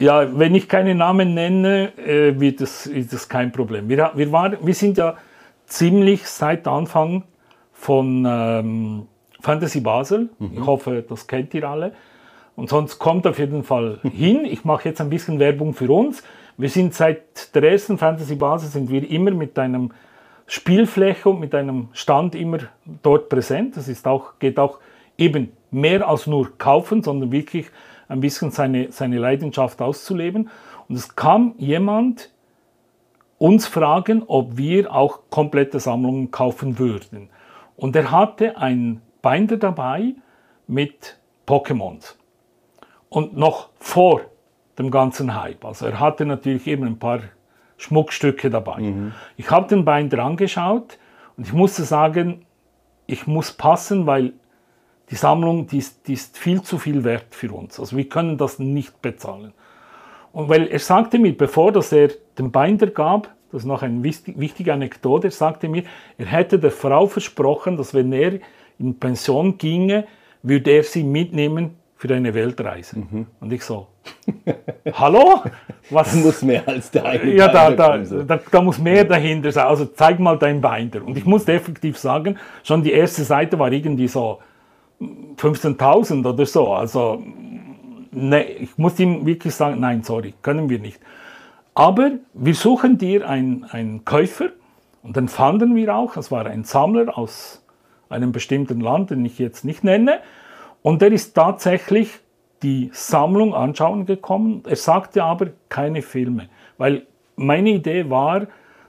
Ja, 0.00 0.36
wenn 0.36 0.52
ich 0.56 0.68
keine 0.68 0.96
Namen 0.96 1.34
nenne, 1.34 1.96
äh, 1.96 2.38
wird 2.40 2.60
das, 2.60 2.86
ist 2.86 3.12
das 3.12 3.28
kein 3.28 3.52
Problem. 3.52 3.88
Wir, 3.88 4.10
wir, 4.16 4.32
waren, 4.32 4.56
wir 4.60 4.74
sind 4.74 4.98
ja 4.98 5.16
ziemlich 5.66 6.26
seit 6.26 6.66
Anfang 6.66 7.22
von 7.72 8.26
ähm, 8.28 9.06
Fantasy 9.40 9.78
Basel. 9.80 10.28
Mhm. 10.40 10.50
Ich 10.54 10.66
hoffe, 10.66 11.04
das 11.08 11.24
kennt 11.24 11.54
ihr 11.54 11.68
alle. 11.68 11.92
Und 12.58 12.70
sonst 12.70 12.98
kommt 12.98 13.24
auf 13.28 13.38
jeden 13.38 13.62
Fall 13.62 14.00
hin. 14.02 14.44
Ich 14.44 14.64
mache 14.64 14.88
jetzt 14.88 15.00
ein 15.00 15.10
bisschen 15.10 15.38
Werbung 15.38 15.74
für 15.74 15.92
uns. 15.92 16.24
Wir 16.56 16.68
sind 16.68 16.92
seit 16.92 17.54
der 17.54 17.62
ersten 17.62 17.98
Fantasy-Basis 17.98 18.72
sind 18.72 18.90
wir 18.90 19.08
immer 19.08 19.30
mit 19.30 19.56
einem 19.60 19.92
Spielfläche 20.48 21.28
und 21.28 21.38
mit 21.38 21.54
einem 21.54 21.86
Stand 21.92 22.34
immer 22.34 22.58
dort 23.04 23.28
präsent. 23.28 23.76
Das 23.76 23.86
ist 23.86 24.08
auch, 24.08 24.40
geht 24.40 24.58
auch 24.58 24.80
eben 25.16 25.52
mehr 25.70 26.08
als 26.08 26.26
nur 26.26 26.58
kaufen, 26.58 27.04
sondern 27.04 27.30
wirklich 27.30 27.66
ein 28.08 28.18
bisschen 28.18 28.50
seine, 28.50 28.90
seine 28.90 29.18
Leidenschaft 29.18 29.80
auszuleben. 29.80 30.50
Und 30.88 30.96
es 30.96 31.14
kam 31.14 31.54
jemand 31.58 32.32
uns 33.38 33.68
fragen, 33.68 34.24
ob 34.26 34.56
wir 34.56 34.92
auch 34.92 35.20
komplette 35.30 35.78
Sammlungen 35.78 36.32
kaufen 36.32 36.80
würden. 36.80 37.30
Und 37.76 37.94
er 37.94 38.10
hatte 38.10 38.56
ein 38.56 39.00
Binder 39.22 39.58
dabei 39.58 40.16
mit 40.66 41.20
Pokémons. 41.46 42.16
Und 43.08 43.36
noch 43.36 43.70
vor 43.78 44.22
dem 44.78 44.90
ganzen 44.90 45.40
Hype. 45.40 45.64
Also 45.64 45.86
er 45.86 45.98
hatte 45.98 46.24
natürlich 46.26 46.66
eben 46.66 46.84
ein 46.84 46.98
paar 46.98 47.20
Schmuckstücke 47.76 48.50
dabei. 48.50 48.80
Mhm. 48.80 49.12
Ich 49.36 49.50
habe 49.50 49.68
den 49.68 49.84
Binder 49.84 50.24
angeschaut 50.24 50.98
und 51.36 51.46
ich 51.46 51.52
musste 51.52 51.84
sagen, 51.84 52.44
ich 53.06 53.26
muss 53.26 53.52
passen, 53.52 54.06
weil 54.06 54.34
die 55.10 55.14
Sammlung, 55.14 55.66
die 55.66 55.78
ist, 55.78 56.06
die 56.06 56.12
ist 56.12 56.36
viel 56.36 56.62
zu 56.62 56.78
viel 56.78 57.04
wert 57.04 57.34
für 57.34 57.52
uns. 57.52 57.80
Also 57.80 57.96
wir 57.96 58.08
können 58.08 58.36
das 58.36 58.58
nicht 58.58 59.00
bezahlen. 59.00 59.52
Und 60.32 60.48
weil 60.48 60.66
er 60.66 60.78
sagte 60.78 61.18
mir, 61.18 61.36
bevor 61.36 61.72
dass 61.72 61.92
er 61.92 62.10
den 62.38 62.52
Binder 62.52 62.88
gab, 62.88 63.34
das 63.50 63.62
ist 63.62 63.66
noch 63.66 63.82
eine 63.82 64.02
wichtige 64.02 64.74
Anekdote, 64.74 65.28
er 65.28 65.30
sagte 65.30 65.68
mir, 65.68 65.84
er 66.18 66.26
hätte 66.26 66.58
der 66.58 66.70
Frau 66.70 67.06
versprochen, 67.06 67.78
dass 67.78 67.94
wenn 67.94 68.12
er 68.12 68.40
in 68.78 68.98
Pension 68.98 69.56
ginge, 69.56 70.06
würde 70.42 70.70
er 70.70 70.82
sie 70.82 71.02
mitnehmen 71.02 71.76
für 71.98 72.14
eine 72.14 72.32
Weltreise. 72.32 73.00
Mhm. 73.00 73.26
Und 73.40 73.52
ich 73.52 73.64
so, 73.64 73.88
hallo? 74.92 75.42
Was? 75.90 76.12
Da 76.12 76.18
muss 76.18 76.42
mehr 76.42 76.66
als 76.66 76.92
der 76.92 77.04
eine 77.04 77.34
Ja, 77.34 77.48
da, 77.48 77.72
da, 77.72 77.98
da, 77.98 78.38
da, 78.50 78.62
muss 78.62 78.78
mehr 78.78 79.04
dahinter 79.04 79.50
sein. 79.50 79.66
Also 79.66 79.84
zeig 79.86 80.20
mal 80.20 80.38
dein 80.38 80.60
Binder. 80.60 81.04
Und 81.04 81.18
ich 81.18 81.26
muss 81.26 81.48
effektiv 81.48 81.98
sagen, 81.98 82.38
schon 82.62 82.84
die 82.84 82.92
erste 82.92 83.24
Seite 83.24 83.58
war 83.58 83.72
irgendwie 83.72 84.06
so 84.06 84.38
15.000 85.00 86.24
oder 86.24 86.46
so. 86.46 86.72
Also 86.72 87.20
ne, 88.12 88.44
ich 88.44 88.78
muss 88.78 88.98
ihm 89.00 89.26
wirklich 89.26 89.54
sagen, 89.56 89.80
nein, 89.80 90.04
sorry, 90.04 90.34
können 90.40 90.70
wir 90.70 90.78
nicht. 90.78 91.00
Aber 91.74 92.12
wir 92.32 92.54
suchen 92.54 92.96
dir 92.98 93.28
einen, 93.28 93.64
einen 93.64 94.04
Käufer 94.04 94.50
und 95.02 95.16
dann 95.16 95.26
fanden 95.26 95.74
wir 95.74 95.96
auch, 95.96 96.16
es 96.16 96.30
war 96.30 96.46
ein 96.46 96.62
Sammler 96.62 97.18
aus 97.18 97.64
einem 98.08 98.30
bestimmten 98.30 98.80
Land, 98.80 99.10
den 99.10 99.24
ich 99.24 99.40
jetzt 99.40 99.64
nicht 99.64 99.82
nenne, 99.82 100.20
und 100.82 101.02
der 101.02 101.12
ist 101.12 101.34
tatsächlich 101.34 102.20
die 102.62 102.90
Sammlung 102.92 103.54
anschauen 103.54 104.06
gekommen. 104.06 104.62
Er 104.66 104.76
sagte 104.76 105.22
aber 105.22 105.48
keine 105.68 106.02
Filme, 106.02 106.48
weil 106.76 107.06
meine 107.36 107.70
Idee 107.70 108.10
war, 108.10 108.46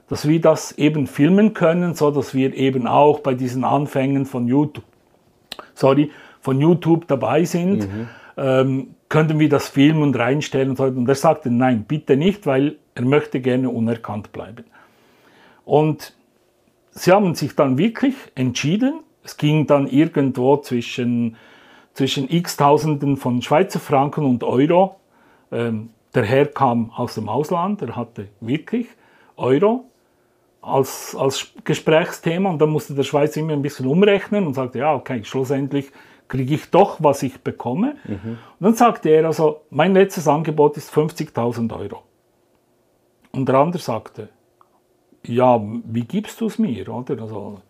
dass 0.08 0.26
wir 0.26 0.40
das 0.40 0.72
eben 0.72 1.06
filmen 1.06 1.54
können, 1.54 1.94
so 1.94 2.10
dass 2.10 2.34
wir 2.34 2.54
eben 2.54 2.88
auch 2.88 3.20
bei 3.20 3.34
diesen 3.34 3.62
Anfängen 3.62 4.26
von 4.26 4.48
YouTube, 4.48 4.84
sorry, 5.74 6.10
von 6.40 6.60
YouTube 6.60 7.06
dabei 7.06 7.44
sind. 7.44 7.80
Mhm. 7.80 8.08
Ähm, 8.36 8.94
könnten 9.08 9.38
wir 9.38 9.48
das 9.48 9.68
filmen 9.68 10.02
und 10.02 10.18
reinstellen 10.18 10.70
und 10.70 10.76
so. 10.76 10.84
Und 10.84 11.08
er 11.08 11.14
sagte, 11.14 11.50
nein, 11.50 11.84
bitte 11.86 12.16
nicht, 12.16 12.46
weil 12.46 12.76
er 12.94 13.02
möchte 13.04 13.40
gerne 13.40 13.70
unerkannt 13.70 14.32
bleiben. 14.32 14.64
Und 15.64 16.14
sie 16.90 17.12
haben 17.12 17.34
sich 17.34 17.54
dann 17.54 17.76
wirklich 17.78 18.14
entschieden. 18.34 19.00
Es 19.22 19.36
ging 19.36 19.66
dann 19.66 19.86
irgendwo 19.86 20.56
zwischen, 20.56 21.36
zwischen 21.94 22.30
x 22.30 22.56
Tausenden 22.56 23.16
von 23.16 23.42
Schweizer 23.42 23.80
Franken 23.80 24.24
und 24.24 24.44
Euro. 24.44 24.96
Ähm, 25.52 25.90
der 26.14 26.24
Herr 26.24 26.46
kam 26.46 26.90
aus 26.90 27.14
dem 27.14 27.28
Ausland, 27.28 27.82
er 27.82 27.96
hatte 27.96 28.28
wirklich 28.40 28.86
Euro 29.36 29.84
als, 30.60 31.16
als 31.18 31.52
Gesprächsthema 31.64 32.50
und 32.50 32.60
dann 32.60 32.70
musste 32.70 32.94
der 32.94 33.02
Schweizer 33.02 33.40
immer 33.40 33.52
ein 33.52 33.62
bisschen 33.62 33.86
umrechnen 33.86 34.46
und 34.46 34.54
sagte, 34.54 34.78
ja, 34.80 34.94
okay, 34.94 35.24
schlussendlich 35.24 35.90
kriege 36.28 36.54
ich 36.54 36.70
doch, 36.70 36.96
was 37.00 37.22
ich 37.22 37.40
bekomme. 37.40 37.96
Mhm. 38.04 38.38
Und 38.58 38.60
dann 38.60 38.74
sagte 38.74 39.08
er 39.08 39.26
also, 39.26 39.62
mein 39.70 39.94
letztes 39.94 40.28
Angebot 40.28 40.76
ist 40.76 40.92
50.000 40.92 41.76
Euro. 41.78 42.02
Und 43.32 43.48
der 43.48 43.56
andere 43.56 43.82
sagte, 43.82 44.28
ja, 45.26 45.60
wie 45.84 46.04
gibst 46.04 46.40
du 46.40 46.46
es 46.46 46.58
mir? 46.58 46.88
Oder? 46.88 47.20
Also, 47.22 47.60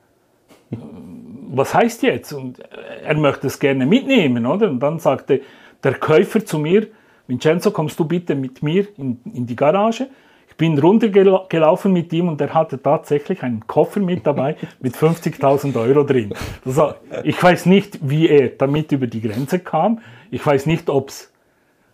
was 0.70 1.74
heißt 1.74 2.02
jetzt? 2.02 2.32
Und 2.32 2.60
er 3.04 3.16
möchte 3.16 3.48
es 3.48 3.58
gerne 3.58 3.86
mitnehmen, 3.86 4.46
oder? 4.46 4.70
Und 4.70 4.80
dann 4.80 4.98
sagte 4.98 5.40
der 5.82 5.94
Käufer 5.94 6.44
zu 6.44 6.58
mir, 6.58 6.86
Vincenzo, 7.26 7.70
kommst 7.70 7.98
du 7.98 8.04
bitte 8.04 8.34
mit 8.34 8.62
mir 8.62 8.86
in, 8.96 9.20
in 9.32 9.46
die 9.46 9.56
Garage? 9.56 10.08
Ich 10.48 10.56
bin 10.56 10.78
runtergelaufen 10.78 11.92
mit 11.92 12.12
ihm 12.12 12.28
und 12.28 12.40
er 12.40 12.52
hatte 12.52 12.82
tatsächlich 12.82 13.42
einen 13.42 13.66
Koffer 13.66 14.00
mit 14.00 14.26
dabei 14.26 14.56
mit 14.80 14.94
50.000 14.94 15.80
Euro 15.80 16.04
drin. 16.04 16.34
Also, 16.64 16.94
ich 17.24 17.42
weiß 17.42 17.66
nicht, 17.66 17.98
wie 18.02 18.28
er 18.28 18.50
damit 18.50 18.92
über 18.92 19.06
die 19.06 19.22
Grenze 19.22 19.60
kam. 19.60 20.00
Ich 20.30 20.44
weiß 20.44 20.66
nicht, 20.66 20.90
ob's, 20.90 21.32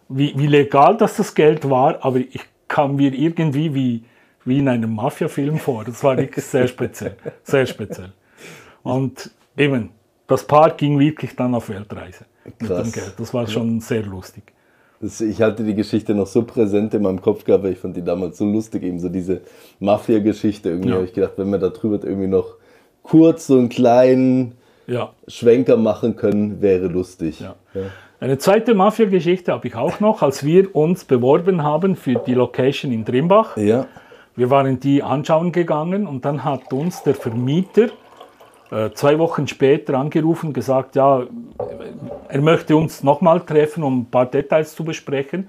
wie, 0.08 0.32
wie 0.36 0.46
legal 0.46 0.96
das 0.96 1.16
das 1.16 1.34
Geld 1.34 1.68
war, 1.68 2.04
aber 2.04 2.18
ich 2.18 2.40
kam 2.68 2.96
mir 2.96 3.12
irgendwie 3.12 3.74
wie, 3.74 4.04
wie 4.44 4.58
in 4.58 4.68
einem 4.68 4.94
Mafia-Film 4.94 5.58
vor. 5.58 5.84
Das 5.84 6.02
war 6.02 6.16
wirklich 6.16 6.44
sehr 6.44 6.66
speziell. 6.66 7.16
Sehr 7.44 7.66
speziell. 7.66 8.12
Und 8.86 9.30
eben, 9.56 9.90
das 10.28 10.44
Paar 10.44 10.70
ging 10.70 10.98
wirklich 10.98 11.34
dann 11.34 11.54
auf 11.56 11.68
Weltreise 11.68 12.24
Krass. 12.58 12.68
mit 12.68 12.70
dem 12.70 12.92
Geld. 12.92 13.14
Das 13.18 13.34
war 13.34 13.46
schon 13.48 13.80
sehr 13.80 14.02
lustig. 14.02 14.44
Das, 15.00 15.20
ich 15.20 15.42
hatte 15.42 15.64
die 15.64 15.74
Geschichte 15.74 16.14
noch 16.14 16.28
so 16.28 16.42
präsent 16.42 16.94
in 16.94 17.02
meinem 17.02 17.20
Kopf 17.20 17.44
gehabt, 17.44 17.64
weil 17.64 17.72
ich 17.72 17.78
fand 17.78 17.96
die 17.96 18.04
damals 18.04 18.38
so 18.38 18.44
lustig, 18.44 18.84
eben 18.84 19.00
so 19.00 19.08
diese 19.08 19.40
Mafia-Geschichte. 19.80 20.68
Irgendwie 20.70 20.90
ja. 20.90 20.94
habe 20.94 21.04
ich 21.04 21.12
gedacht, 21.12 21.32
wenn 21.36 21.50
wir 21.50 21.58
darüber 21.58 22.02
irgendwie 22.06 22.28
noch 22.28 22.54
kurz 23.02 23.48
so 23.48 23.58
einen 23.58 23.68
kleinen 23.68 24.52
ja. 24.86 25.10
Schwenker 25.26 25.76
machen 25.76 26.14
können, 26.14 26.62
wäre 26.62 26.86
lustig. 26.86 27.40
Ja. 27.40 27.56
Eine 28.20 28.38
zweite 28.38 28.74
Mafia-Geschichte 28.74 29.52
habe 29.52 29.66
ich 29.66 29.74
auch 29.74 29.98
noch, 29.98 30.22
als 30.22 30.44
wir 30.44 30.74
uns 30.76 31.04
beworben 31.04 31.64
haben 31.64 31.96
für 31.96 32.14
die 32.24 32.34
Location 32.34 32.92
in 32.92 33.04
Trimbach. 33.04 33.56
Ja. 33.56 33.86
Wir 34.36 34.48
waren 34.50 34.78
die 34.78 35.02
anschauen 35.02 35.50
gegangen 35.50 36.06
und 36.06 36.24
dann 36.24 36.44
hat 36.44 36.72
uns 36.72 37.02
der 37.02 37.14
Vermieter 37.14 37.88
zwei 38.94 39.18
Wochen 39.18 39.46
später 39.46 39.94
angerufen 39.94 40.52
gesagt, 40.52 40.96
ja, 40.96 41.22
er 42.28 42.40
möchte 42.40 42.76
uns 42.76 43.02
nochmal 43.02 43.40
treffen, 43.40 43.84
um 43.84 44.00
ein 44.00 44.10
paar 44.10 44.26
Details 44.26 44.74
zu 44.74 44.84
besprechen. 44.84 45.42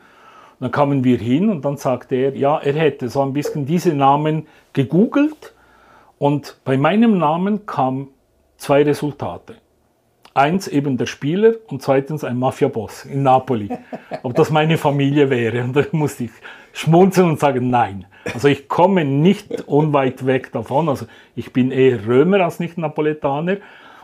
Und 0.59 0.63
dann 0.63 0.71
kamen 0.71 1.03
wir 1.03 1.17
hin 1.17 1.49
und 1.49 1.63
dann 1.65 1.77
sagte 1.77 2.15
er, 2.15 2.35
ja, 2.35 2.57
er 2.57 2.73
hätte 2.73 3.09
so 3.09 3.21
ein 3.21 3.33
bisschen 3.33 3.65
diese 3.65 3.93
Namen 3.93 4.47
gegoogelt 4.73 5.53
und 6.19 6.57
bei 6.63 6.77
meinem 6.77 7.17
Namen 7.17 7.65
kamen 7.65 8.07
zwei 8.57 8.83
Resultate. 8.83 9.55
Eins 10.37 10.67
eben 10.67 10.97
der 10.97 11.07
Spieler 11.07 11.53
und 11.67 11.81
zweitens 11.81 12.23
ein 12.23 12.37
Mafia-Boss 12.37 13.05
in 13.05 13.23
Napoli. 13.23 13.69
Ob 14.21 14.35
das 14.35 14.51
meine 14.51 14.77
Familie 14.77 15.31
wäre. 15.31 15.63
Und 15.63 15.75
da 15.75 15.83
musste 15.93 16.25
ich 16.25 16.31
schmunzeln 16.73 17.29
und 17.29 17.39
sagen, 17.39 17.71
nein. 17.71 18.05
Also 18.31 18.47
ich 18.47 18.67
komme 18.67 19.03
nicht 19.03 19.67
unweit 19.67 20.27
weg 20.27 20.51
davon. 20.51 20.89
Also 20.89 21.07
ich 21.35 21.53
bin 21.53 21.71
eher 21.71 22.05
Römer 22.05 22.41
als 22.41 22.59
nicht 22.59 22.77
Napoletaner. 22.77 23.57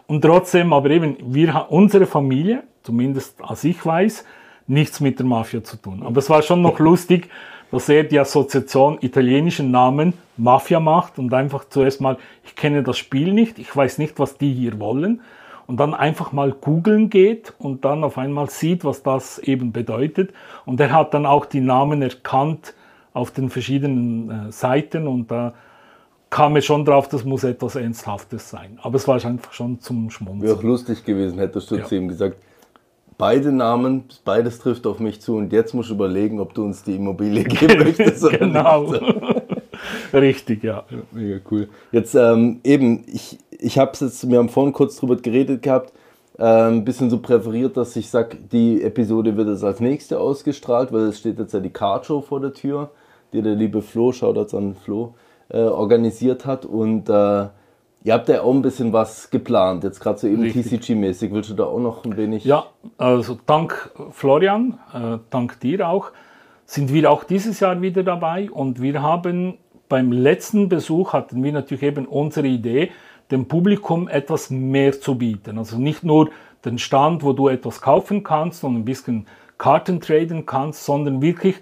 Und 0.07 0.23
trotzdem, 0.23 0.73
aber 0.73 0.89
eben, 0.89 1.18
wir, 1.23 1.68
unsere 1.69 2.07
Familie, 2.07 2.64
zumindest 2.81 3.39
als 3.39 3.64
ich 3.64 3.85
weiß, 3.85 4.26
nichts 4.65 5.01
mit 5.01 5.19
der 5.19 5.27
Mafia 5.27 5.64
zu 5.64 5.77
tun. 5.77 6.01
Aber 6.03 6.18
es 6.18 6.31
war 6.31 6.41
schon 6.41 6.64
noch 6.64 6.80
lustig, 6.80 7.30
dass 7.69 7.89
er 7.89 8.05
die 8.05 8.18
Assoziation 8.18 8.97
italienischen 9.01 9.69
Namen 9.69 10.14
Mafia 10.35 10.80
macht 10.80 11.19
und 11.19 11.31
einfach 11.31 11.65
zuerst 11.69 12.01
mal, 12.01 12.18
ich 12.43 12.55
kenne 12.55 12.81
das 12.81 12.97
Spiel 12.97 13.34
nicht, 13.34 13.60
ich 13.60 13.76
weiß 13.76 13.99
nicht, 13.99 14.18
was 14.18 14.39
die 14.39 14.51
hier 14.51 14.80
wollen 14.80 15.22
und 15.68 15.80
dann 15.80 15.94
einfach 15.94 16.31
mal 16.31 16.52
googeln 16.52 17.10
geht 17.10 17.53
und 17.57 17.85
dann 17.85 18.03
auf 18.03 18.18
einmal 18.18 18.49
sieht, 18.49 18.84
was 18.84 19.03
das 19.03 19.40
eben 19.40 19.72
bedeutet. 19.72 20.34
Und 20.65 20.80
er 20.80 20.91
hat 20.91 21.14
dann 21.14 21.26
auch 21.26 21.45
die 21.45 21.61
Namen 21.61 22.02
erkannt 22.02 22.73
auf 23.14 23.31
den 23.31 23.49
verschiedenen 23.49 24.30
äh, 24.30 24.52
Seiten 24.52 25.07
und 25.07 25.31
da 25.31 25.53
kam 26.30 26.56
es 26.56 26.65
schon 26.65 26.84
drauf, 26.84 27.07
das 27.10 27.23
muss 27.23 27.44
etwas 27.44 27.76
Ernsthaftes 27.76 28.49
sein. 28.49 28.80
Aber 28.81 28.95
es 28.95 29.07
war 29.07 29.23
einfach 29.23 29.53
schon 29.53 29.80
zum 29.80 30.10
Schmunzeln. 30.10 30.41
Wäre 30.41 30.57
auch 30.57 30.64
lustig 30.64 31.06
gewesen, 31.06 31.38
hättest 31.38 31.69
du 31.69 31.76
ja. 31.76 31.85
zu 31.85 31.95
ihm 31.95 32.07
gesagt, 32.07 32.38
beide 33.19 33.52
Namen, 33.52 34.06
beides 34.26 34.57
trifft 34.57 34.88
auf 34.88 34.99
mich 34.99 35.22
zu 35.22 35.38
und 35.38 35.53
jetzt 35.53 35.73
musst 35.73 35.91
du 35.91 35.94
überlegen, 35.94 36.40
ob 36.40 36.56
du 36.56 36.64
uns 36.64 36.84
die 36.84 36.95
Immobilie 36.95 37.44
geben 37.44 37.77
möchtest 37.84 38.23
oder 38.23 38.38
genau. 38.40 38.94
Richtig, 40.14 40.64
ja. 40.64 40.85
ja. 40.90 40.98
Mega 41.11 41.40
cool. 41.52 41.69
Jetzt 41.91 42.15
ähm, 42.15 42.60
eben, 42.64 43.03
ich, 43.07 43.40
ich 43.49 43.77
habe 43.77 43.91
es 43.94 43.99
jetzt, 43.99 44.30
wir 44.30 44.38
haben 44.38 44.49
vorhin 44.49 44.73
kurz 44.73 44.95
drüber 44.95 45.15
geredet 45.15 45.61
gehabt, 45.61 45.94
ein 46.35 46.84
bisschen 46.84 47.11
so 47.11 47.19
präferiert, 47.19 47.77
dass 47.77 47.95
ich 47.95 48.10
sage, 48.10 48.38
die 48.52 48.81
Episode 48.81 49.38
wird 49.38 49.49
jetzt 49.49 49.64
als 49.64 49.80
nächste 49.80 50.19
ausgestrahlt, 50.19 50.91
weil 50.91 51.02
es 51.02 51.19
steht 51.19 51.38
jetzt 51.38 51.53
ja 51.53 51.60
die 51.60 51.69
Card 51.69 52.07
Show 52.07 52.22
vor 52.22 52.40
der 52.40 52.53
Tür, 52.53 52.90
die 53.34 53.44
der 53.44 53.53
liebe 53.53 53.84
Flo, 53.84 54.11
schaut 54.11 54.38
jetzt 54.38 54.56
an 54.56 54.73
Flo, 54.73 55.14
äh, 55.49 55.60
organisiert 55.60 56.48
hat 56.48 56.65
und 56.65 57.07
äh, 57.07 57.49
Ihr 58.06 58.14
habt 58.14 58.27
ja 58.27 58.41
auch 58.41 58.53
ein 58.53 58.61
bisschen 58.61 58.91
was 58.91 59.30
geplant, 59.30 59.85
jetzt 59.85 60.02
gerade 60.02 60.19
so 60.19 60.27
eben 60.27 60.44
TCG-mäßig. 60.44 61.31
Willst 61.31 61.49
du 61.49 61.53
da 61.53 61.64
auch 61.64 61.80
noch 61.80 62.03
ein 62.03 62.18
wenig? 62.18 62.44
Ja, 62.44 62.65
also 62.98 63.38
dank 63.45 63.91
Florian, 64.11 64.77
äh, 64.94 65.19
dank 65.30 65.61
dir 65.61 65.88
auch, 65.88 66.11
sind 66.65 66.94
wir 66.94 67.10
auch 67.10 67.23
dieses 67.23 67.61
Jahr 67.61 67.81
wieder 67.81 68.03
dabei 68.03 68.52
und 68.52 68.81
wir 68.81 69.02
haben 69.02 69.57
beim 69.94 70.11
letzten 70.11 70.70
Besuch 70.70 71.14
hatten 71.14 71.44
wir 71.44 71.52
natürlich 71.52 71.84
eben 71.84 72.07
unsere 72.07 72.48
Idee, 72.48 72.90
dem 73.30 73.48
Publikum 73.48 74.07
etwas 74.07 74.49
mehr 74.49 74.99
zu 74.99 75.20
bieten. 75.20 75.60
Also 75.60 75.78
nicht 75.78 76.03
nur 76.03 76.32
den 76.65 76.80
Stand, 76.80 77.22
wo 77.22 77.32
du 77.32 77.48
etwas 77.48 77.80
kaufen 77.80 78.24
kannst 78.24 78.64
und 78.64 78.76
ein 78.76 78.86
bisschen 78.86 79.28
Karten 79.60 80.02
traden 80.02 80.48
kannst, 80.48 80.84
sondern 80.84 81.22
wirklich 81.22 81.57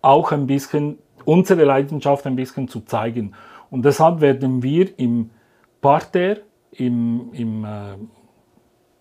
auch 0.00 0.30
ein 0.30 0.46
bisschen 0.46 0.98
unsere 1.24 1.64
Leidenschaft 1.64 2.24
ein 2.24 2.36
bisschen 2.36 2.68
zu 2.68 2.82
zeigen. 2.82 3.34
Und 3.68 3.84
deshalb 3.84 4.20
werden 4.20 4.62
wir 4.62 4.96
im 4.96 5.30
Parterre, 5.80 6.42
im, 6.70 7.30
im 7.32 7.64
äh, 7.64 7.96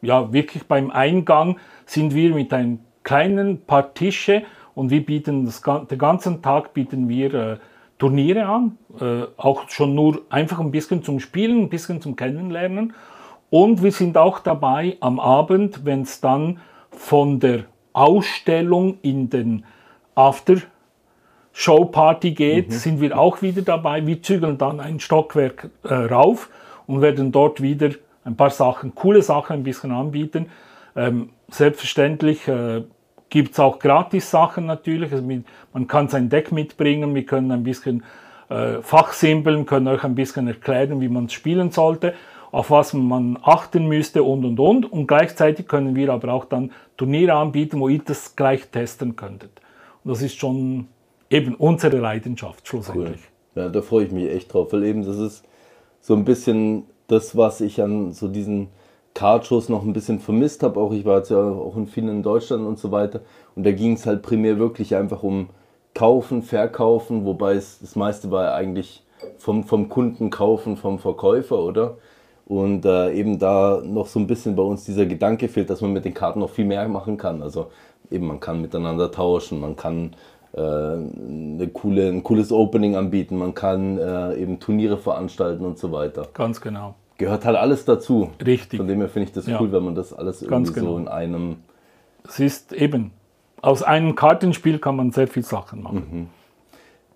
ja, 0.01 0.33
wirklich 0.33 0.63
beim 0.63 0.89
Eingang 0.89 1.59
sind 1.85 2.15
wir 2.15 2.33
mit 2.33 2.51
einem 2.51 2.79
kleinen 3.03 3.61
paar 3.61 3.93
Tische 3.93 4.41
und 4.73 4.89
wir 4.89 5.05
bieten 5.05 5.45
das, 5.45 5.61
den 5.61 5.99
ganzen 5.99 6.41
Tag 6.41 6.73
bieten 6.73 7.07
wir 7.09 7.33
äh, 7.35 7.57
Turniere 8.01 8.47
an, 8.47 8.79
äh, 8.99 9.27
auch 9.37 9.69
schon 9.69 9.93
nur 9.93 10.23
einfach 10.31 10.59
ein 10.59 10.71
bisschen 10.71 11.03
zum 11.03 11.19
Spielen, 11.19 11.61
ein 11.61 11.69
bisschen 11.69 12.01
zum 12.01 12.15
Kennenlernen. 12.15 12.95
Und 13.51 13.83
wir 13.83 13.91
sind 13.91 14.17
auch 14.17 14.39
dabei 14.39 14.97
am 15.01 15.19
Abend, 15.19 15.85
wenn 15.85 16.01
es 16.01 16.19
dann 16.19 16.57
von 16.89 17.39
der 17.39 17.65
Ausstellung 17.93 18.97
in 19.03 19.29
den 19.29 19.65
After 20.15 20.55
Show 21.53 21.85
Party 21.85 22.31
geht, 22.31 22.69
mhm. 22.69 22.73
sind 22.73 23.01
wir 23.01 23.19
auch 23.19 23.43
wieder 23.43 23.61
dabei. 23.61 24.03
Wir 24.07 24.23
zügeln 24.23 24.57
dann 24.57 24.79
ein 24.79 24.99
Stockwerk 24.99 25.69
äh, 25.83 25.93
rauf 25.93 26.49
und 26.87 27.01
werden 27.01 27.31
dort 27.31 27.61
wieder 27.61 27.91
ein 28.25 28.35
paar 28.35 28.49
Sachen, 28.49 28.95
coole 28.95 29.21
Sachen 29.21 29.57
ein 29.57 29.63
bisschen 29.63 29.91
anbieten. 29.91 30.47
Ähm, 30.95 31.29
selbstverständlich 31.51 32.47
äh, 32.47 32.81
gibt 33.31 33.53
es 33.53 33.59
auch 33.59 33.79
Gratis-Sachen 33.79 34.67
natürlich. 34.67 35.11
Also 35.11 35.23
mit, 35.23 35.45
man 35.73 35.87
kann 35.87 36.07
sein 36.07 36.29
Deck 36.29 36.51
mitbringen, 36.51 37.15
wir 37.15 37.25
können 37.25 37.51
ein 37.51 37.63
bisschen 37.63 38.03
äh, 38.49 38.81
fachsimpeln, 38.83 39.65
können 39.65 39.87
euch 39.87 40.03
ein 40.03 40.13
bisschen 40.13 40.47
erklären, 40.47 41.01
wie 41.01 41.09
man 41.09 41.25
es 41.25 41.33
spielen 41.33 41.71
sollte, 41.71 42.13
auf 42.51 42.69
was 42.69 42.93
man 42.93 43.39
achten 43.41 43.87
müsste 43.87 44.21
und 44.21 44.45
und 44.45 44.59
und. 44.59 44.91
Und 44.91 45.07
gleichzeitig 45.07 45.67
können 45.67 45.95
wir 45.95 46.09
aber 46.09 46.31
auch 46.33 46.45
dann 46.45 46.71
Turniere 46.97 47.33
anbieten, 47.33 47.79
wo 47.79 47.87
ihr 47.87 48.01
das 48.05 48.35
gleich 48.35 48.67
testen 48.67 49.15
könntet. 49.15 49.61
Und 50.03 50.11
das 50.11 50.21
ist 50.21 50.37
schon 50.37 50.87
eben 51.29 51.55
unsere 51.55 51.97
Leidenschaft 51.97 52.67
schlussendlich. 52.67 53.21
Cool. 53.55 53.63
Ja, 53.63 53.69
da 53.69 53.81
freue 53.81 54.05
ich 54.05 54.11
mich 54.11 54.29
echt 54.29 54.53
drauf, 54.53 54.73
weil 54.73 54.83
eben 54.83 55.05
das 55.05 55.17
ist 55.17 55.45
so 56.01 56.15
ein 56.15 56.25
bisschen 56.25 56.83
das, 57.07 57.35
was 57.37 57.61
ich 57.61 57.81
an 57.81 58.11
so 58.11 58.27
diesen 58.27 58.67
Kartshows 59.13 59.69
noch 59.69 59.83
ein 59.83 59.93
bisschen 59.93 60.19
vermisst 60.19 60.63
habe. 60.63 60.79
Auch 60.79 60.91
ich 60.91 61.05
war 61.05 61.17
jetzt 61.17 61.31
ja 61.31 61.37
auch 61.37 61.75
in 61.75 61.87
vielen 61.87 62.09
in 62.09 62.23
Deutschland 62.23 62.65
und 62.65 62.79
so 62.79 62.91
weiter. 62.91 63.21
Und 63.55 63.65
da 63.65 63.71
ging 63.71 63.93
es 63.93 64.05
halt 64.05 64.21
primär 64.21 64.57
wirklich 64.59 64.95
einfach 64.95 65.23
um 65.23 65.49
Kaufen, 65.93 66.41
Verkaufen, 66.41 67.25
wobei 67.25 67.55
es 67.55 67.79
das 67.79 67.95
meiste 67.95 68.31
war 68.31 68.53
eigentlich 68.53 69.03
vom, 69.37 69.63
vom 69.65 69.89
Kunden 69.89 70.29
kaufen, 70.29 70.77
vom 70.77 70.99
Verkäufer, 70.99 71.59
oder? 71.59 71.97
Und 72.45 72.85
äh, 72.85 73.13
eben 73.13 73.39
da 73.39 73.81
noch 73.83 74.07
so 74.07 74.19
ein 74.19 74.27
bisschen 74.27 74.55
bei 74.55 74.63
uns 74.63 74.85
dieser 74.85 75.05
Gedanke 75.05 75.47
fehlt, 75.47 75.69
dass 75.69 75.81
man 75.81 75.93
mit 75.93 76.05
den 76.05 76.13
Karten 76.13 76.39
noch 76.39 76.49
viel 76.49 76.65
mehr 76.65 76.87
machen 76.87 77.17
kann. 77.17 77.41
Also 77.41 77.67
eben 78.09 78.27
man 78.27 78.39
kann 78.39 78.61
miteinander 78.61 79.11
tauschen, 79.11 79.59
man 79.59 79.75
kann 79.75 80.15
äh, 80.53 80.59
eine 80.59 81.69
coole, 81.73 82.09
ein 82.09 82.23
cooles 82.23 82.51
Opening 82.51 82.95
anbieten, 82.95 83.37
man 83.37 83.53
kann 83.53 83.97
äh, 83.97 84.35
eben 84.35 84.59
Turniere 84.59 84.97
veranstalten 84.97 85.65
und 85.65 85.77
so 85.77 85.91
weiter. 85.91 86.27
Ganz 86.33 86.59
genau. 86.59 86.95
Gehört 87.21 87.45
halt 87.45 87.55
alles 87.55 87.85
dazu. 87.85 88.31
Richtig. 88.43 88.77
Von 88.77 88.87
dem 88.87 88.97
her 88.97 89.07
finde 89.07 89.27
ich 89.27 89.31
das 89.31 89.45
Ja. 89.45 89.61
cool, 89.61 89.71
wenn 89.71 89.83
man 89.83 89.93
das 89.93 90.11
alles 90.11 90.41
irgendwie 90.41 90.55
Ganz 90.55 90.67
so 90.69 90.73
genau. 90.73 90.97
in 90.97 91.07
einem. 91.07 91.57
Es 92.27 92.39
ist 92.39 92.73
eben, 92.73 93.11
aus 93.61 93.83
einem 93.83 94.15
Kartenspiel 94.15 94.79
kann 94.79 94.95
man 94.95 95.11
sehr 95.11 95.27
viele 95.27 95.45
Sachen 95.45 95.83
machen. 95.83 96.07
Mhm. 96.11 96.27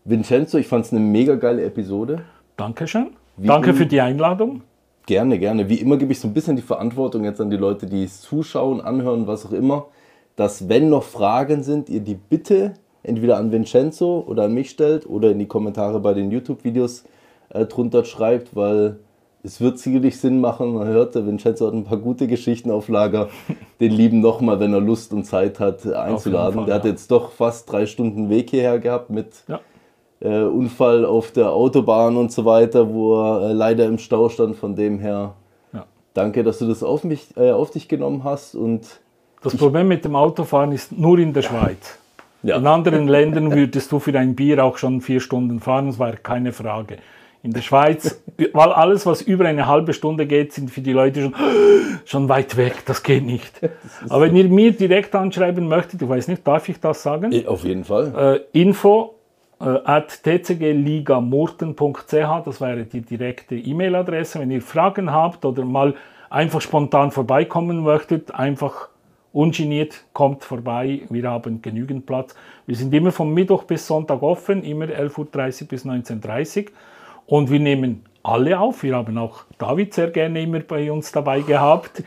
Vincenzo, 0.04 0.60
ich 0.60 0.68
fand 0.68 0.86
es 0.86 0.92
eine 0.92 1.02
mega 1.02 1.34
geile 1.34 1.64
Episode. 1.64 2.22
Dankeschön. 2.56 3.08
Wie 3.38 3.48
Danke 3.48 3.74
für 3.74 3.88
die 3.88 4.00
Einladung. 4.00 4.62
Gerne, 5.08 5.40
gerne. 5.40 5.70
Wie 5.70 5.82
immer 5.82 5.98
gebe 5.98 6.12
ich 6.12 6.20
so 6.20 6.28
ein 6.28 6.36
bisschen 6.36 6.56
die 6.56 6.62
Verantwortung 6.62 7.24
jetzt 7.24 7.42
an 7.42 7.50
die 7.50 7.58
Leute, 7.58 7.88
die 7.88 8.04
es 8.04 8.22
zuschauen, 8.22 8.82
anhören, 8.82 9.26
was 9.26 9.44
auch 9.48 9.54
immer, 9.54 9.88
dass 10.36 10.70
wenn 10.70 10.90
noch 10.90 11.02
Fragen 11.04 11.64
sind, 11.64 11.90
ihr 11.90 12.02
die 12.02 12.14
bitte 12.14 12.76
entweder 13.02 13.38
an 13.38 13.52
Vincenzo 13.52 14.24
oder 14.28 14.44
an 14.44 14.54
mich 14.54 14.70
stellt 14.70 15.10
oder 15.10 15.32
in 15.32 15.40
die 15.40 15.48
Kommentare 15.48 16.00
bei 16.00 16.14
den 16.14 16.30
YouTube-Videos 16.30 17.06
äh, 17.50 17.66
drunter 17.66 18.06
schreibt, 18.06 18.56
weil 18.56 19.00
es 19.46 19.62
wird 19.62 19.78
sicherlich 19.80 20.20
Sinn 20.20 20.42
machen. 20.42 20.74
Man 20.74 20.88
hört, 20.88 21.16
der 21.16 21.26
Vincenzo 21.26 21.68
hat 21.68 21.74
ein 21.74 21.84
paar 21.84 21.98
gute 21.98 22.28
Geschichten 22.28 22.72
auf 22.72 22.90
Lager. 22.90 23.30
Den 23.80 23.92
lieben 23.92 24.20
nochmal, 24.22 24.60
wenn 24.60 24.74
er 24.74 24.82
Lust 24.82 25.14
und 25.14 25.24
Zeit 25.26 25.60
hat, 25.60 25.86
einzuladen. 25.86 26.56
Fall, 26.56 26.66
der 26.66 26.76
hat 26.76 26.86
ja. 26.86 26.92
jetzt 26.92 27.12
doch 27.12 27.32
fast 27.32 27.72
drei 27.72 27.86
Stunden 27.86 28.30
Weg 28.30 28.50
hierher 28.50 28.80
gehabt 28.80 29.10
mit 29.10 29.28
Ja. 29.48 29.60
äh, 30.20 30.44
Unfall 30.44 31.06
auf 31.06 31.32
der 31.32 31.52
Autobahn 31.52 32.18
und 32.18 32.32
so 32.32 32.44
weiter, 32.46 32.92
wo 32.92 33.22
er 33.22 33.50
äh, 33.50 33.54
leider 33.54 33.86
im 33.86 33.98
Stau 34.00 34.30
stand. 34.30 34.56
Von 34.56 34.76
dem 34.76 35.00
her, 35.00 35.34
Ja. 35.74 35.86
danke, 36.14 36.44
dass 36.44 36.60
du 36.60 36.68
das 36.68 36.82
auf, 36.84 37.04
mich, 37.04 37.28
äh, 37.38 37.52
auf 37.52 37.70
dich 37.72 37.88
genommen 37.88 38.24
hast. 38.24 38.56
Und 38.56 39.00
Das 39.44 39.56
Problem 39.56 39.88
mit 39.88 40.04
dem 40.04 40.16
Autofahren 40.16 40.72
ist 40.72 40.98
nur 40.98 41.20
in 41.20 41.34
der 41.34 41.44
Schweiz. 41.44 42.00
In 42.44 42.68
anderen 42.68 43.08
Ländern 43.08 43.52
würdest 43.52 43.92
du 43.92 43.98
für 44.00 44.18
ein 44.18 44.36
Bier 44.36 44.64
auch 44.64 44.78
schon 44.78 45.02
vier 45.02 45.20
Stunden 45.20 45.60
fahren, 45.60 45.88
das 45.88 45.98
war 45.98 46.14
keine 46.14 46.52
Frage. 46.54 46.98
In 47.46 47.54
der 47.54 47.62
Schweiz, 47.62 48.20
weil 48.54 48.72
alles, 48.72 49.06
was 49.06 49.22
über 49.22 49.46
eine 49.46 49.68
halbe 49.68 49.94
Stunde 49.94 50.26
geht, 50.26 50.52
sind 50.52 50.72
für 50.72 50.82
die 50.82 50.94
Leute 50.94 51.22
schon, 51.22 51.36
schon 52.06 52.28
weit 52.28 52.58
weg, 52.58 52.78
das 52.88 53.04
geht 53.04 53.24
nicht. 53.24 53.62
Aber 54.10 54.26
wenn 54.26 54.36
ihr 54.36 54.50
mir 54.50 54.72
direkt 54.72 55.14
anschreiben 55.14 55.68
möchtet, 55.68 56.02
ich 56.02 56.10
weiß 56.10 56.28
nicht, 56.28 56.48
darf 56.48 56.68
ich 56.70 56.80
das 56.80 57.04
sagen? 57.04 57.46
auf 57.46 57.64
jeden 57.64 57.84
Fall. 57.84 58.42
Äh, 58.54 58.60
info 58.60 59.14
äh, 59.62 59.78
at 59.86 60.24
tcgligamurten.ch, 60.24 62.46
das 62.46 62.62
wäre 62.62 62.86
die 62.86 63.02
direkte 63.02 63.54
E-Mail-Adresse. 63.54 64.40
Wenn 64.40 64.50
ihr 64.50 64.64
Fragen 64.64 65.12
habt 65.12 65.46
oder 65.46 65.66
mal 65.66 65.94
einfach 66.32 66.62
spontan 66.62 67.12
vorbeikommen 67.12 67.84
möchtet, 67.84 68.34
einfach 68.34 68.90
ungeniert 69.34 70.04
kommt 70.14 70.44
vorbei. 70.44 71.02
Wir 71.12 71.30
haben 71.30 71.62
genügend 71.62 72.08
Platz. 72.08 72.34
Wir 72.66 72.76
sind 72.76 72.92
immer 72.92 73.12
vom 73.12 73.36
Mittwoch 73.36 73.66
bis 73.66 73.86
Sonntag 73.86 74.24
offen, 74.24 74.64
immer 74.64 74.86
11.30 74.86 75.62
Uhr 75.62 75.68
bis 75.68 75.86
19.30 75.86 76.58
Uhr. 76.58 76.66
Und 77.28 77.50
wir 77.50 77.60
nehmen 77.60 78.04
alle 78.24 78.60
auf. 78.60 78.84
Wir 78.84 78.96
haben 78.96 79.18
auch 79.18 79.44
David 79.58 79.94
sehr 79.94 80.10
gerne 80.10 80.42
immer 80.42 80.60
bei 80.60 80.92
uns 80.92 81.12
dabei 81.12 81.42
gehabt. 81.42 82.04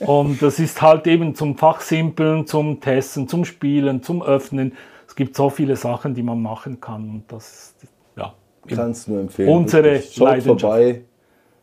Und 0.00 0.40
das 0.40 0.58
ist 0.58 0.80
halt 0.80 1.06
eben 1.06 1.34
zum 1.34 1.56
Fachsimpeln, 1.56 2.46
zum 2.46 2.80
Testen, 2.80 3.28
zum 3.28 3.44
Spielen, 3.44 4.02
zum 4.02 4.22
Öffnen. 4.22 4.72
Es 5.06 5.16
gibt 5.16 5.36
so 5.36 5.50
viele 5.50 5.76
Sachen, 5.76 6.14
die 6.14 6.22
man 6.22 6.40
machen 6.40 6.80
kann. 6.80 7.08
Und 7.08 7.24
das 7.28 7.74
ist, 7.82 7.88
ja, 8.16 8.34
Kannst 8.68 9.08
nur 9.08 9.20
empfehlen. 9.20 9.48
Unsere 9.48 9.84
Wirklich. 9.84 10.14
Schaut 10.14 10.28
Leidenschaft. 10.28 10.60
vorbei. 10.60 11.02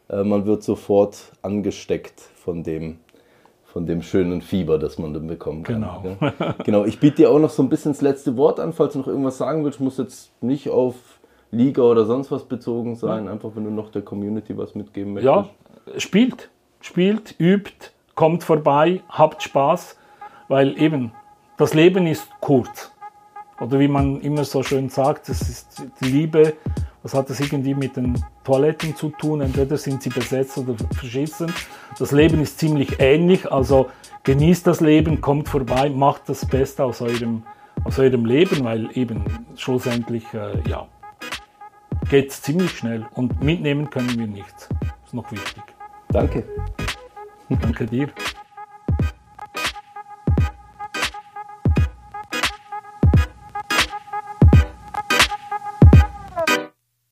Äh, 0.10 0.24
man 0.24 0.46
wird 0.46 0.64
sofort 0.64 1.32
angesteckt 1.42 2.20
von 2.36 2.64
dem, 2.64 2.98
von 3.66 3.86
dem 3.86 4.02
schönen 4.02 4.42
Fieber, 4.42 4.80
das 4.80 4.98
man 4.98 5.14
dann 5.14 5.28
bekommen 5.28 5.64
kann. 5.64 5.82
Genau. 5.82 6.02
gell? 6.02 6.56
genau. 6.64 6.86
Ich 6.86 7.00
biete 7.00 7.18
dir 7.18 7.32
auch 7.32 7.40
noch 7.40 7.50
so 7.50 7.64
ein 7.64 7.70
bisschen 7.70 7.94
das 7.94 8.02
letzte 8.02 8.38
Wort 8.38 8.60
an, 8.60 8.74
falls 8.74 8.94
du 8.94 9.00
noch 9.00 9.08
irgendwas 9.08 9.38
sagen 9.38 9.64
willst. 9.64 9.80
Muss 9.80 9.98
jetzt 9.98 10.32
nicht 10.42 10.70
auf 10.70 10.96
Liga 11.54 11.82
oder 11.84 12.06
sonst 12.06 12.32
was 12.32 12.44
bezogen 12.44 12.96
sein. 12.96 13.28
Einfach, 13.28 13.52
wenn 13.56 13.64
du 13.64 13.70
noch 13.70 13.92
der 13.92 14.02
Community 14.02 14.58
was 14.58 14.76
mitgeben 14.76 15.14
möchtest. 15.14 15.36
ja, 15.36 16.00
spielt, 16.00 16.50
spielt, 16.82 17.36
übt, 17.40 17.92
kommt 18.16 18.44
vorbei, 18.44 19.02
habt 19.10 19.44
Spaß, 19.44 19.98
weil 20.48 20.80
eben 20.82 21.12
das 21.58 21.74
Leben 21.74 22.08
ist 22.08 22.28
kurz. 22.42 22.92
Oder 23.60 23.80
wie 23.80 23.88
man 23.88 24.20
immer 24.22 24.44
so 24.44 24.64
schön 24.64 24.90
sagt, 24.90 25.30
es 25.30 25.42
ist 25.48 25.84
die 26.02 26.10
Liebe, 26.10 26.54
was 27.04 27.14
hat 27.14 27.30
das 27.30 27.40
irgendwie 27.40 27.76
mit 27.76 27.96
den 27.96 28.22
Toiletten 28.44 28.96
zu 28.96 29.10
tun? 29.10 29.42
Entweder 29.42 29.78
sind 29.78 30.02
sie 30.02 30.10
besetzt 30.10 30.58
oder 30.58 30.74
verschissen. 30.96 31.54
Das 32.00 32.12
Leben 32.12 32.42
ist 32.42 32.60
ziemlich 32.60 33.00
ähnlich, 33.00 33.52
also 33.52 33.90
genießt 34.24 34.66
das 34.66 34.82
Leben, 34.82 35.22
kommt 35.22 35.50
vorbei, 35.50 35.90
macht 35.90 36.30
das 36.30 36.46
Beste 36.46 36.84
aus 36.84 37.02
eurem, 37.02 37.44
aus 37.84 38.00
eurem 38.00 38.26
Leben, 38.26 38.64
weil 38.64 38.90
eben 38.98 39.24
schlussendlich, 39.56 40.26
äh, 40.34 40.68
ja, 40.68 40.88
geht 42.10 42.32
es 42.32 42.42
ziemlich 42.42 42.72
schnell 42.72 43.06
und 43.14 43.42
mitnehmen 43.42 43.90
können 43.90 44.18
wir 44.18 44.28
nichts. 44.28 44.70
ist 45.06 45.14
noch 45.14 45.32
wichtig. 45.32 45.64
Danke. 46.10 46.44
Danke 47.50 47.86
dir. 47.86 48.10